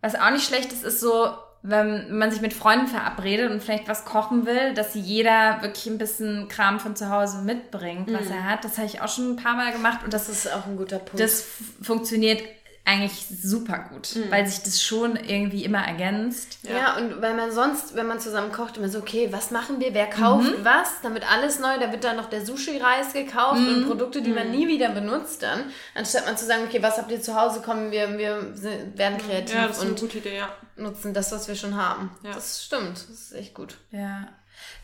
was 0.00 0.14
auch 0.14 0.30
nicht 0.30 0.46
schlecht 0.46 0.72
ist, 0.72 0.84
ist 0.84 1.00
so, 1.00 1.28
wenn 1.62 2.16
man 2.16 2.30
sich 2.30 2.40
mit 2.42 2.52
Freunden 2.52 2.86
verabredet 2.86 3.50
und 3.50 3.60
vielleicht 3.62 3.88
was 3.88 4.04
kochen 4.04 4.46
will, 4.46 4.72
dass 4.74 4.94
jeder 4.94 5.62
wirklich 5.62 5.86
ein 5.86 5.98
bisschen 5.98 6.46
Kram 6.48 6.78
von 6.78 6.94
zu 6.94 7.10
Hause 7.10 7.38
mitbringt, 7.38 8.12
was 8.12 8.26
er 8.30 8.44
hat. 8.44 8.62
Das 8.64 8.76
habe 8.76 8.86
ich 8.86 9.00
auch 9.00 9.08
schon 9.08 9.32
ein 9.32 9.36
paar 9.36 9.56
Mal 9.56 9.72
gemacht 9.72 10.00
und 10.04 10.12
das 10.12 10.26
Das 10.28 10.44
ist 10.44 10.52
auch 10.52 10.66
ein 10.66 10.76
guter 10.76 10.98
Punkt. 10.98 11.18
das 11.18 11.44
funktioniert 11.82 12.42
eigentlich 12.86 13.26
super 13.42 13.84
gut, 13.90 14.16
weil 14.30 14.46
sich 14.46 14.62
das 14.62 14.80
schon 14.80 15.16
irgendwie 15.16 15.64
immer 15.64 15.84
ergänzt. 15.84 16.58
Ja. 16.62 16.96
und 16.96 17.20
weil 17.20 17.34
man 17.34 17.50
sonst, 17.50 17.96
wenn 17.96 18.06
man 18.06 18.20
zusammen 18.20 18.52
kocht, 18.52 18.76
immer 18.76 18.88
so, 18.88 19.00
okay, 19.00 19.28
was 19.32 19.50
machen 19.50 19.80
wir, 19.80 19.92
wer 19.92 20.06
kauft 20.06 20.52
was, 20.62 21.00
dann 21.02 21.12
wird 21.12 21.28
alles 21.30 21.58
neu, 21.58 21.78
da 21.80 21.90
wird 21.90 22.04
dann 22.04 22.16
noch 22.16 22.30
der 22.30 22.46
Sushi-Reis 22.46 23.12
gekauft 23.12 23.58
und 23.58 23.88
Produkte, 23.88 24.22
die 24.22 24.30
man 24.30 24.52
nie 24.52 24.68
wieder 24.68 24.90
benutzt 24.90 25.42
dann, 25.42 25.64
anstatt 25.96 26.26
man 26.26 26.36
zu 26.36 26.46
sagen, 26.46 26.62
okay, 26.64 26.80
was 26.80 26.96
habt 26.96 27.10
ihr 27.10 27.20
zu 27.20 27.34
Hause, 27.34 27.60
kommen 27.60 27.90
wir, 27.90 28.16
wir 28.18 28.54
werden 28.94 29.18
kreativ 29.18 29.56
Ja, 29.56 29.66
das 29.66 29.78
ist 29.78 29.82
eine 29.82 29.90
und 29.90 30.00
gute 30.00 30.18
Idee, 30.18 30.36
ja. 30.36 30.48
nutzen 30.76 31.12
das, 31.12 31.32
was 31.32 31.48
wir 31.48 31.56
schon 31.56 31.74
haben. 31.74 32.10
Ja. 32.22 32.34
Das 32.34 32.64
stimmt, 32.64 32.98
das 32.98 33.10
ist 33.10 33.32
echt 33.34 33.54
gut. 33.54 33.78
Ja. 33.90 34.28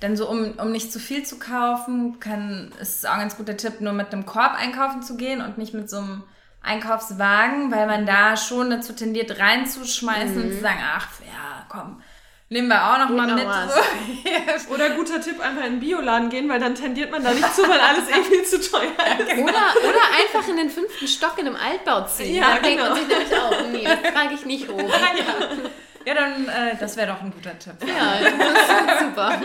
Dann 0.00 0.16
so, 0.16 0.28
um, 0.28 0.58
um 0.58 0.72
nicht 0.72 0.92
zu 0.92 0.98
viel 0.98 1.24
zu 1.24 1.38
kaufen, 1.38 2.18
kann, 2.18 2.72
ist 2.80 2.98
es 2.98 3.04
auch 3.04 3.12
ein 3.12 3.20
ganz 3.20 3.36
guter 3.36 3.56
Tipp, 3.56 3.80
nur 3.80 3.92
mit 3.92 4.12
einem 4.12 4.26
Korb 4.26 4.54
einkaufen 4.54 5.02
zu 5.02 5.16
gehen 5.16 5.40
und 5.40 5.56
nicht 5.56 5.72
mit 5.72 5.88
so 5.88 5.98
einem 5.98 6.24
Einkaufswagen, 6.62 7.70
weil 7.72 7.86
man 7.86 8.06
da 8.06 8.36
schon 8.36 8.70
dazu 8.70 8.92
tendiert, 8.92 9.38
reinzuschmeißen 9.38 10.42
und 10.42 10.52
zu 10.52 10.60
sagen, 10.60 10.78
ach 10.96 11.08
ja, 11.20 11.66
komm, 11.68 12.00
nehmen 12.48 12.68
wir 12.68 12.82
auch 12.84 12.98
noch 12.98 13.08
mal 13.10 13.34
mit. 13.34 13.44
So. 13.44 14.70
Oder 14.74 14.90
guter 14.90 15.20
Tipp, 15.20 15.40
einfach 15.40 15.64
in 15.64 15.72
den 15.74 15.80
Bioladen 15.80 16.30
gehen, 16.30 16.48
weil 16.48 16.60
dann 16.60 16.74
tendiert 16.74 17.10
man 17.10 17.24
da 17.24 17.32
nicht 17.32 17.54
zu, 17.54 17.62
weil 17.62 17.80
alles 17.80 18.08
eh 18.08 18.22
viel 18.22 18.44
zu 18.44 18.60
teuer 18.60 18.90
ist. 19.18 19.32
Oder, 19.38 19.52
oder 19.88 20.02
einfach 20.20 20.48
in 20.48 20.56
den 20.56 20.70
fünften 20.70 21.08
Stock 21.08 21.36
in 21.38 21.46
einem 21.46 21.56
Altbau 21.56 22.06
ziehen. 22.06 22.36
Ja, 22.36 22.54
da 22.56 22.58
denkt 22.60 22.80
man 22.82 22.94
genau. 22.94 22.94
sich 22.94 23.08
nämlich 23.08 23.36
auch, 23.40 23.66
nee, 23.72 23.84
das 23.84 24.12
trage 24.12 24.34
ich 24.34 24.44
nicht 24.44 24.68
hoch. 24.68 24.78
ja, 26.06 26.14
dann, 26.14 26.48
äh, 26.48 26.76
das 26.78 26.96
wäre 26.96 27.08
doch 27.12 27.20
ein 27.22 27.32
guter 27.32 27.58
Tipp. 27.58 27.74
Ja, 27.86 28.18
das 28.20 28.32
ist 28.32 29.00
super. 29.00 29.40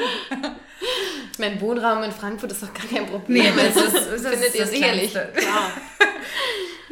Mein 1.39 1.61
Wohnraum 1.61 2.03
in 2.03 2.11
Frankfurt 2.11 2.51
ist 2.51 2.63
doch 2.63 2.74
gar 2.74 2.86
kein 2.88 3.05
Problem. 3.07 3.55
das 3.55 3.78
Also, 3.78 3.97
ist, 3.97 4.26
das 4.26 4.32
findet 4.32 4.47
ist 4.49 4.55
ihr 4.55 4.61
das 4.61 4.70
sicherlich. 4.72 5.11
Kleinste. 5.11 5.34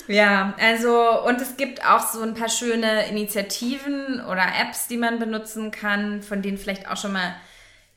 Ja, 0.07 0.53
also 0.59 1.23
und 1.25 1.41
es 1.41 1.57
gibt 1.57 1.85
auch 1.85 1.99
so 1.99 2.21
ein 2.21 2.33
paar 2.33 2.49
schöne 2.49 3.07
Initiativen 3.07 4.21
oder 4.25 4.43
Apps, 4.61 4.87
die 4.87 4.97
man 4.97 5.19
benutzen 5.19 5.71
kann, 5.71 6.21
von 6.21 6.41
denen 6.41 6.57
vielleicht 6.57 6.89
auch 6.89 6.97
schon 6.97 7.13
mal 7.13 7.35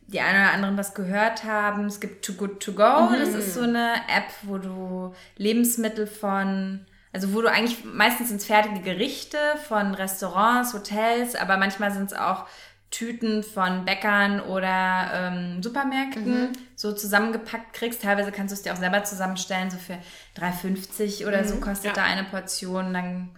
die 0.07 0.21
einen 0.21 0.41
oder 0.43 0.53
anderen 0.53 0.79
was 0.79 0.95
gehört 0.95 1.45
haben. 1.45 1.87
Es 1.87 2.01
gibt 2.01 2.25
Too 2.25 2.33
Good 2.33 2.61
To 2.61 2.73
Go, 2.73 3.11
das 3.19 3.35
ist 3.35 3.55
so 3.55 3.61
eine 3.61 3.95
App, 4.09 4.31
wo 4.43 4.57
du 4.57 5.15
Lebensmittel 5.37 6.07
von, 6.07 6.87
also 7.13 7.35
wo 7.35 7.43
du 7.43 7.51
eigentlich 7.51 7.85
meistens 7.85 8.31
sind 8.31 8.43
fertige 8.43 8.81
Gerichte 8.81 9.39
von 9.67 9.95
Restaurants, 9.95 10.73
Hotels, 10.73 11.35
aber 11.35 11.59
manchmal 11.59 11.93
sind 11.93 12.11
es 12.11 12.17
auch 12.17 12.47
Tüten 12.91 13.43
von 13.43 13.85
Bäckern 13.85 14.41
oder 14.41 15.11
ähm, 15.13 15.63
Supermärkten 15.63 16.53
so 16.79 16.93
zusammengepackt 16.93 17.73
kriegst. 17.73 18.03
Teilweise 18.03 18.31
kannst 18.31 18.53
du 18.53 18.55
es 18.55 18.63
dir 18.63 18.73
auch 18.73 18.77
selber 18.77 19.03
zusammenstellen, 19.03 19.69
so 19.69 19.79
für 19.79 19.99
3,50 20.41 21.27
oder 21.27 21.45
so 21.45 21.57
kostet 21.57 21.87
Ja. 21.87 21.93
da 21.93 22.05
eine 22.05 22.23
Portion. 22.23 22.95
Dann 22.95 23.31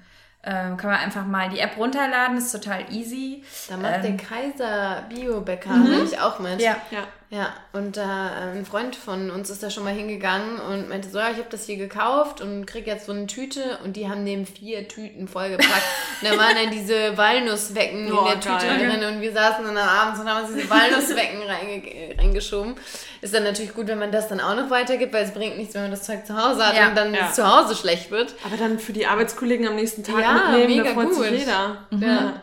ähm, 0.45 0.77
kann 0.77 0.91
man 0.91 1.01
einfach 1.01 1.25
mal 1.27 1.49
die 1.49 1.59
App 1.59 1.77
runterladen, 1.79 2.37
ist 2.37 2.53
total 2.53 2.93
easy. 2.93 3.43
Da 3.69 3.79
macht 3.79 3.95
Ähm, 3.97 4.03
der 4.03 4.17
Kaiser 4.27 5.05
Biobäcker 5.09 5.75
nämlich 5.75 6.19
auch 6.21 6.39
mit. 6.39 6.61
Ja. 6.61 6.77
Ja. 6.91 7.05
Ja, 7.33 7.55
und 7.73 7.97
äh, 7.97 8.01
ein 8.01 8.67
Freund 8.67 8.97
von 8.97 9.31
uns 9.31 9.51
ist 9.51 9.63
da 9.63 9.71
schon 9.71 9.85
mal 9.85 9.93
hingegangen 9.95 10.59
und 10.59 10.89
meinte 10.89 11.09
so, 11.09 11.19
ja, 11.21 11.31
ich 11.31 11.37
habe 11.37 11.47
das 11.49 11.65
hier 11.65 11.77
gekauft 11.77 12.41
und 12.41 12.67
krieg 12.67 12.89
jetzt 12.89 13.07
so 13.07 13.13
eine 13.13 13.29
Tüte 13.29 13.79
und 13.85 13.95
die 13.95 14.09
haben 14.09 14.27
dem 14.27 14.45
vier 14.47 14.89
Tüten 14.89 15.29
vollgepackt. 15.29 15.71
und 16.23 16.29
da 16.29 16.37
waren 16.37 16.57
dann 16.61 16.73
diese 16.73 17.17
Walnusswecken 17.17 18.13
Oh, 18.13 18.19
in 18.23 18.25
der 18.25 18.41
Tüte 18.41 18.67
geil. 18.67 18.79
drin 18.91 19.15
und 19.15 19.21
wir 19.21 19.33
saßen 19.33 19.65
dann 19.65 19.79
abends 19.79 20.19
und 20.19 20.29
haben 20.29 20.45
uns 20.45 20.57
diese 20.57 20.69
Walnusswecken 20.69 21.43
reinge 21.43 22.19
reingeschoben. 22.19 22.75
Ist 23.21 23.33
dann 23.33 23.45
natürlich 23.45 23.75
gut, 23.75 23.87
wenn 23.87 24.01
man 24.01 24.11
das 24.11 24.27
dann 24.27 24.41
auch 24.41 24.57
noch 24.57 24.69
weitergibt, 24.71 25.13
weil 25.15 25.23
es 25.25 25.31
bringt 25.33 25.57
nichts, 25.57 25.75
wenn 25.75 25.83
man 25.83 25.91
das 25.93 26.03
Zeug 26.03 26.27
zu 26.27 26.37
Hause 26.37 26.67
hat 26.67 26.75
Ja, 26.75 26.89
und 26.89 26.97
dann 26.97 27.15
ja. 27.15 27.31
zu 27.33 27.47
Hause 27.47 27.77
schlecht 27.77 28.11
wird. 28.11 28.35
Aber 28.45 28.57
dann 28.57 28.81
für 28.81 28.93
die 28.93 29.07
Arbeitskollegen 29.07 29.69
am 29.69 29.77
nächsten 29.77 30.03
Tag 30.03 30.21
Ja, 30.21 30.33
mitnehmen, 30.51 30.67
mega 30.79 30.83
da 30.89 30.95
freut 30.95 31.11
gut. 31.11 31.25
sich 31.27 31.39
jeder. 31.41 31.77
Ja. 31.93 32.43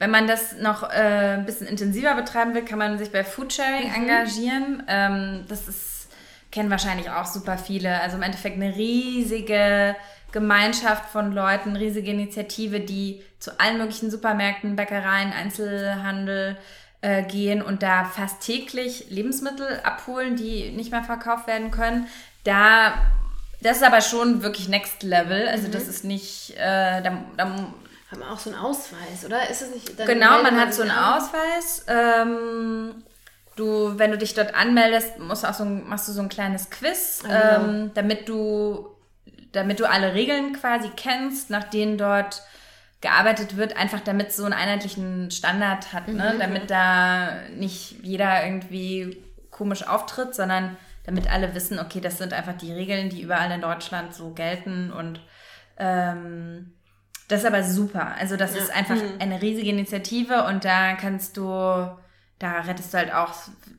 Wenn 0.00 0.10
man 0.10 0.26
das 0.26 0.56
noch 0.56 0.82
äh, 0.82 1.34
ein 1.34 1.44
bisschen 1.44 1.66
intensiver 1.66 2.14
betreiben 2.14 2.54
will, 2.54 2.64
kann 2.64 2.78
man 2.78 2.98
sich 2.98 3.12
bei 3.12 3.22
Foodsharing 3.22 3.92
engagieren. 3.94 4.82
Ähm, 4.88 5.44
das 5.46 5.68
ist, 5.68 6.08
kennen 6.50 6.70
wahrscheinlich 6.70 7.10
auch 7.10 7.26
super 7.26 7.58
viele. 7.58 8.00
Also 8.00 8.16
im 8.16 8.22
Endeffekt 8.22 8.56
eine 8.56 8.74
riesige 8.74 9.94
Gemeinschaft 10.32 11.10
von 11.10 11.32
Leuten, 11.32 11.76
riesige 11.76 12.12
Initiative, 12.12 12.80
die 12.80 13.22
zu 13.40 13.60
allen 13.60 13.76
möglichen 13.76 14.10
Supermärkten, 14.10 14.74
Bäckereien, 14.74 15.34
Einzelhandel 15.34 16.56
äh, 17.02 17.22
gehen 17.24 17.60
und 17.60 17.82
da 17.82 18.04
fast 18.04 18.40
täglich 18.40 19.10
Lebensmittel 19.10 19.80
abholen, 19.84 20.34
die 20.34 20.70
nicht 20.70 20.92
mehr 20.92 21.04
verkauft 21.04 21.46
werden 21.46 21.70
können. 21.70 22.06
Da, 22.44 22.94
das 23.60 23.76
ist 23.76 23.84
aber 23.84 24.00
schon 24.00 24.42
wirklich 24.42 24.66
Next 24.66 25.02
Level. 25.02 25.46
Also 25.46 25.68
das 25.68 25.88
ist 25.88 26.04
nicht, 26.04 26.54
äh, 26.56 27.02
da, 27.02 27.22
da 27.36 27.74
Haben 28.10 28.20
wir 28.20 28.30
auch 28.30 28.38
so 28.38 28.50
einen 28.50 28.58
Ausweis, 28.58 29.24
oder? 29.24 29.48
Ist 29.48 29.62
es 29.62 29.70
nicht? 29.72 29.96
Genau, 29.96 30.42
man 30.42 30.58
hat 30.58 30.74
so 30.74 30.82
einen 30.82 30.90
an? 30.90 31.20
Ausweis. 31.20 31.84
Ähm, 31.86 33.04
du, 33.54 33.98
wenn 33.98 34.10
du 34.10 34.18
dich 34.18 34.34
dort 34.34 34.54
anmeldest, 34.54 35.18
musst 35.18 35.44
du 35.44 35.48
auch 35.48 35.54
so 35.54 35.64
ein, 35.64 35.88
machst 35.88 36.08
du 36.08 36.12
so 36.12 36.20
ein 36.20 36.28
kleines 36.28 36.70
Quiz, 36.70 37.20
genau. 37.22 37.34
ähm, 37.34 37.90
damit 37.94 38.28
du, 38.28 38.88
damit 39.52 39.78
du 39.78 39.88
alle 39.88 40.14
Regeln 40.14 40.54
quasi 40.54 40.90
kennst, 40.96 41.50
nach 41.50 41.64
denen 41.64 41.98
dort 41.98 42.42
gearbeitet 43.00 43.56
wird, 43.56 43.76
einfach 43.76 44.00
damit 44.00 44.28
es 44.28 44.36
so 44.36 44.44
einen 44.44 44.52
einheitlichen 44.52 45.30
Standard 45.30 45.92
hat, 45.92 46.08
ne? 46.08 46.34
damit 46.38 46.70
da 46.70 47.42
nicht 47.56 48.02
jeder 48.02 48.44
irgendwie 48.44 49.22
komisch 49.50 49.86
auftritt, 49.86 50.34
sondern 50.34 50.76
damit 51.04 51.30
alle 51.30 51.54
wissen, 51.54 51.78
okay, 51.78 52.00
das 52.00 52.18
sind 52.18 52.32
einfach 52.32 52.56
die 52.56 52.72
Regeln, 52.72 53.08
die 53.08 53.22
überall 53.22 53.50
in 53.50 53.62
Deutschland 53.62 54.14
so 54.14 54.30
gelten 54.30 54.92
und 54.92 55.20
ähm, 55.78 56.74
das 57.30 57.40
ist 57.40 57.46
aber 57.46 57.62
super. 57.62 58.14
Also 58.18 58.36
das 58.36 58.56
ist 58.56 58.70
einfach 58.74 58.96
eine 59.20 59.40
riesige 59.40 59.70
Initiative 59.70 60.44
und 60.44 60.64
da 60.64 60.94
kannst 60.94 61.36
du, 61.36 61.42
da 62.40 62.60
rettest 62.60 62.92
du 62.94 62.98
halt 62.98 63.12
auch, 63.12 63.34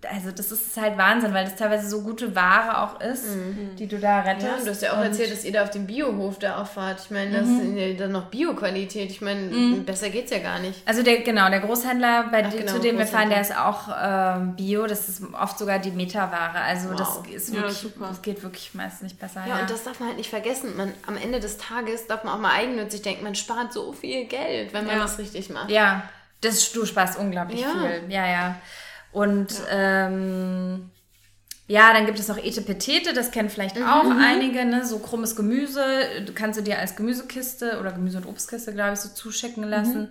also 0.08 0.30
das 0.32 0.52
ist 0.52 0.78
halt 0.80 0.96
Wahnsinn, 0.96 1.34
weil 1.34 1.46
das 1.46 1.56
teilweise 1.56 1.90
so 1.90 2.02
gute 2.04 2.36
Ware 2.36 2.84
auch 2.84 3.02
ist, 3.02 3.26
die 3.80 3.88
du 3.88 3.98
da 3.98 4.20
rettest. 4.20 4.46
Ja, 4.48 4.54
und 4.56 4.66
du 4.66 4.70
hast 4.70 4.82
ja 4.84 4.94
auch 4.94 4.98
Und- 4.98 5.04
erzählt, 5.06 5.32
dass 5.34 5.44
ihr 5.44 5.52
da 5.52 5.64
auf 5.64 5.72
dem 5.72 5.88
Biohof 5.88 6.38
da 6.38 6.62
auffahrt. 6.62 7.00
Ich 7.04 7.10
meine, 7.10 7.40
das 7.40 7.50
ist 7.50 7.74
ja 7.76 7.94
dann 7.96 8.12
noch 8.12 8.26
Bioqualität. 8.26 9.10
Ich 9.10 9.20
meine, 9.22 9.50
besser 9.84 10.12
geht's 10.12 10.30
ja 10.32 10.38
gar 10.38 10.60
nicht. 10.60 10.80
Also 10.88 11.02
der, 11.02 11.22
genau, 11.22 11.50
der 11.50 11.60
Großhändler, 11.62 12.26
bei 12.32 12.44
Ach, 12.46 12.52
dem, 12.52 12.60
genau, 12.60 12.72
zu 12.74 12.80
dem 12.80 13.00
wir 13.00 13.08
fahren, 13.08 13.30
der 13.32 13.42
ist 13.42 13.58
auch 13.58 13.90
ähm, 14.00 14.56
Bio, 14.56 14.86
das 14.86 15.10
ist 15.10 15.24
oft 15.34 15.58
sogar 15.58 15.80
die 15.80 15.90
Meterware. 15.92 16.62
Also 16.64 16.90
Wow. 16.92 17.24
das 17.26 17.34
ist 17.34 17.50
Ja, 17.50 17.62
wirklich, 17.62 17.78
super. 17.80 18.08
das 18.10 18.22
geht 18.22 18.44
wirklich 18.44 18.76
meist 18.76 19.02
nicht 19.02 19.20
besser. 19.20 19.44
Ja, 19.50 19.60
und 19.62 19.72
das 19.72 19.84
darf 19.86 20.00
man 20.00 20.10
halt 20.10 20.18
nicht 20.20 20.30
vergessen. 20.30 20.78
Man, 20.78 20.94
am 21.08 21.18
Ende 21.18 21.40
des 21.40 21.58
Tages 21.58 22.06
darf 22.06 22.24
man 22.24 22.36
auch 22.36 22.40
mal 22.40 22.52
eigennützig 22.54 23.02
denken, 23.02 23.24
man 23.24 23.34
spart 23.34 23.74
so 23.74 23.92
viel 23.92 24.26
Geld, 24.26 24.72
wenn 24.72 24.86
man 24.86 24.98
Ja. 24.98 25.02
das 25.02 25.18
richtig 25.18 25.50
macht. 25.50 25.72
Ja, 25.72 26.04
das, 26.42 26.72
du 26.72 26.86
sparst 26.86 27.18
unglaublich 27.18 27.62
Ja. 27.62 27.70
viel. 27.72 28.04
Ja, 28.12 28.28
ja. 28.28 28.56
Und 29.12 29.54
ähm, 29.72 30.90
ja, 31.68 31.94
dann 31.94 32.06
gibt 32.06 32.20
es 32.20 32.28
noch 32.28 32.38
Etepetete, 32.38 33.14
das 33.14 33.32
kennen 33.32 33.50
vielleicht 33.50 33.78
Mhm, 33.78 33.88
auch 33.88 34.06
einige, 34.20 34.66
ne? 34.66 34.86
so 34.86 35.00
krummes 35.00 35.36
Gemüse. 35.36 35.84
Du 36.26 36.34
kannst 36.34 36.60
du 36.60 36.64
dir 36.64 36.80
als 36.80 36.96
Gemüsekiste 36.96 37.80
oder 37.80 37.92
Gemüse- 37.92 38.18
und 38.18 38.26
Obstkiste, 38.26 38.74
glaube 38.74 38.94
ich, 38.94 39.00
so 39.00 39.10
zuschicken 39.10 39.64
lassen. 39.64 40.02
Mhm. 40.04 40.08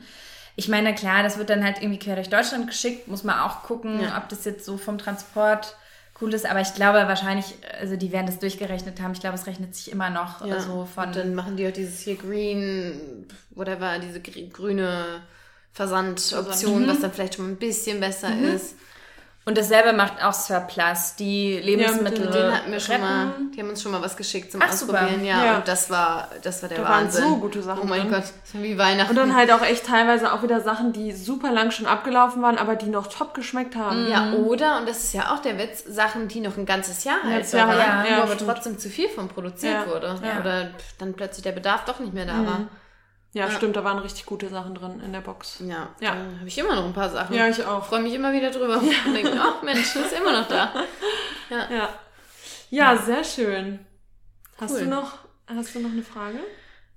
Ich 0.57 0.69
meine, 0.69 0.95
klar, 0.95 1.23
das 1.23 1.39
wird 1.39 1.49
dann 1.51 1.65
halt 1.65 1.79
irgendwie 1.81 1.99
quer 1.99 2.17
durch 2.17 2.29
Deutschland 2.29 2.67
geschickt, 2.67 3.09
muss 3.09 3.25
man 3.25 3.39
auch 3.41 3.63
gucken, 3.63 4.01
Ja. 4.01 4.19
ob 4.19 4.29
das 4.29 4.45
jetzt 4.45 4.65
so 4.65 4.77
vom 4.79 4.99
Transport 4.99 5.77
cool 6.21 6.35
ist. 6.35 6.45
Aber 6.45 6.61
ich 6.61 6.75
glaube 6.75 6.99
wahrscheinlich, 7.09 7.55
also 7.81 7.97
die 7.97 8.13
werden 8.13 8.27
das 8.27 8.39
durchgerechnet 8.39 9.01
haben. 9.01 9.13
Ich 9.13 9.21
glaube, 9.21 9.37
es 9.37 9.47
rechnet 9.47 9.75
sich 9.75 9.91
immer 9.91 10.11
noch 10.11 10.45
Ja. 10.45 10.61
so 10.61 10.87
von. 10.93 11.07
Und 11.09 11.17
dann 11.17 11.35
machen 11.35 11.57
die 11.57 11.67
auch 11.67 11.73
dieses 11.73 12.01
hier 12.01 12.17
Green, 12.17 13.27
whatever, 13.51 13.99
diese 13.99 14.21
gr- 14.21 14.49
grüne 14.53 15.23
Versandoption, 15.73 16.87
was 16.89 17.01
dann 17.01 17.13
vielleicht 17.13 17.35
schon 17.37 17.47
mal 17.47 17.51
ein 17.53 17.57
bisschen 17.57 18.01
besser 18.01 18.29
ist. 18.55 18.77
Und 19.47 19.57
dasselbe 19.57 19.95
macht 19.95 20.23
auch 20.23 20.35
Surplus, 20.35 21.17
die 21.19 21.59
Lebensmittel. 21.59 22.27
mit 22.27 22.35
Den 22.35 22.53
hatten 22.55 22.71
wir 22.71 22.79
schon 22.79 22.97
retten. 22.97 23.05
mal, 23.07 23.33
die 23.57 23.61
haben 23.61 23.71
uns 23.71 23.83
schon 23.83 23.91
mal 23.91 24.03
was 24.03 24.15
geschickt 24.17 24.53
zum 24.53 24.61
Ach. 24.63 24.69
Ausprobieren, 24.69 25.25
ja, 25.25 25.45
Ja. 25.45 25.57
Und 25.57 25.67
das 25.67 25.89
war, 25.89 26.29
das 26.43 26.61
war 26.63 26.69
der 26.69 26.79
Da 26.79 26.85
waren 26.85 27.05
Wahnsinn. 27.07 27.25
so 27.25 27.37
gute 27.39 27.63
Sachen 27.63 27.81
Oh 27.83 27.87
mein 27.87 28.03
drin. 28.03 28.11
Gott, 28.13 28.25
wie 28.53 28.77
Weihnachten. 28.77 29.11
Und 29.11 29.17
dann 29.17 29.35
halt 29.35 29.51
auch 29.51 29.63
echt 29.63 29.87
teilweise 29.87 30.33
auch 30.35 30.43
wieder 30.43 30.61
Sachen, 30.61 30.93
die 30.93 31.13
super 31.13 31.51
lang 31.53 31.71
schon 31.71 31.87
abgelaufen 31.87 32.43
waren, 32.43 32.59
aber 32.59 32.77
die 32.77 32.91
noch 32.91 33.07
top 33.07 33.33
geschmeckt 33.33 33.75
haben. 33.77 34.07
Ja, 34.09 34.35
oder, 34.35 34.79
und 34.79 34.87
das 34.89 35.05
ist 35.05 35.15
ja 35.15 35.35
auch 35.35 35.41
der 35.41 35.59
Witz, 35.59 35.85
Sachen, 35.89 36.29
die 36.29 36.41
noch 36.41 36.59
ein 36.59 36.67
ganzes 36.67 37.03
Jahr 37.05 37.23
haltbar 37.25 37.61
Jahr, 37.61 37.69
waren, 37.79 38.07
ja, 38.07 38.19
wo 38.19 38.23
aber 38.23 38.37
trotzdem 38.37 38.79
zu 38.79 38.91
viel 38.91 39.09
von 39.09 39.29
produziert 39.29 39.87
Ja, 39.87 39.91
wurde. 39.93 40.21
ja. 40.23 40.39
Oder 40.41 40.71
dann 40.99 41.15
plötzlich 41.15 41.43
der 41.43 41.53
Bedarf 41.53 41.87
doch 41.87 41.99
nicht 41.99 42.13
mehr 42.13 42.27
da 42.27 42.35
war. 42.47 42.61
Ja, 43.33 43.49
stimmt, 43.51 43.77
da 43.77 43.85
waren 43.85 43.99
richtig 43.99 44.27
gute 44.27 44.49
Sachen 44.49 44.75
drin 44.75 45.01
in 45.05 45.13
der 45.13 45.21
Box. 45.21 45.59
Ja, 45.61 45.89
Ja. 46.01 46.15
da 46.15 46.39
habe 46.39 46.49
ich 46.49 46.59
immer 46.59 46.75
noch 46.75 46.85
ein 46.85 46.93
paar 46.93 47.11
Sachen. 47.11 47.35
Ja, 47.37 47.47
ich 47.49 47.65
auch. 47.65 47.85
freue 47.87 48.01
mich 48.01 48.13
immer 48.15 48.33
wieder 48.33 48.51
drüber. 48.51 48.79
Und 48.79 49.15
denke, 49.15 49.39
ach 49.41 49.63
Mensch, 49.63 49.95
das 49.95 50.07
ist 50.07 50.19
immer 50.19 50.33
noch 50.41 50.49
da. 50.49 50.73
Ja. 51.51 51.89
Ja, 52.71 52.97
sehr 52.97 53.25
schön. 53.25 53.85
Hast 54.61 54.73
Cool. 54.75 54.81
du 54.81 54.87
noch, 54.87 55.19
hast 55.49 55.75
du 55.75 55.81
noch 55.81 55.91
eine 55.91 56.03
Frage? 56.05 56.39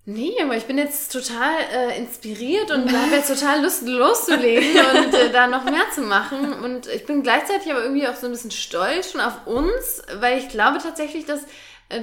Nee, 0.06 0.34
aber 0.44 0.56
ich 0.58 0.66
bin 0.66 0.78
jetzt 0.78 1.12
total 1.14 1.56
äh, 1.74 1.98
inspiriert 1.98 2.70
und 2.72 2.92
habe 2.92 3.16
jetzt 3.16 3.30
total 3.30 3.64
Lust 3.64 3.88
loszulegen 3.88 4.76
und 5.06 5.14
äh, 5.14 5.32
da 5.32 5.48
noch 5.48 5.64
mehr 5.64 5.90
zu 5.96 6.02
machen. 6.02 6.54
Und 6.62 6.88
ich 6.88 7.06
bin 7.06 7.24
gleichzeitig 7.24 7.72
aber 7.72 7.82
irgendwie 7.84 8.08
auch 8.08 8.16
so 8.16 8.26
ein 8.28 8.32
bisschen 8.32 8.52
stolz 8.52 9.12
schon 9.12 9.22
auf 9.22 9.48
uns, 9.48 10.02
weil 10.20 10.38
ich 10.40 10.50
glaube 10.50 10.78
tatsächlich, 10.80 11.26
dass, 11.26 11.42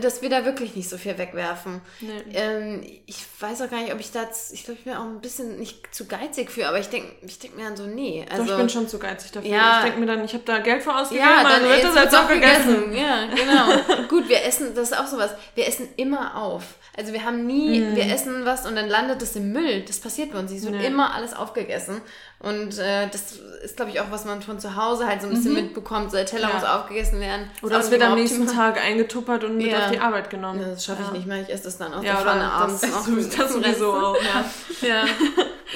dass 0.01 0.23
wir 0.23 0.31
da 0.31 0.45
wirklich 0.45 0.77
nicht 0.77 0.89
so 0.89 0.99
viel 0.99 1.19
wegwerfen. 1.19 1.81
Nee. 2.01 2.23
Ähm, 2.35 2.83
ich 3.07 3.25
weiß 3.41 3.63
auch 3.63 3.71
gar 3.71 3.81
nicht, 3.81 3.93
ob 3.93 4.01
ich 4.01 4.13
da, 4.13 4.29
ich 4.53 4.65
glaube, 4.65 4.79
ich 4.79 4.85
bin 4.85 4.95
auch 4.95 5.05
ein 5.05 5.21
bisschen 5.21 5.59
nicht 5.59 5.95
zu 5.95 6.07
geizig 6.07 6.51
für, 6.51 6.69
aber 6.69 6.79
ich 6.79 6.89
denke 6.89 7.09
ich 7.23 7.39
denk 7.39 7.57
mir 7.57 7.65
dann 7.65 7.77
so, 7.77 7.87
nee. 7.87 8.25
Also, 8.31 8.45
Doch, 8.45 8.53
ich 8.53 8.57
bin 8.57 8.69
schon 8.69 8.89
zu 8.89 8.99
geizig 8.99 9.33
dafür. 9.33 9.51
Ja. 9.51 9.79
Ich 9.79 9.85
denke 9.85 10.01
mir 10.01 10.07
dann, 10.07 10.25
ich 10.25 10.33
habe 10.33 10.45
da 10.45 10.59
Geld 10.59 10.83
für 10.83 10.95
ausgegeben, 10.95 11.27
ja, 11.27 11.43
dann 11.43 11.61
dann 11.63 11.71
wird 11.71 11.85
das 11.85 11.95
jetzt 11.95 12.17
auch 12.17 12.29
gegessen. 12.29 12.93
Ja, 12.93 13.27
genau. 13.27 14.07
Gut, 14.09 14.29
wir 14.29 14.45
essen, 14.45 14.75
das 14.75 14.91
ist 14.91 14.99
auch 14.99 15.07
sowas. 15.07 15.31
Wir 15.55 15.67
essen 15.67 15.89
immer 15.97 16.37
auf. 16.37 16.63
Also 16.97 17.13
wir 17.13 17.25
haben 17.25 17.47
nie, 17.47 17.95
wir 17.95 18.13
essen 18.13 18.45
was 18.45 18.67
und 18.67 18.75
dann 18.77 18.89
landet 18.89 19.23
es 19.23 19.37
im 19.37 19.53
Müll. 19.53 19.83
Das 19.87 20.01
passiert 20.01 20.33
bei 20.33 20.39
uns. 20.39 20.51
Es 20.53 20.63
wird 20.65 20.75
Nee. 20.75 20.87
immer 20.87 21.15
alles 21.15 21.35
aufgegessen. 21.35 22.01
Und 22.41 22.79
äh, 22.79 23.07
das 23.11 23.39
ist, 23.63 23.77
glaube 23.77 23.91
ich, 23.93 24.01
auch, 24.01 24.11
was 24.11 24.25
man 24.25 24.43
von 24.43 24.59
zu 24.59 24.75
Hause 24.75 25.07
halt 25.07 25.21
so 25.23 25.29
ein 25.29 25.35
bisschen 25.35 25.53
mitbekommt. 25.55 26.11
So 26.11 26.17
der 26.17 26.27
Teller 26.27 26.49
Ja. 26.49 26.55
muss 26.55 26.65
aufgegessen 26.65 27.21
werden. 27.21 27.51
Oder 27.63 27.79
es 27.79 27.91
wird 27.91 28.03
am 28.03 28.17
nächsten. 28.17 28.47
Tag 28.47 28.83
eingetuppert 28.83 29.45
und 29.45 29.57
mit 29.59 29.69
Ja. 29.69 29.85
auf 29.87 29.91
die 29.93 29.99
Arbeit 30.01 30.31
genommen. 30.31 30.61
Ja, 30.61 30.69
das 30.69 30.85
schaffe 30.85 31.03
ich 31.07 31.13
nicht 31.13 31.27
mehr. 31.27 31.41
Ich 31.43 31.51
esse 31.51 31.65
das 31.65 31.79
dann 31.79 31.95
aus 31.95 32.05
Ja, 32.05 32.15
der 32.15 32.23
Pfanne 32.23 32.51
abends 32.51 32.81
das, 32.81 32.91
noch. 32.91 33.07
das, 33.39 33.53
sowieso 33.53 33.93
auch, 33.93 34.17
ja. 34.83 35.05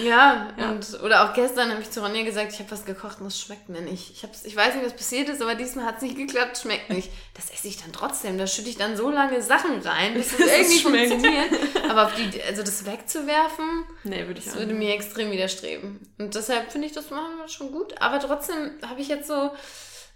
Ja. 0.02 0.48
ja, 0.56 0.70
und 0.70 1.00
oder 1.04 1.24
auch 1.30 1.34
gestern 1.34 1.70
habe 1.70 1.80
ich 1.80 1.90
zu 1.90 2.00
Ronja 2.00 2.24
gesagt, 2.24 2.52
ich 2.52 2.58
habe 2.58 2.70
was 2.72 2.84
gekocht 2.84 3.18
und 3.20 3.26
das 3.26 3.38
schmeckt 3.38 3.68
mir 3.68 3.80
nicht. 3.82 4.10
Ich, 4.12 4.22
hab's, 4.24 4.44
ich 4.44 4.56
weiß 4.56 4.74
nicht, 4.74 4.84
was 4.86 4.94
passiert 4.94 5.28
ist, 5.28 5.40
aber 5.40 5.54
diesmal 5.54 5.84
hat 5.86 5.96
es 5.98 6.02
nicht 6.02 6.16
geklappt, 6.16 6.58
schmeckt 6.58 6.90
nicht. 6.90 7.10
Das 7.34 7.50
esse 7.50 7.68
ich 7.68 7.80
dann 7.80 7.92
trotzdem. 7.92 8.36
Da 8.38 8.46
schütte 8.48 8.70
ich 8.70 8.76
dann 8.76 8.96
so 8.96 9.10
lange 9.10 9.40
Sachen 9.42 9.80
rein, 9.84 10.14
bis 10.14 10.32
es 10.32 10.36
Bis 10.38 10.46
es 10.46 10.52
irgendwie 10.52 10.78
schmeckt. 10.78 11.03
Funktioniert. 11.08 11.50
Aber 11.90 12.04
auf 12.06 12.14
die, 12.14 12.42
also 12.42 12.62
das 12.62 12.84
wegzuwerfen, 12.86 13.84
Nee, 14.04 14.26
würde 14.26 14.38
ich 14.40 14.44
das 14.46 14.54
auch 14.54 14.58
würde 14.60 14.72
nicht. 14.74 14.86
mir 14.88 14.94
extrem 14.94 15.30
widerstreben. 15.30 16.00
Und 16.18 16.34
deshalb 16.34 16.70
finde 16.72 16.86
ich 16.86 16.92
das 16.92 17.10
machen 17.10 17.36
wir 17.38 17.48
schon 17.48 17.70
gut. 17.72 18.00
Aber 18.00 18.18
trotzdem 18.20 18.72
habe 18.86 19.00
ich 19.00 19.08
jetzt 19.08 19.28
so, 19.28 19.50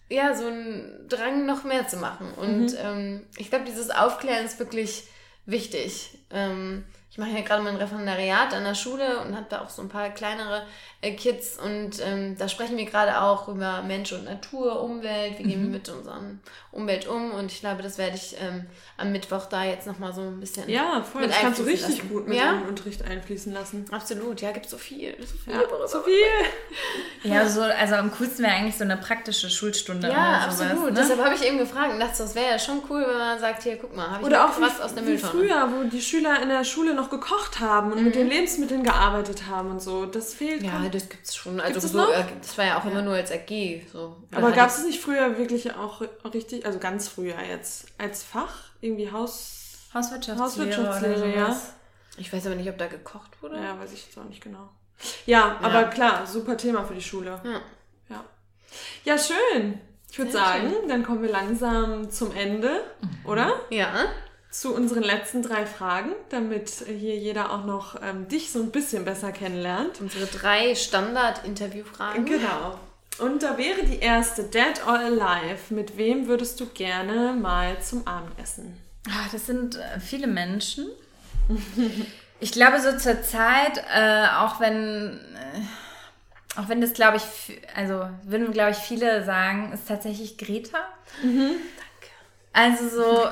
ja, 0.08 0.34
so 0.34 0.46
einen 0.46 1.06
Drang, 1.08 1.46
noch 1.46 1.64
mehr 1.64 1.86
zu 1.88 1.96
machen. 1.96 2.32
Und 2.34 2.74
ähm, 2.82 3.26
ich 3.36 3.50
glaube, 3.50 3.64
dieses 3.66 3.90
Aufklären 3.90 4.44
ist 4.46 4.58
wirklich 4.58 5.04
wichtig. 5.46 6.18
Ähm, 6.30 6.84
ich 7.18 7.24
mache 7.26 7.36
ja 7.36 7.40
gerade 7.40 7.64
mein 7.64 7.74
Referendariat 7.74 8.54
an 8.54 8.62
der 8.62 8.76
Schule 8.76 9.18
und 9.18 9.34
habe 9.34 9.46
da 9.48 9.62
auch 9.62 9.68
so 9.68 9.82
ein 9.82 9.88
paar 9.88 10.08
kleinere 10.10 10.62
äh, 11.00 11.14
Kids 11.14 11.58
und 11.58 11.90
ähm, 12.00 12.36
da 12.38 12.48
sprechen 12.48 12.76
wir 12.76 12.84
gerade 12.84 13.20
auch 13.20 13.48
über 13.48 13.82
Mensch 13.82 14.12
und 14.12 14.24
Natur, 14.24 14.80
Umwelt, 14.80 15.36
wie 15.38 15.42
gehen 15.42 15.62
wir 15.64 15.68
mit 15.70 15.88
unseren 15.88 16.40
Umwelt 16.70 17.08
um 17.08 17.32
und 17.32 17.50
ich 17.50 17.58
glaube, 17.58 17.82
das 17.82 17.98
werde 17.98 18.14
ich 18.14 18.36
ähm, 18.40 18.66
am 18.96 19.10
Mittwoch 19.10 19.46
da 19.46 19.64
jetzt 19.64 19.86
nochmal 19.88 20.12
so 20.12 20.20
ein 20.20 20.38
bisschen 20.38 20.68
Ja, 20.68 21.02
voll. 21.02 21.22
mit 21.22 21.30
das 21.30 21.40
kannst 21.40 21.58
du 21.58 21.64
richtig 21.64 21.96
lassen. 21.98 22.08
gut 22.08 22.28
mit 22.28 22.38
Ja? 22.38 22.52
in 22.52 22.60
den 22.60 22.68
Unterricht 22.68 23.02
einfließen 23.04 23.52
lassen. 23.52 23.86
Absolut, 23.90 24.40
ja, 24.40 24.52
gibt 24.52 24.68
so 24.70 24.78
viel. 24.78 25.16
So 25.20 25.36
viel 25.38 25.54
Ja, 25.54 25.88
so 25.88 26.00
viel. 26.02 26.14
Ja, 27.32 27.48
so, 27.48 27.62
also 27.62 27.94
am 27.96 28.12
coolsten 28.12 28.44
wäre 28.44 28.54
eigentlich 28.54 28.76
so 28.76 28.84
eine 28.84 28.96
praktische 28.96 29.50
Schulstunde. 29.50 30.08
Ja, 30.08 30.44
oder 30.44 30.52
sowas, 30.52 30.70
absolut. 30.70 30.92
Ne? 30.92 31.00
Deshalb 31.00 31.24
habe 31.24 31.34
ich 31.34 31.44
eben 31.44 31.58
gefragt 31.58 31.92
und 31.94 31.98
dachte, 32.00 32.18
das 32.18 32.34
wäre 32.36 32.52
ja 32.52 32.58
schon 32.60 32.80
cool, 32.88 33.04
wenn 33.08 33.18
man 33.18 33.38
sagt, 33.40 33.62
hier, 33.64 33.76
guck 33.76 33.94
mal, 33.96 34.08
habe 34.10 34.20
ich 34.20 34.26
Oder 34.26 34.44
auch 34.46 34.60
was 34.60 34.78
wie, 34.78 34.82
aus 34.82 34.94
der 34.94 35.02
Mülltonne. 35.02 35.32
früher, 35.32 35.68
wo 35.72 35.82
die 35.88 36.00
Schüler 36.00 36.40
in 36.42 36.48
der 36.48 36.62
Schule 36.64 36.94
noch 36.94 37.07
gekocht 37.10 37.60
haben 37.60 37.92
und 37.92 38.02
mit 38.04 38.14
den 38.14 38.28
Lebensmitteln 38.28 38.82
gearbeitet 38.82 39.46
haben 39.46 39.70
und 39.70 39.80
so. 39.80 40.06
Das 40.06 40.34
fehlt. 40.34 40.62
Ja, 40.62 40.72
kom- 40.78 40.90
das 40.90 41.08
gibt's 41.08 41.34
schon. 41.36 41.60
Also 41.60 41.78
es 41.78 41.92
so, 41.92 41.98
noch? 41.98 42.10
äh, 42.10 42.24
das 42.40 42.56
war 42.58 42.64
ja 42.66 42.78
auch 42.80 42.84
immer 42.84 43.02
nur 43.02 43.14
als 43.14 43.30
AG. 43.32 43.82
So. 43.92 44.16
Oder 44.28 44.38
Aber 44.38 44.46
halt 44.46 44.56
gab 44.56 44.68
es 44.68 44.84
nicht 44.84 45.00
früher 45.00 45.38
wirklich 45.38 45.74
auch 45.74 46.02
richtig, 46.32 46.64
also 46.66 46.78
ganz 46.78 47.08
früher 47.08 47.40
jetzt, 47.42 47.86
als 47.98 48.22
Fach? 48.22 48.54
Irgendwie 48.80 49.10
Haus. 49.10 49.54
Hauswirtschaftslehre, 49.94 50.70
Hauswirtschaftslehre, 50.70 51.18
oder 51.22 51.36
ja. 51.36 51.60
Ich 52.18 52.32
weiß 52.32 52.46
aber 52.46 52.56
nicht, 52.56 52.68
ob 52.68 52.76
da 52.78 52.86
gekocht 52.88 53.42
wurde. 53.42 53.56
Ja, 53.56 53.78
weiß 53.78 53.92
ich 53.92 54.04
jetzt 54.04 54.18
auch 54.18 54.24
nicht 54.24 54.42
genau. 54.42 54.68
Ja, 55.26 55.58
aber 55.62 55.84
klar, 55.84 56.26
super 56.26 56.56
Thema 56.56 56.84
für 56.84 56.94
die 56.94 57.02
Schule. 57.02 57.40
Ja. 57.44 57.60
Ja, 58.10 58.24
ja 59.04 59.16
schön. 59.18 59.80
Ich 60.10 60.18
würde 60.18 60.32
sagen, 60.32 60.72
dann 60.88 61.04
kommen 61.04 61.22
wir 61.22 61.30
langsam 61.30 62.10
zum 62.10 62.34
Ende, 62.34 62.82
oder? 63.24 63.52
Ja. 63.70 64.06
Zu 64.50 64.74
unseren 64.74 65.02
letzten 65.02 65.42
drei 65.42 65.66
Fragen, 65.66 66.12
damit 66.30 66.70
hier 66.86 67.16
jeder 67.16 67.52
auch 67.52 67.64
noch 67.64 68.00
ähm, 68.02 68.28
dich 68.28 68.50
so 68.50 68.60
ein 68.60 68.70
bisschen 68.70 69.04
besser 69.04 69.30
kennenlernt. 69.30 70.00
Unsere 70.00 70.26
drei 70.26 70.74
Standard-Interviewfragen. 70.74 72.24
Genau. 72.24 72.78
Und 73.18 73.42
da 73.42 73.58
wäre 73.58 73.84
die 73.84 73.98
erste, 73.98 74.44
Dead 74.44 74.86
or 74.86 74.98
Alive. 74.98 75.74
Mit 75.74 75.96
wem 75.96 76.28
würdest 76.28 76.60
du 76.60 76.66
gerne 76.66 77.34
mal 77.34 77.80
zum 77.82 78.06
Abendessen? 78.06 78.78
Ah, 79.08 79.26
das 79.32 79.46
sind 79.46 79.76
äh, 79.76 80.00
viele 80.00 80.26
Menschen. 80.26 80.86
Ich 82.40 82.52
glaube, 82.52 82.80
so 82.80 82.96
zur 82.96 83.22
Zeit, 83.22 83.82
äh, 83.92 84.26
auch 84.36 84.60
wenn, 84.60 85.18
äh, 85.34 86.58
auch 86.60 86.68
wenn 86.68 86.80
das, 86.80 86.92
glaube 86.92 87.16
ich, 87.16 87.60
also 87.74 88.08
würden, 88.22 88.52
glaube 88.52 88.70
ich, 88.70 88.76
viele 88.76 89.24
sagen, 89.24 89.72
ist 89.72 89.88
tatsächlich 89.88 90.38
Greta. 90.38 90.78
Also 92.52 92.88
so, 92.88 93.28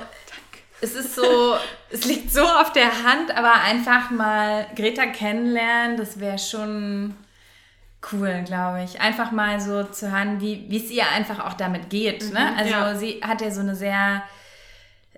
es 0.81 0.95
ist 0.95 1.15
so, 1.15 1.57
es 1.91 2.05
liegt 2.05 2.33
so 2.33 2.43
auf 2.43 2.73
der 2.73 3.05
Hand, 3.05 3.37
aber 3.37 3.55
einfach 3.55 4.11
mal 4.11 4.67
Greta 4.75 5.07
kennenlernen, 5.07 5.97
das 5.97 6.21
wäre 6.21 6.39
schon 6.39 7.15
cool, 8.13 8.43
glaube 8.45 8.85
ich. 8.85 9.01
Einfach 9.01 9.33
mal 9.33 9.61
so 9.61 9.85
zu 9.85 10.13
hören, 10.13 10.41
wie 10.41 10.77
es 10.77 10.91
ihr 10.91 11.09
einfach 11.11 11.45
auch 11.45 11.55
damit 11.55 11.91
geht. 11.91 12.33
Ne? 12.33 12.55
Also 12.57 12.71
ja. 12.71 12.95
sie 12.95 13.21
hat 13.23 13.41
ja 13.41 13.51
so 13.51 13.61
eine 13.61 13.75
sehr 13.75 14.23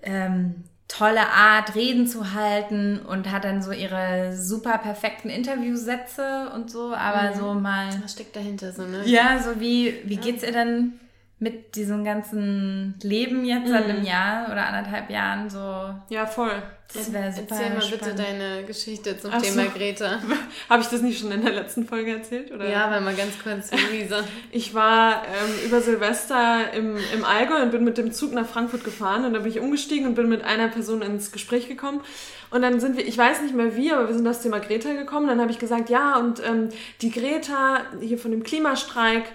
ähm, 0.01 0.63
tolle 0.87 1.27
Art, 1.27 1.75
Reden 1.75 2.07
zu 2.07 2.33
halten 2.33 2.99
und 2.99 3.31
hat 3.31 3.43
dann 3.43 3.61
so 3.61 3.71
ihre 3.71 4.35
super 4.35 4.79
perfekten 4.79 5.29
Interviewsätze 5.29 6.51
und 6.55 6.71
so, 6.71 6.93
aber 6.95 7.35
so 7.35 7.53
mal, 7.53 7.89
Was 8.01 8.13
steckt 8.13 8.35
dahinter 8.35 8.71
so, 8.71 8.83
ne? 8.83 9.03
ja, 9.05 9.39
so 9.39 9.59
wie, 9.59 10.01
wie 10.05 10.17
geht's 10.17 10.43
ihr 10.43 10.51
denn 10.51 10.99
mit 11.39 11.75
diesem 11.75 12.03
ganzen 12.03 12.95
Leben 13.01 13.45
jetzt 13.45 13.69
seit 13.69 13.85
einem 13.85 14.03
Jahr 14.03 14.51
oder 14.51 14.67
anderthalb 14.67 15.09
Jahren 15.09 15.49
so? 15.49 15.93
Ja, 16.09 16.25
voll. 16.25 16.61
Das 16.93 17.13
wäre 17.13 17.31
super 17.31 17.55
Erzähl 17.55 17.69
mal 17.69 17.79
bitte 17.79 17.97
spannend. 17.97 18.19
deine 18.19 18.63
Geschichte 18.65 19.17
zum 19.17 19.31
Ach 19.31 19.41
Thema 19.41 19.65
so. 19.65 19.69
Greta. 19.69 20.19
Habe 20.69 20.81
ich 20.81 20.87
das 20.89 21.01
nicht 21.01 21.19
schon 21.19 21.31
in 21.31 21.43
der 21.43 21.53
letzten 21.53 21.85
Folge 21.85 22.15
erzählt? 22.15 22.51
Oder? 22.51 22.67
Ja, 22.67 22.89
weil 22.89 23.01
mal 23.01 23.15
ganz 23.15 23.41
kurz, 23.41 23.69
Luisa. 23.71 24.23
Ich 24.51 24.73
war 24.73 25.23
ähm, 25.27 25.65
über 25.65 25.81
Silvester 25.81 26.73
im, 26.73 26.97
im 27.13 27.23
Allgäu 27.23 27.61
und 27.61 27.71
bin 27.71 27.83
mit 27.83 27.97
dem 27.97 28.11
Zug 28.11 28.33
nach 28.33 28.47
Frankfurt 28.47 28.83
gefahren 28.83 29.23
und 29.23 29.33
da 29.33 29.39
bin 29.39 29.51
ich 29.51 29.59
umgestiegen 29.59 30.07
und 30.07 30.15
bin 30.15 30.27
mit 30.27 30.43
einer 30.43 30.67
Person 30.67 31.03
ins 31.03 31.31
Gespräch 31.31 31.67
gekommen. 31.69 32.01
Und 32.49 32.63
dann 32.63 32.79
sind 32.79 32.97
wir, 32.97 33.07
ich 33.07 33.17
weiß 33.17 33.43
nicht 33.43 33.53
mehr 33.53 33.75
wie, 33.77 33.91
aber 33.91 34.07
wir 34.07 34.15
sind 34.15 34.27
auf 34.27 34.33
das 34.33 34.43
Thema 34.43 34.59
Greta 34.59 34.91
gekommen. 34.93 35.27
Dann 35.27 35.39
habe 35.39 35.51
ich 35.51 35.59
gesagt, 35.59 35.89
ja, 35.89 36.17
und 36.17 36.41
ähm, 36.43 36.69
die 37.01 37.11
Greta 37.11 37.81
hier 38.01 38.17
von 38.17 38.31
dem 38.31 38.43
Klimastreik. 38.43 39.25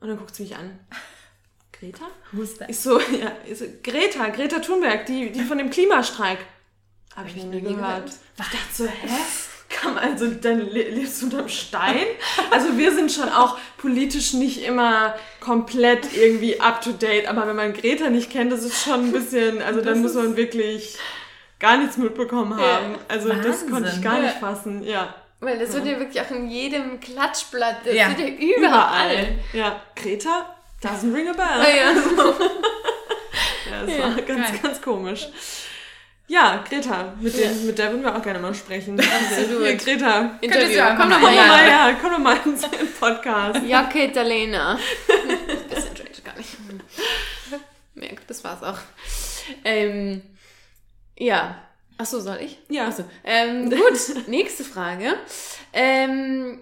Und 0.00 0.08
dann 0.08 0.18
guckt 0.18 0.34
sie 0.34 0.42
mich 0.42 0.56
an. 0.56 0.78
Greta? 1.80 2.04
Huster. 2.32 2.68
Ich 2.68 2.78
so, 2.78 2.98
ja, 3.20 3.32
ich 3.46 3.58
so, 3.58 3.64
Greta, 3.82 4.28
Greta 4.28 4.58
Thunberg, 4.60 5.06
die, 5.06 5.30
die 5.30 5.42
von 5.42 5.58
dem 5.58 5.70
Klimastreik. 5.70 6.38
Habe 7.14 7.28
ich 7.28 7.36
noch 7.36 7.44
nie 7.44 7.60
gehört. 7.62 8.08
Ich 8.08 8.36
dachte 8.36 8.56
so, 8.72 8.86
hä? 8.86 9.08
Man, 9.84 9.98
also 9.98 10.26
dann 10.30 10.60
le- 10.60 10.88
lebst 10.90 11.20
du 11.20 11.26
unterm 11.26 11.48
Stein? 11.48 12.06
Also 12.50 12.76
wir 12.78 12.92
sind 12.94 13.10
schon 13.12 13.28
auch 13.28 13.58
politisch 13.76 14.32
nicht 14.32 14.64
immer 14.64 15.14
komplett 15.40 16.16
irgendwie 16.16 16.60
up 16.60 16.80
to 16.80 16.92
date, 16.92 17.26
aber 17.26 17.46
wenn 17.46 17.56
man 17.56 17.72
Greta 17.72 18.08
nicht 18.10 18.30
kennt, 18.30 18.52
das 18.52 18.62
ist 18.64 18.82
schon 18.82 19.06
ein 19.06 19.12
bisschen, 19.12 19.60
also 19.62 19.80
dann 19.82 20.00
muss 20.02 20.14
man 20.14 20.36
wirklich 20.36 20.96
gar 21.58 21.76
nichts 21.76 21.96
mitbekommen 21.98 22.58
haben. 22.58 22.96
Also 23.08 23.28
das 23.28 23.66
konnte 23.68 23.88
ich 23.90 23.96
Wahnsinn. 23.96 24.02
gar 24.02 24.20
nicht 24.20 24.34
Ja. 24.34 24.40
fassen, 24.40 24.82
ja. 24.82 25.14
Weil 25.40 25.58
das 25.58 25.74
wird 25.74 25.86
ja 25.86 25.98
wirklich 25.98 26.20
auch 26.22 26.30
in 26.30 26.48
jedem 26.48 26.98
Klatschblatt, 27.00 27.78
das 27.84 27.94
Ja. 27.94 28.08
wird 28.08 28.20
ja 28.20 28.56
überall. 28.56 29.38
Ja, 29.52 29.80
Greta 29.94 30.55
doesn't 30.82 31.14
ring 31.14 31.28
a 31.28 31.32
bell. 31.32 31.60
Ah, 31.60 31.68
ja. 31.68 31.94
Ja, 33.68 33.84
das 33.84 33.98
war 33.98 34.22
ganz, 34.22 34.50
geil. 34.50 34.60
ganz 34.62 34.80
komisch. 34.80 35.28
Ja, 36.28 36.64
Greta, 36.68 37.14
mit, 37.20 37.36
dem, 37.36 37.66
mit 37.66 37.78
der 37.78 37.90
würden 37.90 38.02
wir 38.02 38.16
auch 38.16 38.22
gerne 38.22 38.38
mal 38.38 38.54
sprechen. 38.54 38.98
Absolut. 39.00 39.66
Hier, 39.66 39.76
Greta, 39.76 40.38
Interview. 40.40 40.76
ja 40.76 40.96
Komm 40.96 41.10
doch 41.10 41.20
mal 41.20 41.28
komm 41.28 41.36
doch 41.36 41.46
mal 41.46 41.64
her. 41.64 41.96
komm 42.00 42.10
doch 42.12 42.18
mal 42.18 42.36
ins 42.44 42.62
Podcast. 42.98 43.60
Jacke 43.64 44.04
Italena. 44.04 44.78
Bisschen 45.68 45.94
Trash. 45.94 46.06
auch. 48.62 48.78
Ähm, 49.64 50.22
ja. 51.18 51.62
Ach 51.98 52.06
so, 52.06 52.20
soll 52.20 52.38
ich? 52.42 52.58
Ja. 52.68 52.86
Ach 52.88 52.92
so. 52.92 53.04
Ähm, 53.24 53.70
gut, 53.70 54.28
nächste 54.28 54.64
Frage. 54.64 55.14
Ähm, 55.72 56.60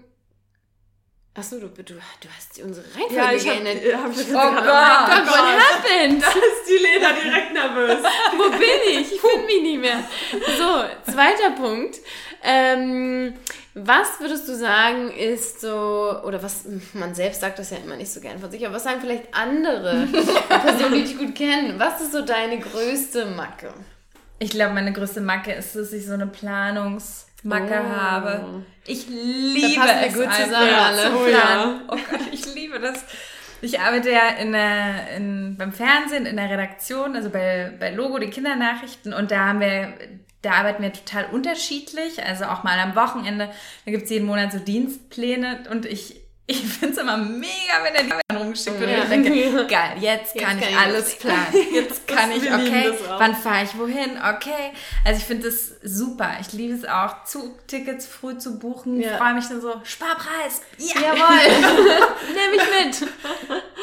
ach 1.37 1.43
so, 1.43 1.59
du, 1.59 1.69
du, 1.69 1.83
du 1.83 1.95
hast 1.95 2.63
unsere 2.63 2.87
Reihenfolge 2.95 3.15
Ja, 3.17 3.33
ich 3.33 3.49
hab, 3.49 3.63
geändert. 3.65 3.85
äh, 3.85 3.95
hab 3.97 4.11
ich 4.13 4.27
Oh 4.29 4.33
gerade- 4.33 4.55
Gott, 4.57 5.23
Oh 5.25 5.31
what 5.31 5.37
Gott. 5.37 5.85
happened? 5.85 6.23
Da 6.23 6.29
ist 6.29 6.69
die 6.69 6.83
Lena 6.83 7.13
direkt 7.13 7.53
nervös. 7.53 7.99
Wo 8.37 8.51
bin 8.51 8.61
ich? 9.01 9.13
Ich 9.13 9.21
finde 9.21 9.47
mich 9.47 9.63
nicht 9.63 9.81
mehr. 9.81 10.05
So, 10.33 11.13
zweiter 11.13 11.51
Punkt. 11.57 11.99
Ähm, 12.43 13.35
was 13.75 14.21
würdest 14.21 14.47
du 14.49 14.55
sagen 14.55 15.11
ist 15.11 15.61
so, 15.61 16.21
oder 16.25 16.41
was, 16.43 16.65
man 16.93 17.15
selbst 17.15 17.41
sagt 17.41 17.59
das 17.59 17.71
ja 17.71 17.79
immer 17.79 17.97
nicht 17.97 18.13
so 18.13 18.21
gern 18.21 18.39
von 18.39 18.51
sich, 18.51 18.65
aber 18.65 18.77
was 18.77 18.85
sagen 18.85 19.01
vielleicht 19.01 19.35
andere 19.35 20.07
Personen, 20.49 20.95
die 20.95 21.03
dich 21.03 21.19
gut 21.19 21.35
kennen? 21.35 21.79
Was 21.81 22.01
ist 22.01 22.13
so 22.13 22.21
deine 22.23 22.59
größte 22.61 23.27
Macke? 23.27 23.73
Ich 24.39 24.51
glaube, 24.51 24.75
meine 24.75 24.93
größte 24.93 25.21
Macke 25.21 25.53
ist, 25.53 25.75
dass 25.75 25.93
ich 25.93 26.07
so 26.07 26.13
eine 26.13 26.27
Planungsmacke 27.45 27.85
Oh. 27.85 27.97
habe. 27.97 28.65
Ich 28.87 29.07
liebe 29.09 29.83
wir 29.83 30.07
es 30.07 30.15
gut 30.15 30.25
einfach, 30.25 30.45
zusammen 30.45 30.69
ja, 30.69 30.87
alle. 30.87 31.15
Oh 31.15 31.25
planen. 31.25 31.81
Oh 31.89 31.97
Gott, 32.11 32.21
ich 32.33 32.55
liebe 32.55 32.81
das. 32.81 33.05
Ich 33.63 33.81
arbeite 33.81 34.11
ja 34.11 34.29
in 34.41 34.53
der, 34.53 35.17
in, 35.17 35.57
beim 35.57 35.73
Fernsehen, 35.73 36.27
in 36.27 36.37
der 36.37 36.51
Redaktion, 36.51 37.17
also 37.17 37.31
bei, 37.31 37.73
bei 37.79 37.91
Logo, 37.93 38.19
die 38.19 38.29
Kindernachrichten. 38.29 39.15
Und 39.15 39.31
da 39.31 39.47
haben 39.47 39.61
wir, 39.61 39.95
da 40.43 40.53
arbeiten 40.53 40.83
wir 40.83 40.93
total 40.93 41.27
unterschiedlich. 41.33 42.23
Also 42.23 42.45
auch 42.45 42.63
mal 42.63 42.79
am 42.79 42.95
Wochenende. 42.95 43.49
Da 43.87 43.91
gibt 43.91 44.05
es 44.05 44.11
jeden 44.11 44.27
Monat 44.27 44.53
so 44.53 44.59
Dienstpläne. 44.59 45.65
Und 45.71 45.87
ich, 45.87 46.21
ich 46.47 46.63
finde 46.63 46.95
es 46.95 47.01
immer 47.01 47.17
mega, 47.17 47.83
wenn 47.85 47.95
er 47.95 48.21
die 48.35 48.43
rumgeschickt 48.43 48.81
wird. 48.81 48.91
Ja. 48.91 48.97
Und 48.99 49.03
ich 49.05 49.09
denke, 49.11 49.67
geil, 49.69 49.93
jetzt 50.01 50.37
kann 50.39 50.59
Jetzt 50.59 50.69
ich 50.69 50.75
kann 50.75 50.75
ich 50.75 50.77
alles 50.79 51.15
planen. 51.19 51.47
Jetzt 51.75 52.07
kann 52.09 52.31
ich, 52.31 52.43
okay, 52.53 52.93
wann 53.19 53.35
fahre 53.35 53.65
ich 53.65 53.77
wohin? 53.79 54.19
Okay. 54.37 54.73
Also 55.05 55.19
ich 55.19 55.25
finde 55.25 55.47
das 55.49 55.73
super. 55.83 56.31
Ich 56.41 56.53
liebe 56.53 56.75
es 56.75 56.85
auch, 56.85 57.25
Zugtickets 57.25 58.07
früh 58.07 58.37
zu 58.39 58.59
buchen. 58.59 59.01
Ich 59.01 59.07
Ja. 59.07 59.17
freue 59.19 59.35
mich 59.35 59.47
dann 59.49 59.61
so, 59.61 59.81
Sparpreis. 59.85 60.63
Ja. 60.79 61.01
Jawohl, 61.01 61.69
nimm 62.29 62.51
mich 62.51 63.01
mit. 63.01 63.09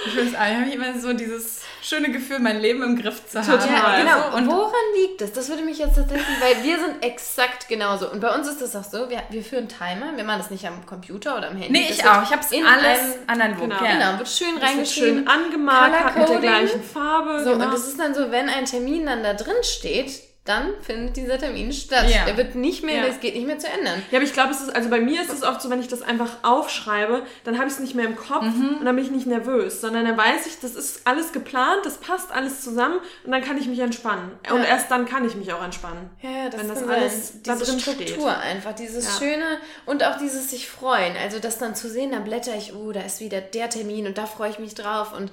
Ich 0.08 0.18
weiß 0.18 0.36
auch, 0.36 0.48
ich 0.52 0.56
habe 0.58 0.70
immer 0.72 1.00
so 1.00 1.14
dieses 1.14 1.62
schöne 1.82 2.12
Gefühl, 2.12 2.40
mein 2.40 2.60
Leben 2.62 2.84
im 2.84 2.96
Griff 3.02 3.26
zu 3.28 3.40
haben. 3.40 3.48
Total. 3.48 3.70
Ja, 3.70 3.98
genau. 4.00 4.32
So, 4.32 4.38
und 4.38 4.48
Woran 4.48 4.72
liegt 5.02 5.22
das? 5.22 5.32
Das 5.34 5.50
würde 5.50 5.64
mich 5.64 5.78
jetzt 5.80 5.96
tatsächlich, 5.96 6.28
weil 6.40 6.64
wir 6.64 6.80
sind 6.80 7.04
exakt 7.04 7.68
genauso. 7.68 8.10
Und 8.12 8.20
bei 8.22 8.34
uns 8.34 8.48
ist 8.48 8.62
das 8.62 8.76
auch 8.76 8.84
so, 8.84 9.10
wir, 9.10 9.22
wir 9.30 9.44
führen 9.44 9.68
Timer, 9.68 10.16
wir 10.16 10.24
machen 10.24 10.40
das 10.40 10.52
nicht 10.52 10.66
am 10.68 10.86
Computer 10.86 11.38
oder 11.38 11.50
am 11.50 11.58
Handy. 11.58 11.72
nee, 11.72 11.88
Das 11.90 11.98
ich 11.98 12.06
auch. 12.06 12.24
Ich 12.24 12.32
habe 12.32 12.42
es 12.42 12.52
in 12.52 12.66
alles 12.66 13.00
einem- 13.00 13.14
analog. 13.28 13.60
Genau. 13.62 13.84
ja. 13.84 13.92
Genau, 13.94 14.18
wird 14.20 14.30
schön 14.30 14.48
Das 14.56 14.62
wird 14.62 14.72
reingeschrieben. 14.72 15.18
schön 15.18 15.28
angemarkt, 15.28 16.04
hat 16.04 16.18
mit 16.18 16.30
der 16.30 16.40
gleichen 16.40 16.84
Farbe. 16.84 17.44
So, 17.44 17.52
genau. 17.54 17.66
und 17.66 17.74
das 17.74 17.88
ist 17.88 18.00
dann 18.00 18.14
so, 18.14 18.32
wenn 18.32 18.50
ein 18.50 18.66
Termin 18.66 19.06
dann 19.06 19.24
da 19.24 19.34
drin 19.34 19.56
steht, 19.64 20.12
dann 20.52 20.74
findet 20.82 21.16
dieser 21.18 21.38
Termin 21.40 21.72
statt. 21.72 22.10
Ja. 22.10 22.26
Der 22.26 22.38
wird 22.38 22.56
nicht 22.56 22.84
mehr, 22.84 22.96
Ja. 23.02 23.08
das 23.08 23.20
geht 23.20 23.36
nicht 23.36 23.48
mehr 23.48 23.58
zu 23.60 23.68
ändern. 23.68 24.02
Ja, 24.12 24.18
aber 24.18 24.26
ich 24.26 24.34
glaube, 24.34 24.52
es 24.52 24.62
ist, 24.62 24.76
also 24.76 24.90
bei 24.90 25.00
mir 25.00 25.22
ist 25.22 25.32
es 25.32 25.44
oft 25.44 25.62
so, 25.62 25.70
wenn 25.70 25.80
ich 25.80 25.88
das 25.88 26.02
einfach 26.02 26.30
aufschreibe, 26.44 27.24
dann 27.44 27.58
habe 27.58 27.68
ich 27.68 27.74
es 27.74 27.80
nicht 27.80 27.96
mehr 27.96 28.06
im 28.06 28.16
Kopf 28.16 28.44
Mhm. 28.44 28.78
und 28.80 28.86
dann 28.86 28.96
bin 28.96 29.06
ich 29.06 29.12
nicht 29.12 29.28
nervös, 29.28 29.82
sondern 29.82 30.06
dann 30.06 30.18
weiß 30.18 30.46
ich, 30.48 30.60
das 30.60 30.76
ist 30.76 31.02
alles 31.08 31.32
geplant, 31.32 31.86
das 31.86 31.98
passt 31.98 32.32
alles 32.32 32.62
zusammen 32.62 33.00
und 33.24 33.32
dann 33.32 33.42
kann 33.44 33.58
ich 33.58 33.68
mich 33.68 33.80
entspannen. 33.80 34.32
Und 34.52 34.60
Ja. 34.64 34.66
erst 34.70 34.92
dann 34.92 35.06
kann 35.06 35.26
ich 35.26 35.36
mich 35.36 35.52
auch 35.54 35.64
entspannen. 35.64 36.10
Ja, 36.22 36.50
das, 36.50 36.60
Wenn 36.62 36.68
das 36.70 36.84
alles 36.84 37.28
sein. 37.30 37.42
da 37.44 37.54
diese 37.56 37.66
drin 37.72 37.80
Struktur 37.80 38.32
steht. 38.32 38.44
einfach, 38.44 38.74
dieses. 38.74 39.18
Schöne 39.20 39.58
und 39.86 40.04
auch 40.04 40.18
dieses 40.18 40.50
sich 40.50 40.68
freuen. 40.70 41.16
Also 41.22 41.40
das 41.40 41.58
dann 41.58 41.76
zu 41.76 41.90
sehen, 41.90 42.12
dann 42.12 42.24
blätter 42.24 42.56
ich, 42.56 42.74
oh, 42.76 42.92
da 42.92 43.02
ist 43.02 43.20
wieder 43.20 43.42
der 43.42 43.70
Termin 43.70 44.08
und 44.08 44.18
da 44.18 44.26
freue 44.26 44.50
ich 44.50 44.60
mich 44.60 44.76
drauf 44.76 45.14
und 45.16 45.32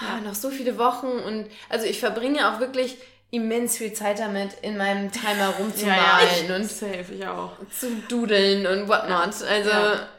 ah, 0.00 0.20
noch 0.24 0.34
so 0.34 0.50
viele 0.50 0.78
Wochen 0.78 1.06
und 1.08 1.46
also 1.68 1.86
ich 1.86 2.00
verbringe 2.00 2.48
auch 2.50 2.60
wirklich 2.60 2.96
immens 3.30 3.76
viel 3.76 3.92
Zeit 3.92 4.18
damit, 4.20 4.52
in 4.62 4.78
meinem 4.78 5.12
Timer 5.12 5.48
rumzumalen 5.58 6.50
und 6.56 6.64
safe, 6.70 7.12
ich 7.12 7.26
auch. 7.26 7.52
zu 7.78 7.86
dudeln 8.08 8.66
und 8.66 8.88
whatnot. 8.88 9.34
Also, 9.46 9.70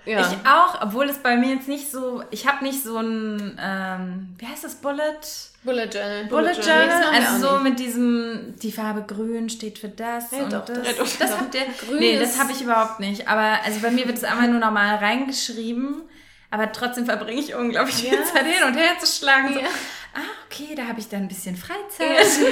ja. 0.05 0.19
Ich 0.21 0.47
auch, 0.47 0.81
obwohl 0.83 1.09
es 1.09 1.17
bei 1.17 1.35
mir 1.35 1.55
jetzt 1.55 1.67
nicht 1.67 1.91
so, 1.91 2.23
ich 2.29 2.45
habe 2.47 2.63
nicht 2.63 2.83
so 2.83 2.97
ein, 2.99 3.59
ähm, 3.59 4.35
wie 4.37 4.45
heißt 4.45 4.63
das, 4.63 4.75
Bullet? 4.75 5.17
Bullet 5.63 5.87
Journal. 5.91 6.25
Bullet 6.25 6.51
Journal. 6.53 6.87
Journal, 6.87 7.11
wir 7.13 7.29
also 7.29 7.47
so 7.47 7.59
mit 7.59 7.79
diesem, 7.79 8.53
die 8.61 8.71
Farbe 8.71 9.01
grün 9.11 9.49
steht 9.49 9.79
für 9.79 9.89
das 9.89 10.31
Ja, 10.31 10.43
und 10.43 10.53
doch, 10.53 10.65
das. 10.65 10.77
Ja, 10.77 10.93
doch, 10.93 10.99
das 10.99 11.17
doch. 11.31 11.39
habt 11.39 11.55
ihr? 11.55 11.65
Grün 11.85 11.99
nee, 11.99 12.19
das 12.19 12.39
habe 12.39 12.51
ich 12.51 12.61
überhaupt 12.61 12.99
nicht. 12.99 13.27
Aber 13.27 13.57
also 13.65 13.79
bei 13.81 13.89
mir 13.91 14.05
wird 14.05 14.17
es 14.17 14.23
einfach 14.23 14.47
nur 14.47 14.59
normal 14.59 14.95
reingeschrieben. 14.97 16.03
Aber 16.51 16.71
trotzdem 16.71 17.05
verbringe 17.05 17.41
ich 17.41 17.53
unglaublich 17.55 17.95
viel 17.95 18.13
Ja. 18.13 18.23
Zeit 18.23 18.45
hin 18.45 18.63
und 18.67 18.73
her 18.75 18.91
zu 18.99 19.05
schlagen. 19.05 19.53
So, 19.53 19.59
Ja. 19.59 19.67
Ah, 20.15 20.19
okay, 20.45 20.75
da 20.75 20.83
habe 20.87 20.99
ich 20.99 21.09
dann 21.09 21.21
ein 21.21 21.27
bisschen 21.27 21.55
Freizeit. 21.55 22.25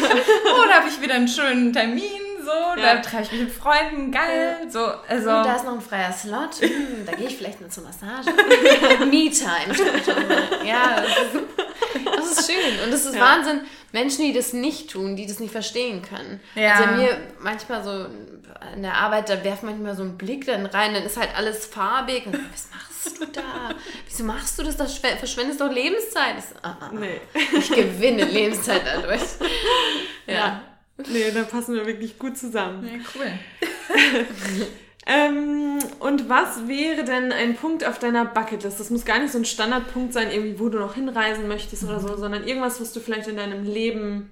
oh, 0.45 0.65
da 0.69 0.79
habe 0.79 0.89
ich 0.89 1.01
wieder 1.01 1.15
einen 1.15 1.27
schönen 1.27 1.73
Termin. 1.73 2.03
So, 2.43 2.79
Ja. 2.81 2.95
da 2.95 3.01
treffe 3.01 3.23
ich 3.23 3.31
mich 3.33 3.41
mit 3.41 3.51
Freunden. 3.51 4.11
Geil. 4.11 4.57
So, 4.69 4.79
also. 4.85 5.29
Und 5.29 5.43
da 5.45 5.55
ist 5.55 5.65
noch 5.65 5.73
ein 5.73 5.81
freier 5.81 6.13
Slot. 6.13 6.55
Hm, 6.61 7.05
da 7.05 7.11
gehe 7.13 7.27
ich 7.27 7.37
vielleicht 7.37 7.59
mal 7.59 7.69
zur 7.69 7.83
Massage. 7.83 8.29
Me-Time. 9.05 9.73
Ja, 10.65 11.01
das 11.01 11.07
ist, 11.33 11.66
das 12.05 12.31
ist 12.39 12.51
schön. 12.51 12.79
Und 12.85 12.93
es 12.93 13.05
ist 13.05 13.15
Ja. 13.15 13.21
Wahnsinn, 13.21 13.61
Menschen, 13.91 14.25
die 14.25 14.33
das 14.33 14.53
nicht 14.53 14.91
tun, 14.91 15.15
die 15.15 15.25
das 15.25 15.39
nicht 15.39 15.51
verstehen 15.51 16.01
können. 16.01 16.39
Ja. 16.55 16.75
Also 16.75 16.95
mir 16.95 17.17
manchmal 17.39 17.83
so 17.83 18.05
in 18.75 18.81
der 18.83 18.95
Arbeit, 18.95 19.29
da 19.29 19.43
werft 19.43 19.63
manchmal 19.63 19.95
so 19.95 20.03
ein 20.03 20.17
Blick 20.17 20.45
dann 20.45 20.65
rein, 20.65 20.93
dann 20.93 21.03
ist 21.03 21.17
halt 21.17 21.29
alles 21.35 21.65
farbig. 21.65 22.25
Und 22.25 22.33
was 22.33 22.67
machst 22.73 23.21
du 23.21 23.25
da? 23.27 23.69
Wieso 24.07 24.23
machst 24.23 24.57
du 24.59 24.63
das? 24.63 24.75
Das 24.77 24.99
schwe- 25.01 25.15
verschwendest 25.17 25.61
doch 25.61 25.71
Lebenszeit. 25.71 26.37
Das, 26.37 26.53
ah, 26.63 26.75
ah, 26.81 26.85
ah. 26.87 26.89
Nee. 26.93 27.21
Ich 27.57 27.69
gewinne 27.71 28.25
Lebenszeit 28.25 28.81
dadurch. 28.85 29.21
Ja. 30.25 30.61
Nee, 31.07 31.31
da 31.31 31.43
passen 31.43 31.75
wir 31.75 31.85
wirklich 31.85 32.17
gut 32.17 32.37
zusammen. 32.37 32.83
ja, 32.85 32.99
cool. 33.15 33.31
Ähm, 35.09 35.79
und 35.99 36.27
was 36.29 36.67
wäre 36.67 37.03
denn 37.05 37.31
ein 37.31 37.55
Punkt 37.55 37.85
auf 37.85 37.97
deiner 37.97 38.25
Bucketlist? 38.25 38.77
Das 38.79 38.89
muss 38.89 39.05
gar 39.05 39.19
nicht 39.19 39.31
so 39.31 39.37
ein 39.37 39.45
Standardpunkt 39.45 40.11
sein, 40.13 40.29
irgendwie, 40.31 40.59
wo 40.59 40.67
du 40.69 40.79
noch 40.79 40.95
hinreisen 40.95 41.47
möchtest 41.47 41.83
oder 41.85 41.99
so, 42.01 42.17
sondern 42.17 42.45
irgendwas, 42.45 42.81
was 42.81 42.91
du 42.91 42.99
vielleicht 42.99 43.27
in 43.29 43.37
deinem 43.37 43.63
Leben 43.63 44.29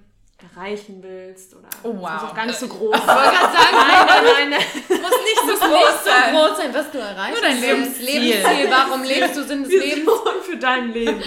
erreichen 0.54 1.02
willst 1.02 1.54
oder 1.56 1.66
Oh, 1.82 1.92
das 1.92 1.94
muss 1.94 2.02
wow. 2.02 2.22
auch 2.30 2.34
gar 2.34 2.44
nicht 2.44 2.58
so 2.58 2.68
groß 2.68 2.94
Ich 2.94 3.06
wollte 3.06 3.22
gerade 3.30 3.56
sagen, 3.56 3.76
nein, 3.88 4.06
nein, 4.36 4.50
nein. 4.50 5.00
Muss 5.00 5.10
nicht 5.24 5.40
so 5.40 5.46
muss 5.46 5.60
nicht 5.60 6.04
so 6.04 6.36
groß 6.36 6.56
sein, 6.58 6.74
was 6.74 6.90
du 6.90 6.98
erreichst. 6.98 7.32
Nur 7.32 7.50
dein 7.50 7.60
Das 7.60 7.68
Lebensziel. 7.70 8.06
Lebensziel. 8.20 8.70
Warum 8.70 9.02
lebst 9.02 9.36
du 9.36 9.44
Sinn 9.44 9.62
des 9.64 9.72
Lebens? 9.72 9.98
Vision 9.98 10.42
für 10.42 10.56
dein 10.58 10.92
Leben. 10.92 11.22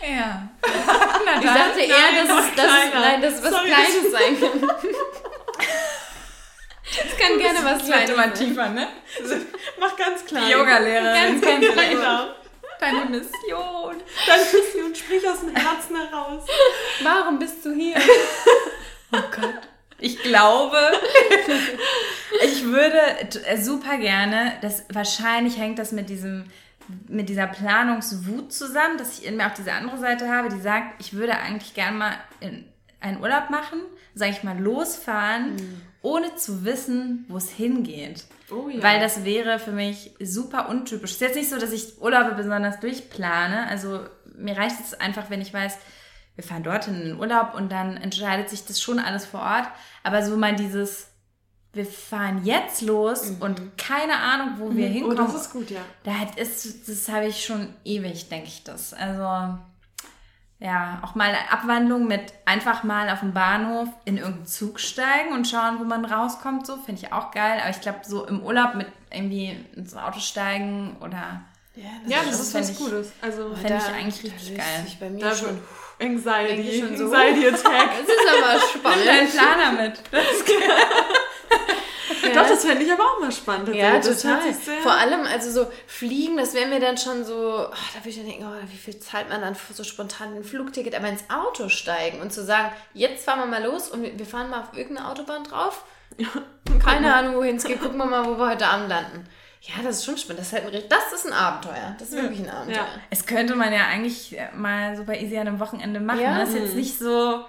Ja. 0.00 0.48
Na 0.62 1.40
Ich 1.40 1.44
dachte 1.44 1.80
eher, 1.80 2.22
dass, 2.22 2.22
es, 2.22 2.28
noch 2.28 2.54
dass, 2.54 2.66
es, 2.66 2.94
nein, 2.94 3.20
dass 3.22 3.34
es 3.34 3.42
was 3.42 3.50
Sorry, 3.50 3.66
Kleines 3.68 4.12
sein 4.12 4.40
kann. 4.40 4.70
Es 6.92 7.16
kann 7.18 7.38
gerne 7.38 7.58
was 7.64 7.84
Kleines 7.84 8.10
immer 8.10 8.22
sein. 8.24 8.34
tiefer, 8.34 8.68
ne? 8.68 8.86
Mach 9.80 9.96
ganz 9.96 10.24
klein. 10.24 10.44
Die 10.46 10.52
Yoga-Lehrerin 10.52 11.40
kennt 11.40 11.64
vielleicht 11.64 11.92
Genau. 11.92 12.26
deine 12.80 13.04
Mission. 13.06 13.96
Deine 14.26 14.42
Mission, 14.44 14.94
sprich 14.94 15.28
aus 15.28 15.40
dem 15.40 15.54
Herzen 15.56 15.96
heraus. 15.96 16.44
Warum 17.02 17.38
bist 17.38 17.64
du 17.64 17.72
hier? 17.74 17.96
Oh 19.12 19.18
Gott. 19.30 19.54
Ich 19.98 20.20
glaube, 20.22 20.78
ich 22.44 22.64
würde 22.64 22.98
super 23.62 23.96
gerne, 23.98 24.54
das 24.62 24.84
wahrscheinlich 24.92 25.58
hängt 25.58 25.78
das 25.78 25.92
mit 25.92 26.08
diesem 26.08 26.50
mit 27.08 27.28
dieser 27.28 27.46
Planungswut 27.46 28.52
zusammen, 28.52 28.98
dass 28.98 29.18
ich 29.18 29.24
in 29.24 29.36
mir 29.36 29.46
auch 29.46 29.54
diese 29.54 29.72
andere 29.72 29.98
Seite 29.98 30.28
habe, 30.28 30.48
die 30.48 30.60
sagt, 30.60 31.00
ich 31.00 31.12
würde 31.12 31.36
eigentlich 31.38 31.74
gerne 31.74 31.96
mal 31.96 32.12
in 32.40 32.68
einen 33.00 33.20
Urlaub 33.22 33.50
machen, 33.50 33.80
sage 34.14 34.32
ich 34.32 34.42
mal, 34.42 34.58
losfahren, 34.58 35.56
ohne 36.02 36.34
zu 36.34 36.64
wissen, 36.64 37.24
wo 37.28 37.36
es 37.36 37.48
hingeht. 37.50 38.24
Oh 38.50 38.68
ja. 38.68 38.82
Weil 38.82 39.00
das 39.00 39.24
wäre 39.24 39.58
für 39.58 39.72
mich 39.72 40.12
super 40.20 40.68
untypisch. 40.68 41.10
Es 41.12 41.16
ist 41.16 41.20
jetzt 41.22 41.36
nicht 41.36 41.50
so, 41.50 41.58
dass 41.58 41.72
ich 41.72 42.00
Urlaube 42.00 42.34
besonders 42.34 42.80
durchplane. 42.80 43.66
Also 43.68 44.00
mir 44.36 44.56
reicht 44.56 44.76
es 44.80 44.94
einfach, 44.94 45.30
wenn 45.30 45.40
ich 45.40 45.54
weiß, 45.54 45.78
wir 46.34 46.44
fahren 46.44 46.62
dorthin 46.62 46.94
in 46.94 47.08
den 47.08 47.18
Urlaub 47.20 47.54
und 47.54 47.70
dann 47.70 47.96
entscheidet 47.96 48.48
sich 48.50 48.64
das 48.64 48.80
schon 48.80 48.98
alles 48.98 49.24
vor 49.26 49.40
Ort. 49.40 49.68
Aber 50.02 50.24
so 50.24 50.36
mal 50.36 50.56
dieses, 50.56 51.08
wir 51.72 51.86
fahren 51.86 52.44
jetzt 52.44 52.82
los 52.82 53.30
und 53.40 53.78
keine 53.78 54.16
Ahnung, 54.16 54.54
wo 54.58 54.74
wir 54.74 54.86
Oh, 54.86 54.92
hinkommen. 54.92 55.16
das 55.18 55.34
ist 55.34 55.52
gut, 55.52 55.70
ja. 55.70 55.80
Da 56.04 56.14
hat- 56.18 56.38
ist, 56.38 56.88
das 56.88 57.08
habe 57.08 57.26
ich 57.26 57.44
schon 57.44 57.68
ewig, 57.84 58.28
denke 58.28 58.48
ich 58.48 58.64
das. 58.64 58.92
Also 58.92 59.58
ja, 60.64 61.00
auch 61.02 61.16
mal 61.16 61.28
eine 61.30 61.50
Abwandlung 61.50 62.06
mit 62.06 62.22
einfach 62.44 62.84
mal 62.84 63.10
auf 63.10 63.18
dem 63.20 63.32
Bahnhof 63.34 63.88
in 64.04 64.16
irgendeinen 64.16 64.46
Zug 64.46 64.78
steigen 64.78 65.32
und 65.32 65.48
schauen, 65.48 65.80
wo 65.80 65.84
man 65.84 66.04
rauskommt. 66.04 66.66
So 66.68 66.76
finde 66.76 67.02
ich 67.02 67.12
auch 67.12 67.32
geil. 67.32 67.58
Aber 67.60 67.70
ich 67.70 67.80
glaube, 67.80 67.98
so 68.04 68.24
im 68.26 68.42
Urlaub 68.44 68.76
mit 68.76 68.86
irgendwie 69.10 69.56
ins 69.74 69.96
Auto 69.96 70.20
steigen 70.20 70.96
oder 71.00 71.40
Ja, 71.74 72.18
das, 72.20 72.38
das 72.38 72.40
ist 72.48 72.54
was 72.54 72.70
ich- 72.70 72.78
Gutes. 72.78 73.12
Also, 73.20 73.54
Fände 73.56 73.78
ich 73.78 73.94
eigentlich 73.94 74.22
richtig 74.24 74.56
geil. 74.56 74.82
sich 74.84 75.00
bei 75.00 75.10
mir 75.10 75.18
da 75.20 75.34
schon. 75.34 75.48
schon 75.48 75.58
Anxiety, 76.00 76.60
ich 76.62 76.80
schon 76.80 76.96
so. 76.96 77.04
Anxiety 77.12 77.48
Attack. 77.48 77.90
Das 78.06 78.08
ist 78.08 78.42
aber 78.44 78.60
spannend. 78.60 79.06
Dein 79.06 79.28
Planer 79.28 79.72
mit. 79.82 80.02
Das 80.10 80.22
Doch, 80.46 81.01
Doch, 82.42 82.50
das 82.50 82.64
fände 82.64 82.84
ich 82.84 82.92
aber 82.92 83.02
auch 83.04 83.20
mal 83.20 83.32
spannend. 83.32 83.74
Ja, 83.74 83.98
total. 84.00 84.42
sich 84.42 84.56
sehr- 84.56 84.78
Vor 84.82 84.92
allem, 84.92 85.20
also 85.26 85.50
so 85.50 85.70
fliegen, 85.86 86.36
das 86.36 86.54
wäre 86.54 86.68
mir 86.68 86.80
dann 86.80 86.96
schon 86.98 87.24
so, 87.24 87.34
oh, 87.34 87.70
da 87.94 87.98
würde 88.00 88.08
ich 88.10 88.16
dann 88.16 88.26
denken, 88.26 88.44
oh, 88.46 88.70
wie 88.70 88.76
viel 88.76 88.98
zahlt 88.98 89.28
man 89.28 89.40
dann 89.40 89.54
für 89.54 89.72
so 89.72 89.84
spontan 89.84 90.34
ein 90.34 90.44
Flugticket, 90.44 90.94
aber 90.94 91.08
ins 91.08 91.24
Auto 91.30 91.68
steigen 91.68 92.20
und 92.20 92.32
zu 92.32 92.44
sagen, 92.44 92.72
jetzt 92.94 93.24
fahren 93.24 93.40
wir 93.40 93.46
mal 93.46 93.62
los 93.64 93.88
und 93.88 94.02
wir 94.02 94.26
fahren 94.26 94.50
mal 94.50 94.60
auf 94.60 94.76
irgendeine 94.76 95.08
Autobahn 95.08 95.44
drauf. 95.44 95.84
Keine 96.84 97.14
Ahnung, 97.14 97.36
wohin 97.36 97.56
es 97.56 97.64
geht. 97.64 97.80
Gucken 97.80 97.96
wir 97.98 98.06
mal, 98.06 98.24
wo 98.26 98.36
wir 98.38 98.48
heute 98.50 98.66
Abend 98.66 98.88
landen. 98.88 99.26
Ja, 99.62 99.74
das 99.84 99.98
ist 99.98 100.04
schon 100.04 100.18
spannend. 100.18 100.40
Das 100.40 100.48
ist, 100.48 100.52
halt 100.54 100.74
ein, 100.74 100.82
das 100.88 101.12
ist 101.12 101.26
ein 101.26 101.32
Abenteuer. 101.32 101.94
Das 101.98 102.08
ist 102.08 102.16
wirklich 102.20 102.40
ein 102.40 102.50
Abenteuer. 102.50 102.76
Ja. 102.78 102.86
Es 103.10 103.24
könnte 103.26 103.54
man 103.54 103.72
ja 103.72 103.86
eigentlich 103.86 104.36
mal 104.56 104.96
so 104.96 105.04
bei 105.04 105.20
Easy 105.20 105.38
an 105.38 105.46
einem 105.46 105.60
Wochenende 105.60 106.00
machen. 106.00 106.20
Ja. 106.20 106.38
Das 106.38 106.48
ist 106.50 106.56
jetzt 106.56 106.74
nicht 106.74 106.98
so, 106.98 107.44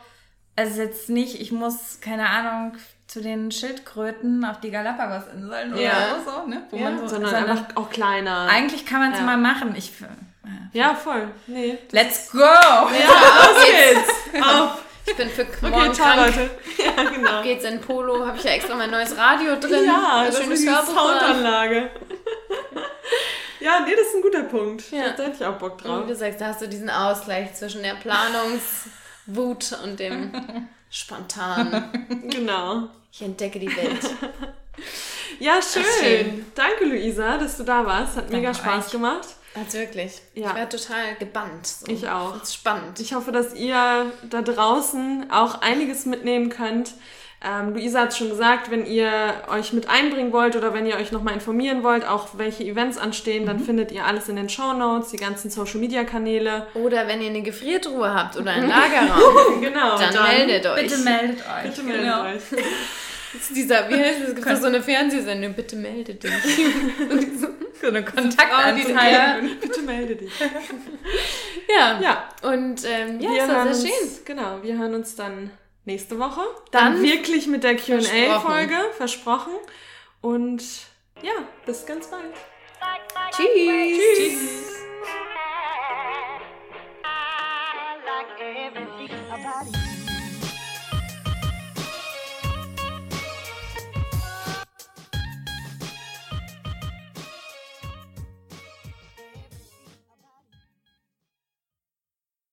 also 0.55 0.81
jetzt 0.81 1.09
nicht, 1.09 1.41
ich 1.41 1.51
muss, 1.51 1.99
keine 2.01 2.29
Ahnung, 2.29 2.77
zu 3.13 3.21
den 3.21 3.51
Schildkröten 3.51 4.43
auf 4.43 4.59
die 4.59 4.71
Galapagos-Inseln 4.71 5.77
Ja. 5.77 5.91
oder 5.91 6.19
so, 6.25 6.47
ne? 6.49 6.63
Wo 6.71 6.77
Ja, 6.77 6.83
man 6.85 6.99
so, 6.99 7.07
sondern, 7.07 7.31
sondern 7.31 7.49
einfach 7.57 7.75
auch 7.75 7.89
kleiner. 7.91 8.47
eigentlich 8.49 8.85
kann 8.87 8.99
man 9.01 9.11
es 9.13 9.19
Ja. 9.19 9.25
mal 9.25 9.37
machen. 9.37 9.75
Ich, 9.77 9.91
äh, 10.01 10.77
ja, 10.77 10.95
voll. 10.95 11.27
Nee. 11.45 11.77
let's 11.91 12.31
go! 12.31 12.39
Ja, 12.39 12.49
auf 13.41 13.65
geht's. 13.65 14.43
Auf. 14.45 14.83
Ich 15.05 15.15
bin 15.17 15.29
für 15.29 15.41
Okay, 15.43 15.69
morgen 15.69 15.93
ciao, 15.93 16.13
krank. 16.15 16.35
Leute. 16.35 16.49
Ja, 16.83 17.03
genau. 17.09 17.43
Geht's 17.43 17.65
in 17.65 17.81
Polo, 17.81 18.25
habe 18.25 18.37
ich 18.37 18.43
ja 18.45 18.51
extra 18.51 18.73
mein 18.75 18.89
neues 18.89 19.15
Radio 19.17 19.57
drin. 19.59 19.85
Ja, 19.85 20.19
ein 20.21 20.25
das 20.31 20.39
schönes 20.39 20.59
ist 20.59 20.65
die 20.67 20.71
Hörbuch. 20.73 20.93
drauf. 20.93 21.11
Soundanlage. 21.19 21.89
ja, 23.59 23.81
nee, 23.85 23.91
das 23.95 24.07
ist 24.07 24.15
ein 24.15 24.21
guter 24.21 24.43
Punkt. 24.43 24.89
Ja. 24.91 25.09
Da 25.15 25.23
hätte 25.23 25.35
ich 25.39 25.45
auch 25.45 25.57
Bock 25.57 25.73
Und 25.73 25.85
drauf. 25.85 26.03
wie 26.05 26.09
du 26.09 26.15
sagst, 26.15 26.41
da 26.41 26.47
hast 26.47 26.61
du 26.61 26.67
diesen 26.67 26.89
Ausgleich 26.89 27.53
zwischen 27.53 27.83
der 27.83 27.95
Planungswut 27.95 29.77
und 29.83 29.99
dem 29.99 30.31
spontanen. 30.89 32.07
Genau. 32.31 32.87
Ich 33.13 33.21
entdecke 33.21 33.59
die 33.59 33.75
Welt. 33.75 34.01
Ja, 35.39 35.59
schön. 35.61 35.83
schön. 35.99 36.45
Danke, 36.53 36.85
Luisa, 36.85 37.37
dass 37.37 37.57
du 37.57 37.63
da 37.63 37.85
warst. 37.85 38.15
Hat 38.15 38.29
mega 38.29 38.53
Spaß 38.53 38.85
euch. 38.85 38.91
gemacht. 38.91 39.27
Also 39.55 39.79
wirklich. 39.79 40.21
Ja. 40.35 40.49
Ich 40.49 40.55
werde 40.55 40.77
total 40.77 41.15
gebannt. 41.15 41.65
So. 41.67 41.87
Ich 41.87 42.07
auch. 42.07 42.41
Ist 42.41 42.53
spannend. 42.53 42.99
Ich 42.99 43.13
hoffe, 43.13 43.31
dass 43.31 43.53
ihr 43.55 44.11
da 44.29 44.41
draußen 44.43 45.31
auch 45.31 45.61
einiges 45.61 46.05
mitnehmen 46.05 46.49
könnt. 46.49 46.93
Ähm, 47.45 47.73
Luisa 47.73 48.01
hat 48.01 48.15
schon 48.15 48.29
gesagt, 48.29 48.71
wenn 48.71 48.85
ihr 48.85 49.11
euch 49.49 49.73
mit 49.73 49.89
einbringen 49.89 50.31
wollt 50.31 50.55
oder 50.55 50.73
wenn 50.73 50.85
ihr 50.85 50.95
euch 50.95 51.11
nochmal 51.11 51.33
informieren 51.33 51.83
wollt, 51.83 52.07
auch 52.07 52.29
welche 52.37 52.63
Events 52.63 52.97
anstehen, 52.97 53.43
Mhm. 53.43 53.47
dann 53.47 53.59
findet 53.59 53.91
ihr 53.91 54.05
alles 54.05 54.29
in 54.29 54.37
den 54.37 54.47
Show 54.47 54.71
Notes, 54.73 55.09
die 55.09 55.17
ganzen 55.17 55.49
Social 55.49 55.79
Media 55.79 56.03
Kanäle. 56.05 56.67
Oder 56.73 57.07
wenn 57.07 57.21
ihr 57.21 57.29
eine 57.29 57.41
Gefriertruhe 57.41 58.13
habt 58.13 58.37
oder 58.37 58.51
einen 58.51 58.69
Lagerraum, 58.69 59.61
genau. 59.61 59.97
dann, 59.97 60.27
meldet 60.27 60.65
euch. 60.67 60.81
Bitte 60.83 60.97
meldet 60.99 61.37
euch. 61.39 61.63
Bitte 61.63 61.83
meldet 61.83 62.03
Genau. 62.05 62.23
euch. 62.23 62.41
Das 63.33 63.41
ist 63.49 63.55
dieser, 63.57 63.89
wie 63.89 63.95
heißt 63.95 64.21
das? 64.21 64.29
Es 64.29 64.35
gibt 64.35 64.47
doch 64.47 64.55
so 64.55 64.67
eine 64.67 64.81
Fernsehsendung, 64.81 65.53
bitte 65.53 65.75
melde 65.75 66.13
dich. 66.15 66.31
So 67.81 67.89
eine 67.89 68.01
die 68.01 68.11
Kontaktanzeige. 68.13 69.49
Bitte 69.59 69.81
melde 69.81 70.15
dich. 70.15 70.31
Ja. 71.67 71.99
Ja, 72.01 72.29
Und 72.49 72.81
ähm, 72.85 73.19
ja, 73.19 73.29
wir 73.31 73.39
das 73.39 73.49
war 73.49 73.55
hören 73.65 73.73
sehr 73.73 73.89
schön. 73.91 74.07
uns, 74.07 74.21
Genau, 74.25 74.59
wir 74.61 74.77
hören 74.77 74.95
uns 74.95 75.15
dann 75.15 75.51
nächste 75.85 76.19
Woche. 76.19 76.41
Dann, 76.71 76.95
Dann 76.95 77.03
wirklich 77.03 77.47
mit 77.47 77.63
der. 77.63 77.75
Q&A-Folge, 77.77 78.75
versprochen. 78.97 79.53
Und 80.21 80.63
ja, 81.21 81.33
bis 81.65 81.85
ganz 81.85 82.07
bald. 82.07 82.33
Tschüss. 83.31 83.99
Tschüss. 84.17 84.83